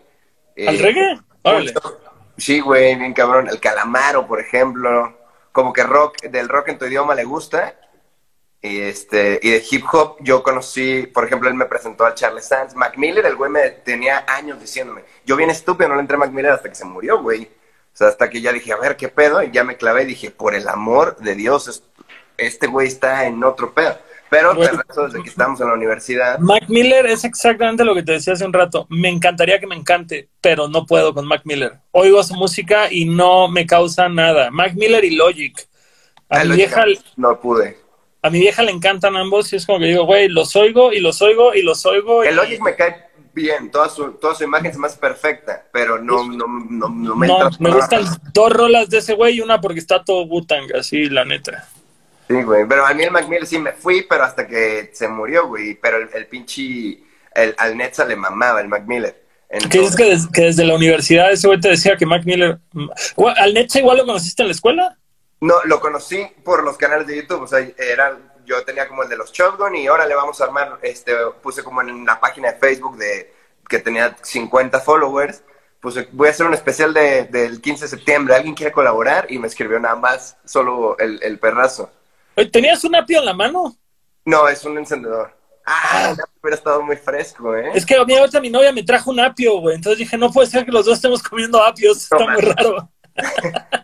¿Al 0.68 0.76
Eh, 0.76 0.80
reggae? 0.82 1.20
Órale. 1.42 1.74
Sí, 2.38 2.60
güey, 2.62 2.96
bien 2.96 3.14
cabrón. 3.14 3.48
El 3.50 3.60
calamaro, 3.60 4.26
por 4.28 4.40
ejemplo. 4.40 5.18
Como 5.52 5.72
que 5.74 5.84
rock, 5.84 6.22
del 6.24 6.50
rock 6.50 6.70
en 6.70 6.78
tu 6.80 6.86
idioma 6.86 7.14
le 7.16 7.24
gusta. 7.26 7.76
Y 8.66 8.80
este, 8.82 9.40
y 9.44 9.52
de 9.52 9.64
hip 9.70 9.86
hop, 9.92 10.18
yo 10.22 10.42
conocí, 10.42 11.06
por 11.14 11.26
ejemplo, 11.26 11.48
él 11.50 11.56
me 11.56 11.66
presentó 11.66 12.06
al 12.06 12.16
Charles 12.16 12.46
Sands. 12.48 12.74
Mac 12.76 12.98
Miller, 12.98 13.26
el 13.26 13.36
güey 13.36 13.52
me 13.52 13.70
tenía 13.70 14.26
años 14.28 14.60
diciéndome. 14.60 15.04
Yo 15.26 15.36
bien 15.36 15.50
estúpido, 15.52 15.90
no 15.90 15.96
le 15.96 16.02
entré 16.02 16.16
a 16.16 16.20
Mac 16.20 16.32
Miller 16.32 16.52
hasta 16.52 16.70
que 16.70 16.76
se 16.76 16.86
murió, 16.86 17.22
güey. 17.22 17.44
O 17.44 17.98
sea, 17.98 18.08
hasta 18.08 18.30
que 18.30 18.42
ya 18.42 18.52
dije, 18.52 18.74
a 18.74 18.78
ver, 18.78 18.98
¿qué 18.98 19.08
pedo? 19.08 19.44
Y 19.44 19.52
ya 19.52 19.64
me 19.64 19.78
clavé 19.78 20.04
y 20.04 20.08
dije, 20.08 20.32
por 20.32 20.56
el 20.56 20.68
amor 20.68 21.18
de 21.18 21.36
Dios, 21.36 21.68
es- 21.68 21.84
este 22.38 22.68
güey 22.68 22.88
está 22.88 23.26
en 23.28 23.44
otro 23.44 23.74
pedo. 23.74 23.98
Pero 24.30 24.54
rezo 24.54 25.06
desde 25.08 25.22
que 25.22 25.30
estamos 25.30 25.62
en 25.62 25.68
la 25.68 25.74
universidad. 25.76 26.40
Mac 26.40 26.64
Miller 26.68 27.06
es 27.06 27.24
exactamente 27.24 27.86
lo 27.86 27.94
que 27.94 28.02
te 28.04 28.14
decía 28.14 28.34
hace 28.34 28.46
un 28.46 28.52
rato. 28.52 28.88
Me 28.90 29.10
encantaría 29.10 29.60
que 29.60 29.68
me 29.68 29.76
encante, 29.76 30.30
pero 30.42 30.68
no 30.68 30.86
puedo 30.86 31.14
con 31.14 31.28
Mac 31.28 31.42
Miller. 31.46 31.74
Oigo 31.92 32.22
su 32.24 32.34
música 32.34 32.92
y 32.92 33.06
no 33.06 33.48
me 33.48 33.68
causa 33.68 34.10
nada. 34.10 34.50
Mac 34.50 34.74
Miller 34.74 35.06
y 35.06 35.16
Logic. 35.16 35.68
A, 36.28 36.44
mi 36.44 36.56
vieja, 36.56 36.84
No 37.16 37.40
pude. 37.40 37.85
A 38.26 38.30
mi 38.30 38.40
vieja 38.40 38.64
le 38.64 38.72
encantan 38.72 39.16
ambos 39.16 39.52
y 39.54 39.58
es 39.58 39.66
como 39.66 39.80
que 39.80 39.86
digo, 39.86 40.06
güey, 40.06 40.28
los 40.28 40.56
oigo 40.56 40.92
y 40.94 41.00
los 41.00 41.22
oigo 41.22 41.54
y 41.54 41.62
los 41.62 41.86
oigo. 41.86 42.24
y- 42.24 42.28
El 42.30 42.36
Logic 42.36 42.62
me 42.62 42.76
cae 42.76 43.06
bien, 43.34 43.70
toda 43.70 43.90
su, 43.90 44.14
toda 44.14 44.34
su 44.34 44.44
imagen 44.46 44.72
es 44.72 44.78
más 44.78 44.96
perfecta, 44.96 45.66
pero 45.72 45.98
no, 46.00 46.26
no, 46.26 46.46
no, 46.70 46.88
no 46.90 47.16
me 47.16 47.28
no, 47.28 47.50
me 47.60 47.70
gustan 47.72 48.06
dos 48.34 48.52
rolas 48.52 48.90
de 48.90 49.00
ese 49.00 49.14
güey 49.14 49.36
y 49.36 49.42
una 49.42 49.60
porque 49.62 49.80
está 49.80 50.04
todo 50.04 50.24
Wu-Tang, 50.26 50.74
así, 50.80 51.10
la 51.10 51.26
neta. 51.26 51.68
Sí, 52.28 52.42
güey, 52.42 52.66
pero 52.68 52.86
a 52.86 52.94
mí 52.94 53.04
el 53.04 53.12
Mac 53.12 53.28
Miller 53.28 53.46
sí 53.46 53.60
me 53.60 53.72
fui, 53.74 54.04
pero 54.10 54.24
hasta 54.24 54.48
que 54.48 54.90
se 54.94 55.08
murió, 55.08 55.48
güey, 55.48 55.76
pero 55.76 55.98
el, 55.98 56.10
el 56.14 56.26
pinche, 56.28 57.00
el, 57.36 57.54
al 57.58 57.78
Netza 57.78 58.06
le 58.06 58.16
mamaba 58.16 58.62
el 58.62 58.68
Mac 58.68 58.84
Miller. 58.88 59.22
¿Qué 59.70 59.78
dices 59.80 59.96
que, 59.96 60.06
des- 60.06 60.28
que 60.34 60.42
desde 60.46 60.66
la 60.66 60.74
universidad 60.76 61.32
ese 61.32 61.46
güey 61.48 61.60
te 61.60 61.70
decía 61.70 61.96
que 61.98 62.06
Mac 62.08 62.24
Miller... 62.26 62.58
Gua- 63.16 63.36
¿Al 63.38 63.54
Netza 63.54 63.78
igual 63.80 63.98
lo 63.98 64.06
conociste 64.06 64.42
en 64.42 64.48
la 64.48 64.54
escuela? 64.54 64.98
No, 65.42 65.56
lo 65.66 65.80
conocí 65.80 66.26
por 66.44 66.64
los 66.64 66.78
canales 66.78 67.08
de 67.08 67.18
YouTube, 67.18 67.42
o 67.42 67.48
sea, 67.48 67.60
era, 67.78 68.18
yo 68.46 68.64
tenía 68.64 68.88
como 68.88 69.04
el 69.04 69.10
de 69.10 69.18
los 69.18 69.32
Shotgun 69.32 69.76
y 69.76 69.88
ahora 69.88 70.06
le 70.06 70.16
vamos 70.16 70.40
a 70.40 70.46
armar, 70.46 70.80
este, 70.82 71.14
puse 71.42 71.64
como 71.64 71.82
en 71.82 72.06
la 72.06 72.20
página 72.20 72.52
de 72.52 72.60
Facebook 72.60 72.98
de 72.98 73.34
que 73.68 73.80
tenía 73.80 74.16
50 74.22 74.80
followers, 74.80 75.44
puse, 75.82 76.08
voy 76.12 76.30
a 76.30 76.32
hacer 76.32 76.46
un 76.46 76.54
especial 76.54 76.94
de, 76.94 77.26
del 77.26 77.62
15 77.62 77.86
de 77.86 77.90
septiembre, 77.90 78.36
¿alguien 78.36 78.56
quiere 78.56 78.72
colaborar? 78.72 79.28
Y 79.30 79.40
me 79.40 79.48
escribió 79.48 79.80
nada 79.80 79.96
más, 79.96 80.38
solo 80.46 80.98
el, 81.00 81.20
el 81.22 81.38
perrazo. 81.40 81.92
¿Tenías 82.52 82.84
un 82.84 82.96
apio 82.96 83.20
en 83.20 83.26
la 83.26 83.34
mano? 83.34 83.76
No, 84.26 84.48
es 84.48 84.64
un 84.66 84.78
encendedor. 84.78 85.36
Ah, 85.66 86.16
hubiera 86.42 86.58
estado 86.58 86.82
muy 86.84 86.96
fresco, 86.96 87.56
¿eh? 87.56 87.72
Es 87.74 87.86
que 87.86 87.96
a 87.96 88.06
mí 88.06 88.16
ahorita 88.16 88.40
mi 88.40 88.52
novia 88.52 88.72
me 88.72 88.84
trajo 88.84 89.10
un 89.10 89.20
apio, 89.20 89.60
güey. 89.62 89.76
Entonces 89.76 89.98
dije, 89.98 90.18
no 90.18 90.32
puede 90.32 90.48
ser 90.48 90.64
que 90.64 90.72
los 90.72 90.86
dos 90.86 90.96
estemos 90.96 91.24
comiendo 91.24 91.64
apios. 91.64 92.04
Está 92.04 92.20
muy 92.20 92.42
raro. 92.42 92.90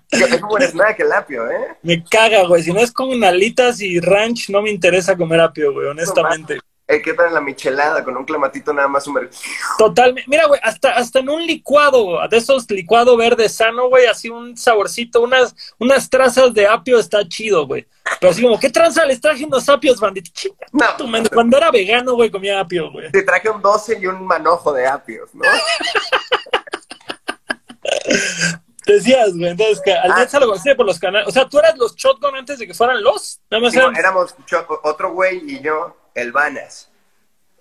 Es 0.10 0.42
un 0.42 0.48
buen 0.48 0.64
snack 0.64 1.00
el 1.00 1.12
apio, 1.12 1.50
¿eh? 1.50 1.78
Me 1.82 2.04
caga, 2.04 2.46
güey. 2.46 2.64
Si 2.64 2.74
no 2.74 2.80
es 2.80 2.92
con 2.92 3.24
alitas 3.24 3.82
y 3.82 4.00
ranch, 4.00 4.50
no 4.50 4.62
me 4.62 4.70
interesa 4.70 5.16
comer 5.16 5.40
apio, 5.40 5.74
güey, 5.74 5.88
honestamente. 5.88 6.60
Eh, 6.88 7.02
¿Qué 7.02 7.14
tal 7.14 7.28
en 7.28 7.36
la 7.36 7.42
michelada 7.42 8.04
con 8.04 8.18
un 8.18 8.26
clamatito 8.26 8.74
nada 8.74 8.90
más 8.90 9.06
sumergido? 9.06 9.40
Totalmente. 9.78 10.30
Mira, 10.30 10.46
güey, 10.48 10.60
hasta, 10.62 10.92
hasta 10.92 11.20
en 11.20 11.30
un 11.30 11.48
licuado, 11.48 12.28
de 12.28 12.36
esos 12.36 12.70
licuado 12.70 13.16
verde 13.16 13.48
sano, 13.48 13.88
güey, 13.88 14.08
así 14.08 14.30
un 14.30 14.58
saborcito, 14.58 15.22
unas, 15.22 15.56
unas 15.80 16.10
trazas 16.10 16.54
de 16.54 16.68
apio 16.68 17.00
está 17.00 17.26
chido, 17.26 17.66
güey. 17.66 17.88
Pero 18.20 18.32
así 18.32 18.42
como, 18.42 18.60
¿qué 18.60 18.70
tranza 18.70 19.06
les 19.06 19.22
traje 19.22 19.46
unos 19.46 19.70
apios? 19.70 20.02
Chinga, 20.34 20.56
No. 20.74 20.86
Cuando 21.34 21.58
era 21.58 21.72
vegano, 21.72 22.16
güey, 22.16 22.30
comía 22.30 22.60
apio, 22.60 22.92
güey. 22.92 23.10
Te 23.12 23.24
traje 23.24 23.50
un 23.50 23.62
12 23.62 24.00
y 24.02 24.08
un 24.08 24.26
manojo 24.26 24.74
de 24.74 24.86
apios, 24.86 25.34
¿no? 25.34 25.44
Decías, 28.86 29.36
güey, 29.38 29.50
entonces 29.52 29.82
que 29.84 29.94
al 29.94 30.12
Ah. 30.12 30.28
Lo 30.40 30.48
conocía 30.48 30.76
por 30.76 30.86
los 30.86 31.00
canales. 31.00 31.28
O 31.28 31.32
sea, 31.32 31.48
tú 31.48 31.60
eras 31.60 31.78
los 31.78 31.96
shotgun 31.96 32.36
antes 32.36 32.58
de 32.60 32.68
que 32.68 32.74
fueran 32.74 33.02
los. 33.04 33.40
Nada 33.50 33.64
más 33.64 33.74
Sí, 33.74 33.80
eran- 33.80 33.96
éramos 33.96 34.36
otro 34.84 35.12
güey 35.14 35.42
y 35.46 35.62
yo, 35.62 35.96
el 36.16 36.32
Vanas. 36.32 36.90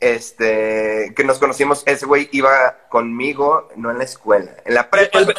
Este, 0.01 1.13
que 1.15 1.25
nos 1.25 1.39
conocimos, 1.39 1.83
ese 1.87 2.07
güey 2.07 2.29
iba 2.33 2.79
conmigo, 2.89 3.69
no 3.77 3.91
en 3.91 3.99
la 3.99 4.05
escuela, 4.05 4.57
en 4.65 4.75
la 4.75 4.89
prepa. 4.89 5.19
El- 5.19 5.35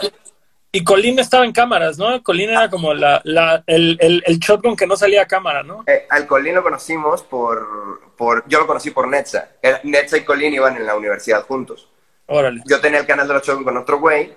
y 0.73 0.83
Colín 0.85 1.19
estaba 1.19 1.43
en 1.43 1.51
cámaras, 1.51 1.97
¿no? 1.97 2.21
Colín 2.23 2.51
era 2.51 2.69
como 2.69 2.93
la, 2.93 3.19
la, 3.25 3.61
el, 3.67 3.97
el, 3.99 4.23
el 4.25 4.39
shotgun 4.39 4.77
que 4.77 4.87
no 4.87 4.95
salía 4.95 5.23
a 5.23 5.27
cámara, 5.27 5.63
¿no? 5.63 5.83
Eh, 5.87 6.05
al 6.09 6.27
Colín 6.27 6.55
lo 6.55 6.63
conocimos 6.63 7.23
por, 7.23 7.99
por, 8.15 8.47
yo 8.47 8.59
lo 8.59 8.67
conocí 8.67 8.91
por 8.91 9.07
Netza. 9.07 9.49
Era- 9.61 9.81
Netza 9.83 10.17
y 10.17 10.23
Colín 10.23 10.53
iban 10.53 10.77
en 10.77 10.85
la 10.85 10.95
universidad 10.95 11.43
juntos. 11.43 11.89
Órale. 12.27 12.61
yo 12.65 12.79
tenía 12.79 12.99
el 12.99 13.05
canal 13.05 13.27
de 13.27 13.33
los 13.33 13.43
Shogun 13.45 13.65
con 13.65 13.75
otro 13.75 13.99
güey 13.99 14.33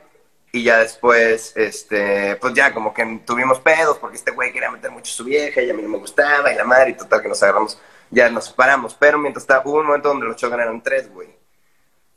y 0.55 0.63
ya 0.63 0.79
después, 0.79 1.53
este, 1.57 2.37
pues 2.37 2.55
ya 2.55 2.73
como 2.73 2.95
que 2.95 3.21
tuvimos 3.27 3.59
pedos 3.59 3.99
porque 3.99 4.17
este 4.17 4.31
güey 4.31 4.53
quería 4.53 4.71
meter 4.71 4.89
mucho 4.93 5.11
a 5.11 5.17
su 5.17 5.25
vieja 5.25 5.61
y 5.61 5.69
a 5.69 5.75
mí 5.75 5.83
no 5.83 5.89
me 5.89 5.99
gustaba 5.99 6.53
y 6.53 6.55
la 6.55 6.63
madre 6.63 6.91
y 6.91 6.95
total 6.95 7.21
que 7.23 7.29
nos 7.29 7.43
agarramos, 7.43 7.77
ya 8.09 8.31
nos 8.31 8.45
separamos, 8.45 8.95
pero 8.95 9.19
mientras 9.19 9.43
estaba, 9.43 9.63
hubo 9.65 9.81
un 9.81 9.87
momento 9.87 10.11
donde 10.11 10.27
los 10.27 10.37
Shogun 10.37 10.61
eran 10.61 10.81
tres, 10.81 11.13
güey. 11.13 11.29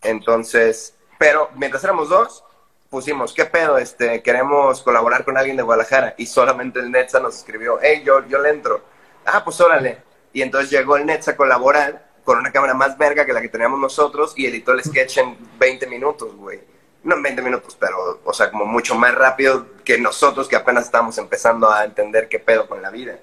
Entonces, 0.03 0.93
pero 1.17 1.49
mientras 1.55 1.83
éramos 1.83 2.09
dos, 2.09 2.43
pusimos, 2.91 3.33
¿qué 3.33 3.45
pedo? 3.45 3.79
Este, 3.79 4.21
queremos 4.21 4.83
colaborar 4.83 5.25
con 5.25 5.35
alguien 5.35 5.57
de 5.57 5.63
Guadalajara 5.63 6.13
y 6.19 6.27
solamente 6.27 6.79
el 6.79 6.91
Netza 6.91 7.19
nos 7.19 7.37
escribió, 7.37 7.79
hey, 7.81 8.03
yo, 8.05 8.23
yo 8.27 8.37
le 8.37 8.49
entro. 8.49 8.83
Ah, 9.25 9.43
pues 9.43 9.59
órale. 9.61 10.03
Y 10.31 10.43
entonces 10.43 10.69
llegó 10.69 10.95
el 10.95 11.07
Netza 11.07 11.31
a 11.31 11.35
colaborar 11.35 12.07
con 12.23 12.37
una 12.37 12.51
cámara 12.51 12.75
más 12.75 12.99
verga 12.99 13.25
que 13.25 13.33
la 13.33 13.41
que 13.41 13.49
teníamos 13.49 13.79
nosotros 13.79 14.33
y 14.35 14.45
editó 14.45 14.73
el 14.73 14.83
sketch 14.83 15.17
en 15.17 15.35
20 15.57 15.87
minutos, 15.87 16.35
güey. 16.35 16.76
No 17.03 17.15
en 17.15 17.23
20 17.23 17.41
minutos, 17.41 17.77
pero, 17.79 18.21
o 18.23 18.33
sea, 18.33 18.51
como 18.51 18.65
mucho 18.65 18.95
más 18.95 19.15
rápido 19.15 19.67
que 19.83 19.97
nosotros 19.97 20.47
que 20.47 20.55
apenas 20.55 20.85
estábamos 20.85 21.17
empezando 21.17 21.71
a 21.71 21.85
entender 21.85 22.27
qué 22.27 22.39
pedo 22.39 22.67
con 22.67 22.81
la 22.81 22.89
vida. 22.89 23.19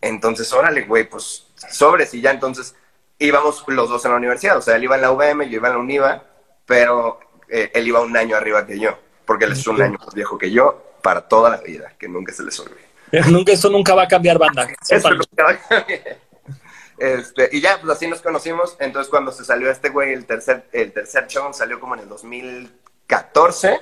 Entonces, 0.00 0.52
órale, 0.52 0.82
güey, 0.82 1.08
pues 1.08 1.48
sobres 1.70 2.14
y 2.14 2.20
ya 2.20 2.30
entonces 2.30 2.76
íbamos 3.18 3.64
los 3.66 3.88
dos 3.88 4.04
en 4.04 4.12
la 4.12 4.16
universidad. 4.16 4.56
O 4.56 4.62
sea, 4.62 4.76
él 4.76 4.84
iba 4.84 4.96
en 4.96 5.02
la 5.02 5.10
UVM, 5.10 5.42
yo 5.48 5.56
iba 5.56 5.68
en 5.68 5.74
la 5.74 5.80
UNIVA, 5.80 6.22
pero 6.66 7.18
eh, 7.48 7.70
él 7.74 7.88
iba 7.88 8.00
un 8.00 8.16
año 8.16 8.36
arriba 8.36 8.66
que 8.66 8.78
yo, 8.78 8.96
porque 9.24 9.46
él 9.46 9.52
es 9.52 9.66
un 9.66 9.80
año 9.80 9.98
más 9.98 10.14
viejo 10.14 10.38
que 10.38 10.50
yo 10.50 10.84
para 11.02 11.22
toda 11.22 11.50
la 11.50 11.58
vida, 11.58 11.94
que 11.98 12.08
nunca 12.08 12.32
se 12.32 12.44
les 12.44 12.58
olvide. 12.60 12.88
Nunca, 13.30 13.52
eso 13.52 13.70
nunca 13.70 13.94
va 13.94 14.02
a 14.02 14.08
cambiar 14.08 14.38
banda. 14.38 14.68
Eso 14.88 15.10
nunca 15.10 15.44
va 15.44 15.50
a 15.52 15.58
cambiar. 15.58 16.18
Este, 16.98 17.48
y 17.52 17.60
ya, 17.60 17.80
pues 17.80 17.96
así 17.96 18.06
nos 18.06 18.20
conocimos. 18.20 18.76
Entonces, 18.80 19.08
cuando 19.08 19.32
se 19.32 19.44
salió 19.44 19.70
este 19.70 19.88
güey, 19.88 20.12
el 20.12 20.26
tercer, 20.26 20.64
el 20.72 20.92
tercer 20.92 21.26
show 21.28 21.52
salió 21.54 21.80
como 21.80 21.94
en 21.94 22.00
el 22.00 22.08
2014. 23.08 23.80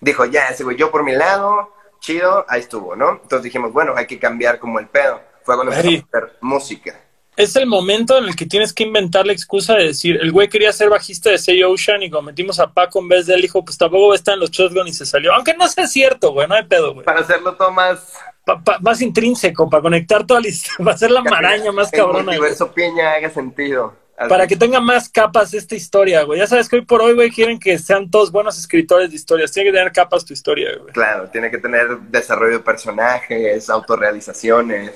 Dijo, 0.00 0.24
ya, 0.26 0.48
ese 0.48 0.64
güey, 0.64 0.76
yo 0.76 0.90
por 0.90 1.02
mi 1.02 1.12
lado, 1.12 1.72
chido, 2.00 2.44
ahí 2.48 2.60
estuvo, 2.60 2.94
¿no? 2.94 3.12
Entonces 3.22 3.42
dijimos, 3.42 3.72
bueno, 3.72 3.94
hay 3.96 4.06
que 4.06 4.18
cambiar 4.18 4.58
como 4.58 4.78
el 4.78 4.86
pedo. 4.86 5.20
Fue 5.42 5.56
cuando 5.56 5.72
empezamos 5.72 6.04
a 6.12 6.16
hacer 6.18 6.36
música. 6.40 7.00
Es 7.36 7.54
el 7.56 7.66
momento 7.66 8.18
en 8.18 8.24
el 8.24 8.34
que 8.34 8.46
tienes 8.46 8.72
que 8.72 8.82
inventar 8.82 9.24
la 9.24 9.32
excusa 9.32 9.74
de 9.76 9.84
decir, 9.88 10.18
el 10.20 10.32
güey 10.32 10.48
quería 10.48 10.72
ser 10.72 10.90
bajista 10.90 11.30
de 11.30 11.38
Say 11.38 11.62
Ocean 11.62 12.02
y 12.02 12.10
como 12.10 12.22
metimos 12.22 12.58
a 12.58 12.72
Paco 12.72 12.98
en 12.98 13.08
vez 13.08 13.26
de 13.26 13.34
él, 13.34 13.42
dijo, 13.42 13.64
pues 13.64 13.78
tampoco 13.78 14.08
va 14.08 14.14
a 14.14 14.16
estar 14.16 14.34
en 14.34 14.40
los 14.40 14.50
shotgun 14.50 14.88
y 14.88 14.92
se 14.92 15.06
salió. 15.06 15.32
Aunque 15.32 15.54
no 15.54 15.68
sea 15.68 15.86
cierto, 15.86 16.32
güey, 16.32 16.48
no 16.48 16.54
hay 16.56 16.64
pedo, 16.64 16.94
güey. 16.94 17.04
Para 17.04 17.20
hacerlo 17.20 17.54
todo 17.56 17.70
más... 17.70 18.12
Pa- 18.44 18.60
pa- 18.64 18.78
más 18.80 19.00
intrínseco, 19.02 19.68
para 19.70 19.82
conectar 19.82 20.26
toda 20.26 20.40
la 20.40 20.48
historia, 20.48 20.76
para 20.84 20.94
hacer 20.94 21.10
la 21.12 21.22
maraña 21.22 21.70
más 21.70 21.92
el 21.92 21.98
cabrona. 21.98 22.24
güey. 22.24 22.38
multiverso 22.38 22.72
piña 22.72 23.12
haga 23.12 23.30
sentido. 23.30 23.94
Así. 24.18 24.28
Para 24.28 24.48
que 24.48 24.56
tenga 24.56 24.80
más 24.80 25.08
capas 25.08 25.54
esta 25.54 25.76
historia, 25.76 26.24
güey. 26.24 26.40
Ya 26.40 26.46
sabes 26.48 26.68
que 26.68 26.74
hoy 26.74 26.84
por 26.84 27.00
hoy, 27.00 27.14
güey, 27.14 27.30
quieren 27.30 27.60
que 27.60 27.78
sean 27.78 28.10
todos 28.10 28.32
buenos 28.32 28.58
escritores 28.58 29.10
de 29.10 29.16
historias. 29.16 29.52
Tiene 29.52 29.70
que 29.70 29.76
tener 29.76 29.92
capas 29.92 30.24
tu 30.24 30.32
historia, 30.32 30.76
güey. 30.76 30.92
Claro, 30.92 31.28
tiene 31.28 31.52
que 31.52 31.58
tener 31.58 32.00
desarrollo 32.00 32.54
de 32.54 32.64
personajes, 32.64 33.70
autorrealizaciones. 33.70 34.90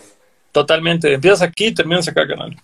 Totalmente. 0.51 1.15
Empiezas 1.15 1.43
aquí 1.43 1.67
y 1.67 1.75
terminas 1.75 2.09
acá, 2.09 2.27
canal. 2.27 2.57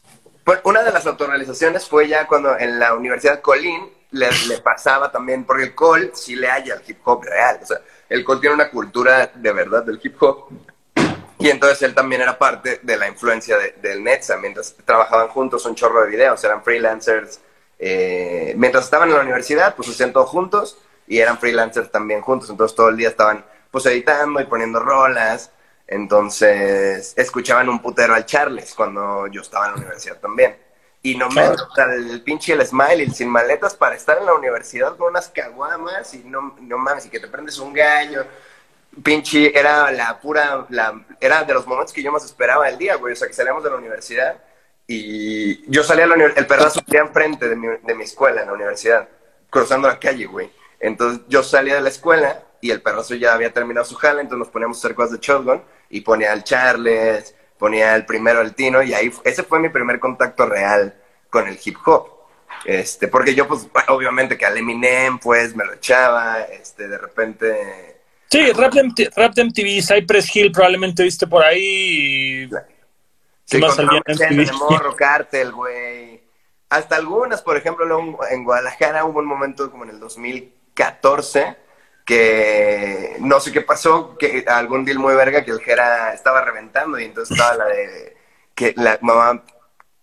Bueno, 0.44 0.60
una 0.64 0.82
de 0.82 0.90
las 0.90 1.06
autorrealizaciones 1.06 1.86
fue 1.86 2.08
ya 2.08 2.26
cuando 2.26 2.58
en 2.58 2.80
la 2.80 2.94
Universidad 2.94 3.40
Colín 3.40 3.90
le, 4.10 4.28
le, 4.48 4.58
pasaba 4.58 5.12
también, 5.12 5.44
porque 5.44 5.64
el 5.64 5.74
Col 5.76 6.10
sí 6.14 6.34
le 6.34 6.50
haya 6.50 6.74
al 6.74 6.82
hip 6.84 6.98
hop 7.04 7.22
real. 7.22 7.60
O 7.62 7.66
sea, 7.66 7.78
el 8.08 8.24
Col 8.24 8.40
tiene 8.40 8.54
una 8.54 8.70
cultura 8.70 9.30
de 9.32 9.52
verdad 9.52 9.84
del 9.84 10.00
hip 10.02 10.20
hop. 10.20 10.48
Y 11.38 11.50
entonces 11.50 11.80
él 11.82 11.94
también 11.94 12.20
era 12.20 12.36
parte 12.36 12.80
de 12.82 12.96
la 12.96 13.08
influencia 13.08 13.56
de, 13.56 13.72
del 13.80 14.02
Netza. 14.02 14.36
Mientras 14.38 14.74
trabajaban 14.84 15.28
juntos 15.28 15.64
un 15.66 15.74
chorro 15.74 16.02
de 16.02 16.10
videos, 16.10 16.42
eran 16.42 16.62
freelancers. 16.64 17.40
Eh, 17.78 18.54
mientras 18.56 18.84
estaban 18.84 19.08
en 19.08 19.14
la 19.14 19.22
universidad, 19.22 19.76
pues 19.76 19.88
hacían 19.88 20.12
todo 20.12 20.26
juntos 20.26 20.78
y 21.06 21.18
eran 21.18 21.38
freelancers 21.38 21.92
también 21.92 22.22
juntos. 22.22 22.50
Entonces 22.50 22.74
todo 22.76 22.88
el 22.88 22.96
día 22.96 23.08
estaban 23.08 23.44
pues 23.70 23.86
editando 23.86 24.40
y 24.40 24.44
poniendo 24.46 24.80
rolas. 24.80 25.52
Entonces 25.86 27.14
escuchaban 27.16 27.68
un 27.68 27.80
putero 27.80 28.14
al 28.14 28.26
Charles 28.26 28.74
cuando 28.74 29.28
yo 29.28 29.40
estaba 29.40 29.66
en 29.66 29.72
la 29.72 29.78
universidad 29.78 30.16
también. 30.18 30.56
Y 31.00 31.14
no 31.14 31.28
me 31.30 31.42
el 31.94 32.22
pinche 32.22 32.52
el 32.52 32.66
smile 32.66 33.04
y 33.04 33.10
sin 33.10 33.28
maletas 33.28 33.76
para 33.76 33.94
estar 33.94 34.18
en 34.18 34.26
la 34.26 34.34
universidad 34.34 34.96
con 34.96 35.10
unas 35.10 35.28
caguamas 35.28 36.12
y 36.14 36.24
no, 36.24 36.56
no 36.60 36.76
mames, 36.76 37.06
y 37.06 37.08
que 37.08 37.20
te 37.20 37.28
prendes 37.28 37.58
un 37.60 37.72
gallo 37.72 38.26
pinche, 39.02 39.58
era 39.58 39.90
la 39.92 40.20
pura, 40.20 40.66
la, 40.70 41.04
era 41.20 41.44
de 41.44 41.54
los 41.54 41.66
momentos 41.66 41.92
que 41.92 42.02
yo 42.02 42.12
más 42.12 42.24
esperaba 42.24 42.68
el 42.68 42.78
día, 42.78 42.96
güey. 42.96 43.12
O 43.12 43.16
sea, 43.16 43.28
que 43.28 43.34
salíamos 43.34 43.64
de 43.64 43.70
la 43.70 43.76
universidad 43.76 44.42
y 44.86 45.70
yo 45.70 45.82
salía 45.82 46.04
a 46.04 46.08
la 46.08 46.14
universidad, 46.14 46.42
el 46.42 46.46
perrazo 46.46 46.80
vivía 46.86 47.02
enfrente 47.02 47.48
de 47.48 47.56
mi, 47.56 47.68
de 47.82 47.94
mi 47.94 48.04
escuela 48.04 48.40
en 48.40 48.46
la 48.46 48.54
universidad, 48.54 49.08
cruzando 49.50 49.88
la 49.88 49.98
calle, 49.98 50.26
güey. 50.26 50.50
Entonces 50.80 51.22
yo 51.28 51.42
salía 51.42 51.74
de 51.74 51.80
la 51.80 51.88
escuela 51.88 52.42
y 52.60 52.70
el 52.70 52.82
perrazo 52.82 53.14
ya 53.14 53.34
había 53.34 53.52
terminado 53.52 53.84
su 53.84 53.94
jala, 53.96 54.20
entonces 54.20 54.38
nos 54.38 54.48
poníamos 54.48 54.78
a 54.78 54.80
hacer 54.80 54.94
cosas 54.94 55.12
de 55.12 55.18
shotgun 55.26 55.62
y 55.90 56.00
ponía 56.00 56.32
al 56.32 56.44
Charles, 56.44 57.34
ponía 57.58 57.94
el 57.94 58.06
primero 58.06 58.40
el 58.40 58.54
Tino 58.54 58.82
y 58.82 58.94
ahí, 58.94 59.12
ese 59.24 59.42
fue 59.42 59.58
mi 59.58 59.68
primer 59.68 60.00
contacto 60.00 60.46
real 60.46 60.94
con 61.30 61.46
el 61.46 61.58
hip 61.62 61.76
hop. 61.84 62.18
Este, 62.64 63.08
porque 63.08 63.34
yo, 63.34 63.46
pues, 63.46 63.68
obviamente 63.88 64.36
que 64.36 64.46
al 64.46 64.56
Eminem, 64.56 65.18
pues, 65.18 65.54
me 65.54 65.64
lo 65.64 65.74
echaba, 65.74 66.42
este, 66.42 66.88
de 66.88 66.98
repente 66.98 67.87
Sí, 68.30 68.52
Rap 68.52 68.74
de, 68.74 69.10
Rap 69.16 69.34
de 69.34 69.44
MTV, 69.44 69.82
Cypress 69.82 70.36
Hill 70.36 70.52
probablemente 70.52 71.02
viste 71.02 71.26
por 71.26 71.42
ahí. 71.42 72.48
Sí, 73.44 73.58
más 73.58 73.76
con 73.76 73.86
de 73.86 74.52
Morro, 74.52 74.94
Cártel, 74.94 75.52
güey. 75.52 76.22
Hasta 76.68 76.96
algunas, 76.96 77.40
por 77.40 77.56
ejemplo, 77.56 77.86
en 78.30 78.44
Guadalajara 78.44 79.06
hubo 79.06 79.20
un 79.20 79.26
momento 79.26 79.70
como 79.70 79.84
en 79.84 79.90
el 79.90 80.00
2014 80.00 81.56
que 82.04 83.16
no 83.20 83.38
sé 83.38 83.52
qué 83.52 83.60
pasó, 83.60 84.16
que 84.16 84.44
algún 84.46 84.84
deal 84.86 84.98
muy 84.98 85.14
verga 85.14 85.44
que 85.44 85.50
el 85.50 85.60
Jera 85.60 86.14
estaba 86.14 86.42
reventando 86.42 86.98
y 86.98 87.04
entonces 87.04 87.36
estaba 87.36 87.54
la 87.56 87.66
de 87.66 88.16
que 88.54 88.72
la 88.78 88.98
mamá 89.02 89.44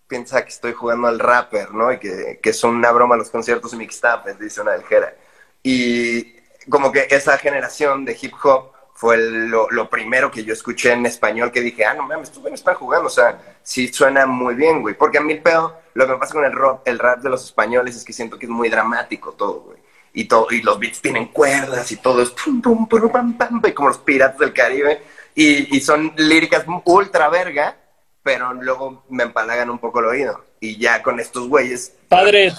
piensa 0.06 0.44
que 0.44 0.50
estoy 0.50 0.72
jugando 0.72 1.08
al 1.08 1.18
rapper, 1.18 1.72
¿no? 1.72 1.92
Y 1.92 1.98
que, 1.98 2.38
que 2.40 2.52
son 2.52 2.76
una 2.76 2.92
broma 2.92 3.16
los 3.16 3.30
conciertos 3.30 3.74
mixtapes, 3.74 4.38
dice 4.38 4.60
una 4.60 4.72
del 4.72 4.84
Jera. 4.84 5.16
Y 5.64 6.35
como 6.68 6.92
que 6.92 7.06
esa 7.10 7.38
generación 7.38 8.04
de 8.04 8.16
hip 8.20 8.34
hop 8.42 8.72
fue 8.96 9.18
lo, 9.18 9.90
primero 9.90 10.30
que 10.30 10.42
yo 10.42 10.54
escuché 10.54 10.92
en 10.92 11.04
español 11.04 11.52
que 11.52 11.60
dije, 11.60 11.84
ah, 11.84 11.92
no 11.92 12.04
mames, 12.04 12.28
estos 12.28 12.40
güeyes 12.40 12.60
están 12.60 12.76
jugando, 12.76 13.08
o 13.08 13.10
sea, 13.10 13.58
sí 13.62 13.88
suena 13.88 14.24
muy 14.24 14.54
bien, 14.54 14.80
güey. 14.80 14.94
Porque 14.94 15.18
a 15.18 15.20
mí 15.20 15.34
el 15.34 15.42
pedo, 15.42 15.78
lo 15.92 16.06
que 16.06 16.12
me 16.12 16.18
pasa 16.18 16.32
con 16.32 16.44
el 16.46 16.52
rap, 16.52 16.80
el 16.88 16.98
rap 16.98 17.20
de 17.20 17.28
los 17.28 17.44
españoles 17.44 17.94
es 17.94 18.04
que 18.04 18.14
siento 18.14 18.38
que 18.38 18.46
es 18.46 18.50
muy 18.50 18.70
dramático 18.70 19.32
todo, 19.32 19.60
güey. 19.60 19.78
Y, 20.14 20.24
todo, 20.24 20.46
y 20.50 20.62
los 20.62 20.78
beats 20.78 21.02
tienen 21.02 21.26
cuerdas 21.26 21.92
y 21.92 21.96
todo 21.96 22.22
es 22.22 22.30
pam, 22.30 23.36
pam, 23.36 23.60
como 23.74 23.88
los 23.88 23.98
piratas 23.98 24.38
del 24.38 24.54
Caribe. 24.54 25.02
Y, 25.34 25.76
y 25.76 25.80
son 25.82 26.14
líricas 26.16 26.64
ultra 26.86 27.28
verga, 27.28 27.76
pero 28.22 28.54
luego 28.54 29.04
me 29.10 29.24
empalagan 29.24 29.68
un 29.68 29.78
poco 29.78 30.00
el 30.00 30.06
oído. 30.06 30.42
Y 30.58 30.78
ya 30.78 31.02
con 31.02 31.20
estos 31.20 31.48
güeyes... 31.48 31.92
Padre, 32.08 32.50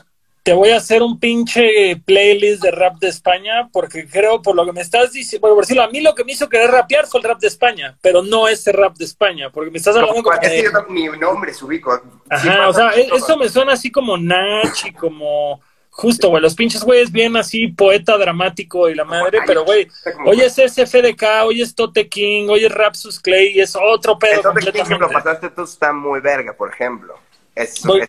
te 0.48 0.54
voy 0.54 0.70
a 0.70 0.78
hacer 0.78 1.04
un 1.04 1.20
pinche 1.20 2.02
playlist 2.06 2.64
de 2.64 2.72
rap 2.72 3.00
de 3.00 3.10
España, 3.10 3.68
porque 3.70 4.08
creo, 4.08 4.42
por 4.42 4.56
lo 4.56 4.66
que 4.66 4.72
me 4.72 4.80
estás 4.80 5.12
diciendo, 5.12 5.46
por 5.46 5.60
decirlo, 5.60 5.84
a 5.84 5.90
mí 5.90 6.00
lo 6.00 6.16
que 6.16 6.24
me 6.24 6.32
hizo 6.32 6.48
querer 6.48 6.72
rapear 6.72 7.06
fue 7.06 7.20
el 7.20 7.26
rap 7.26 7.38
de 7.38 7.48
España, 7.48 7.98
pero 8.00 8.24
no 8.24 8.48
ese 8.48 8.72
rap 8.72 8.96
de 8.96 9.04
España, 9.04 9.50
porque 9.50 9.70
me 9.70 9.78
estás 9.78 9.98
hablando 9.98 10.24
como 10.24 10.40
de... 10.40 10.72
mi 10.88 11.06
nombre 11.20 11.54
se 11.54 11.66
ubico. 11.66 12.02
Ajá, 12.30 12.70
o 12.70 12.74
sea, 12.74 12.92
e-, 12.92 13.10
eso 13.14 13.36
me 13.36 13.50
suena 13.50 13.74
así 13.74 13.92
como 13.92 14.18
Nach 14.18 14.86
y 14.86 14.94
como... 14.94 15.60
Justo, 15.90 16.30
güey, 16.30 16.42
los 16.42 16.56
pinches 16.56 16.82
güeyes 16.82 17.12
bien 17.12 17.36
así, 17.36 17.68
poeta 17.68 18.18
dramático 18.18 18.88
y 18.88 18.96
la 18.96 19.04
madre, 19.04 19.40
pero 19.46 19.66
güey, 19.66 19.90
hoy 20.26 20.40
es 20.40 20.54
SFDK, 20.54 21.44
hoy 21.44 21.62
es 21.62 21.76
Tote 21.76 22.08
King, 22.08 22.48
hoy 22.50 22.64
es 22.64 22.72
Rapsus 22.72 23.20
Clay, 23.20 23.60
es 23.60 23.76
otro 23.76 24.18
pedo. 24.18 24.36
El 24.36 24.42
Tote 24.44 24.72
King 24.72 24.84
que 24.88 24.96
lo 24.96 25.10
pasaste 25.10 25.50
tú 25.50 25.64
está 25.64 25.92
muy 25.92 26.22
verga, 26.22 26.54
por 26.54 26.72
ejemplo. 26.72 27.16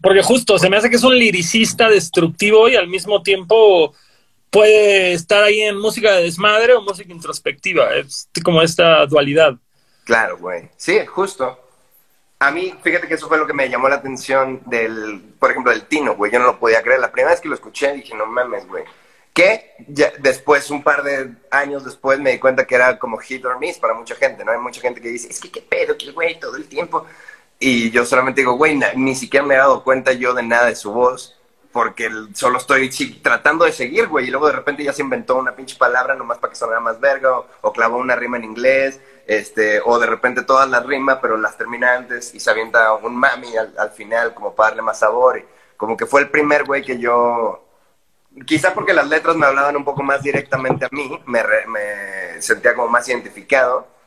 Porque 0.02 0.22
justo, 0.22 0.58
se 0.58 0.68
me 0.68 0.76
hace 0.76 0.90
que 0.90 0.96
es 0.96 1.04
un 1.04 1.16
liricista 1.16 1.88
destructivo 1.88 2.68
y 2.68 2.76
al 2.76 2.88
mismo 2.88 3.22
tiempo 3.22 3.94
puede 4.50 5.12
estar 5.12 5.44
ahí 5.44 5.60
en 5.60 5.78
música 5.78 6.12
de 6.12 6.24
desmadre 6.24 6.74
o 6.74 6.82
música 6.82 7.12
introspectiva. 7.12 7.94
Es 7.94 8.28
como 8.42 8.62
esta 8.62 9.06
dualidad. 9.06 9.54
Claro, 10.04 10.38
güey. 10.38 10.68
Sí, 10.76 10.98
justo. 11.06 11.58
A 12.40 12.50
mí, 12.50 12.72
fíjate 12.82 13.08
que 13.08 13.14
eso 13.14 13.28
fue 13.28 13.36
lo 13.36 13.46
que 13.46 13.52
me 13.52 13.68
llamó 13.68 13.88
la 13.88 13.96
atención 13.96 14.62
del, 14.66 15.20
por 15.38 15.50
ejemplo, 15.50 15.72
del 15.72 15.86
Tino, 15.86 16.14
güey. 16.14 16.32
Yo 16.32 16.38
no 16.38 16.46
lo 16.46 16.58
podía 16.58 16.82
creer. 16.82 17.00
La 17.00 17.10
primera 17.10 17.32
vez 17.32 17.40
que 17.40 17.48
lo 17.48 17.54
escuché 17.54 17.92
dije, 17.92 18.14
no 18.14 18.26
mames, 18.26 18.66
güey. 18.66 18.84
Que 19.34 19.72
ya 19.86 20.12
después, 20.18 20.70
un 20.70 20.82
par 20.82 21.02
de 21.02 21.30
años 21.50 21.84
después, 21.84 22.18
me 22.20 22.30
di 22.32 22.38
cuenta 22.38 22.66
que 22.66 22.74
era 22.74 22.98
como 22.98 23.18
hit 23.18 23.44
or 23.44 23.58
miss 23.58 23.78
para 23.78 23.94
mucha 23.94 24.14
gente, 24.14 24.44
¿no? 24.44 24.52
Hay 24.52 24.58
mucha 24.58 24.80
gente 24.80 25.00
que 25.00 25.08
dice, 25.08 25.28
es 25.28 25.40
que 25.40 25.50
qué 25.50 25.60
pedo, 25.60 25.96
que 25.96 26.06
el 26.06 26.12
güey 26.12 26.38
todo 26.38 26.56
el 26.56 26.66
tiempo 26.66 27.04
y 27.60 27.90
yo 27.90 28.04
solamente 28.06 28.42
digo, 28.42 28.54
güey, 28.54 28.78
ni 28.96 29.14
siquiera 29.16 29.44
me 29.44 29.54
he 29.54 29.58
dado 29.58 29.82
cuenta 29.82 30.12
yo 30.12 30.32
de 30.32 30.42
nada 30.42 30.66
de 30.66 30.76
su 30.76 30.92
voz, 30.92 31.36
porque 31.72 32.08
solo 32.34 32.58
estoy 32.58 32.88
tratando 33.22 33.64
de 33.64 33.72
seguir, 33.72 34.06
güey. 34.08 34.28
Y 34.28 34.30
luego 34.30 34.46
de 34.46 34.52
repente 34.52 34.84
ya 34.84 34.92
se 34.92 35.02
inventó 35.02 35.36
una 35.36 35.56
pinche 35.56 35.76
palabra 35.76 36.14
nomás 36.14 36.38
para 36.38 36.50
que 36.52 36.56
sonara 36.56 36.80
más 36.80 37.00
verga, 37.00 37.30
o, 37.60 37.72
clavó 37.72 37.98
una 37.98 38.16
rima 38.16 38.36
en 38.36 38.44
inglés, 38.44 39.00
este, 39.26 39.80
o 39.84 39.98
de 39.98 40.06
repente 40.06 40.42
todas 40.42 40.68
las 40.68 40.86
rimas, 40.86 41.18
pero 41.20 41.36
las 41.36 41.56
termina 41.56 41.94
antes 41.96 42.34
y 42.34 42.40
se 42.40 42.50
avienta 42.50 42.94
un 42.94 43.16
mami 43.16 43.56
al, 43.56 43.90
final, 43.90 44.34
como 44.34 44.54
para 44.54 44.70
darle 44.70 44.82
más 44.82 45.00
sabor. 45.00 45.38
Y 45.38 45.44
como 45.76 45.96
que 45.96 46.06
fue 46.06 46.20
el 46.22 46.30
primer 46.30 46.64
güey 46.64 46.82
que 46.84 46.98
yo. 46.98 47.64
Quizá 48.46 48.72
porque 48.72 48.92
las 48.92 49.08
letras 49.08 49.36
me 49.36 49.46
hablaban 49.46 49.76
un 49.76 49.84
poco 49.84 50.02
más 50.02 50.22
directamente 50.22 50.84
a 50.84 50.88
mí, 50.92 51.20
me, 51.26 51.42
me 51.66 52.40
sentía 52.40 52.74
como 52.74 52.88
más 52.88 53.08
identificado 53.08 53.97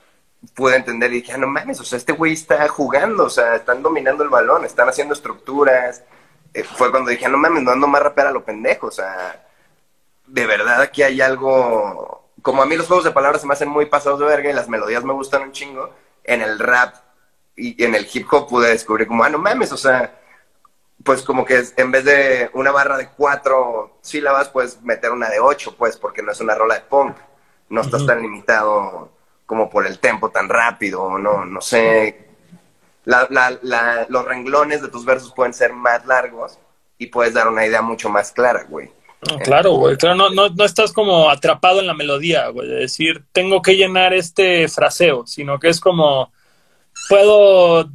pude 0.55 0.75
entender 0.75 1.11
y 1.11 1.21
dije, 1.21 1.33
ah, 1.33 1.37
no 1.37 1.47
mames, 1.47 1.79
o 1.79 1.83
sea, 1.83 1.97
este 1.97 2.13
güey 2.13 2.33
está 2.33 2.67
jugando, 2.67 3.25
o 3.25 3.29
sea, 3.29 3.55
están 3.55 3.83
dominando 3.83 4.23
el 4.23 4.29
balón, 4.29 4.65
están 4.65 4.89
haciendo 4.89 5.13
estructuras. 5.13 6.03
Eh, 6.53 6.63
fue 6.63 6.91
cuando 6.91 7.11
dije, 7.11 7.25
ah, 7.25 7.29
no 7.29 7.37
mames, 7.37 7.63
no 7.63 7.71
ando 7.71 7.87
más 7.87 8.01
rapera 8.01 8.29
a 8.29 8.33
lo 8.33 8.43
pendejo, 8.43 8.87
o 8.87 8.91
sea, 8.91 9.45
de 10.27 10.45
verdad 10.45 10.81
aquí 10.81 11.03
hay 11.03 11.21
algo, 11.21 12.29
como 12.41 12.61
a 12.61 12.65
mí 12.65 12.75
los 12.75 12.87
juegos 12.87 13.05
de 13.05 13.11
palabras 13.11 13.41
se 13.41 13.47
me 13.47 13.53
hacen 13.53 13.69
muy 13.69 13.85
pasados 13.85 14.19
de 14.19 14.25
verga 14.25 14.49
y 14.49 14.53
las 14.53 14.69
melodías 14.69 15.03
me 15.03 15.13
gustan 15.13 15.43
un 15.43 15.51
chingo, 15.51 15.93
en 16.23 16.41
el 16.41 16.59
rap 16.59 16.95
y 17.55 17.83
en 17.83 17.95
el 17.95 18.07
hip 18.11 18.27
hop 18.31 18.49
pude 18.49 18.69
descubrir 18.69 19.07
como, 19.07 19.23
ah, 19.23 19.29
no 19.29 19.37
mames, 19.37 19.71
o 19.71 19.77
sea, 19.77 20.19
pues 21.03 21.23
como 21.23 21.45
que 21.45 21.63
en 21.77 21.91
vez 21.91 22.05
de 22.05 22.49
una 22.53 22.71
barra 22.71 22.97
de 22.97 23.09
cuatro 23.09 23.97
sílabas, 24.01 24.49
pues 24.49 24.81
meter 24.81 25.11
una 25.11 25.29
de 25.29 25.39
ocho, 25.39 25.75
pues, 25.77 25.97
porque 25.97 26.21
no 26.21 26.31
es 26.31 26.39
una 26.41 26.55
rola 26.55 26.75
de 26.75 26.81
punk, 26.81 27.15
no 27.69 27.81
estás 27.81 28.05
tan 28.05 28.21
limitado 28.21 29.09
como 29.51 29.69
por 29.69 29.85
el 29.85 29.99
tempo 29.99 30.29
tan 30.29 30.47
rápido, 30.47 31.19
no, 31.19 31.43
no 31.43 31.59
sé. 31.59 32.25
los 33.03 34.25
renglones 34.25 34.81
de 34.81 34.87
tus 34.87 35.03
versos 35.03 35.33
pueden 35.35 35.53
ser 35.53 35.73
más 35.73 36.05
largos 36.05 36.57
y 36.97 37.07
puedes 37.07 37.33
dar 37.33 37.49
una 37.49 37.65
idea 37.65 37.81
mucho 37.81 38.07
más 38.07 38.31
clara, 38.31 38.63
güey. 38.69 38.89
claro, 39.43 39.73
güey, 39.73 39.97
claro, 39.97 40.15
no, 40.15 40.29
no, 40.29 40.47
no 40.47 40.63
estás 40.63 40.93
como 40.93 41.29
atrapado 41.29 41.81
en 41.81 41.87
la 41.87 41.93
melodía, 41.93 42.47
güey, 42.47 42.65
de 42.65 42.75
decir, 42.75 43.25
tengo 43.33 43.61
que 43.61 43.75
llenar 43.75 44.13
este 44.13 44.69
fraseo, 44.69 45.27
sino 45.27 45.59
que 45.59 45.67
es 45.67 45.81
como, 45.81 46.31
puedo 47.09 47.89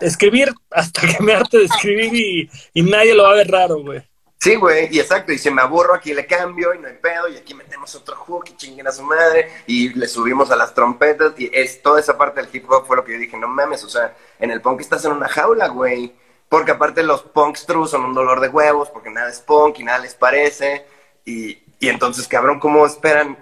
escribir 0.00 0.52
hasta 0.70 1.00
que 1.08 1.24
me 1.24 1.32
arte 1.32 1.58
de 1.58 1.64
escribir 1.64 2.14
y, 2.14 2.50
y 2.72 2.82
nadie 2.82 3.16
lo 3.16 3.24
va 3.24 3.30
a 3.30 3.34
ver 3.34 3.50
raro, 3.50 3.82
güey. 3.82 4.00
Sí, 4.42 4.56
güey, 4.56 4.88
y 4.90 4.98
exacto, 4.98 5.30
y 5.30 5.38
si 5.38 5.52
me 5.52 5.62
aburro 5.62 5.94
aquí 5.94 6.12
le 6.12 6.26
cambio 6.26 6.74
y 6.74 6.78
no 6.80 6.88
hay 6.88 6.94
pedo, 6.94 7.28
y 7.28 7.36
aquí 7.36 7.54
metemos 7.54 7.94
otro 7.94 8.16
hook 8.16 8.46
y 8.48 8.56
chinguen 8.56 8.88
a 8.88 8.90
su 8.90 9.04
madre, 9.04 9.48
y 9.68 9.90
le 9.90 10.08
subimos 10.08 10.50
a 10.50 10.56
las 10.56 10.74
trompetas, 10.74 11.34
y 11.38 11.48
es 11.52 11.80
toda 11.80 12.00
esa 12.00 12.18
parte 12.18 12.42
del 12.42 12.50
hip 12.52 12.68
hop 12.68 12.84
fue 12.84 12.96
lo 12.96 13.04
que 13.04 13.12
yo 13.12 13.18
dije, 13.20 13.36
no 13.36 13.46
mames, 13.46 13.84
o 13.84 13.88
sea, 13.88 14.16
en 14.40 14.50
el 14.50 14.60
punk 14.60 14.80
estás 14.80 15.04
en 15.04 15.12
una 15.12 15.28
jaula, 15.28 15.68
güey, 15.68 16.12
porque 16.48 16.72
aparte 16.72 17.04
los 17.04 17.22
punks 17.22 17.66
true 17.66 17.86
son 17.86 18.04
un 18.04 18.14
dolor 18.14 18.40
de 18.40 18.48
huevos, 18.48 18.90
porque 18.90 19.10
nada 19.10 19.30
es 19.30 19.38
punk 19.38 19.78
y 19.78 19.84
nada 19.84 20.00
les 20.00 20.16
parece, 20.16 20.86
y, 21.24 21.62
y 21.78 21.88
entonces, 21.88 22.26
cabrón, 22.26 22.58
¿cómo 22.58 22.84
esperan? 22.84 23.38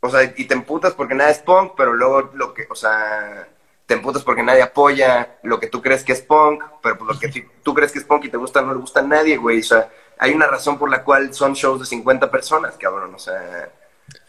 O 0.00 0.10
sea, 0.10 0.24
y 0.24 0.46
te 0.46 0.54
emputas 0.54 0.94
porque 0.94 1.14
nada 1.14 1.30
es 1.30 1.38
punk, 1.38 1.74
pero 1.76 1.92
luego 1.92 2.22
lo 2.34 2.54
que, 2.54 2.66
o 2.68 2.74
sea, 2.74 3.48
te 3.92 3.98
emputas 3.98 4.22
porque 4.22 4.42
nadie 4.42 4.62
apoya 4.62 5.36
lo 5.42 5.60
que 5.60 5.66
tú 5.66 5.82
crees 5.82 6.02
que 6.02 6.12
es 6.12 6.22
punk, 6.22 6.64
pero 6.82 6.96
pues 6.96 7.14
lo 7.14 7.20
que 7.20 7.46
tú 7.62 7.74
crees 7.74 7.92
que 7.92 7.98
es 7.98 8.06
punk 8.06 8.24
y 8.24 8.30
te 8.30 8.38
gusta 8.38 8.62
no 8.62 8.72
le 8.72 8.80
gusta 8.80 9.00
a 9.00 9.02
nadie, 9.02 9.36
güey. 9.36 9.60
O 9.60 9.62
sea, 9.62 9.90
hay 10.18 10.32
una 10.32 10.46
razón 10.46 10.78
por 10.78 10.90
la 10.90 11.04
cual 11.04 11.34
son 11.34 11.52
shows 11.52 11.80
de 11.80 11.84
50 11.84 12.30
personas, 12.30 12.74
cabrón. 12.78 13.14
O 13.14 13.18
sea, 13.18 13.70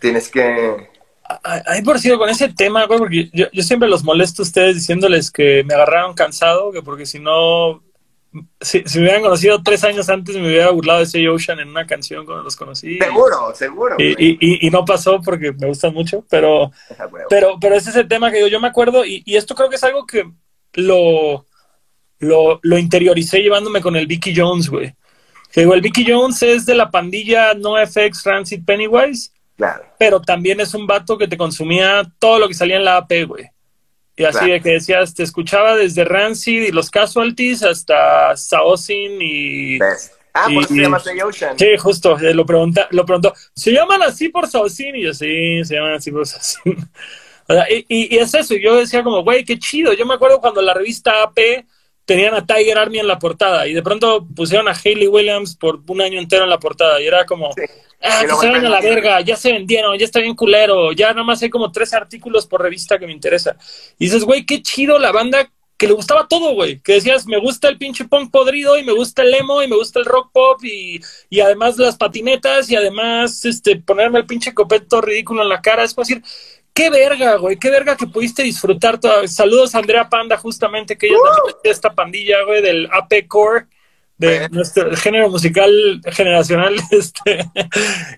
tienes 0.01 0.27
que... 0.27 0.89
Hay 1.43 1.81
por 1.81 1.97
cierto, 1.97 2.19
con 2.19 2.29
ese 2.29 2.49
tema, 2.49 2.85
güey, 2.87 2.99
porque 2.99 3.29
yo, 3.31 3.45
yo, 3.53 3.63
siempre 3.63 3.87
los 3.87 4.03
molesto 4.03 4.41
a 4.41 4.43
ustedes 4.43 4.75
diciéndoles 4.75 5.31
que 5.31 5.63
me 5.63 5.73
agarraron 5.73 6.13
cansado, 6.13 6.73
que 6.73 6.81
porque 6.81 7.05
si 7.05 7.19
no, 7.19 7.81
si, 8.59 8.83
si, 8.85 8.97
me 8.97 9.05
hubieran 9.05 9.21
conocido 9.21 9.61
tres 9.63 9.83
años 9.83 10.09
antes 10.09 10.35
me 10.35 10.47
hubiera 10.47 10.71
burlado 10.71 10.99
de 10.99 11.05
ese 11.05 11.27
Ocean 11.29 11.59
en 11.59 11.69
una 11.69 11.85
canción 11.85 12.25
cuando 12.25 12.43
los 12.43 12.55
conocí. 12.55 12.97
Seguro, 12.97 13.53
seguro. 13.55 13.95
Y, 13.99 14.11
y, 14.11 14.67
y, 14.67 14.69
no 14.69 14.85
pasó 14.85 15.21
porque 15.21 15.51
me 15.51 15.67
gustan 15.67 15.93
mucho, 15.93 16.25
pero, 16.29 16.71
pero, 17.29 17.57
pero 17.59 17.75
ese 17.75 17.91
es 17.91 17.95
el 17.95 18.07
tema 18.07 18.31
que 18.31 18.39
yo, 18.39 18.47
yo 18.47 18.59
me 18.59 18.67
acuerdo 18.67 19.05
y, 19.05 19.23
y 19.25 19.35
esto 19.35 19.55
creo 19.55 19.69
que 19.69 19.75
es 19.75 19.83
algo 19.83 20.05
que 20.05 20.29
lo, 20.73 21.45
lo, 22.19 22.59
lo 22.61 22.77
interioricé 22.77 23.41
llevándome 23.41 23.81
con 23.81 23.95
el 23.95 24.07
Vicky 24.07 24.33
Jones, 24.35 24.69
güey. 24.69 24.95
Que 25.51 25.61
digo, 25.61 25.73
el 25.73 25.81
Vicky 25.81 26.05
Jones 26.07 26.41
es 26.41 26.65
de 26.65 26.75
la 26.75 26.89
pandilla 26.89 27.53
NoFX 27.53 28.23
Rancid 28.23 28.65
Pennywise 28.65 29.33
Claro. 29.55 29.85
Pero 29.97 30.21
también 30.21 30.59
es 30.59 30.73
un 30.73 30.87
vato 30.87 31.17
que 31.17 31.27
te 31.27 31.37
consumía 31.37 32.03
todo 32.19 32.39
lo 32.39 32.47
que 32.47 32.53
salía 32.53 32.77
en 32.77 32.85
la 32.85 32.97
AP, 32.97 33.25
güey. 33.27 33.49
Y 34.15 34.23
así 34.25 34.37
Claro. 34.39 34.53
de 34.53 34.61
que 34.61 34.69
decías, 34.71 35.13
te 35.15 35.23
escuchaba 35.23 35.75
desde 35.75 36.05
Rancid 36.05 36.63
y 36.63 36.71
los 36.71 36.89
Casualties 36.91 37.63
hasta 37.63 38.35
Saosin 38.37 39.17
y... 39.21 39.79
Best. 39.79 40.13
Ah, 40.35 40.47
por 40.53 40.63
eso 40.63 40.73
se 40.73 40.81
llama 40.81 40.99
Say 40.99 41.21
Ocean. 41.21 41.59
Sí, 41.59 41.67
justo, 41.77 42.17
eh, 42.19 42.33
lo, 42.33 42.43
pregunta, 42.45 42.87
lo 42.91 43.05
preguntó. 43.05 43.33
¿Se 43.55 43.71
llaman 43.71 44.01
así 44.01 44.29
por 44.29 44.47
Saosin? 44.47 44.95
Y 44.95 45.03
yo, 45.03 45.13
sí, 45.13 45.63
se 45.63 45.75
llaman 45.75 45.93
así 45.93 46.11
por 46.11 46.25
Saosin. 46.27 46.77
O 47.45 47.53
sea, 47.53 47.65
y, 47.69 47.85
y- 47.89 48.15
y 48.15 48.19
es 48.19 48.33
eso, 48.33 48.53
y 48.55 48.63
yo 48.63 48.77
decía 48.77 49.03
como, 49.03 49.21
güey, 49.21 49.43
qué 49.43 49.59
chido. 49.59 49.91
Yo 49.91 50.05
me 50.05 50.13
acuerdo 50.13 50.39
cuando 50.39 50.61
la 50.61 50.73
revista 50.73 51.23
AP 51.23 51.65
tenían 52.05 52.33
a 52.33 52.45
Tiger 52.45 52.77
Army 52.77 52.99
en 52.99 53.07
la 53.07 53.19
portada 53.19 53.67
y 53.67 53.73
de 53.73 53.81
pronto 53.81 54.27
pusieron 54.35 54.67
a 54.67 54.73
Hayley 54.73 55.07
Williams 55.07 55.55
por 55.55 55.79
un 55.87 56.01
año 56.01 56.19
entero 56.19 56.43
en 56.43 56.49
la 56.49 56.59
portada 56.59 56.99
y 57.01 57.07
era 57.07 57.25
como, 57.25 57.51
Sí. 57.53 57.61
ah, 58.01 58.21
que 58.21 58.35
se 58.35 58.47
vayan 58.47 58.65
a 58.65 58.69
la 58.69 58.81
verga, 58.81 59.21
ya 59.21 59.35
se 59.35 59.51
vendieron, 59.53 59.97
ya 59.97 60.05
está 60.05 60.19
bien 60.19 60.35
culero, 60.35 60.91
ya 60.91 61.09
nada 61.09 61.23
más 61.23 61.41
hay 61.41 61.49
como 61.49 61.71
tres 61.71 61.93
artículos 61.93 62.45
por 62.45 62.61
revista 62.61 62.99
que 62.99 63.05
me 63.07 63.13
interesa. 63.13 63.55
Y 63.97 64.05
dices, 64.05 64.23
güey, 64.25 64.45
qué 64.45 64.61
chido 64.61 64.99
la 64.99 65.11
banda 65.11 65.49
que 65.77 65.87
le 65.87 65.93
gustaba 65.93 66.27
todo, 66.27 66.53
güey. 66.53 66.79
Que 66.81 66.93
decías, 66.93 67.25
me 67.25 67.39
gusta 67.39 67.67
el 67.67 67.77
pinche 67.77 68.05
punk 68.05 68.31
podrido 68.31 68.77
y 68.77 68.83
me 68.83 68.93
gusta 68.93 69.23
el 69.23 69.33
emo 69.33 69.63
y 69.63 69.67
me 69.67 69.75
gusta 69.75 69.99
el 69.99 70.05
rock 70.05 70.29
pop 70.31 70.63
y, 70.63 70.99
y 71.29 71.39
además 71.39 71.77
las 71.77 71.97
patinetas 71.97 72.69
y 72.69 72.75
además 72.75 73.43
este 73.45 73.77
ponerme 73.77 74.19
el 74.19 74.25
pinche 74.25 74.53
copeto 74.53 75.01
ridículo 75.01 75.41
en 75.41 75.49
la 75.49 75.61
cara. 75.61 75.83
Es 75.83 75.93
como 75.93 76.05
decir, 76.05 76.21
qué 76.73 76.89
verga, 76.89 77.35
güey, 77.37 77.57
qué 77.57 77.69
verga 77.69 77.95
que 77.95 78.07
pudiste 78.07 78.43
disfrutar. 78.43 78.99
toda- 78.99 79.27
Saludos 79.27 79.75
a 79.75 79.79
Andrea 79.79 80.09
Panda, 80.09 80.37
justamente, 80.37 80.97
que 80.97 81.07
ella 81.07 81.17
también 81.23 81.55
es 81.55 81.63
de 81.63 81.69
esta 81.69 81.93
pandilla, 81.93 82.43
güey, 82.43 82.61
del 82.61 82.87
AP 82.91 83.27
Core 83.27 83.65
de 84.17 84.39
Bien. 84.39 84.51
nuestro 84.51 84.95
género 84.95 85.27
musical 85.29 85.99
generacional, 86.11 86.75
este, 86.91 87.45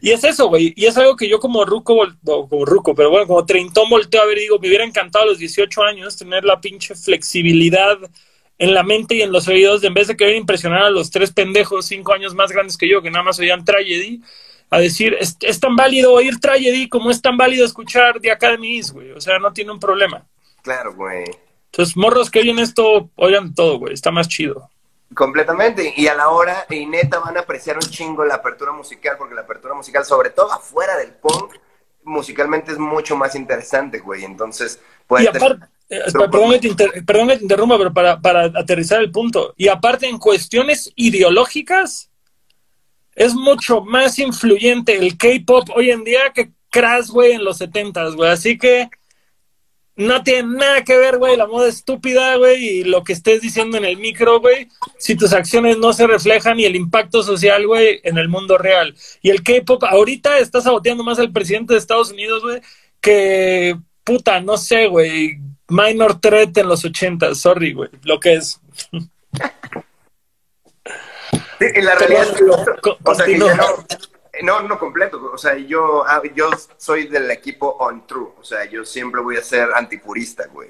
y 0.02 0.12
es 0.12 0.24
eso, 0.26 0.48
güey, 0.50 0.74
y 0.76 0.86
es 0.86 0.98
algo 0.98 1.16
que 1.16 1.28
yo 1.30 1.40
como 1.40 1.64
ruco, 1.66 2.06
no, 2.24 2.48
como 2.50 2.66
ruco, 2.66 2.94
pero 2.94 3.10
bueno, 3.10 3.26
como 3.28 3.46
treintón 3.46 3.90
volteo 3.90 4.22
a 4.22 4.26
ver 4.26 4.38
y 4.38 4.42
digo, 4.42 4.60
me 4.60 4.68
hubiera 4.68 4.84
encantado 4.84 5.24
a 5.24 5.28
los 5.28 5.38
18 5.40 5.84
años 5.84 6.18
tener 6.18 6.44
la 6.44 6.60
pinche 6.60 6.96
flexibilidad 6.96 7.98
en 8.58 8.74
la 8.74 8.84
mente 8.84 9.16
y 9.16 9.22
en 9.22 9.32
los 9.32 9.48
oídos, 9.48 9.82
de 9.82 9.88
en 9.88 9.94
vez 9.94 10.08
de 10.08 10.16
querer 10.18 10.36
impresionar 10.36 10.84
a 10.84 10.90
los 10.90 11.12
tres 11.12 11.32
pendejos 11.32 11.86
cinco 11.88 12.14
años 12.14 12.36
más 12.36 12.52
grandes 12.52 12.78
que 12.78 12.88
yo, 12.90 13.02
que 13.02 13.10
nada 13.12 13.24
más 13.24 13.40
oían 13.40 13.66
Tragedy, 13.66 14.22
a 14.70 14.80
decir, 14.80 15.16
es, 15.20 15.38
es 15.42 15.60
tan 15.60 15.76
válido 15.76 16.14
oír 16.14 16.40
Tragedy 16.40 16.90
como 16.90 17.12
es 17.12 17.22
tan 17.22 17.38
válido 17.38 17.66
escuchar 17.66 18.20
The 18.20 18.32
Academy 18.32 18.78
Is, 18.78 18.92
güey, 18.92 19.12
o 19.12 19.22
sea, 19.22 19.40
no 19.40 19.54
tiene 19.54 19.72
un 19.72 19.80
problema. 19.80 20.26
Claro, 20.62 20.94
güey. 20.94 21.26
Entonces, 21.72 21.96
morros 21.98 22.32
que 22.32 22.40
oyen 22.40 22.60
esto, 22.60 23.10
oigan 23.16 23.54
todo, 23.54 23.78
güey, 23.80 23.94
está 23.94 24.10
más 24.12 24.28
chido. 24.28 24.70
Completamente. 25.14 25.94
Y 25.96 26.08
a 26.08 26.16
la 26.16 26.30
hora, 26.30 26.66
y 26.70 26.86
neta, 26.86 27.20
van 27.20 27.38
a 27.38 27.42
apreciar 27.42 27.76
un 27.76 27.90
chingo 27.90 28.26
la 28.26 28.36
apertura 28.36 28.72
musical, 28.72 29.16
porque 29.18 29.36
la 29.36 29.42
apertura 29.42 29.74
musical, 29.76 30.04
sobre 30.04 30.32
todo 30.32 30.52
afuera 30.52 30.98
del 30.98 31.14
punk, 31.14 31.56
musicalmente 32.04 32.72
es 32.72 32.80
mucho 32.80 33.16
más 33.16 33.36
interesante, 33.36 34.00
güey. 34.00 34.24
Entonces, 34.24 34.80
puede 35.06 35.26
Y 35.26 35.28
aparte, 35.28 35.66
eh, 35.90 36.02
perdón, 36.12 36.52
que 36.52 36.60
te 36.60 36.68
inter- 36.68 37.06
perdón 37.06 37.28
que 37.28 37.38
te 37.38 37.44
interrumpa, 37.44 37.78
pero 37.78 37.94
para, 37.94 38.20
para 38.20 38.46
aterrizar 38.46 39.00
el 39.02 39.12
punto. 39.12 39.54
Y 39.58 39.68
aparte, 39.68 40.08
en 40.08 40.18
cuestiones 40.18 40.92
ideológicas, 40.96 42.10
es 43.16 43.34
mucho 43.34 43.82
más 43.82 44.20
influyente 44.20 44.98
el 44.98 45.18
K-pop 45.18 45.70
hoy 45.76 45.90
en 45.92 46.04
día 46.04 46.32
que 46.34 46.52
Crash, 46.70 47.08
güey, 47.08 47.32
en 47.32 47.46
los 47.46 47.62
70s, 47.62 48.16
güey. 48.16 48.30
Así 48.30 48.58
que 48.58 48.90
no 49.96 50.24
tiene 50.24 50.58
nada 50.58 50.84
que 50.84 50.98
ver, 50.98 51.18
güey, 51.18 51.38
la 51.38 51.48
moda 51.48 51.70
estúpida, 51.70 52.36
güey, 52.36 52.66
y 52.66 52.84
lo 52.84 53.04
que 53.04 53.14
estés 53.14 53.42
diciendo 53.42 53.78
en 53.78 53.86
el 53.86 53.98
micro, 53.98 54.42
güey, 54.42 54.68
si 54.98 55.16
tus 55.16 55.32
acciones 55.32 55.78
no 55.78 55.94
se 55.94 56.06
reflejan 56.06 56.60
y 56.60 56.66
el 56.66 56.76
impacto 56.76 57.24
social, 57.24 57.66
güey, 57.66 58.02
en 58.04 58.18
el 58.18 58.28
mundo 58.28 58.58
real. 58.58 58.94
Y 59.22 59.30
el 59.30 59.42
K-pop 59.42 59.86
ahorita 59.86 60.38
está 60.40 60.60
saboteando 60.60 61.04
más 61.04 61.18
al 61.18 61.32
presidente 61.32 61.74
de 61.74 61.80
Estados 61.80 62.12
Unidos, 62.12 62.44
güey, 62.44 62.62
que 63.00 63.78
puta, 64.04 64.42
no 64.42 64.58
sé, 64.58 64.88
güey, 64.88 65.40
Minor 65.70 66.20
Threat 66.20 66.58
en 66.58 66.68
los 66.68 66.84
80, 66.84 67.34
sorry, 67.36 67.74
güey, 67.74 67.90
lo 68.04 68.20
que 68.20 68.34
es. 68.34 68.60
Sí, 71.60 71.66
y 71.76 71.82
la 71.82 71.96
realidad 71.96 72.28
o 73.04 73.16
sea, 73.16 73.26
que 73.26 73.38
ya 73.40 73.56
no, 73.56 73.66
no, 74.42 74.62
no 74.68 74.80
completo, 74.80 75.32
o 75.34 75.38
sea, 75.38 75.56
yo, 75.56 76.04
ah, 76.08 76.22
yo 76.36 76.50
soy 76.78 77.08
del 77.08 77.32
equipo 77.32 77.70
on 77.80 78.06
true, 78.06 78.30
o 78.40 78.44
sea, 78.44 78.66
yo 78.66 78.84
siempre 78.86 79.22
voy 79.22 79.38
a 79.38 79.42
ser 79.44 79.70
antipurista, 79.76 80.46
güey. 80.52 80.70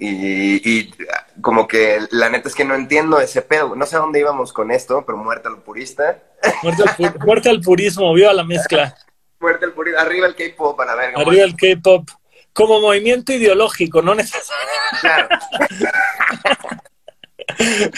Y, 0.00 0.60
y 0.78 0.94
como 1.40 1.66
que 1.66 2.00
la 2.12 2.28
neta 2.28 2.48
es 2.48 2.54
que 2.54 2.64
no 2.64 2.74
entiendo 2.76 3.18
ese 3.20 3.42
pedo, 3.42 3.74
no 3.74 3.84
sé 3.86 3.96
a 3.96 4.00
dónde 4.00 4.20
íbamos 4.20 4.52
con 4.52 4.70
esto, 4.70 5.04
pero 5.04 5.18
muerte 5.18 5.48
al 5.48 5.58
purista, 5.62 6.22
Muerte 6.62 6.82
al, 6.84 6.88
pu- 6.96 7.24
muerte 7.24 7.48
al 7.50 7.60
purismo, 7.60 8.14
viva 8.14 8.32
la 8.32 8.44
mezcla. 8.44 8.94
muerte 9.40 9.64
al 9.64 9.72
purista, 9.72 10.00
arriba 10.02 10.26
el 10.28 10.36
K-pop 10.36 10.80
a 10.80 10.84
la 10.84 10.94
verga. 10.94 11.20
Arriba 11.20 11.44
el 11.44 11.56
K-pop. 11.56 12.08
Como 12.52 12.80
movimiento 12.80 13.32
ideológico, 13.32 14.00
no 14.02 14.14
necesariamente. 14.14 14.98
Claro. 15.00 15.28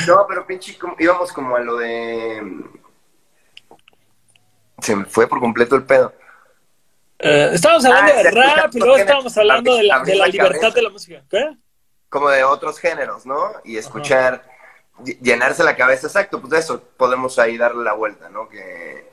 No, 0.06 0.26
pero 0.28 0.46
pinche, 0.46 0.78
como- 0.78 0.96
íbamos 0.98 1.32
como 1.32 1.56
a 1.56 1.60
lo 1.60 1.76
de... 1.76 2.42
Se 4.80 4.96
me 4.96 5.04
fue 5.04 5.26
por 5.28 5.40
completo 5.40 5.76
el 5.76 5.84
pedo. 5.84 6.14
Eh, 7.18 7.50
estábamos 7.52 7.84
hablando 7.84 8.12
Ah, 8.14 8.16
de 8.16 8.22
ya, 8.24 8.30
rap 8.30 8.74
y 8.74 8.78
luego 8.78 8.96
estábamos 8.96 9.36
hablando 9.36 9.76
de 9.76 9.82
la, 9.82 10.02
de 10.02 10.14
la 10.14 10.26
la 10.26 10.32
libertad 10.32 10.72
de 10.72 10.82
la 10.82 10.88
música. 10.90 11.22
¿Qué? 11.28 11.56
Como 12.08 12.30
de 12.30 12.44
otros 12.44 12.78
géneros, 12.78 13.26
¿no? 13.26 13.52
Y 13.62 13.76
escuchar, 13.76 14.42
ll- 15.00 15.18
llenarse 15.20 15.62
la 15.62 15.76
cabeza, 15.76 16.06
exacto, 16.06 16.40
pues 16.40 16.50
de 16.50 16.58
eso 16.60 16.82
podemos 16.96 17.38
ahí 17.38 17.58
darle 17.58 17.84
la 17.84 17.92
vuelta, 17.92 18.30
¿no? 18.30 18.48
Que 18.48 19.06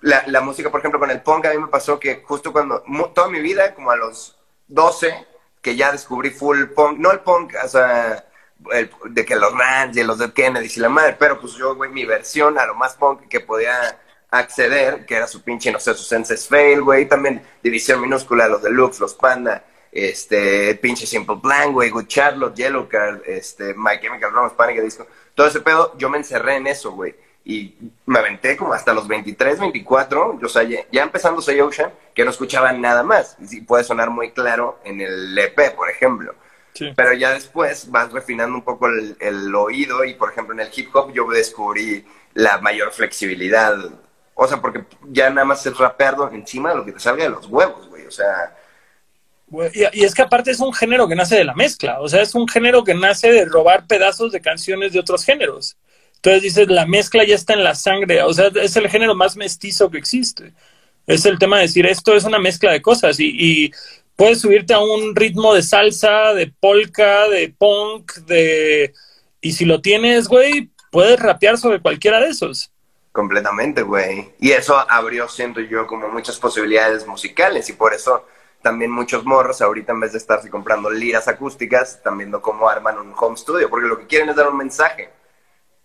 la, 0.00 0.24
la 0.26 0.40
música, 0.40 0.70
por 0.70 0.80
ejemplo, 0.80 0.98
con 0.98 1.10
el 1.10 1.22
punk, 1.22 1.46
a 1.46 1.50
mí 1.50 1.58
me 1.58 1.68
pasó 1.68 2.00
que 2.00 2.22
justo 2.24 2.52
cuando, 2.52 2.82
toda 3.14 3.28
mi 3.28 3.40
vida, 3.40 3.74
como 3.76 3.92
a 3.92 3.96
los 3.96 4.36
12, 4.66 5.26
que 5.62 5.76
ya 5.76 5.92
descubrí 5.92 6.30
full 6.30 6.64
punk, 6.74 6.98
no 6.98 7.12
el 7.12 7.20
punk, 7.20 7.54
o 7.64 7.68
sea, 7.68 8.24
el- 8.72 8.90
de 9.10 9.24
que 9.24 9.36
los 9.36 9.52
Rans 9.56 9.96
y 9.96 10.02
los 10.02 10.18
Dead 10.18 10.32
Kennedys 10.32 10.76
y 10.76 10.80
la 10.80 10.88
madre, 10.88 11.16
pero 11.18 11.40
pues 11.40 11.54
yo, 11.54 11.74
güey, 11.74 11.90
mi 11.90 12.04
versión 12.04 12.58
a 12.58 12.66
lo 12.66 12.74
más 12.74 12.94
punk 12.94 13.28
que 13.28 13.40
podía 13.40 13.98
acceder, 14.30 15.06
que 15.06 15.16
era 15.16 15.26
su 15.26 15.42
pinche, 15.42 15.72
no 15.72 15.80
sé, 15.80 15.94
su 15.94 16.04
Senses 16.04 16.46
Fail, 16.46 16.82
güey, 16.82 17.08
también 17.08 17.42
División 17.62 18.00
Minúscula, 18.00 18.48
los 18.48 18.62
Deluxe, 18.62 19.00
los 19.00 19.14
Panda, 19.14 19.64
este, 19.90 20.74
pinche 20.76 21.04
Simple 21.06 21.38
Plan, 21.42 21.72
güey, 21.72 21.90
Good 21.90 22.06
Charlotte, 22.06 22.54
Yellow 22.54 22.88
Card, 22.88 23.22
este, 23.26 23.74
My 23.74 23.98
Chemical 24.00 24.30
Romance, 24.30 24.54
Panic! 24.56 24.80
Disco, 24.82 25.06
todo 25.34 25.48
ese 25.48 25.60
pedo, 25.60 25.96
yo 25.98 26.08
me 26.08 26.18
encerré 26.18 26.56
en 26.56 26.68
eso, 26.68 26.92
güey, 26.92 27.16
y 27.44 27.74
me 28.06 28.20
aventé 28.20 28.56
como 28.56 28.72
hasta 28.72 28.92
los 28.92 29.08
23, 29.08 29.58
24, 29.58 30.38
o 30.40 30.48
sea, 30.48 30.62
ya, 30.62 30.80
ya 30.92 31.02
empezando 31.02 31.42
Say 31.42 31.60
Ocean, 31.60 31.92
que 32.14 32.24
no 32.24 32.30
escuchaba 32.30 32.72
nada 32.72 33.02
más, 33.02 33.36
y 33.50 33.62
puede 33.62 33.82
sonar 33.82 34.10
muy 34.10 34.30
claro 34.30 34.78
en 34.84 35.00
el 35.00 35.36
EP, 35.36 35.72
por 35.72 35.90
ejemplo, 35.90 36.34
Sí. 36.80 36.96
pero 36.96 37.14
ya 37.14 37.32
después 37.32 37.90
vas 37.90 38.12
refinando 38.12 38.56
un 38.56 38.64
poco 38.64 38.86
el, 38.88 39.16
el 39.20 39.54
oído 39.54 40.04
y, 40.04 40.14
por 40.14 40.30
ejemplo, 40.30 40.54
en 40.54 40.60
el 40.60 40.70
hip 40.74 40.94
hop 40.94 41.12
yo 41.12 41.28
descubrí 41.30 42.04
la 42.34 42.58
mayor 42.60 42.92
flexibilidad. 42.92 43.76
O 44.34 44.46
sea, 44.48 44.60
porque 44.60 44.84
ya 45.08 45.30
nada 45.30 45.44
más 45.46 45.64
es 45.66 45.76
rapearlo 45.76 46.30
encima 46.32 46.70
de 46.70 46.76
lo 46.76 46.84
que 46.84 46.92
te 46.92 47.00
salga 47.00 47.24
de 47.24 47.30
los 47.30 47.46
huevos, 47.46 47.88
güey. 47.88 48.06
O 48.06 48.10
sea, 48.10 48.54
Y, 49.74 50.00
y 50.00 50.04
es 50.04 50.14
que 50.14 50.22
aparte 50.22 50.52
es 50.52 50.60
un 50.60 50.72
género 50.72 51.08
que 51.08 51.16
nace 51.16 51.36
de 51.36 51.44
la 51.44 51.54
mezcla, 51.54 52.00
o 52.00 52.08
sea, 52.08 52.22
es 52.22 52.34
un 52.36 52.46
género 52.46 52.84
que 52.84 52.94
nace 52.94 53.32
de 53.32 53.44
robar 53.46 53.86
pedazos 53.86 54.30
de 54.32 54.40
canciones 54.40 54.92
de 54.92 55.00
otros 55.00 55.24
géneros. 55.24 55.76
Entonces 56.16 56.42
dices, 56.42 56.68
la 56.68 56.86
mezcla 56.86 57.24
ya 57.24 57.34
está 57.34 57.54
en 57.54 57.64
la 57.64 57.74
sangre, 57.74 58.22
o 58.22 58.32
sea, 58.32 58.48
es 58.54 58.76
el 58.76 58.88
género 58.88 59.14
más 59.16 59.36
mestizo 59.36 59.90
que 59.90 59.98
existe. 59.98 60.54
Es 61.06 61.24
el 61.26 61.38
tema 61.38 61.56
de 61.56 61.62
decir, 61.64 61.86
esto 61.86 62.14
es 62.14 62.24
una 62.24 62.38
mezcla 62.38 62.70
de 62.72 62.82
cosas 62.82 63.18
y, 63.18 63.26
y 63.66 63.72
puedes 64.16 64.40
subirte 64.40 64.74
a 64.74 64.80
un 64.80 65.14
ritmo 65.16 65.54
de 65.54 65.62
salsa, 65.62 66.34
de 66.34 66.52
polka, 66.60 67.28
de 67.28 67.54
punk, 67.56 68.14
de... 68.26 68.92
Y 69.40 69.52
si 69.52 69.64
lo 69.64 69.80
tienes, 69.80 70.28
güey, 70.28 70.70
puedes 70.90 71.18
rapear 71.20 71.58
sobre 71.58 71.80
cualquiera 71.80 72.20
de 72.20 72.28
esos. 72.28 72.70
completamente, 73.12 73.82
güey. 73.82 74.32
Y 74.38 74.52
eso 74.52 74.76
abrió, 74.90 75.28
siento 75.28 75.60
yo, 75.60 75.86
como 75.86 76.08
muchas 76.08 76.38
posibilidades 76.38 77.06
musicales 77.06 77.68
y 77.68 77.72
por 77.72 77.92
eso 77.94 78.24
también 78.62 78.90
muchos 78.90 79.24
morros 79.24 79.62
ahorita 79.62 79.92
en 79.92 80.00
vez 80.00 80.12
de 80.12 80.18
estarse 80.18 80.50
comprando 80.50 80.90
liras 80.90 81.28
acústicas, 81.28 81.96
están 81.96 82.18
viendo 82.18 82.42
cómo 82.42 82.68
arman 82.68 82.98
un 82.98 83.14
home 83.16 83.36
studio, 83.36 83.70
porque 83.70 83.88
lo 83.88 83.98
que 83.98 84.06
quieren 84.06 84.28
es 84.28 84.36
dar 84.36 84.48
un 84.48 84.56
mensaje. 84.58 85.10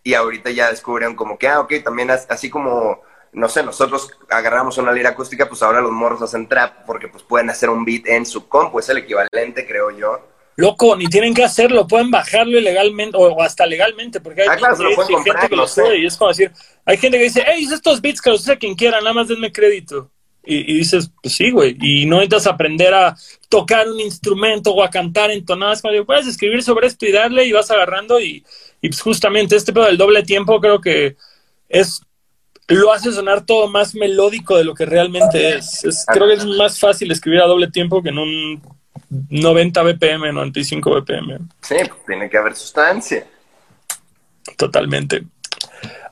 Y 0.03 0.13
ahorita 0.13 0.51
ya 0.51 0.69
descubrieron 0.69 1.15
como 1.15 1.37
que, 1.37 1.47
ah, 1.47 1.61
ok, 1.61 1.73
también 1.83 2.11
as- 2.11 2.27
así 2.29 2.49
como 2.49 3.01
no 3.35 3.49
sé, 3.49 3.63
nosotros 3.63 4.09
agarramos 4.29 4.77
una 4.77 4.93
lira 4.93 5.09
acústica, 5.09 5.47
pues 5.47 5.61
ahora 5.61 5.81
los 5.81 5.91
morros 5.91 6.21
hacen 6.21 6.47
trap 6.47 6.85
porque 6.85 7.09
pues 7.09 7.21
pueden 7.23 7.49
hacer 7.49 7.69
un 7.69 7.83
beat 7.83 8.07
en 8.07 8.25
su 8.25 8.47
compu, 8.47 8.79
es 8.79 8.89
el 8.89 8.97
equivalente, 8.99 9.67
creo 9.67 9.91
yo. 9.91 10.19
Loco, 10.57 10.95
ni 10.95 11.07
tienen 11.07 11.33
que 11.33 11.43
hacerlo, 11.43 11.85
pueden 11.85 12.09
bajarlo 12.09 12.57
ilegalmente 12.57 13.17
o 13.19 13.41
hasta 13.41 13.65
legalmente, 13.65 14.21
porque 14.21 14.43
hay, 14.43 14.47
Ah, 14.47 14.55
claro, 14.55 14.77
lo 14.77 14.87
hay 14.87 14.95
gente 14.95 15.13
comprar, 15.13 15.49
que 15.49 15.55
no 15.57 15.63
lo 15.63 15.67
sé. 15.67 15.81
sube 15.81 15.97
y 15.97 16.05
es 16.05 16.15
como 16.15 16.29
decir, 16.29 16.51
hay 16.85 16.97
gente 16.97 17.17
que 17.17 17.25
dice, 17.25 17.43
hey, 17.45 17.67
estos 17.69 18.01
beats 18.01 18.21
que 18.21 18.29
los 18.29 18.41
use 18.41 18.57
quien 18.57 18.73
quiera, 18.73 18.99
nada 19.01 19.11
más 19.13 19.27
denme 19.27 19.51
crédito. 19.51 20.09
Y, 20.45 20.71
y 20.73 20.77
dices, 20.77 21.11
pues 21.21 21.35
sí, 21.35 21.51
güey, 21.51 21.75
y 21.81 22.05
no 22.05 22.17
necesitas 22.17 22.47
aprender 22.47 22.93
a 22.93 23.17
tocar 23.49 23.89
un 23.89 23.99
instrumento 23.99 24.71
o 24.71 24.81
a 24.81 24.89
cantar 24.89 25.29
entonadas, 25.31 25.81
como 25.81 25.91
digo, 25.91 26.05
puedes 26.05 26.27
escribir 26.27 26.63
sobre 26.63 26.87
esto 26.87 27.05
y 27.05 27.11
darle 27.11 27.43
y 27.45 27.51
vas 27.51 27.69
agarrando 27.71 28.21
y, 28.21 28.45
y 28.79 28.87
pues 28.87 29.01
justamente 29.01 29.57
este 29.57 29.73
pedo 29.73 29.85
del 29.85 29.97
doble 29.97 30.23
tiempo 30.23 30.61
creo 30.61 30.79
que 30.79 31.17
es 31.67 32.01
lo 32.67 32.91
hace 32.91 33.11
sonar 33.11 33.45
todo 33.45 33.67
más 33.67 33.93
melódico 33.95 34.57
de 34.57 34.63
lo 34.63 34.73
que 34.73 34.85
realmente 34.85 35.55
es. 35.57 35.83
Es- 35.83 36.05
creo 36.07 36.27
que 36.27 36.33
es 36.33 36.45
más 36.45 36.79
fácil 36.79 37.11
escribir 37.11 37.41
a 37.41 37.45
doble 37.47 37.69
tiempo 37.69 38.01
que 38.01 38.09
en 38.09 38.17
un 38.17 38.61
90 39.29 39.83
BPM, 39.83 40.33
95 40.33 40.89
BPM. 40.91 41.37
Sí, 41.61 41.75
pues 41.87 42.05
tiene 42.07 42.29
que 42.29 42.37
haber 42.37 42.55
sustancia. 42.55 43.27
Totalmente. 44.57 45.23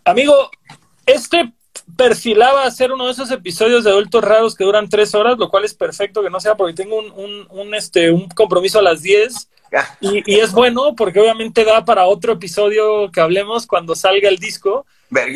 Amigo, 0.06 0.50
este 1.06 1.54
perfilaba 1.98 2.66
hacer 2.66 2.92
uno 2.92 3.06
de 3.06 3.12
esos 3.12 3.30
episodios 3.32 3.84
de 3.84 3.90
adultos 3.92 4.24
raros 4.24 4.56
que 4.56 4.64
duran 4.64 4.90
tres 4.90 5.14
horas, 5.16 5.38
lo 5.38 5.50
cual 5.50 5.66
es 5.66 5.74
perfecto 5.74 6.22
que 6.24 6.30
no 6.30 6.40
sea 6.40 6.56
porque 6.56 6.74
tengo 6.74 6.98
un, 6.98 7.12
un, 7.12 7.48
un, 7.50 7.76
este, 7.76 8.12
un 8.12 8.28
compromiso 8.30 8.80
a 8.80 8.84
las 8.84 9.02
10 9.02 9.50
Ah, 9.76 9.98
y, 10.02 10.22
y 10.32 10.40
es 10.40 10.52
bueno 10.52 10.96
porque 10.96 11.20
obviamente 11.20 11.66
da 11.66 11.84
para 11.84 12.06
otro 12.06 12.34
episodio 12.34 13.12
que 13.12 13.20
hablemos 13.20 13.66
cuando 13.66 13.96
salga 13.96 14.30
el 14.30 14.38
disco 14.38 14.86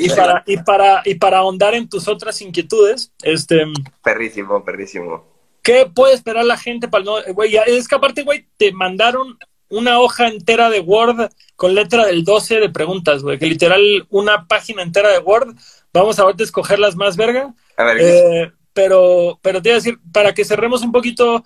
y 0.05 0.09
para, 0.09 0.43
y 0.45 0.57
para, 0.57 1.01
y 1.05 1.15
para 1.15 1.37
ahondar 1.39 1.75
en 1.75 1.87
tus 1.89 2.07
otras 2.07 2.41
inquietudes. 2.41 3.11
Este, 3.23 3.63
Perrísimo, 4.03 4.63
perrísimo. 4.63 5.25
¿Qué 5.61 5.85
puede 5.93 6.13
esperar 6.13 6.45
la 6.45 6.57
gente 6.57 6.87
para 6.87 6.99
el 7.01 7.05
nuevo- 7.05 7.33
Güey, 7.33 7.57
es 7.67 7.87
que 7.87 7.95
aparte, 7.95 8.23
güey, 8.23 8.47
te 8.57 8.71
mandaron 8.71 9.37
una 9.69 9.99
hoja 9.99 10.27
entera 10.29 10.69
de 10.69 10.79
Word 10.79 11.29
con 11.57 11.75
letra 11.75 12.05
del 12.05 12.23
12 12.23 12.59
de 12.61 12.69
preguntas, 12.69 13.21
güey, 13.21 13.37
que 13.37 13.47
literal 13.47 13.81
una 14.09 14.47
página 14.47 14.81
entera 14.81 15.09
de 15.09 15.19
Word. 15.19 15.55
Vamos 15.93 16.17
a 16.19 16.21
ahorita 16.23 16.43
a 16.43 16.45
escoger 16.45 16.79
las 16.79 16.95
más 16.95 17.17
verga. 17.17 17.53
A 17.75 17.83
ver, 17.83 17.97
Eh, 17.99 18.51
pero, 18.73 19.39
pero 19.41 19.61
te 19.61 19.69
iba 19.69 19.75
a 19.75 19.79
decir, 19.79 19.97
para 20.13 20.33
que 20.33 20.45
cerremos 20.45 20.83
un 20.83 20.91
poquito, 20.91 21.43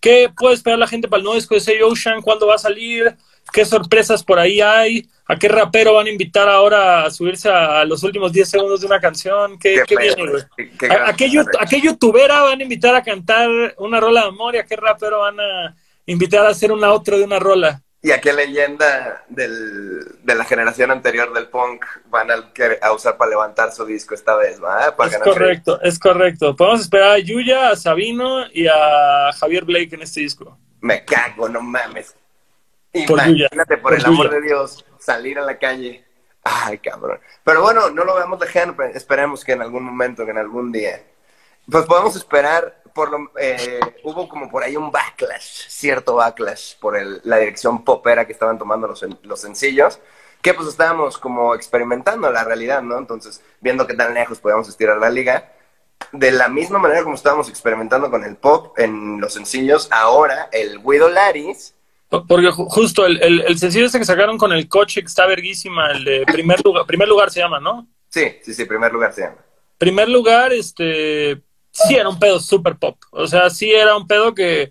¿qué 0.00 0.30
puede 0.36 0.54
esperar 0.54 0.78
la 0.78 0.86
gente 0.86 1.08
para 1.08 1.18
el 1.18 1.24
nuevo 1.24 1.36
disco 1.36 1.54
de 1.54 1.60
Say 1.60 1.80
Ocean? 1.82 2.20
¿Cuándo 2.22 2.46
va 2.46 2.54
a 2.56 2.58
salir? 2.58 3.16
¿Qué 3.54 3.64
sorpresas 3.64 4.22
por 4.24 4.38
ahí 4.38 4.60
hay? 4.60 5.08
¿A 5.26 5.36
qué 5.38 5.48
rapero 5.48 5.94
van 5.94 6.06
a 6.06 6.10
invitar 6.10 6.48
ahora 6.48 7.04
a 7.04 7.10
subirse 7.10 7.48
a, 7.48 7.80
a 7.80 7.84
los 7.84 8.02
últimos 8.02 8.32
10 8.32 8.48
segundos 8.48 8.80
de 8.80 8.86
una 8.86 9.00
canción? 9.00 9.58
¿Qué, 9.58 9.82
qué 9.86 9.94
pedo, 9.96 10.16
viene, 10.16 10.30
güey? 10.30 10.42
qué- 10.56 10.70
qué 10.78 10.86
¿A, 10.92 11.12
qué 11.14 11.30
a 11.60 11.66
qué 11.66 11.80
youtubera 11.80 12.42
van 12.42 12.60
a 12.60 12.62
invitar 12.62 12.94
a 12.94 13.02
cantar 13.02 13.48
una 13.78 14.00
rola 14.00 14.22
de 14.22 14.28
amor 14.28 14.54
y 14.54 14.58
a 14.58 14.64
qué 14.66 14.76
rapero 14.76 15.20
van 15.20 15.40
a 15.40 15.74
invitar 16.06 16.44
a 16.44 16.50
hacer 16.50 16.72
una 16.72 16.92
otra 16.92 17.16
de 17.16 17.24
una 17.24 17.38
rola? 17.38 17.80
¿Y 18.02 18.10
a 18.10 18.20
qué 18.20 18.34
leyenda 18.34 19.24
del, 19.30 20.22
de 20.22 20.34
la 20.34 20.44
generación 20.44 20.90
anterior 20.90 21.32
del 21.32 21.48
punk 21.48 21.86
van 22.10 22.30
a, 22.30 22.34
a 22.82 22.92
usar 22.92 23.16
para 23.16 23.30
levantar 23.30 23.72
su 23.72 23.86
disco 23.86 24.14
esta 24.14 24.36
vez? 24.36 24.62
¿va? 24.62 24.94
Para 24.94 25.08
Es 25.08 25.12
ganar 25.18 25.28
correcto, 25.32 25.80
es 25.80 25.98
correcto. 25.98 26.54
Podemos 26.54 26.82
esperar 26.82 27.12
a 27.12 27.18
Yuya, 27.18 27.70
a 27.70 27.76
Sabino 27.76 28.44
y 28.52 28.66
a 28.66 29.32
Javier 29.40 29.64
Blake 29.64 29.94
en 29.94 30.02
este 30.02 30.20
disco. 30.20 30.58
Me 30.82 31.02
cago, 31.04 31.48
no 31.48 31.62
mames. 31.62 32.14
Imagínate, 32.94 33.76
por, 33.76 33.82
por 33.82 33.94
el 33.94 34.06
amor 34.06 34.30
de 34.30 34.40
Dios, 34.40 34.84
salir 34.98 35.38
a 35.38 35.42
la 35.42 35.58
calle. 35.58 36.04
Ay, 36.42 36.78
cabrón. 36.78 37.18
Pero 37.42 37.62
bueno, 37.62 37.90
no 37.90 38.04
lo 38.04 38.14
veamos 38.14 38.38
lejano, 38.38 38.74
pero 38.76 38.94
esperemos 38.94 39.44
que 39.44 39.52
en 39.52 39.62
algún 39.62 39.82
momento, 39.84 40.24
que 40.24 40.30
en 40.30 40.38
algún 40.38 40.70
día. 40.70 41.02
Pues 41.70 41.86
podemos 41.86 42.14
esperar, 42.16 42.82
por 42.94 43.10
lo, 43.10 43.30
eh, 43.38 43.80
hubo 44.04 44.28
como 44.28 44.50
por 44.50 44.62
ahí 44.62 44.76
un 44.76 44.90
backlash, 44.92 45.66
cierto 45.68 46.16
backlash, 46.16 46.76
por 46.78 46.96
el- 46.96 47.20
la 47.24 47.38
dirección 47.38 47.82
popera 47.84 48.26
que 48.26 48.32
estaban 48.32 48.58
tomando 48.58 48.86
los, 48.86 49.04
los 49.22 49.40
sencillos, 49.40 49.98
que 50.42 50.52
pues 50.52 50.68
estábamos 50.68 51.16
como 51.16 51.54
experimentando 51.54 52.30
la 52.30 52.44
realidad, 52.44 52.82
¿no? 52.82 52.98
Entonces, 52.98 53.42
viendo 53.60 53.86
qué 53.86 53.94
tan 53.94 54.12
lejos 54.12 54.38
podíamos 54.40 54.68
estirar 54.68 54.98
la 54.98 55.08
liga. 55.08 55.52
De 56.12 56.30
la 56.30 56.48
misma 56.48 56.78
manera 56.78 57.02
como 57.02 57.14
estábamos 57.14 57.48
experimentando 57.48 58.10
con 58.10 58.22
el 58.24 58.36
pop 58.36 58.78
en 58.78 59.18
los 59.20 59.32
sencillos, 59.32 59.88
ahora 59.90 60.50
el 60.52 60.82
Guido 60.82 61.08
Laris 61.08 61.74
Porque 62.08 62.48
ju- 62.50 62.66
justo 62.68 63.06
el, 63.06 63.20
el, 63.22 63.40
el 63.42 63.58
sencillo 63.58 63.86
este 63.86 63.98
que 63.98 64.04
sacaron 64.04 64.38
con 64.38 64.52
el 64.52 64.68
coche 64.68 65.00
que 65.00 65.06
está 65.08 65.26
verguísima, 65.26 65.90
el 65.90 66.04
de 66.04 66.24
primer 66.26 66.64
lugar, 66.64 66.86
primer 66.86 67.08
lugar 67.08 67.30
se 67.30 67.40
llama, 67.40 67.58
¿no? 67.58 67.88
Sí, 68.08 68.36
sí, 68.42 68.54
sí, 68.54 68.64
primer 68.64 68.92
lugar 68.92 69.12
se 69.12 69.22
llama. 69.22 69.36
Primer 69.78 70.08
lugar, 70.08 70.52
este, 70.52 71.42
sí 71.72 71.96
era 71.96 72.08
un 72.08 72.18
pedo 72.18 72.38
super 72.38 72.76
pop. 72.76 72.96
O 73.10 73.26
sea, 73.26 73.50
sí 73.50 73.72
era 73.72 73.96
un 73.96 74.06
pedo 74.06 74.32
que, 74.34 74.70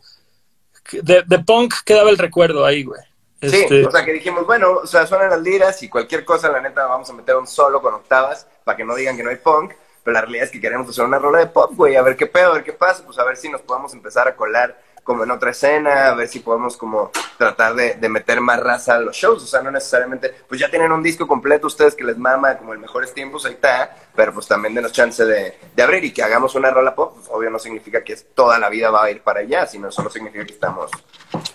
que 0.89 1.01
de, 1.01 1.23
de 1.25 1.39
punk 1.39 1.73
quedaba 1.85 2.09
el 2.09 2.17
recuerdo 2.17 2.65
ahí, 2.65 2.83
güey. 2.83 3.01
Sí, 3.41 3.47
Este, 3.57 3.85
o 3.85 3.91
sea 3.91 4.05
que 4.05 4.13
dijimos, 4.13 4.45
bueno, 4.45 4.71
o 4.83 4.87
sea, 4.87 5.05
suenan 5.05 5.29
las 5.29 5.41
liras 5.41 5.83
y 5.83 5.89
cualquier 5.89 6.23
cosa, 6.23 6.49
la 6.49 6.61
neta, 6.61 6.85
vamos 6.85 7.09
a 7.09 7.13
meter 7.13 7.35
un 7.35 7.45
solo 7.45 7.81
con 7.81 7.93
octavas 7.93 8.47
para 8.63 8.77
que 8.77 8.85
no 8.85 8.95
digan 8.95 9.17
que 9.17 9.23
no 9.23 9.29
hay 9.31 9.35
punk, 9.35 9.73
pero 10.01 10.13
la 10.13 10.21
realidad 10.21 10.45
es 10.45 10.51
que 10.51 10.61
queremos 10.61 10.87
hacer 10.87 11.03
una 11.03 11.19
rola 11.19 11.39
de 11.39 11.47
pop, 11.47 11.71
güey, 11.75 11.97
a 11.97 12.01
ver 12.01 12.15
qué 12.15 12.25
pedo, 12.27 12.51
a 12.51 12.53
ver 12.53 12.63
qué 12.63 12.71
pasa, 12.71 13.03
pues 13.05 13.19
a 13.19 13.25
ver 13.25 13.35
si 13.35 13.49
nos 13.49 13.59
podemos 13.61 13.93
empezar 13.93 14.29
a 14.29 14.35
colar 14.37 14.81
como 15.03 15.23
en 15.23 15.31
otra 15.31 15.51
escena, 15.51 16.07
a 16.07 16.15
ver 16.15 16.27
si 16.27 16.39
podemos 16.39 16.77
como 16.77 17.11
tratar 17.37 17.75
de, 17.75 17.95
de 17.95 18.09
meter 18.09 18.39
más 18.41 18.59
raza 18.59 18.95
a 18.95 18.99
los 18.99 19.15
shows, 19.15 19.43
o 19.43 19.47
sea, 19.47 19.61
no 19.61 19.71
necesariamente, 19.71 20.33
pues 20.47 20.59
ya 20.59 20.69
tienen 20.69 20.91
un 20.91 21.03
disco 21.03 21.27
completo 21.27 21.67
ustedes 21.67 21.95
que 21.95 22.03
les 22.03 22.17
mama 22.17 22.57
como 22.57 22.73
el 22.73 22.79
mejores 22.79 23.13
tiempos, 23.13 23.45
ahí 23.45 23.53
está, 23.53 23.95
pero 24.15 24.33
pues 24.33 24.47
también 24.47 24.73
denos 24.73 24.93
chance 24.93 25.25
de, 25.25 25.57
de 25.75 25.83
abrir 25.83 26.03
y 26.05 26.11
que 26.11 26.23
hagamos 26.23 26.55
una 26.55 26.71
rola 26.71 26.95
pop, 26.95 27.15
pues 27.15 27.27
obvio 27.29 27.49
no 27.49 27.59
significa 27.59 28.03
que 28.03 28.15
toda 28.15 28.57
la 28.59 28.69
vida 28.69 28.89
va 28.89 29.03
a 29.03 29.11
ir 29.11 29.21
para 29.21 29.41
allá, 29.41 29.65
sino 29.65 29.91
solo 29.91 30.09
significa 30.09 30.45
que 30.45 30.53
estamos 30.53 30.89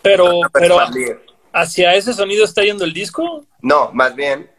pero, 0.03 0.41
pero 0.53 0.79
hacia 1.53 1.95
ese 1.95 2.13
sonido 2.13 2.45
está 2.45 2.63
yendo 2.63 2.85
el 2.85 2.93
disco. 2.93 3.45
No, 3.63 3.91
más 3.93 4.15
bien 4.15 4.51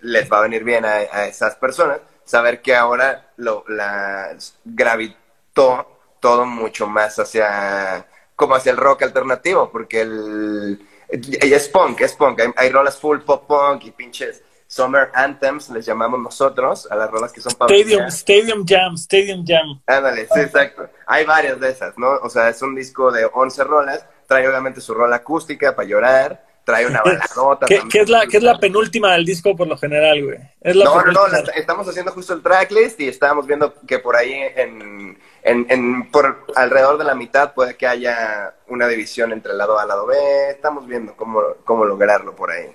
les 0.00 0.32
va 0.32 0.38
a 0.38 0.42
venir 0.42 0.64
bien 0.64 0.84
a, 0.84 0.94
a 0.94 1.26
esas 1.26 1.56
personas 1.56 2.00
saber 2.24 2.62
que 2.62 2.74
ahora 2.74 3.30
lo 3.36 3.64
la 3.68 4.36
gravitó 4.64 5.86
todo 6.20 6.46
mucho 6.46 6.86
más 6.86 7.18
hacia 7.18 8.06
como 8.36 8.54
hacia 8.54 8.72
el 8.72 8.76
rock 8.78 9.02
alternativo, 9.02 9.70
porque 9.70 10.00
el 10.02 10.86
y 11.12 11.52
es 11.52 11.68
punk, 11.68 12.00
es 12.00 12.14
punk, 12.14 12.40
hay, 12.40 12.48
hay 12.56 12.70
rolas 12.70 12.98
full 12.98 13.18
pop 13.20 13.46
punk 13.46 13.84
y 13.84 13.90
pinches 13.90 14.42
summer 14.66 15.10
anthems 15.14 15.68
les 15.70 15.84
llamamos 15.86 16.18
nosotros 16.18 16.88
a 16.90 16.96
las 16.96 17.10
rolas 17.10 17.32
que 17.32 17.40
son 17.40 17.52
para 17.52 17.72
Stadium, 17.74 18.06
Stadium 18.08 18.64
Jam, 18.66 18.94
Stadium 18.94 19.44
Jam. 19.46 19.80
Ándale, 19.86 20.26
sí, 20.32 20.40
exacto. 20.40 20.88
Hay 21.06 21.24
varias 21.24 21.60
de 21.60 21.68
esas, 21.70 21.96
¿no? 21.98 22.08
O 22.22 22.30
sea, 22.30 22.48
es 22.48 22.60
un 22.62 22.74
disco 22.74 23.12
de 23.12 23.28
11 23.32 23.62
rolas, 23.64 24.04
trae 24.26 24.48
obviamente 24.48 24.80
su 24.80 24.94
rola 24.94 25.16
acústica 25.16 25.76
para 25.76 25.86
llorar, 25.86 26.44
trae 26.64 26.86
una 26.86 27.02
baladota. 27.04 27.66
¿Qué, 27.66 27.82
qué 27.88 28.00
es 28.00 28.08
la, 28.08 28.26
¿Qué 28.26 28.38
es 28.38 28.42
la 28.42 28.58
penúltima 28.58 29.12
del 29.12 29.24
disco 29.26 29.54
por 29.54 29.68
lo 29.68 29.76
general, 29.76 30.24
güey? 30.24 30.38
Es 30.62 30.74
la 30.74 30.86
No, 30.86 31.02
no, 31.04 31.28
la 31.28 31.38
est- 31.40 31.50
estamos 31.54 31.86
haciendo 31.86 32.10
justo 32.10 32.32
el 32.32 32.42
tracklist 32.42 32.98
y 33.00 33.08
estábamos 33.08 33.46
viendo 33.46 33.74
que 33.86 33.98
por 34.00 34.16
ahí 34.16 34.32
en, 34.56 35.18
en, 35.44 35.66
en- 35.68 36.10
por 36.10 36.46
alrededor 36.56 36.98
de 36.98 37.04
la 37.04 37.14
mitad 37.14 37.54
puede 37.54 37.76
que 37.76 37.86
haya 37.86 38.54
una 38.68 38.88
división 38.88 39.32
entre 39.32 39.52
el 39.52 39.58
lado 39.58 39.78
A 39.78 39.84
y 39.84 39.88
lado 39.88 40.06
B, 40.06 40.16
estamos 40.50 40.86
viendo 40.86 41.14
cómo, 41.16 41.40
cómo 41.64 41.84
lograrlo 41.84 42.34
por 42.34 42.50
ahí. 42.50 42.66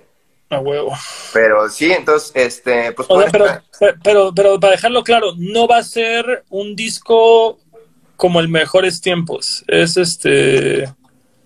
A 0.50 0.58
huevo. 0.58 0.92
Pero 1.32 1.68
sí, 1.68 1.92
entonces, 1.92 2.32
este, 2.34 2.90
pues 2.92 3.06
O 3.10 3.20
sea, 3.20 3.30
pero, 3.30 3.46
pero, 3.78 3.94
pero, 4.02 4.34
pero 4.34 4.60
para 4.60 4.72
dejarlo 4.72 5.02
claro, 5.04 5.32
no 5.36 5.68
va 5.68 5.76
a 5.78 5.82
ser 5.84 6.44
un 6.48 6.74
disco 6.74 7.58
como 8.16 8.40
el 8.40 8.48
Mejores 8.48 9.00
Tiempos. 9.00 9.64
Es 9.68 9.96
este. 9.96 10.92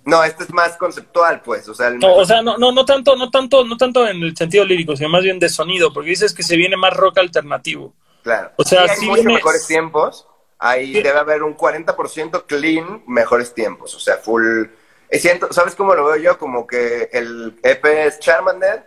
no, 0.06 0.24
este 0.24 0.44
es 0.44 0.52
más 0.52 0.76
conceptual, 0.78 1.42
pues, 1.42 1.68
o 1.68 1.74
sea, 1.74 1.88
el 1.88 1.98
No, 1.98 2.14
o 2.16 2.24
sea, 2.24 2.42
no, 2.42 2.56
no, 2.56 2.72
no 2.72 2.84
tanto, 2.86 3.14
no 3.16 3.30
tanto, 3.30 3.64
no 3.64 3.76
tanto 3.76 4.06
en 4.08 4.22
el 4.22 4.36
sentido 4.36 4.64
lírico, 4.64 4.96
sino 4.96 5.10
más 5.10 5.22
bien 5.22 5.38
de 5.38 5.48
sonido, 5.50 5.92
porque 5.92 6.10
dices 6.10 6.32
que 6.34 6.42
se 6.42 6.56
viene 6.56 6.76
más 6.76 6.92
rock 6.94 7.18
alternativo. 7.18 7.92
Claro. 8.22 8.52
O 8.56 8.64
sea, 8.64 8.84
Sí, 8.86 8.90
hay 8.90 8.96
sí 9.00 9.06
muchos 9.06 9.24
viene- 9.24 9.34
mejores 9.34 9.66
tiempos. 9.66 10.26
Ahí 10.66 10.94
Sí. 10.94 11.02
debe 11.02 11.18
haber 11.18 11.42
un 11.42 11.54
40% 11.56 12.46
clean, 12.46 13.02
mejores 13.06 13.52
tiempos. 13.52 13.94
O 13.94 13.98
sea, 14.00 14.16
full. 14.16 14.64
siento, 15.12 15.52
¿Sabes 15.52 15.74
cómo 15.74 15.94
lo 15.94 16.06
veo 16.06 16.16
yo? 16.16 16.38
Como 16.38 16.66
que 16.66 17.10
el 17.12 17.58
EP 17.62 17.84
es 18.06 18.18
Charmander, 18.18 18.82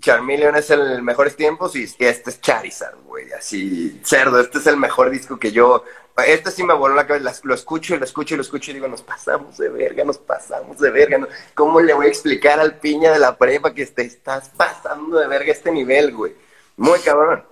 Charmeleon 0.00 0.54
es 0.56 0.70
el 0.70 1.02
mejores 1.02 1.34
tiempos 1.36 1.74
y, 1.74 1.84
y 1.98 2.04
este 2.04 2.30
es 2.30 2.40
Charizard, 2.40 2.96
güey. 3.06 3.32
Así, 3.32 4.00
cerdo. 4.04 4.38
Este 4.40 4.58
es 4.58 4.66
el 4.68 4.76
mejor 4.76 5.10
disco 5.10 5.38
que 5.38 5.50
yo. 5.50 5.82
Este 6.26 6.50
sí 6.50 6.62
me 6.62 6.74
voló 6.74 6.94
la 6.94 7.06
cabeza. 7.06 7.40
Lo 7.42 7.54
escucho 7.54 7.94
y 7.94 7.98
lo 7.98 8.04
escucho 8.04 8.34
y 8.34 8.36
lo 8.36 8.42
escucho 8.42 8.70
y 8.70 8.74
digo, 8.74 8.86
nos 8.88 9.02
pasamos 9.02 9.58
de 9.58 9.68
verga, 9.68 10.04
nos 10.04 10.18
pasamos 10.18 10.78
de 10.78 10.90
verga. 10.90 11.18
¿no? 11.18 11.28
¿Cómo 11.54 11.80
le 11.80 11.92
voy 11.92 12.06
a 12.06 12.08
explicar 12.08 12.60
al 12.60 12.78
piña 12.78 13.10
de 13.12 13.18
la 13.18 13.36
prepa 13.36 13.74
que 13.74 13.84
te 13.86 14.02
estás 14.02 14.48
pasando 14.50 15.18
de 15.18 15.26
verga 15.26 15.50
este 15.50 15.70
nivel, 15.72 16.14
güey? 16.14 16.34
Muy 16.76 17.00
cabrón. 17.00 17.42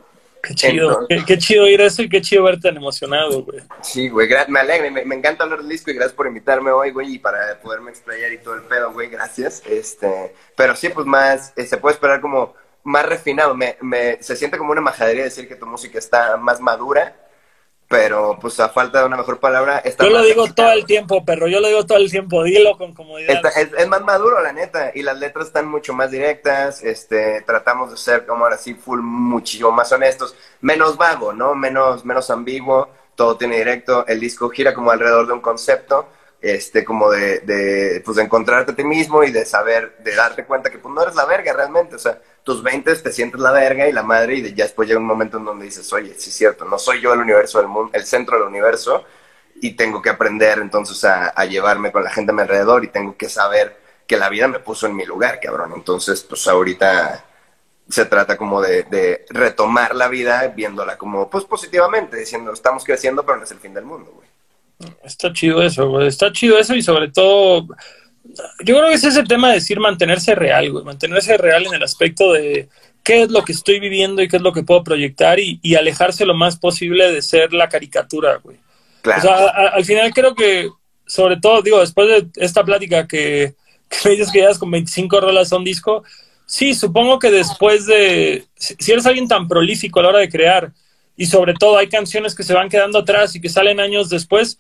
Qué 0.46 0.54
chido, 0.54 0.90
Entonces- 0.90 1.18
qué, 1.20 1.24
qué 1.34 1.38
chido 1.38 1.66
ir 1.66 1.80
a 1.80 1.86
eso 1.86 2.02
y 2.02 2.08
qué 2.08 2.20
chido 2.20 2.42
verte 2.44 2.68
tan 2.68 2.76
emocionado, 2.76 3.42
güey. 3.42 3.60
Sí, 3.82 4.08
güey, 4.08 4.28
me 4.48 4.60
alegra, 4.60 4.90
me 5.04 5.14
encanta 5.14 5.44
hablar 5.44 5.60
del 5.60 5.68
disco 5.68 5.90
y 5.90 5.94
gracias 5.94 6.14
por 6.14 6.26
invitarme 6.26 6.70
hoy, 6.70 6.90
güey, 6.90 7.14
y 7.14 7.18
para 7.18 7.58
poderme 7.60 7.90
explayar 7.90 8.32
y 8.32 8.38
todo 8.38 8.54
el 8.54 8.62
pedo, 8.62 8.92
güey, 8.92 9.08
gracias. 9.08 9.62
Este, 9.66 10.34
pero 10.56 10.76
sí, 10.76 10.88
pues 10.88 11.06
más, 11.06 11.52
eh, 11.56 11.64
se 11.66 11.76
puede 11.78 11.94
esperar 11.94 12.20
como 12.20 12.54
más 12.82 13.06
refinado, 13.06 13.54
me, 13.54 13.76
me, 13.80 14.22
se 14.22 14.36
siente 14.36 14.58
como 14.58 14.72
una 14.72 14.80
majadería 14.82 15.24
decir 15.24 15.48
que 15.48 15.56
tu 15.56 15.66
música 15.66 15.98
está 15.98 16.36
más 16.36 16.60
madura, 16.60 17.16
pero 17.94 18.36
pues 18.40 18.58
a 18.58 18.68
falta 18.70 18.98
de 18.98 19.06
una 19.06 19.16
mejor 19.16 19.38
palabra... 19.38 19.78
Está 19.78 20.02
yo 20.02 20.10
lo 20.10 20.22
digo 20.22 20.52
todo 20.52 20.72
el 20.72 20.84
tiempo, 20.84 21.24
perro, 21.24 21.46
yo 21.46 21.60
lo 21.60 21.68
digo 21.68 21.86
todo 21.86 21.98
el 21.98 22.10
tiempo, 22.10 22.42
dilo 22.42 22.76
con 22.76 22.92
comodidad. 22.92 23.40
es, 23.56 23.86
más 23.86 24.02
maduro, 24.02 24.42
la 24.42 24.52
neta, 24.52 24.90
y 24.92 25.02
las 25.02 25.16
letras 25.16 25.46
están 25.46 25.68
mucho 25.68 25.92
más 25.92 26.10
directas, 26.10 26.82
este, 26.82 27.42
tratamos 27.42 27.92
de 27.92 27.96
ser, 27.96 28.26
como 28.26 28.42
ahora 28.42 28.58
sí, 28.58 28.74
full, 28.74 29.00
muchísimo 29.00 29.70
más 29.70 29.92
honestos, 29.92 30.34
menos 30.60 30.96
vago, 30.96 31.32
¿no? 31.32 31.54
Menos, 31.54 32.04
menos 32.04 32.30
ambiguo, 32.30 32.88
todo 33.14 33.36
tiene 33.36 33.58
directo, 33.58 34.04
el 34.08 34.18
disco 34.18 34.48
gira 34.48 34.74
como 34.74 34.90
alrededor 34.90 35.28
de 35.28 35.34
un 35.34 35.40
concepto, 35.40 36.08
este, 36.44 36.84
como 36.84 37.10
de, 37.10 37.40
de, 37.40 38.02
pues, 38.04 38.18
de 38.18 38.22
encontrarte 38.22 38.72
a 38.72 38.76
ti 38.76 38.84
mismo 38.84 39.24
y 39.24 39.32
de 39.32 39.46
saber, 39.46 39.96
de 40.00 40.14
darte 40.14 40.44
cuenta 40.44 40.70
que 40.70 40.76
pues 40.76 40.94
no 40.94 41.02
eres 41.02 41.14
la 41.14 41.24
verga 41.24 41.54
realmente, 41.54 41.96
o 41.96 41.98
sea, 41.98 42.20
tus 42.42 42.62
20 42.62 42.94
te 42.96 43.12
sientes 43.12 43.40
la 43.40 43.50
verga 43.50 43.88
y 43.88 43.92
la 43.92 44.02
madre 44.02 44.34
y 44.34 44.54
ya 44.54 44.64
después 44.64 44.86
llega 44.86 45.00
un 45.00 45.06
momento 45.06 45.38
en 45.38 45.46
donde 45.46 45.64
dices, 45.64 45.90
oye, 45.94 46.14
sí 46.18 46.28
es 46.28 46.36
cierto, 46.36 46.66
no 46.66 46.78
soy 46.78 47.00
yo 47.00 47.14
el 47.14 47.20
universo 47.20 47.58
del 47.60 47.68
mundo, 47.68 47.90
el 47.94 48.04
centro 48.04 48.36
del 48.38 48.46
universo 48.46 49.04
y 49.54 49.70
tengo 49.72 50.02
que 50.02 50.10
aprender 50.10 50.58
entonces 50.58 51.02
a, 51.04 51.28
a, 51.30 51.46
llevarme 51.46 51.90
con 51.90 52.04
la 52.04 52.10
gente 52.10 52.32
a 52.32 52.34
mi 52.34 52.42
alrededor 52.42 52.84
y 52.84 52.88
tengo 52.88 53.16
que 53.16 53.30
saber 53.30 53.78
que 54.06 54.18
la 54.18 54.28
vida 54.28 54.46
me 54.46 54.58
puso 54.58 54.86
en 54.86 54.94
mi 54.94 55.06
lugar, 55.06 55.40
cabrón. 55.40 55.72
Entonces, 55.74 56.22
pues 56.24 56.46
ahorita 56.46 57.24
se 57.88 58.04
trata 58.04 58.36
como 58.36 58.60
de, 58.60 58.82
de 58.82 59.24
retomar 59.30 59.94
la 59.94 60.08
vida 60.08 60.46
viéndola 60.48 60.98
como, 60.98 61.30
pues 61.30 61.44
positivamente, 61.44 62.18
diciendo, 62.18 62.52
estamos 62.52 62.84
creciendo, 62.84 63.24
pero 63.24 63.38
no 63.38 63.44
es 63.44 63.50
el 63.52 63.60
fin 63.60 63.72
del 63.72 63.84
mundo, 63.84 64.12
güey. 64.14 64.33
Está 65.04 65.32
chido 65.32 65.62
eso, 65.62 65.88
güey. 65.88 66.08
Está 66.08 66.32
chido 66.32 66.58
eso 66.58 66.74
y 66.74 66.82
sobre 66.82 67.08
todo 67.08 67.66
yo 68.64 68.76
creo 68.76 68.88
que 68.88 68.94
es 68.94 69.04
ese 69.04 69.22
tema 69.24 69.48
de 69.48 69.54
decir 69.56 69.78
mantenerse 69.78 70.34
real, 70.34 70.70
güey, 70.70 70.84
mantenerse 70.84 71.36
real 71.36 71.66
en 71.66 71.74
el 71.74 71.82
aspecto 71.82 72.32
de 72.32 72.68
qué 73.02 73.22
es 73.22 73.30
lo 73.30 73.44
que 73.44 73.52
estoy 73.52 73.80
viviendo 73.80 74.22
y 74.22 74.28
qué 74.28 74.36
es 74.36 74.42
lo 74.42 74.52
que 74.52 74.62
puedo 74.62 74.82
proyectar 74.82 75.38
y, 75.38 75.74
alejarse 75.74 76.24
lo 76.24 76.34
más 76.34 76.56
posible 76.56 77.12
de 77.12 77.22
ser 77.22 77.52
la 77.52 77.68
caricatura, 77.68 78.36
güey. 78.42 78.56
O 79.04 79.20
sea, 79.20 79.48
al 79.48 79.84
final 79.84 80.12
creo 80.14 80.34
que, 80.34 80.70
sobre 81.06 81.36
todo, 81.36 81.60
digo, 81.60 81.80
después 81.80 82.08
de 82.08 82.42
esta 82.42 82.64
plática 82.64 83.06
que, 83.06 83.54
me 84.04 84.12
dices 84.12 84.32
que 84.32 84.40
llevas 84.40 84.58
con 84.58 84.70
25 84.70 85.20
rolas 85.20 85.52
a 85.52 85.58
un 85.58 85.64
disco, 85.64 86.02
sí, 86.46 86.74
supongo 86.74 87.18
que 87.18 87.30
después 87.30 87.84
de, 87.86 88.46
si 88.56 88.90
eres 88.90 89.04
alguien 89.04 89.28
tan 89.28 89.46
prolífico 89.46 90.00
a 90.00 90.04
la 90.04 90.08
hora 90.08 90.18
de 90.20 90.30
crear 90.30 90.72
y 91.16 91.26
sobre 91.26 91.54
todo 91.54 91.78
hay 91.78 91.88
canciones 91.88 92.34
que 92.34 92.42
se 92.42 92.54
van 92.54 92.68
quedando 92.68 92.98
atrás 92.98 93.34
y 93.34 93.40
que 93.40 93.48
salen 93.48 93.80
años 93.80 94.08
después, 94.08 94.58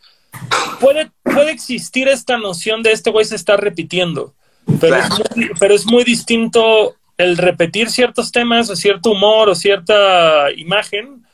puede, 0.80 1.10
puede 1.22 1.50
existir 1.50 2.08
esta 2.08 2.38
noción 2.38 2.82
de 2.82 2.92
este 2.92 3.10
güey 3.10 3.24
se 3.24 3.36
está 3.36 3.56
repitiendo, 3.56 4.34
pero, 4.80 4.96
es 4.96 5.10
muy, 5.10 5.50
pero 5.58 5.74
es 5.74 5.86
muy 5.86 6.04
distinto 6.04 6.96
el 7.16 7.36
repetir 7.36 7.90
ciertos 7.90 8.32
temas 8.32 8.70
o 8.70 8.76
cierto 8.76 9.10
humor 9.10 9.48
o 9.48 9.54
cierta 9.54 10.50
imagen 10.52 11.24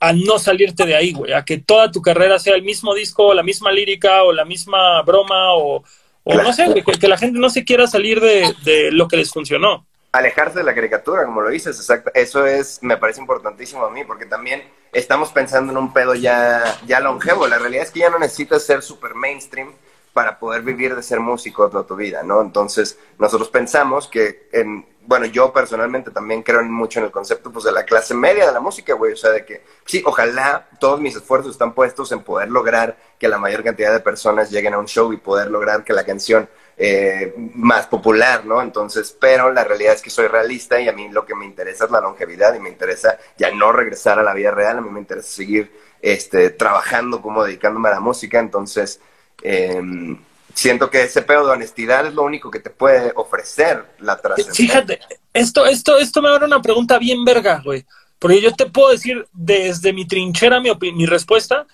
a 0.00 0.12
no 0.12 0.38
salirte 0.38 0.84
de 0.84 0.94
ahí, 0.94 1.12
güey, 1.12 1.32
a 1.32 1.44
que 1.44 1.58
toda 1.58 1.90
tu 1.90 2.02
carrera 2.02 2.38
sea 2.38 2.54
el 2.54 2.62
mismo 2.62 2.94
disco, 2.94 3.28
o 3.28 3.34
la 3.34 3.42
misma 3.42 3.72
lírica 3.72 4.22
o 4.22 4.32
la 4.32 4.44
misma 4.44 5.00
broma 5.02 5.54
o, 5.54 5.82
no 6.24 6.52
sé, 6.52 6.66
que, 7.00 7.08
la 7.08 7.18
gente 7.18 7.38
no 7.38 7.48
se 7.48 7.64
quiera 7.64 7.86
salir 7.86 8.20
de, 8.20 8.54
de 8.64 8.92
lo 8.92 9.08
que 9.08 9.16
les 9.16 9.30
funcionó 9.30 9.86
alejarse 10.14 10.60
de 10.60 10.64
la 10.64 10.76
caricatura, 10.76 11.24
como 11.24 11.40
lo 11.40 11.50
dices, 11.50 11.76
exacto. 11.76 12.10
Eso 12.14 12.46
es, 12.46 12.80
me 12.82 12.96
parece 12.96 13.20
importantísimo 13.20 13.84
a 13.84 13.90
mí, 13.90 14.04
porque 14.04 14.26
también 14.26 14.62
estamos 14.92 15.32
pensando 15.32 15.72
en 15.72 15.78
un 15.78 15.92
pedo 15.92 16.14
ya, 16.14 16.62
ya 16.86 17.00
longevo. 17.00 17.48
La 17.48 17.58
realidad 17.58 17.82
es 17.82 17.90
que 17.90 17.98
ya 18.00 18.10
no 18.10 18.20
necesitas 18.20 18.62
ser 18.62 18.80
super 18.82 19.16
mainstream 19.16 19.72
para 20.12 20.38
poder 20.38 20.62
vivir 20.62 20.94
de 20.94 21.02
ser 21.02 21.18
músico 21.18 21.68
toda 21.68 21.84
tu 21.84 21.96
vida, 21.96 22.22
¿no? 22.22 22.40
Entonces, 22.40 22.96
nosotros 23.18 23.48
pensamos 23.50 24.06
que, 24.06 24.48
en, 24.52 24.86
bueno, 25.00 25.26
yo 25.26 25.52
personalmente 25.52 26.12
también 26.12 26.44
creo 26.44 26.62
mucho 26.62 27.00
en 27.00 27.06
el 27.06 27.10
concepto 27.10 27.50
pues, 27.50 27.64
de 27.64 27.72
la 27.72 27.84
clase 27.84 28.14
media 28.14 28.46
de 28.46 28.52
la 28.52 28.60
música, 28.60 28.94
güey. 28.94 29.14
O 29.14 29.16
sea, 29.16 29.30
de 29.30 29.44
que, 29.44 29.64
sí, 29.84 30.00
ojalá 30.06 30.68
todos 30.78 31.00
mis 31.00 31.16
esfuerzos 31.16 31.50
están 31.50 31.74
puestos 31.74 32.12
en 32.12 32.22
poder 32.22 32.52
lograr 32.52 32.96
que 33.18 33.26
la 33.26 33.38
mayor 33.38 33.64
cantidad 33.64 33.92
de 33.92 33.98
personas 33.98 34.52
lleguen 34.52 34.74
a 34.74 34.78
un 34.78 34.86
show 34.86 35.12
y 35.12 35.16
poder 35.16 35.50
lograr 35.50 35.82
que 35.82 35.92
la 35.92 36.04
canción 36.04 36.48
eh, 36.76 37.32
más 37.54 37.86
popular, 37.86 38.44
¿no? 38.44 38.60
Entonces, 38.60 39.16
pero 39.20 39.52
la 39.52 39.62
realidad 39.62 39.94
es 39.94 40.02
que 40.02 40.10
soy 40.10 40.26
realista 40.26 40.80
y 40.80 40.88
a 40.88 40.92
mí 40.92 41.08
lo 41.08 41.24
que 41.24 41.36
me 41.36 41.44
interesa 41.44 41.84
es 41.84 41.90
la 41.92 42.00
longevidad 42.00 42.52
y 42.54 42.58
me 42.58 42.68
interesa 42.68 43.16
ya 43.38 43.52
no 43.52 43.70
regresar 43.70 44.18
a 44.18 44.24
la 44.24 44.34
vida 44.34 44.50
real, 44.50 44.78
a 44.78 44.80
mí 44.80 44.90
me 44.90 44.98
interesa 44.98 45.28
seguir 45.28 45.70
este, 46.02 46.50
trabajando 46.50 47.22
como 47.22 47.44
dedicándome 47.44 47.88
a 47.90 47.92
la 47.92 48.00
música, 48.00 48.40
entonces 48.40 49.00
em, 49.42 50.18
siento 50.52 50.90
que 50.90 51.04
ese 51.04 51.22
pedo 51.22 51.46
de 51.46 51.52
honestidad 51.52 52.06
es 52.06 52.14
lo 52.14 52.24
único 52.24 52.50
que 52.50 52.58
te 52.58 52.70
puede 52.70 53.12
ofrecer 53.14 53.84
la 54.00 54.20
trascendencia. 54.20 54.66
Fíjate, 54.66 55.00
esto, 55.32 55.66
esto, 55.66 55.96
esto 55.98 56.22
me 56.22 56.28
abre 56.28 56.46
una 56.46 56.60
pregunta 56.60 56.98
bien 56.98 57.24
verga, 57.24 57.62
güey, 57.64 57.86
porque 58.18 58.40
yo 58.40 58.52
te 58.52 58.66
puedo 58.66 58.90
decir 58.90 59.28
desde 59.32 59.92
mi 59.92 60.06
trinchera 60.06 60.58
mi, 60.60 60.70
mi 60.92 61.06
respuesta, 61.06 61.66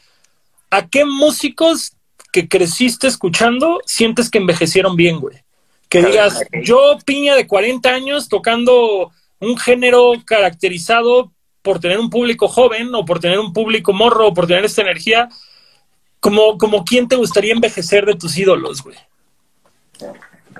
¿a 0.70 0.86
qué 0.86 1.06
músicos 1.06 1.96
que 2.32 2.48
creciste 2.48 3.06
escuchando, 3.06 3.80
sientes 3.86 4.30
que 4.30 4.38
envejecieron 4.38 4.96
bien, 4.96 5.20
güey. 5.20 5.42
Que 5.88 6.02
digas, 6.02 6.40
yo 6.62 6.98
piña 7.04 7.34
de 7.34 7.46
40 7.46 7.88
años 7.88 8.28
tocando 8.28 9.10
un 9.40 9.56
género 9.56 10.12
caracterizado 10.24 11.32
por 11.62 11.80
tener 11.80 11.98
un 11.98 12.10
público 12.10 12.48
joven 12.48 12.94
o 12.94 13.04
por 13.04 13.18
tener 13.18 13.38
un 13.38 13.52
público 13.52 13.92
morro 13.92 14.28
o 14.28 14.34
por 14.34 14.46
tener 14.46 14.64
esta 14.64 14.82
energía, 14.82 15.28
como, 16.20 16.56
como 16.58 16.84
quién 16.84 17.08
te 17.08 17.16
gustaría 17.16 17.52
envejecer 17.52 18.06
de 18.06 18.14
tus 18.14 18.38
ídolos, 18.38 18.82
güey. 18.82 18.96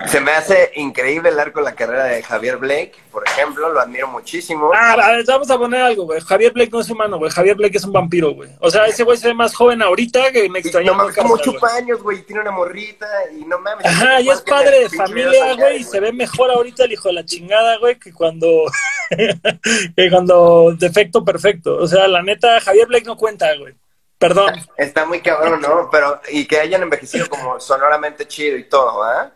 Se 0.07 0.19
me 0.19 0.31
hace 0.31 0.71
increíble 0.75 1.29
el 1.29 1.39
arco 1.39 1.59
de 1.59 1.65
la 1.65 1.75
carrera 1.75 2.05
de 2.05 2.23
Javier 2.23 2.57
Blake, 2.57 2.93
por 3.11 3.23
ejemplo, 3.27 3.71
lo 3.71 3.79
admiro 3.79 4.07
muchísimo. 4.07 4.71
Ah, 4.73 4.95
vamos 5.27 5.49
a 5.49 5.57
poner 5.57 5.81
algo, 5.81 6.05
güey. 6.05 6.21
Javier 6.21 6.53
Blake 6.53 6.71
no 6.71 6.81
es 6.81 6.89
humano, 6.89 7.17
güey. 7.17 7.31
Javier 7.31 7.55
Blake 7.55 7.77
es 7.77 7.83
un 7.83 7.93
vampiro, 7.93 8.33
güey. 8.33 8.49
O 8.59 8.69
sea, 8.69 8.85
ese 8.85 9.03
güey 9.03 9.17
se 9.17 9.27
ve 9.27 9.33
más 9.33 9.53
joven 9.53 9.81
ahorita 9.81 10.31
que 10.31 10.49
me 10.49 10.59
extrañó. 10.59 10.91
No 10.91 10.97
mames, 10.97 11.15
como 11.15 11.37
chupa 11.37 11.75
años, 11.75 12.01
güey, 12.01 12.23
tiene 12.23 12.41
una 12.41 12.51
morrita 12.51 13.07
y 13.37 13.45
no 13.45 13.59
mames. 13.59 13.85
Ajá, 13.85 14.21
y 14.21 14.29
es 14.29 14.41
padre 14.41 14.81
de 14.81 14.89
familia, 14.89 15.55
güey, 15.55 15.81
y 15.81 15.83
se 15.83 15.99
ve 15.99 16.11
mejor 16.11 16.51
ahorita 16.51 16.85
el 16.85 16.93
hijo 16.93 17.09
de 17.09 17.13
la 17.15 17.25
chingada, 17.25 17.77
güey, 17.77 17.99
que 17.99 18.13
cuando, 18.13 18.65
que 19.95 20.09
cuando 20.09 20.73
defecto 20.77 21.23
perfecto. 21.23 21.77
O 21.77 21.87
sea, 21.87 22.07
la 22.07 22.21
neta, 22.21 22.59
Javier 22.59 22.87
Blake 22.87 23.05
no 23.05 23.17
cuenta, 23.17 23.55
güey. 23.57 23.73
Perdón. 24.21 24.53
Está 24.77 25.03
muy 25.07 25.19
cabrón, 25.19 25.61
¿no? 25.61 25.89
Pero, 25.91 26.21
y 26.31 26.45
que 26.45 26.59
hayan 26.59 26.83
envejecido 26.83 27.27
como 27.27 27.59
sonoramente 27.59 28.27
chido 28.27 28.55
y 28.55 28.65
todo, 28.65 29.01
¿ah? 29.01 29.31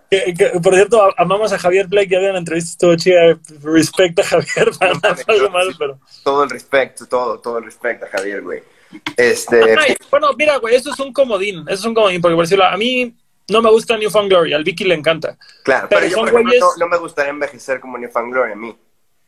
por 0.62 0.76
cierto, 0.76 1.12
amamos 1.18 1.52
a 1.52 1.58
Javier 1.58 1.88
Blake, 1.88 2.08
ya 2.08 2.18
había 2.18 2.30
una 2.30 2.38
entrevista, 2.38 2.70
estuvo 2.70 2.96
chida. 2.96 3.36
Respecto 3.64 4.22
a 4.22 4.26
Javier, 4.26 4.70
pero. 5.80 6.00
Todo 6.24 6.44
el 6.44 6.52
respeto, 6.52 7.08
todo, 7.08 7.40
todo 7.40 7.58
el 7.58 7.66
respeto 7.66 8.06
a 8.06 8.10
Javier, 8.10 8.44
güey. 8.44 8.62
Este. 9.18 9.76
bueno, 10.12 10.30
mira, 10.38 10.58
güey, 10.58 10.76
eso 10.76 10.94
es 10.94 11.00
un 11.00 11.12
comodín, 11.12 11.62
eso 11.62 11.80
es 11.80 11.86
un 11.86 11.96
comodín, 11.96 12.22
porque 12.22 12.36
por 12.36 12.46
decirlo, 12.46 12.66
a 12.66 12.78
mí 12.78 13.18
no 13.50 13.64
me 13.64 13.72
gusta 13.72 13.98
New 13.98 14.12
Found 14.12 14.30
Glory, 14.30 14.54
al 14.54 14.64
Vicky 14.64 14.84
le 14.84 14.94
encanta. 14.94 15.36
Claro, 15.64 15.88
pero, 15.90 16.06
yo, 16.06 16.18
por 16.18 16.30
ejemplo, 16.30 16.74
no, 16.78 16.88
me 16.88 16.98
gustaría 16.98 17.32
envejecer 17.32 17.80
como 17.80 17.98
New 17.98 18.12
Found 18.12 18.32
Glory 18.32 18.52
a 18.52 18.56
mí. 18.56 18.78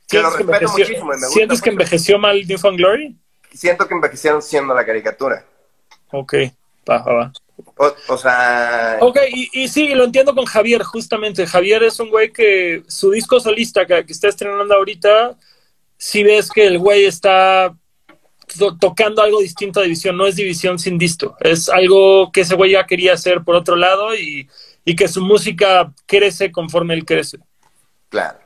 Que 0.08 0.22
lo 0.22 0.30
respeto 0.30 0.70
muchísimo. 0.70 1.06
Me 1.08 1.14
gusta 1.16 1.30
¿Sientes 1.30 1.62
que 1.64 1.72
envejeció 1.72 2.20
mal 2.20 2.46
New 2.48 2.60
Found 2.60 2.78
Glory? 2.78 3.18
Siento 3.54 3.88
que 3.88 3.94
envejecieron 3.94 4.42
siendo 4.42 4.74
la 4.74 4.86
caricatura. 4.86 5.46
Ok, 6.12 6.34
va, 6.90 7.04
va. 7.04 7.34
O, 8.08 8.18
sea... 8.18 8.98
Ok, 9.02 9.18
y, 9.32 9.50
y, 9.64 9.68
sí, 9.68 9.90
lo 9.90 10.06
entiendo 10.06 10.34
con 10.34 10.46
Javier, 10.46 10.84
justamente. 10.84 11.46
Javier 11.46 11.84
es 11.84 12.00
un 12.00 12.10
güey 12.10 12.32
que 12.32 12.84
su 12.88 13.12
disco 13.12 13.40
solista 13.40 13.86
que, 13.86 14.06
está 14.08 14.28
estrenando 14.28 14.74
ahorita, 14.76 15.36
si 15.98 16.24
ves 16.24 16.50
que 16.50 16.68
el 16.68 16.80
güey 16.80 17.06
está 17.06 17.76
tocando 18.80 19.22
algo 19.22 19.42
distinto 19.42 19.80
a 19.80 19.84
División, 19.84 20.18
no 20.18 20.26
es 20.26 20.36
División 20.36 20.80
sin 20.80 20.98
disco, 20.98 21.36
es 21.42 21.68
algo 21.68 22.32
que 22.32 22.42
ese 22.42 22.56
güey 22.56 22.72
ya 22.72 22.86
quería 22.86 23.14
hacer 23.14 23.44
por 23.44 23.56
otro 23.56 23.76
lado 23.76 24.16
y, 24.16 24.48
y 24.86 24.96
que 24.96 25.10
su 25.10 25.22
música 25.22 25.92
crece 26.06 26.52
conforme 26.52 26.94
él 26.94 27.06
crece. 27.06 27.40
Claro. 28.10 28.40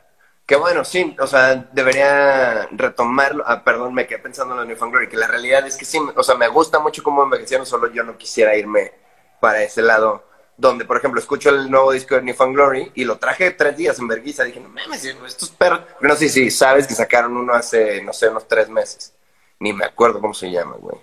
Que 0.51 0.57
bueno, 0.57 0.83
sí, 0.83 1.15
o 1.17 1.27
sea, 1.27 1.55
debería 1.71 2.67
retomarlo. 2.71 3.41
Ah, 3.47 3.63
perdón, 3.63 3.93
me 3.93 4.05
quedé 4.05 4.19
pensando 4.19 4.53
en 4.53 4.59
los 4.59 4.67
New 4.67 4.75
Found 4.75 4.91
Glory, 4.91 5.07
que 5.07 5.15
la 5.15 5.27
realidad 5.27 5.65
es 5.65 5.77
que 5.77 5.85
sí, 5.85 5.97
o 6.13 6.23
sea, 6.23 6.35
me 6.35 6.49
gusta 6.49 6.77
mucho 6.79 7.01
cómo 7.03 7.23
envejecieron, 7.23 7.65
solo 7.65 7.89
yo 7.89 8.03
no 8.03 8.17
quisiera 8.17 8.53
irme 8.57 8.91
para 9.39 9.63
ese 9.63 9.81
lado, 9.81 10.25
donde, 10.57 10.83
por 10.83 10.97
ejemplo, 10.97 11.21
escucho 11.21 11.51
el 11.51 11.71
nuevo 11.71 11.93
disco 11.93 12.15
de 12.15 12.23
New 12.23 12.35
Found 12.35 12.53
Glory 12.53 12.91
y 12.95 13.05
lo 13.05 13.17
traje 13.17 13.51
tres 13.51 13.77
días 13.77 13.97
en 13.99 14.09
Berguisa. 14.09 14.43
Dije, 14.43 14.59
no 14.59 14.67
mames, 14.67 15.05
estos 15.05 15.51
perros. 15.51 15.83
No 16.01 16.17
sé 16.17 16.27
si 16.27 16.51
sabes 16.51 16.85
que 16.85 16.95
sacaron 16.95 17.37
uno 17.37 17.53
hace, 17.53 18.03
no 18.03 18.11
sé, 18.11 18.27
unos 18.27 18.45
tres 18.45 18.67
meses. 18.67 19.13
Ni 19.57 19.71
me 19.71 19.85
acuerdo 19.85 20.19
cómo 20.19 20.33
se 20.33 20.51
llama, 20.51 20.75
güey. 20.77 20.97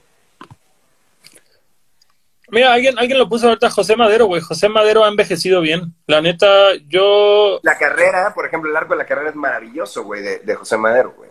Mira, 2.50 2.72
alguien, 2.72 2.98
alguien 2.98 3.18
lo 3.18 3.28
puso 3.28 3.48
ahorita 3.48 3.70
José 3.70 3.96
Madero, 3.96 4.26
güey. 4.26 4.40
José 4.40 4.68
Madero 4.68 5.04
ha 5.04 5.08
envejecido 5.08 5.60
bien. 5.60 5.94
La 6.06 6.20
neta, 6.20 6.74
yo. 6.88 7.60
La 7.62 7.76
carrera, 7.76 8.32
por 8.34 8.46
ejemplo, 8.46 8.70
el 8.70 8.76
arco 8.76 8.94
de 8.94 8.98
la 8.98 9.06
carrera 9.06 9.30
es 9.30 9.36
maravilloso, 9.36 10.04
güey, 10.04 10.22
de, 10.22 10.54
José 10.54 10.76
Madero, 10.78 11.14
güey. 11.16 11.30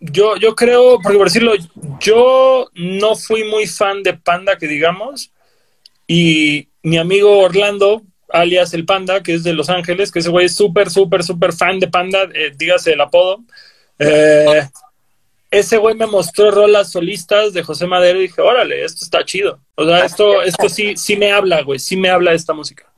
Yo, 0.00 0.36
yo 0.36 0.54
creo, 0.54 0.98
por 1.00 1.24
decirlo, 1.24 1.52
yo 2.00 2.68
no 2.74 3.14
fui 3.14 3.44
muy 3.44 3.66
fan 3.66 4.02
de 4.02 4.14
Panda, 4.14 4.58
que 4.58 4.66
digamos. 4.66 5.32
Y 6.06 6.68
mi 6.82 6.98
amigo 6.98 7.38
Orlando, 7.38 8.02
alias 8.28 8.74
el 8.74 8.84
Panda, 8.84 9.22
que 9.22 9.34
es 9.34 9.44
de 9.44 9.52
Los 9.52 9.70
Ángeles, 9.70 10.10
que 10.10 10.18
ese 10.18 10.30
güey 10.30 10.46
es 10.46 10.54
súper, 10.54 10.90
súper, 10.90 11.22
súper 11.22 11.52
fan 11.52 11.78
de 11.78 11.88
Panda, 11.88 12.24
eh, 12.34 12.52
dígase 12.56 12.92
el 12.92 13.00
apodo. 13.00 13.40
Eh, 13.98 14.68
ese 15.52 15.76
güey 15.76 15.94
me 15.94 16.06
mostró 16.06 16.50
rolas 16.50 16.90
solistas 16.90 17.52
de 17.52 17.62
José 17.62 17.86
Madero 17.86 18.18
y 18.18 18.22
dije, 18.22 18.40
órale, 18.40 18.84
esto 18.84 19.04
está 19.04 19.22
chido. 19.24 19.60
O 19.74 19.84
sea, 19.84 20.04
esto, 20.04 20.42
esto 20.42 20.68
sí, 20.70 20.96
sí 20.96 21.14
me 21.14 21.30
habla, 21.30 21.62
güey, 21.62 21.78
sí 21.78 21.94
me 21.94 22.08
habla 22.08 22.32
esta 22.32 22.54
música. 22.54 22.90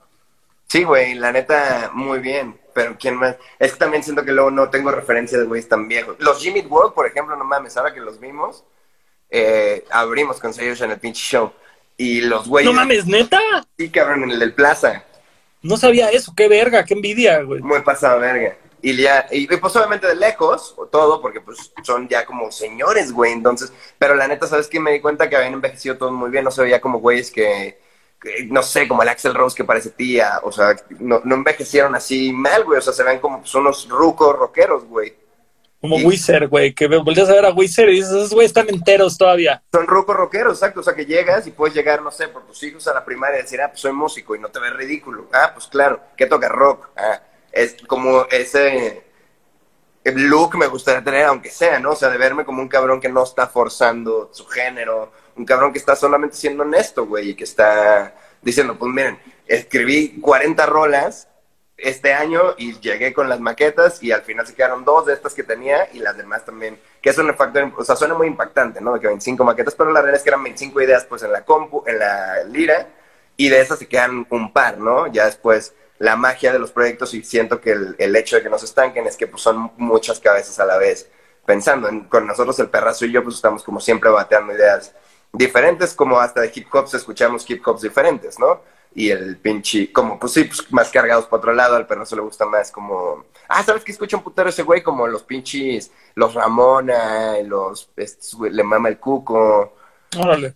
Sí, 0.68 0.84
güey, 0.84 1.14
la 1.14 1.32
neta, 1.32 1.90
muy 1.92 2.20
bien. 2.20 2.58
Pero 2.72 2.96
quién 2.98 3.16
más. 3.16 3.36
Es 3.58 3.72
que 3.72 3.78
también 3.78 4.02
siento 4.02 4.24
que 4.24 4.32
luego 4.32 4.50
no 4.52 4.70
tengo 4.70 4.90
referencia 4.92 5.36
de 5.36 5.44
güeyes 5.44 5.68
tan 5.68 5.88
viejos. 5.88 6.16
Los 6.20 6.40
Jimmy 6.40 6.60
World, 6.60 6.94
por 6.94 7.06
ejemplo, 7.06 7.36
no 7.36 7.44
mames, 7.44 7.76
ahora 7.76 7.92
que 7.92 8.00
los 8.00 8.18
vimos, 8.20 8.64
eh, 9.30 9.84
abrimos 9.90 10.38
con 10.38 10.52
ellos 10.58 10.80
en 10.80 10.92
el 10.92 10.98
pinche 10.98 11.22
show. 11.22 11.52
Y 11.96 12.20
los 12.20 12.48
güeyes. 12.48 12.72
No 12.72 12.76
mames, 12.76 13.06
neta. 13.06 13.40
Sí, 13.76 13.90
cabrón, 13.90 14.24
en 14.24 14.30
el 14.30 14.38
del 14.38 14.54
Plaza. 14.54 15.04
No 15.62 15.76
sabía 15.76 16.10
eso, 16.10 16.32
qué 16.36 16.46
verga, 16.48 16.84
qué 16.84 16.94
envidia, 16.94 17.42
güey. 17.42 17.60
Muy 17.62 17.80
pasado, 17.82 18.20
verga. 18.20 18.56
Y 18.86 18.94
ya, 18.96 19.26
y 19.30 19.46
pues 19.46 19.74
obviamente 19.76 20.06
de 20.06 20.14
lejos, 20.14 20.74
o 20.76 20.84
todo, 20.84 21.18
porque 21.22 21.40
pues 21.40 21.72
son 21.82 22.06
ya 22.06 22.26
como 22.26 22.52
señores, 22.52 23.12
güey, 23.12 23.32
entonces, 23.32 23.72
pero 23.98 24.14
la 24.14 24.28
neta, 24.28 24.46
¿sabes 24.46 24.68
qué? 24.68 24.78
Me 24.78 24.92
di 24.92 25.00
cuenta 25.00 25.26
que 25.30 25.36
habían 25.36 25.54
envejecido 25.54 25.96
todos 25.96 26.12
muy 26.12 26.28
bien, 26.30 26.44
no 26.44 26.50
se 26.50 26.60
veía 26.60 26.82
como 26.82 26.98
güeyes 26.98 27.30
que, 27.30 27.80
que, 28.20 28.44
no 28.50 28.62
sé, 28.62 28.86
como 28.86 29.02
el 29.02 29.08
Axel 29.08 29.32
Rose 29.32 29.56
que 29.56 29.64
parece 29.64 29.88
tía, 29.88 30.38
o 30.42 30.52
sea, 30.52 30.76
no, 31.00 31.22
no 31.24 31.34
envejecieron 31.34 31.94
así 31.94 32.30
mal, 32.34 32.62
güey, 32.64 32.78
o 32.78 32.82
sea, 32.82 32.92
se 32.92 33.02
ven 33.02 33.20
como 33.20 33.40
pues, 33.40 33.54
unos 33.54 33.88
rucos 33.88 34.36
rockeros, 34.36 34.84
güey. 34.84 35.14
Como 35.80 35.98
Y- 35.98 36.04
Wizard, 36.04 36.48
güey, 36.50 36.74
que 36.74 36.86
volteas 36.86 37.30
a 37.30 37.32
ver 37.32 37.46
a 37.46 37.52
Wizard 37.54 37.88
y 37.88 37.92
dices, 37.96 38.10
esos 38.10 38.34
güeyes 38.34 38.50
están 38.50 38.68
enteros 38.68 39.16
todavía. 39.16 39.62
Son 39.72 39.86
rucos 39.86 40.14
rockeros, 40.14 40.58
exacto, 40.58 40.80
o 40.80 40.82
sea, 40.82 40.94
que 40.94 41.06
llegas 41.06 41.46
y 41.46 41.52
puedes 41.52 41.74
llegar, 41.74 42.02
no 42.02 42.10
sé, 42.10 42.28
por 42.28 42.46
tus 42.46 42.62
hijos 42.64 42.86
a 42.86 42.92
la 42.92 43.02
primaria 43.02 43.38
y 43.38 43.42
decir, 43.44 43.62
ah, 43.62 43.68
pues 43.68 43.80
soy 43.80 43.92
músico 43.92 44.36
y 44.36 44.40
no 44.40 44.48
te 44.50 44.60
ves 44.60 44.74
ridículo. 44.74 45.28
Ah, 45.32 45.52
pues 45.54 45.68
claro, 45.68 46.00
¿qué 46.18 46.26
toca 46.26 46.50
rock? 46.50 46.88
Ah, 46.98 47.22
es 47.54 47.76
como 47.86 48.26
ese 48.30 49.04
look 50.04 50.56
me 50.56 50.66
gustaría 50.66 51.02
tener, 51.02 51.26
aunque 51.26 51.50
sea, 51.50 51.78
¿no? 51.78 51.92
O 51.92 51.96
sea, 51.96 52.10
de 52.10 52.18
verme 52.18 52.44
como 52.44 52.60
un 52.60 52.68
cabrón 52.68 53.00
que 53.00 53.08
no 53.08 53.22
está 53.22 53.46
forzando 53.46 54.30
su 54.32 54.46
género, 54.46 55.12
un 55.36 55.44
cabrón 55.44 55.72
que 55.72 55.78
está 55.78 55.96
solamente 55.96 56.36
siendo 56.36 56.64
honesto, 56.64 57.06
güey, 57.06 57.30
y 57.30 57.34
que 57.34 57.44
está 57.44 58.14
diciendo, 58.42 58.76
pues 58.78 58.92
miren, 58.92 59.18
escribí 59.46 60.20
40 60.20 60.66
rolas 60.66 61.28
este 61.76 62.12
año 62.12 62.54
y 62.58 62.78
llegué 62.80 63.12
con 63.12 63.28
las 63.28 63.40
maquetas 63.40 64.02
y 64.02 64.12
al 64.12 64.22
final 64.22 64.46
se 64.46 64.54
quedaron 64.54 64.84
dos 64.84 65.06
de 65.06 65.14
estas 65.14 65.34
que 65.34 65.42
tenía 65.42 65.88
y 65.92 66.00
las 66.00 66.16
demás 66.16 66.44
también, 66.44 66.78
que 67.00 67.10
es 67.10 67.18
un 67.18 67.32
factor, 67.34 67.72
o 67.76 67.84
sea, 67.84 67.96
suena 67.96 68.14
muy 68.14 68.26
impactante, 68.26 68.80
¿no? 68.80 68.92
De 68.94 69.00
que 69.00 69.06
25 69.06 69.44
maquetas, 69.44 69.74
pero 69.74 69.90
la 69.90 70.00
realidad 70.00 70.18
es 70.18 70.22
que 70.22 70.30
eran 70.30 70.42
25 70.42 70.80
ideas 70.82 71.04
pues 71.04 71.22
en 71.22 71.32
la 71.32 71.44
compu, 71.44 71.82
en 71.86 71.98
la 71.98 72.44
lira 72.44 72.88
y 73.36 73.48
de 73.48 73.60
esas 73.60 73.78
se 73.78 73.88
quedan 73.88 74.26
un 74.30 74.52
par, 74.52 74.78
¿no? 74.78 75.06
Ya 75.08 75.24
después 75.24 75.74
la 76.04 76.16
magia 76.16 76.52
de 76.52 76.58
los 76.58 76.70
proyectos 76.70 77.14
y 77.14 77.22
siento 77.24 77.60
que 77.60 77.72
el, 77.72 77.96
el 77.98 78.14
hecho 78.16 78.36
de 78.36 78.42
que 78.42 78.50
no 78.50 78.58
se 78.58 78.66
estanquen 78.66 79.06
es 79.06 79.16
que 79.16 79.26
pues 79.26 79.42
son 79.42 79.72
muchas 79.76 80.20
cabezas 80.20 80.58
a 80.60 80.66
la 80.66 80.76
vez 80.78 81.10
pensando. 81.46 81.88
En- 81.88 82.04
con 82.04 82.26
nosotros 82.26 82.58
el 82.60 82.68
perrazo 82.70 83.04
y 83.06 83.12
yo 83.12 83.22
pues 83.22 83.36
estamos 83.36 83.62
como 83.64 83.80
siempre 83.80 84.10
bateando 84.10 84.52
ideas 84.52 84.94
diferentes, 85.32 85.94
como 85.94 86.18
hasta 86.20 86.40
de 86.42 86.52
hip 86.54 86.68
hops 86.72 86.94
escuchamos 86.94 87.48
hip 87.48 87.66
hops 87.66 87.82
diferentes, 87.82 88.38
¿no? 88.38 88.60
Y 88.96 89.10
el 89.10 89.38
pinche, 89.38 89.92
como 89.92 90.18
pues 90.20 90.32
sí, 90.34 90.44
pues 90.44 90.70
más 90.72 90.90
cargados 90.90 91.24
para 91.26 91.38
otro 91.38 91.52
lado, 91.52 91.74
al 91.76 91.86
perrazo 91.86 92.14
le 92.16 92.22
gusta 92.22 92.46
más 92.46 92.70
como, 92.70 93.24
ah, 93.48 93.62
¿sabes 93.64 93.82
qué 93.82 93.90
escucha 93.92 94.16
un 94.16 94.22
putero 94.22 94.50
ese 94.50 94.62
güey? 94.62 94.82
Como 94.84 95.08
los 95.08 95.24
pinches, 95.24 95.90
los 96.14 96.32
Ramona, 96.34 97.38
los, 97.44 97.90
le 98.50 98.62
mama 98.62 98.88
el 98.88 98.98
cuco, 99.00 99.74
Órale. 100.16 100.54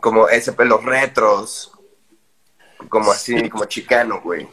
como 0.00 0.28
ese, 0.28 0.54
los 0.64 0.82
retros, 0.84 1.72
como 2.88 3.10
así, 3.12 3.50
como 3.50 3.64
chicano, 3.66 4.20
güey. 4.22 4.48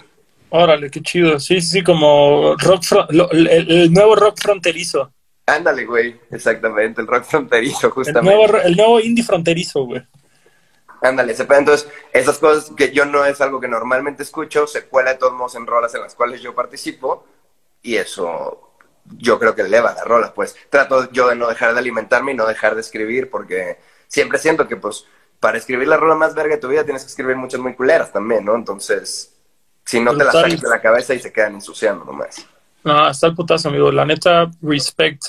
Órale, 0.52 0.92
qué 0.92 1.02
chido. 1.02 1.40
Sí, 1.40 1.62
sí, 1.62 1.68
sí, 1.80 1.84
como 1.84 2.56
rock 2.58 2.84
lo- 3.10 3.32
el, 3.32 3.48
el 3.48 3.94
nuevo 3.94 4.16
rock 4.16 4.40
fronterizo. 4.42 5.12
Ándale, 5.46 5.86
güey, 5.86 6.20
exactamente, 6.32 7.02
el 7.02 7.08
rock 7.08 7.24
fronterizo, 7.24 7.88
El 7.88 7.94
justamente. 7.94 8.22
nuevo, 8.24 8.48
ro- 8.48 8.62
el 8.62 8.76
nuevo 8.76 9.00
indie 9.00 9.24
fronterizo, 9.24 9.84
güey. 9.86 10.02
Ándale, 11.02 11.34
pedo. 11.34 11.58
Entonces, 11.58 11.90
esas 12.14 12.38
cosas 12.38 12.72
que 12.76 12.92
yo 12.92 13.06
no 13.06 13.26
es 13.26 13.42
algo 13.42 13.60
que 13.60 13.68
normalmente 13.68 14.24
escucho, 14.24 14.68
se 14.68 14.86
cuela 14.86 15.14
de 15.14 15.18
todos 15.20 15.34
modos 15.34 15.56
en 15.56 15.66
rolas 15.66 15.94
en 15.96 16.02
las 16.02 16.14
cuales 16.16 16.42
yo 16.42 16.54
participo, 16.54 17.26
y 17.82 17.96
eso 17.96 18.76
yo 19.18 19.40
creo 19.40 19.56
que 19.56 19.64
eleva 19.64 19.94
la 19.94 20.04
rola, 20.04 20.34
pues. 20.34 20.56
Trato 20.70 21.12
yo 21.12 21.28
de 21.30 21.36
no 21.36 21.48
dejar 21.48 21.74
de 21.74 21.80
alimentarme 21.80 22.34
y 22.34 22.36
no 22.36 22.46
dejar 22.46 22.76
de 22.76 22.82
escribir, 22.82 23.30
porque 23.32 23.80
siempre 24.08 24.38
siento 24.38 24.68
que, 24.68 24.78
pues, 24.78 25.06
para 25.40 25.58
escribir 25.58 25.88
la 25.88 25.98
rola 25.98 26.16
más 26.16 26.36
verga 26.36 26.56
de 26.56 26.62
tu 26.62 26.68
vida 26.68 26.84
tienes 26.84 27.04
que 27.04 27.10
escribir 27.10 27.36
muchas 27.36 27.60
muy 27.60 27.74
culeras 27.74 28.14
también, 28.14 28.46
¿no? 28.46 28.56
Entonces, 28.56 29.34
si 29.86 30.00
no 30.00 30.12
te 30.16 30.24
las 30.24 30.34
Total. 30.34 30.52
sacas 30.52 30.62
de 30.62 30.70
la 30.70 30.82
cabeza 30.82 31.14
y 31.14 31.20
se 31.20 31.32
quedan 31.32 31.56
ensuciando 31.56 32.06
nomás. 32.06 32.46
No, 32.84 33.10
está 33.10 33.28
el 33.28 33.36
putazo, 33.36 33.70
amigo. 33.70 33.92
La 33.92 34.06
neta, 34.06 34.50
respect. 34.62 35.26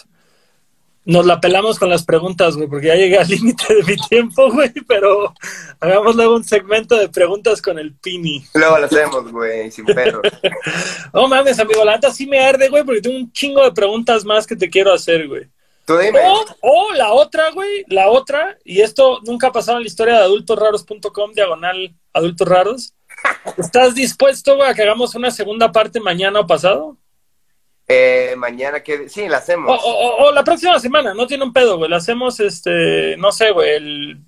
Nos 1.05 1.27
la 1.27 1.41
pelamos 1.41 1.81
con 1.81 1.91
las 1.91 2.05
preguntas, 2.05 2.57
güey, 2.57 2.69
porque 2.69 2.87
ya 2.87 2.95
llegué 2.95 3.19
al 3.19 3.27
límite 3.29 3.75
de 3.75 3.83
mi 3.83 3.97
tiempo, 4.09 4.53
güey, 4.53 4.73
pero 4.87 5.35
hagamos 5.81 6.15
luego 6.15 6.37
un 6.37 6.45
segmento 6.45 6.97
de 6.97 7.09
preguntas 7.09 7.61
con 7.61 7.77
el 7.79 7.93
Pini. 7.95 8.45
Luego 8.55 8.79
lo 8.79 8.87
hacemos, 8.87 9.33
güey, 9.33 9.71
sin 9.73 9.85
perro. 9.85 10.23
No 11.13 11.27
mames, 11.27 11.59
amigo, 11.59 11.85
la 11.85 11.95
neta 11.97 12.13
sí 12.13 12.27
me 12.27 12.39
arde, 12.39 12.69
güey, 12.69 12.85
porque 12.85 13.01
tengo 13.03 13.17
un 13.17 13.33
chingo 13.33 13.65
de 13.65 13.73
preguntas 13.73 14.25
más 14.25 14.47
que 14.47 14.55
te 14.55 14.71
quiero 14.71 14.93
hacer, 14.93 15.27
güey. 15.27 15.49
Tú 15.85 15.99
dime. 15.99 16.21
O, 16.25 16.45
o 16.61 16.93
la 16.95 17.13
otra, 17.13 17.51
güey, 17.51 17.85
la 17.89 18.09
otra, 18.09 18.57
y 18.65 18.81
esto 18.81 19.19
nunca 19.27 19.49
ha 19.49 19.53
pasado 19.53 19.79
en 19.79 19.83
la 19.83 19.89
historia 19.89 20.15
de 20.15 20.21
adultosraros.com, 20.23 21.33
diagonal 21.33 21.93
adultos 22.13 22.49
raros. 22.49 22.95
¿Estás 23.57 23.95
dispuesto, 23.95 24.63
a 24.63 24.75
que 24.75 24.83
hagamos 24.83 25.15
una 25.15 25.31
segunda 25.31 25.71
parte 25.73 26.01
mañana 26.01 26.41
o 26.41 26.47
pasado? 26.47 26.97
Eh, 27.89 28.35
mañana 28.37 28.81
que... 28.83 29.09
Sí, 29.09 29.29
la 29.29 29.39
hacemos. 29.39 29.71
o- 29.83 29.91
o- 29.91 30.25
o 30.29 30.33
la 30.33 30.45
próxima 30.45 30.79
semana, 30.79 31.13
no 31.15 31.27
tiene 31.27 31.45
un 31.45 31.53
pedo, 31.53 31.77
güey. 31.77 31.91
La 31.91 31.97
hacemos, 31.97 32.41
este, 32.41 33.17
no 33.19 33.33
sé, 33.33 33.51
güey. 33.51 33.71
El, 33.71 34.21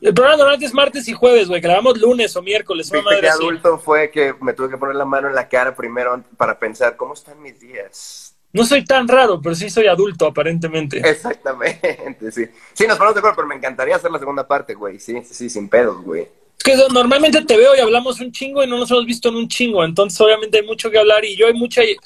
el 0.00 0.14
programa 0.14 0.36
normalmente 0.38 0.66
es 0.66 0.74
martes 0.74 1.06
y 1.08 1.12
jueves, 1.12 1.48
güey. 1.48 1.60
Que 1.60 1.68
la 1.68 1.74
hagamos 1.74 1.98
lunes 1.98 2.34
o 2.36 2.42
miércoles. 2.42 2.90
Viste 2.90 3.04
madre 3.04 3.20
que 3.20 3.28
así. 3.28 3.42
adulto 3.42 3.78
fue 3.78 4.10
que 4.10 4.34
me 4.40 4.54
tuve 4.54 4.70
que 4.70 4.76
poner 4.78 4.96
la 4.96 5.04
mano 5.04 5.28
en 5.28 5.34
la 5.34 5.48
cara 5.48 5.74
primero 5.76 6.22
para 6.36 6.58
pensar 6.58 6.96
cómo 6.96 7.14
están 7.14 7.40
mis 7.42 7.60
días. 7.60 8.34
No 8.52 8.64
soy 8.64 8.84
tan 8.84 9.06
raro, 9.06 9.40
pero 9.42 9.54
sí 9.54 9.68
soy 9.68 9.86
adulto, 9.86 10.26
aparentemente. 10.26 10.98
Exactamente, 10.98 12.08
sí. 12.32 12.46
Sí, 12.72 12.86
nos 12.86 12.96
ponemos 12.96 13.14
de 13.14 13.18
acuerdo, 13.18 13.36
pero 13.36 13.48
me 13.48 13.54
encantaría 13.54 13.96
hacer 13.96 14.10
la 14.10 14.18
segunda 14.18 14.48
parte, 14.48 14.74
güey. 14.74 14.98
Sí, 14.98 15.22
sí, 15.24 15.34
sí, 15.34 15.50
sin 15.50 15.68
pedos, 15.68 16.02
güey. 16.02 16.26
Es 16.58 16.64
que 16.64 16.76
normalmente 16.92 17.42
te 17.44 17.56
veo 17.56 17.76
y 17.76 17.80
hablamos 17.80 18.20
un 18.20 18.32
chingo 18.32 18.62
y 18.64 18.66
no 18.66 18.78
nos 18.78 18.90
hemos 18.90 19.06
visto 19.06 19.28
en 19.28 19.36
un 19.36 19.48
chingo. 19.48 19.84
Entonces, 19.84 20.20
obviamente, 20.20 20.58
hay 20.58 20.66
mucho 20.66 20.90
que 20.90 20.98
hablar 20.98 21.24
y 21.24 21.36
yo 21.36 21.46
hay 21.46 21.54
mucha. 21.54 21.82
eh, 21.82 21.96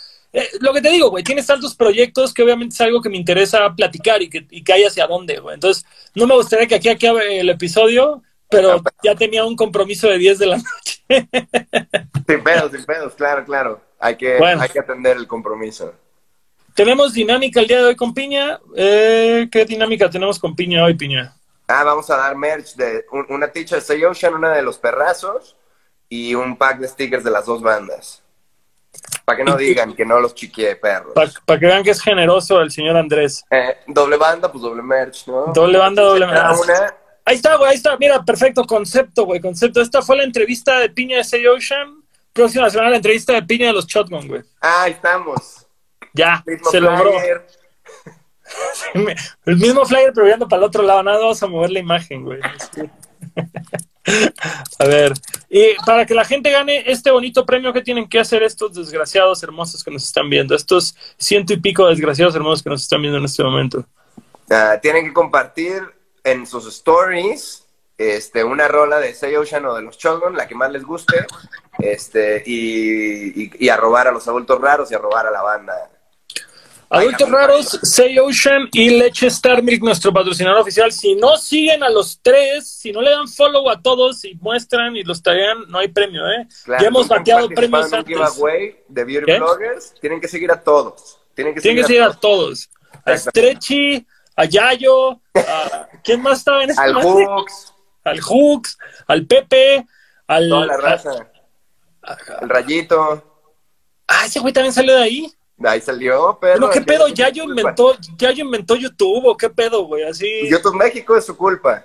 lo 0.61 0.73
que 0.73 0.81
te 0.83 0.91
digo, 0.91 1.11
güey, 1.11 1.25
tienes 1.25 1.47
tantos 1.47 1.75
proyectos 1.75 2.35
que 2.35 2.43
obviamente 2.43 2.75
es 2.75 2.81
algo 2.81 3.01
que 3.01 3.09
me 3.09 3.17
interesa 3.17 3.75
platicar 3.75 4.23
y 4.23 4.29
que, 4.29 4.47
y 4.51 4.63
que 4.63 4.73
hay 4.73 4.85
hacia 4.85 5.07
dónde, 5.07 5.39
güey. 5.39 5.55
Entonces, 5.55 5.85
no 6.15 6.27
me 6.27 6.35
gustaría 6.35 6.67
que 6.67 6.75
aquí 6.77 6.89
acabe 6.89 7.41
el 7.41 7.49
episodio, 7.49 8.23
pero 8.49 8.83
ya 9.03 9.15
tenía 9.15 9.45
un 9.45 9.57
compromiso 9.57 10.09
de 10.09 10.19
10 10.19 10.39
de 10.39 10.47
la 10.47 10.57
noche. 10.59 11.29
Sin 12.27 12.43
pedos, 12.45 12.73
sin 12.73 12.85
pedos, 12.85 13.15
claro, 13.15 13.45
claro. 13.45 13.81
Hay 13.99 14.17
que, 14.17 14.39
Bueno. 14.39 14.61
hay 14.63 14.69
que 14.69 14.81
atender 14.81 15.17
el 15.17 15.27
compromiso. 15.27 15.95
Tenemos 16.75 17.13
dinámica 17.13 17.61
el 17.61 17.67
día 17.67 17.79
de 17.79 17.85
hoy 17.85 17.97
con 17.97 18.15
Piña. 18.15 18.61
Eh, 18.77 19.49
¿Qué 19.51 19.65
dinámica 19.65 20.09
tenemos 20.09 20.39
con 20.39 20.55
Piña 20.55 20.85
hoy, 20.85 20.95
Piña? 20.95 21.35
Ah, 21.71 21.85
vamos 21.85 22.11
a 22.11 22.17
dar 22.17 22.35
merch 22.37 22.75
de 22.75 23.05
un- 23.13 23.27
una 23.29 23.49
ticha 23.49 23.77
de 23.77 23.81
Say 23.81 24.05
Ocean, 24.05 24.35
una 24.35 24.51
de 24.53 24.63
los 24.63 24.79
perrazos 24.79 25.57
y 26.09 26.35
un 26.35 26.57
pack 26.57 26.79
de 26.79 26.89
stickers 26.89 27.23
de 27.25 27.31
las 27.31 27.47
dos 27.47 27.63
bandas. 27.63 28.23
Para 29.25 29.39
que 29.39 29.45
no 29.45 29.57
digan 29.57 29.95
que 29.95 30.05
no 30.05 30.19
los 30.19 30.35
chiqué, 30.35 30.75
perros. 30.75 31.15
Para 31.15 31.61
que 31.61 31.67
vean 31.67 31.85
que 31.85 31.91
es 31.91 32.03
generoso 32.03 32.61
el 32.61 32.73
señor 32.73 32.97
Andrés. 32.97 33.45
Eh, 33.51 33.77
doble 33.87 34.17
banda, 34.17 34.51
pues 34.51 34.63
doble 34.63 34.83
merch, 34.83 35.29
¿no? 35.29 35.53
Doble 35.55 35.79
banda, 35.79 36.03
doble 36.03 36.27
merch. 36.27 36.59
una, 36.65 36.95
Ahí 37.25 37.37
está, 37.37 37.55
güey, 37.55 37.71
ahí 37.71 37.77
está. 37.77 37.97
Mira, 37.99 38.25
perfecto 38.25 38.65
concepto, 38.65 39.25
güey, 39.25 39.41
concepto. 39.41 39.81
Esta 39.81 40.03
fue 40.03 40.17
la 40.17 40.25
entrevista 40.25 40.79
de 40.81 40.91
Piña 40.91 41.19
de 41.19 41.25
Say 41.25 41.47
Ocean. 41.47 42.03
Próxima 42.33 42.69
semana 42.71 42.91
la 42.91 42.97
entrevista 42.97 43.33
de 43.35 43.43
Piña 43.45 43.69
de 43.69 43.75
los 43.75 43.87
Shotgun, 43.87 44.27
güey. 44.27 44.43
ah, 44.61 44.83
ahí 44.83 44.93
estamos. 44.93 45.67
Ya, 46.13 46.43
se 46.71 46.81
logró. 46.81 47.13
El 49.47 49.57
mismo 49.57 49.85
flyer, 49.85 50.13
pero 50.15 50.27
viendo 50.27 50.49
para 50.49 50.61
el 50.61 50.67
otro 50.69 50.83
lado. 50.83 51.03
Nada, 51.03 51.19
vamos 51.19 51.43
a 51.43 51.47
mover 51.47 51.71
la 51.71 51.79
imagen, 51.81 52.25
güey. 52.25 52.41
A 54.79 54.85
ver, 54.87 55.13
y 55.49 55.75
para 55.85 56.07
que 56.07 56.15
la 56.15 56.25
gente 56.25 56.51
gane 56.51 56.91
este 56.91 57.11
bonito 57.11 57.45
premio, 57.45 57.73
¿qué 57.73 57.83
tienen 57.83 58.09
que 58.09 58.19
hacer 58.19 58.43
estos 58.43 58.75
desgraciados 58.75 59.43
hermosos 59.43 59.85
que 59.85 59.91
nos 59.91 60.05
están 60.05 60.29
viendo? 60.31 60.55
Estos 60.55 60.97
ciento 61.19 61.53
y 61.53 61.59
pico 61.59 61.87
desgraciados 61.87 62.35
hermosos 62.35 62.63
que 62.63 62.71
nos 62.71 62.83
están 62.83 63.03
viendo 63.03 63.19
en 63.19 63.27
este 63.27 63.45
momento. 63.45 63.85
Ah, 64.49 64.79
tienen 64.81 65.05
que 65.05 65.13
compartir 65.13 65.83
en 66.25 66.47
sus 66.47 66.67
stories 66.67 67.67
este, 67.99 68.43
una 68.43 68.67
rola 68.67 68.99
de 68.99 69.13
Say 69.13 69.37
Ocean 69.37 69.67
o 69.67 69.75
de 69.75 69.83
los 69.83 69.99
Shotgun, 69.99 70.35
la 70.35 70.49
que 70.49 70.55
más 70.55 70.73
les 70.73 70.85
guste, 70.85 71.27
este, 71.79 72.43
y, 72.47 73.45
y, 73.45 73.51
y 73.59 73.69
a 73.69 73.77
robar 73.77 74.09
a 74.09 74.13
los 74.13 74.27
adultos 74.27 74.59
raros 74.59 74.91
y 74.91 74.95
a 74.95 74.99
robar 74.99 75.27
a 75.27 75.31
la 75.31 75.43
banda. 75.43 75.91
Adultos 76.93 77.31
raros, 77.31 77.79
Say 77.85 78.19
Ocean 78.19 78.69
y 78.73 78.91
Leche 78.91 79.29
Star 79.29 79.63
Milk, 79.63 79.81
nuestro 79.81 80.13
patrocinador 80.13 80.63
oficial. 80.63 80.91
Si 80.91 81.15
no 81.15 81.37
siguen 81.37 81.85
a 81.85 81.89
los 81.89 82.19
tres, 82.21 82.69
si 82.69 82.91
no 82.91 83.01
le 83.01 83.13
dan 83.13 83.29
follow 83.29 83.71
a 83.71 83.81
todos 83.81 84.25
y 84.25 84.35
muestran 84.35 84.97
y 84.97 85.05
los 85.05 85.23
taguean, 85.23 85.69
no 85.69 85.79
hay 85.79 85.87
premio, 85.87 86.29
¿eh? 86.29 86.49
Claro, 86.65 86.83
ya 86.83 86.89
hemos 86.89 87.07
bateado 87.07 87.49
premios 87.49 87.93
antes. 87.93 88.19
de 88.89 89.05
Beauty 89.05 89.25
¿Qué? 89.25 89.39
Bloggers. 89.39 89.95
Tienen 90.01 90.21
que 90.21 90.27
seguir 90.27 90.51
a 90.51 90.61
todos. 90.61 91.21
Tienen 91.35 91.55
que 91.55 91.61
Tienen 91.61 91.83
que 91.83 91.87
seguir 91.87 92.03
seguir 92.03 92.17
a 92.17 92.21
todos. 92.21 92.69
A. 93.05 93.17
Stretchy, 93.17 94.05
a 94.35 94.45
Yayo, 94.47 95.21
a 95.37 95.89
¿quién 96.03 96.21
más 96.21 96.39
estaba 96.39 96.65
en 96.65 96.71
ese 96.71 96.81
Al? 96.81 96.95
Hooks, 96.95 97.73
Al 98.03 98.21
Hooks, 98.21 98.79
al 99.07 99.27
Pepe, 99.27 99.87
al 100.27 100.49
toda 100.49 100.67
la 100.67 100.77
raza. 100.77 101.31
El 102.43 102.49
Rayito. 102.49 103.47
Ah, 104.09 104.27
ese 104.27 104.41
güey 104.41 104.53
también 104.53 104.73
salió 104.73 104.97
de 104.97 105.03
ahí. 105.05 105.33
De 105.61 105.69
ahí 105.69 105.81
salió, 105.83 106.39
pero. 106.41 106.59
Bueno, 106.59 106.71
¿qué 106.73 106.81
pedo? 106.81 107.07
¿Yayo 107.09 107.45
inventó, 107.45 107.95
Yayo 108.17 108.45
inventó 108.45 108.77
YouTube 108.77 109.27
o 109.27 109.37
qué 109.37 109.51
pedo, 109.51 109.85
güey? 109.85 110.05
Así. 110.05 110.49
YouTube 110.49 110.75
México 110.75 111.15
es 111.15 111.27
su 111.27 111.37
culpa. 111.37 111.85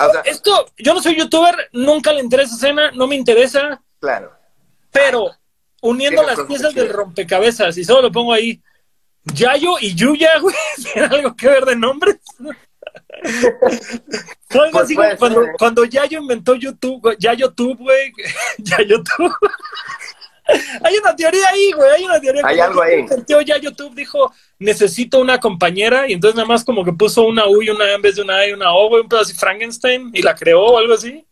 O 0.00 0.10
sea, 0.10 0.22
Esto, 0.22 0.66
yo 0.78 0.94
no 0.94 1.02
soy 1.02 1.14
youtuber, 1.14 1.54
nunca 1.72 2.10
le 2.12 2.20
interesa 2.20 2.54
escena, 2.54 2.90
no 2.92 3.06
me 3.06 3.14
interesa, 3.16 3.80
claro. 4.00 4.32
pero 4.90 5.30
uniendo 5.82 6.22
Tiene 6.22 6.36
las 6.36 6.46
piezas 6.46 6.74
del 6.74 6.88
rompecabezas 6.88 7.76
y 7.76 7.84
solo 7.84 8.02
lo 8.02 8.10
pongo 8.12 8.32
ahí, 8.32 8.60
Yayo 9.24 9.74
y 9.80 9.94
Yuya, 9.94 10.38
güey, 10.40 10.56
¿tiene 10.92 11.06
algo 11.06 11.36
que 11.36 11.48
ver 11.48 11.64
de 11.66 11.76
nombres? 11.76 12.16
Algo 14.50 14.70
Pues 14.72 14.74
así 14.84 14.94
cuando, 15.18 15.42
ser. 15.42 15.52
cuando 15.58 15.84
Yayo 15.84 16.18
inventó 16.18 16.54
YouTube, 16.54 17.00
güey, 17.00 17.16
ya 17.18 17.32
YouTube, 17.34 17.78
güey, 17.78 18.12
ya 18.58 18.78
YouTube. 18.82 19.34
hay 20.84 20.96
una 20.98 21.16
teoría 21.16 21.48
ahí, 21.50 21.72
güey, 21.72 21.90
hay 21.90 22.04
una 22.04 22.20
teoría. 22.20 22.42
Hay 22.44 22.60
algo 22.60 22.82
ahí. 22.82 23.06
ya 23.46 23.56
YouTube 23.56 23.94
dijo, 23.94 24.32
necesito 24.58 25.20
una 25.20 25.38
compañera, 25.40 26.08
y 26.08 26.12
entonces 26.12 26.36
nada 26.36 26.48
más 26.48 26.64
como 26.64 26.84
que 26.84 26.92
puso 26.92 27.22
una 27.22 27.46
U 27.46 27.62
y 27.62 27.70
una 27.70 27.84
A 27.84 27.94
en 27.94 28.02
vez 28.02 28.16
de 28.16 28.22
una 28.22 28.36
A 28.36 28.46
y 28.46 28.52
una 28.52 28.74
O, 28.74 28.88
güey, 28.88 29.02
un 29.02 29.08
pedo 29.08 29.20
así 29.20 29.34
Frankenstein, 29.34 30.10
y 30.12 30.22
la 30.22 30.34
creó 30.34 30.62
o 30.62 30.78
algo 30.78 30.94
así. 30.94 31.26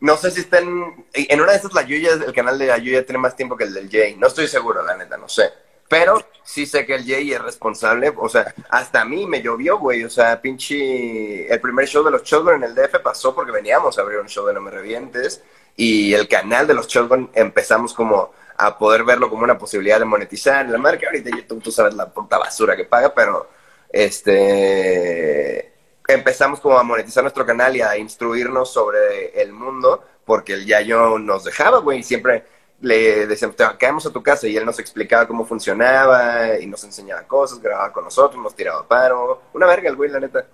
No 0.00 0.16
sé 0.16 0.30
si 0.30 0.40
están. 0.40 1.06
En 1.14 1.40
una 1.40 1.52
de 1.52 1.58
esas, 1.58 1.72
la 1.72 1.82
Yuya, 1.82 2.12
el 2.12 2.32
canal 2.32 2.58
de 2.58 2.66
la 2.66 2.78
Yuya 2.78 3.04
tiene 3.04 3.18
más 3.18 3.34
tiempo 3.34 3.56
que 3.56 3.64
el 3.64 3.72
del 3.72 3.90
Jay. 3.90 4.14
No 4.16 4.26
estoy 4.26 4.46
seguro, 4.46 4.82
la 4.84 4.96
neta, 4.96 5.16
no 5.16 5.28
sé. 5.28 5.50
Pero 5.88 6.22
sí 6.44 6.66
sé 6.66 6.84
que 6.84 6.94
el 6.94 7.06
Jay 7.06 7.32
es 7.32 7.40
responsable. 7.40 8.12
O 8.16 8.28
sea, 8.28 8.54
hasta 8.68 9.02
a 9.02 9.04
mí 9.04 9.26
me 9.26 9.40
llovió, 9.40 9.78
güey. 9.78 10.04
O 10.04 10.10
sea, 10.10 10.40
pinche. 10.40 11.52
El 11.52 11.60
primer 11.60 11.86
show 11.86 12.04
de 12.04 12.10
los 12.10 12.22
Shotgun 12.24 12.54
en 12.54 12.64
el 12.64 12.74
DF 12.74 13.00
pasó 13.02 13.34
porque 13.34 13.52
veníamos 13.52 13.98
a 13.98 14.02
abrir 14.02 14.18
un 14.18 14.28
show 14.28 14.46
de 14.46 14.52
No 14.52 14.60
Me 14.60 14.70
Revientes. 14.70 15.42
Y 15.76 16.12
el 16.12 16.28
canal 16.28 16.66
de 16.66 16.74
los 16.74 16.88
Shotgun 16.88 17.30
empezamos 17.34 17.94
como 17.94 18.32
a 18.58 18.78
poder 18.78 19.04
verlo 19.04 19.28
como 19.30 19.44
una 19.44 19.58
posibilidad 19.58 19.98
de 19.98 20.04
monetizar. 20.04 20.68
La 20.68 20.78
marca 20.78 21.06
ahorita 21.06 21.30
YouTube, 21.30 21.62
tú 21.62 21.70
sabes 21.70 21.94
la 21.94 22.06
puta 22.08 22.38
basura 22.38 22.76
que 22.76 22.84
paga, 22.84 23.12
pero 23.14 23.48
este 23.90 25.72
empezamos 26.08 26.60
como 26.60 26.78
a 26.78 26.84
monetizar 26.84 27.24
nuestro 27.24 27.44
canal 27.44 27.74
y 27.76 27.80
a 27.82 27.96
instruirnos 27.98 28.72
sobre 28.72 29.40
el 29.42 29.52
mundo, 29.52 30.04
porque 30.24 30.52
el 30.52 30.64
Yayo 30.64 31.18
nos 31.18 31.42
dejaba, 31.44 31.78
güey, 31.80 31.98
y 31.98 32.02
siempre 32.04 32.44
le 32.80 33.26
decíamos, 33.26 33.56
"Te- 33.56 33.64
caemos 33.78 34.06
a 34.06 34.12
tu 34.12 34.22
casa, 34.22 34.46
y 34.46 34.56
él 34.56 34.64
nos 34.64 34.78
explicaba 34.78 35.26
cómo 35.26 35.44
funcionaba, 35.44 36.58
y 36.60 36.66
nos 36.66 36.84
enseñaba 36.84 37.22
cosas, 37.22 37.60
grababa 37.60 37.92
con 37.92 38.04
nosotros, 38.04 38.40
nos 38.40 38.54
tiraba 38.54 38.86
paro. 38.86 39.42
Una 39.52 39.66
verga 39.66 39.88
el 39.88 39.96
güey, 39.96 40.10
la 40.10 40.20
neta. 40.20 40.46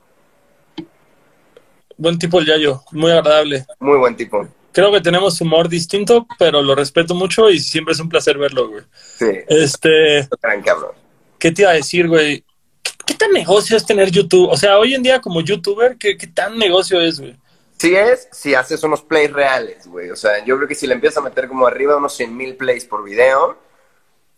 Buen 1.98 2.18
tipo 2.18 2.38
el 2.38 2.46
Yayo, 2.46 2.80
muy 2.92 3.10
agradable. 3.10 3.66
Muy 3.78 3.98
buen 3.98 4.16
tipo. 4.16 4.46
Creo 4.72 4.90
que 4.90 5.00
tenemos 5.00 5.40
humor 5.40 5.68
distinto, 5.68 6.26
pero 6.38 6.62
lo 6.62 6.74
respeto 6.74 7.14
mucho 7.14 7.50
y 7.50 7.58
siempre 7.60 7.92
es 7.92 8.00
un 8.00 8.08
placer 8.08 8.38
verlo, 8.38 8.68
güey. 8.68 8.84
Sí, 9.18 9.26
Este, 9.48 10.28
gran 10.42 10.62
cabrón. 10.62 10.92
¿qué 11.38 11.50
te 11.52 11.62
iba 11.62 11.72
a 11.72 11.74
decir, 11.74 12.08
güey? 12.08 12.44
¿Qué, 12.82 12.92
qué 13.06 13.14
tan 13.14 13.32
negocio 13.32 13.76
es 13.76 13.84
tener 13.84 14.10
YouTube? 14.10 14.48
O 14.48 14.56
sea, 14.56 14.78
hoy 14.78 14.94
en 14.94 15.02
día 15.02 15.20
como 15.20 15.40
youtuber, 15.40 15.96
¿qué, 15.98 16.16
qué 16.16 16.26
tan 16.26 16.56
negocio 16.58 17.00
es, 17.00 17.20
güey? 17.20 17.36
Sí 17.78 17.96
es, 17.96 18.28
si 18.30 18.54
haces 18.54 18.82
unos 18.84 19.02
plays 19.02 19.32
reales, 19.32 19.86
güey. 19.88 20.10
O 20.10 20.16
sea, 20.16 20.44
yo 20.44 20.56
creo 20.56 20.68
que 20.68 20.74
si 20.76 20.86
le 20.86 20.94
empiezas 20.94 21.18
a 21.18 21.22
meter 21.28 21.48
como 21.48 21.66
arriba 21.66 21.96
unos 21.96 22.14
100 22.14 22.36
mil 22.36 22.54
plays 22.54 22.84
por 22.84 23.02
video, 23.02 23.58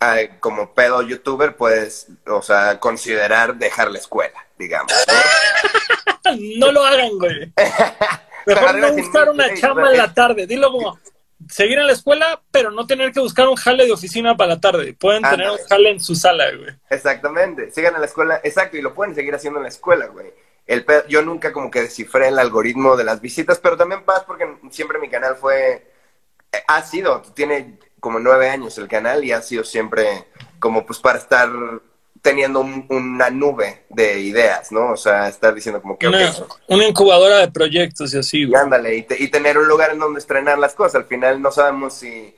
ah, 0.01 0.17
como 0.41 0.73
pedo 0.73 1.03
youtuber, 1.03 1.55
puedes, 1.55 2.07
o 2.27 2.41
sea, 2.41 2.81
considerar 2.81 3.57
dejar 3.57 3.91
la 3.91 3.99
escuela, 3.99 4.47
digamos. 4.59 4.93
¿no? 5.07 5.15
No 6.57 6.73
lo 6.73 6.83
hagan, 6.83 7.19
güey. 7.19 7.53
Mejor 8.47 8.75
no 8.79 8.93
buscar 8.93 9.25
100,000 9.25 9.29
una 9.35 9.45
plays, 9.45 9.61
chamba 9.61 9.91
en 9.91 9.97
la 9.99 10.15
tarde. 10.15 10.47
Dilo 10.47 10.71
como, 10.73 10.99
seguir 11.49 11.79
en 11.79 11.87
la 11.87 11.93
escuela, 11.93 12.41
pero 12.51 12.71
no 12.71 12.87
tener 12.87 13.13
que 13.13 13.21
buscar 13.21 13.49
un 13.49 13.57
jale 13.57 13.87
de 13.87 13.93
oficina 13.93 14.37
para 14.37 14.55
la 14.55 14.61
tarde. 14.61 14.95
Pueden 14.95 15.23
tener 15.23 15.51
un 15.51 15.59
jale 15.69 15.91
en 15.91 16.01
su 16.01 16.15
sala, 16.15 16.45
güey. 16.57 16.75
Exactamente, 16.91 17.71
sigan 17.71 17.95
en 17.95 18.01
la 18.01 18.07
escuela, 18.07 18.41
exacto, 18.43 18.77
y 18.77 18.83
lo 18.83 18.95
pueden 18.95 19.15
seguir 19.15 19.35
haciendo 19.35 19.59
en 19.59 19.65
la 19.65 19.69
escuela, 19.69 20.07
güey. 20.07 20.33
El 20.67 20.85
pe- 20.85 21.05
yo 21.09 21.21
nunca 21.23 21.53
como 21.53 21.71
que 21.71 21.83
descifré 21.83 22.29
el 22.29 22.39
algoritmo 22.39 22.97
de 22.97 23.05
las 23.05 23.21
visitas, 23.21 23.59
pero 23.59 23.77
también 23.77 24.05
paz 24.05 24.25
porque 24.27 24.47
siempre 24.71 24.99
mi 24.99 25.11
canal 25.11 25.37
fue, 25.37 25.91
ha 26.67 26.83
sido, 26.83 27.21
tiene 27.35 27.79
como 28.01 28.19
nueve 28.19 28.49
años 28.49 28.79
el 28.79 28.89
canal 28.89 29.25
y 29.25 29.33
ha 29.33 29.43
sido 29.43 29.65
siempre 29.65 30.25
como 30.59 30.87
pues 30.87 30.99
para 31.01 31.19
estar 31.19 31.51
teniendo 32.25 32.61
un- 32.61 32.87
una 32.89 33.29
nube 33.29 33.85
de 33.91 34.19
ideas, 34.19 34.73
¿no? 34.73 34.93
O 34.93 34.97
sea, 34.97 35.29
estar 35.29 35.55
diciendo 35.55 35.83
como 35.83 35.99
que, 35.99 36.09
Una, 36.09 36.33
una 36.69 36.87
incubadora 36.87 37.37
de 37.37 37.51
proyectos 37.51 38.15
y 38.15 38.19
así, 38.19 38.39
y 38.41 38.45
güey. 38.47 38.59
ándale, 38.59 38.97
y, 38.97 39.03
te- 39.03 39.23
y 39.23 39.29
tener 39.29 39.59
un 39.59 39.69
lugar 39.69 39.91
en 39.91 39.99
donde 39.99 40.21
estrenar 40.21 40.59
las 40.59 40.73
cosas. 40.75 40.95
Al 40.95 41.05
final 41.05 41.43
no 41.43 41.53
sabemos 41.53 41.93
si, 41.93 42.35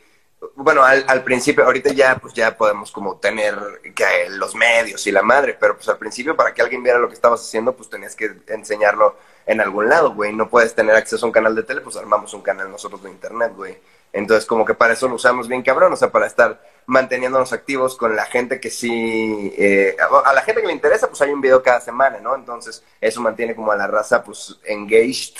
bueno, 0.56 0.82
al, 0.84 1.04
al 1.06 1.22
principio, 1.22 1.64
ahorita 1.64 1.92
ya, 1.92 2.16
pues 2.18 2.34
ya 2.34 2.56
podemos 2.56 2.90
como 2.90 3.18
tener 3.18 3.54
que 3.94 4.04
los 4.30 4.56
medios 4.56 5.06
y 5.06 5.12
la 5.12 5.22
madre, 5.22 5.56
pero 5.58 5.76
pues 5.76 5.88
al 5.88 5.98
principio 5.98 6.34
para 6.34 6.52
que 6.52 6.62
alguien 6.62 6.82
viera 6.82 6.98
lo 6.98 7.06
que 7.06 7.14
estabas 7.14 7.40
haciendo, 7.40 7.72
pues 7.76 7.88
tenías 7.88 8.16
que 8.16 8.32
enseñarlo 8.48 9.16
en 9.46 9.60
algún 9.60 9.88
lado, 9.88 10.12
güey. 10.14 10.32
No 10.32 10.48
puedes 10.48 10.74
tener 10.74 10.96
acceso 10.96 11.24
a 11.24 11.28
un 11.28 11.32
canal 11.32 11.54
de 11.54 11.62
tele, 11.62 11.80
pues 11.80 11.94
armamos 11.96 12.34
un 12.34 12.42
canal 12.42 12.68
nosotros 12.72 13.04
de 13.04 13.10
internet, 13.10 13.52
güey. 13.54 13.78
Entonces, 14.12 14.46
como 14.46 14.64
que 14.64 14.74
para 14.74 14.94
eso 14.94 15.06
lo 15.06 15.14
usamos 15.14 15.46
bien 15.46 15.62
cabrón, 15.62 15.92
o 15.92 15.96
sea, 15.96 16.10
para 16.10 16.26
estar 16.26 16.60
manteniéndonos 16.86 17.52
activos 17.52 17.96
con 17.96 18.14
la 18.16 18.24
gente 18.26 18.60
que 18.60 18.70
sí, 18.70 19.52
eh, 19.58 19.96
a 20.24 20.32
la 20.32 20.42
gente 20.42 20.60
que 20.60 20.68
le 20.68 20.72
interesa, 20.72 21.08
pues 21.08 21.20
hay 21.22 21.30
un 21.30 21.40
video 21.40 21.62
cada 21.62 21.80
semana, 21.80 22.18
¿no? 22.20 22.34
Entonces, 22.34 22.82
eso 23.00 23.20
mantiene 23.20 23.54
como 23.54 23.72
a 23.72 23.76
la 23.76 23.86
raza, 23.86 24.22
pues, 24.22 24.56
engaged, 24.64 25.34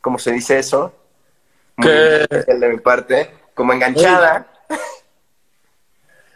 ¿cómo 0.00 0.18
se 0.18 0.32
dice 0.32 0.58
eso? 0.58 0.94
Muy 1.76 1.88
Que- 1.88 2.26
de 2.54 2.68
mi 2.68 2.78
parte, 2.78 3.30
como 3.54 3.72
enganchada. 3.72 4.46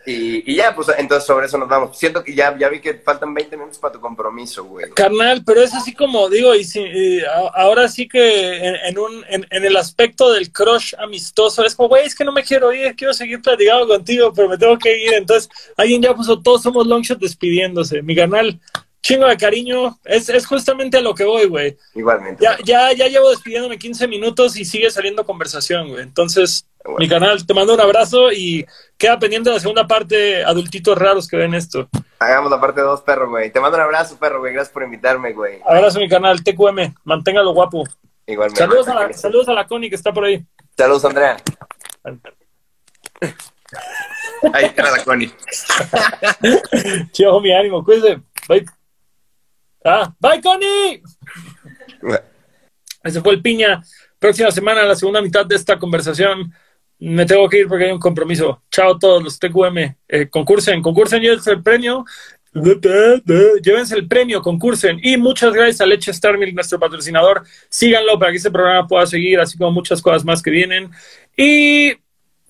Y, 0.05 0.51
y 0.51 0.57
ya, 0.57 0.75
pues 0.75 0.89
entonces 0.99 1.27
sobre 1.27 1.47
eso 1.47 1.59
nos 1.59 1.69
vamos. 1.69 1.97
Siento 1.97 2.25
que 2.25 2.35
ya, 2.35 2.57
ya 2.59 2.69
vi 2.69 2.81
que 2.81 2.95
faltan 2.95 3.33
20 3.33 3.57
minutos 3.57 3.79
para 3.79 3.93
tu 3.93 4.01
compromiso, 4.01 4.65
güey. 4.65 4.91
Carnal, 4.91 5.43
pero 5.45 5.63
es 5.63 5.73
así 5.75 5.95
como 5.95 6.29
digo, 6.29 6.55
y, 6.55 6.65
si, 6.65 7.21
ahora 7.55 7.89
sí 7.89 8.09
que 8.09 8.59
en, 8.59 8.99
un, 8.99 9.25
en, 9.29 9.47
en 9.51 9.65
el 9.65 9.77
aspecto 9.77 10.33
del 10.33 10.51
crush 10.51 10.95
amistoso, 10.99 11.65
es 11.65 11.75
como, 11.75 11.89
güey, 11.89 12.07
es 12.07 12.15
que 12.15 12.25
no 12.25 12.33
me 12.33 12.43
quiero 12.43 12.73
ir, 12.73 12.97
quiero 12.97 13.15
seguir 13.15 13.41
platicando 13.41 13.87
contigo, 13.87 14.33
pero 14.35 14.49
me 14.49 14.59
tengo 14.59 14.79
que 14.79 14.97
ir. 15.05 15.15
Entonces, 15.15 15.49
alguien 15.77 16.03
ya 16.03 16.15
puso, 16.15 16.41
todos 16.41 16.63
somos 16.63 16.87
Longshot 16.87 17.19
despidiéndose. 17.19 18.03
Mi 18.03 18.17
carnal, 18.17 18.59
chingo 19.03 19.27
de 19.27 19.37
cariño, 19.37 19.99
es, 20.05 20.29
es 20.29 20.47
justamente 20.47 20.97
a 20.97 21.01
lo 21.01 21.15
que 21.15 21.25
voy, 21.25 21.47
güey. 21.47 21.77
Igualmente. 21.95 22.43
Ya, 22.43 22.57
ya, 22.65 22.93
ya 22.93 23.09
llevo 23.09 23.31
despidiéndome 23.31 23.79
15 23.79 24.07
minutos 24.09 24.57
y 24.57 24.65
sigue 24.65 24.91
saliendo 24.91 25.27
conversación, 25.27 25.89
güey. 25.89 26.03
Entonces, 26.03 26.67
Bueno. 26.85 26.99
mi 27.01 27.09
canal, 27.09 27.45
te 27.45 27.53
mando 27.53 27.75
un 27.75 27.81
abrazo 27.81 28.31
y 28.33 28.65
queda 28.97 29.19
pendiente 29.19 29.51
la 29.51 29.59
segunda 29.61 29.87
parte, 29.89 30.45
adultitos 30.45 30.97
raros 30.97 31.27
que 31.27 31.37
ven 31.37 31.53
esto. 31.55 31.89
Hagamos 32.21 32.51
la 32.51 32.61
parte 32.61 32.81
2, 32.81 33.01
perro, 33.03 33.29
güey. 33.29 33.51
Te 33.51 33.59
mando 33.59 33.77
un 33.77 33.83
abrazo, 33.83 34.17
perro, 34.19 34.39
güey. 34.39 34.53
Gracias 34.53 34.73
por 34.73 34.85
invitarme, 34.85 35.33
güey. 35.33 35.61
Abrazo, 35.67 35.99
mi 35.99 36.09
canal, 36.09 36.43
TQM, 36.45 36.95
manténgalo 37.05 37.53
guapo. 37.53 37.85
Igualmente. 38.27 38.61
Saludos 38.61 38.87
a, 38.87 38.95
la, 38.95 39.13
saludos 39.13 39.49
a 39.49 39.53
la 39.53 39.67
Connie 39.67 39.91
que 39.91 39.97
está 39.97 40.13
por 40.13 40.25
ahí. 40.25 40.45
Saludos, 40.77 41.05
Andrea. 41.05 41.37
Ahí 44.53 44.65
está 44.67 44.91
la 44.91 45.03
Connie. 45.03 45.33
Chido, 47.13 47.41
mi 47.41 47.53
ánimo, 47.53 47.85
cuídense. 47.85 48.21
Bye. 48.49 48.65
Ah, 49.85 50.15
bye, 50.19 50.41
Connie. 50.41 51.03
Ese 53.03 53.21
fue 53.21 53.35
el 53.35 53.43
piña. 53.43 53.83
Próxima 54.19 54.51
semana, 54.51 54.85
la 54.85 54.95
segunda 54.95 55.21
mitad 55.21 55.45
de 55.45 55.57
esta 55.57 55.79
conversación. 55.79 56.53
Me 56.99 57.27
tengo 57.27 57.49
que 57.49 57.59
ir 57.59 57.69
porque 57.69 57.87
hay 57.87 57.93
un 57.93 57.99
compromiso. 57.99 58.63
Chao 58.71 58.95
a 58.95 58.99
todos 58.99 59.23
los 59.23 59.39
TQM. 59.39 59.97
Eh, 60.07 60.29
concursen, 60.31 60.81
concursen, 60.81 61.21
llévense 61.21 61.51
el 61.51 61.63
premio. 61.63 62.05
Llévense 62.53 63.97
el 63.97 64.07
premio, 64.07 64.41
concursen. 64.41 65.01
Y 65.03 65.17
muchas 65.17 65.53
gracias 65.53 65.81
a 65.81 65.87
Leche 65.87 66.11
Star 66.13 66.39
Milk, 66.39 66.55
nuestro 66.55 66.79
patrocinador. 66.79 67.43
Síganlo 67.69 68.19
para 68.19 68.31
que 68.31 68.37
este 68.37 68.51
programa 68.51 68.87
pueda 68.87 69.07
seguir, 69.07 69.41
así 69.41 69.59
como 69.59 69.73
muchas 69.73 70.01
cosas 70.01 70.25
más 70.25 70.43
que 70.43 70.51
vienen. 70.51 70.91
Y 71.37 71.95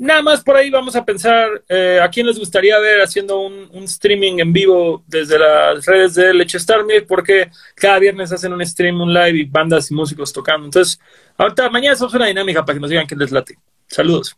nada 0.03 0.21
más 0.21 0.43
por 0.43 0.57
ahí 0.57 0.69
vamos 0.69 0.97
a 0.97 1.05
pensar 1.05 1.63
eh, 1.69 2.01
a 2.03 2.09
quién 2.09 2.27
les 2.27 2.37
gustaría 2.37 2.77
ver 2.81 3.01
haciendo 3.01 3.39
un, 3.39 3.85
streaming 3.85 4.41
en 4.41 4.53
vivo 4.53 5.05
desde 5.07 5.39
las 5.39 5.87
redes 5.87 6.15
de 6.15 6.35
Leche 6.35 6.59
Star 6.59 6.81
porque 7.07 7.51
cada 7.77 8.01
viernes 8.01 8.33
hacen 8.33 8.53
un 8.53 8.67
stream, 8.67 9.01
un 9.01 9.15
live 9.15 9.39
y 9.39 9.45
bandas 9.45 9.91
y 9.91 9.95
músicos 9.95 10.33
tocando. 10.33 10.67
Entonces, 10.67 11.01
ahorita 11.37 11.71
mañana 11.71 11.95
hacemos 11.95 12.15
una 12.15 12.27
dinámica 12.27 12.65
para 12.65 12.75
que 12.75 12.81
nos 12.81 12.91
digan 12.91 13.07
quién 13.07 13.21
les 13.21 13.31
late. 13.31 13.57
Saludos. 13.87 14.37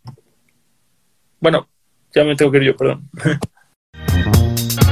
Bueno, 1.40 1.66
ya 2.14 2.24
me 2.24 2.36
tengo 2.36 2.52
que 2.52 2.58
ir 2.58 2.64
yo, 2.64 2.76
perdón. 2.76 3.08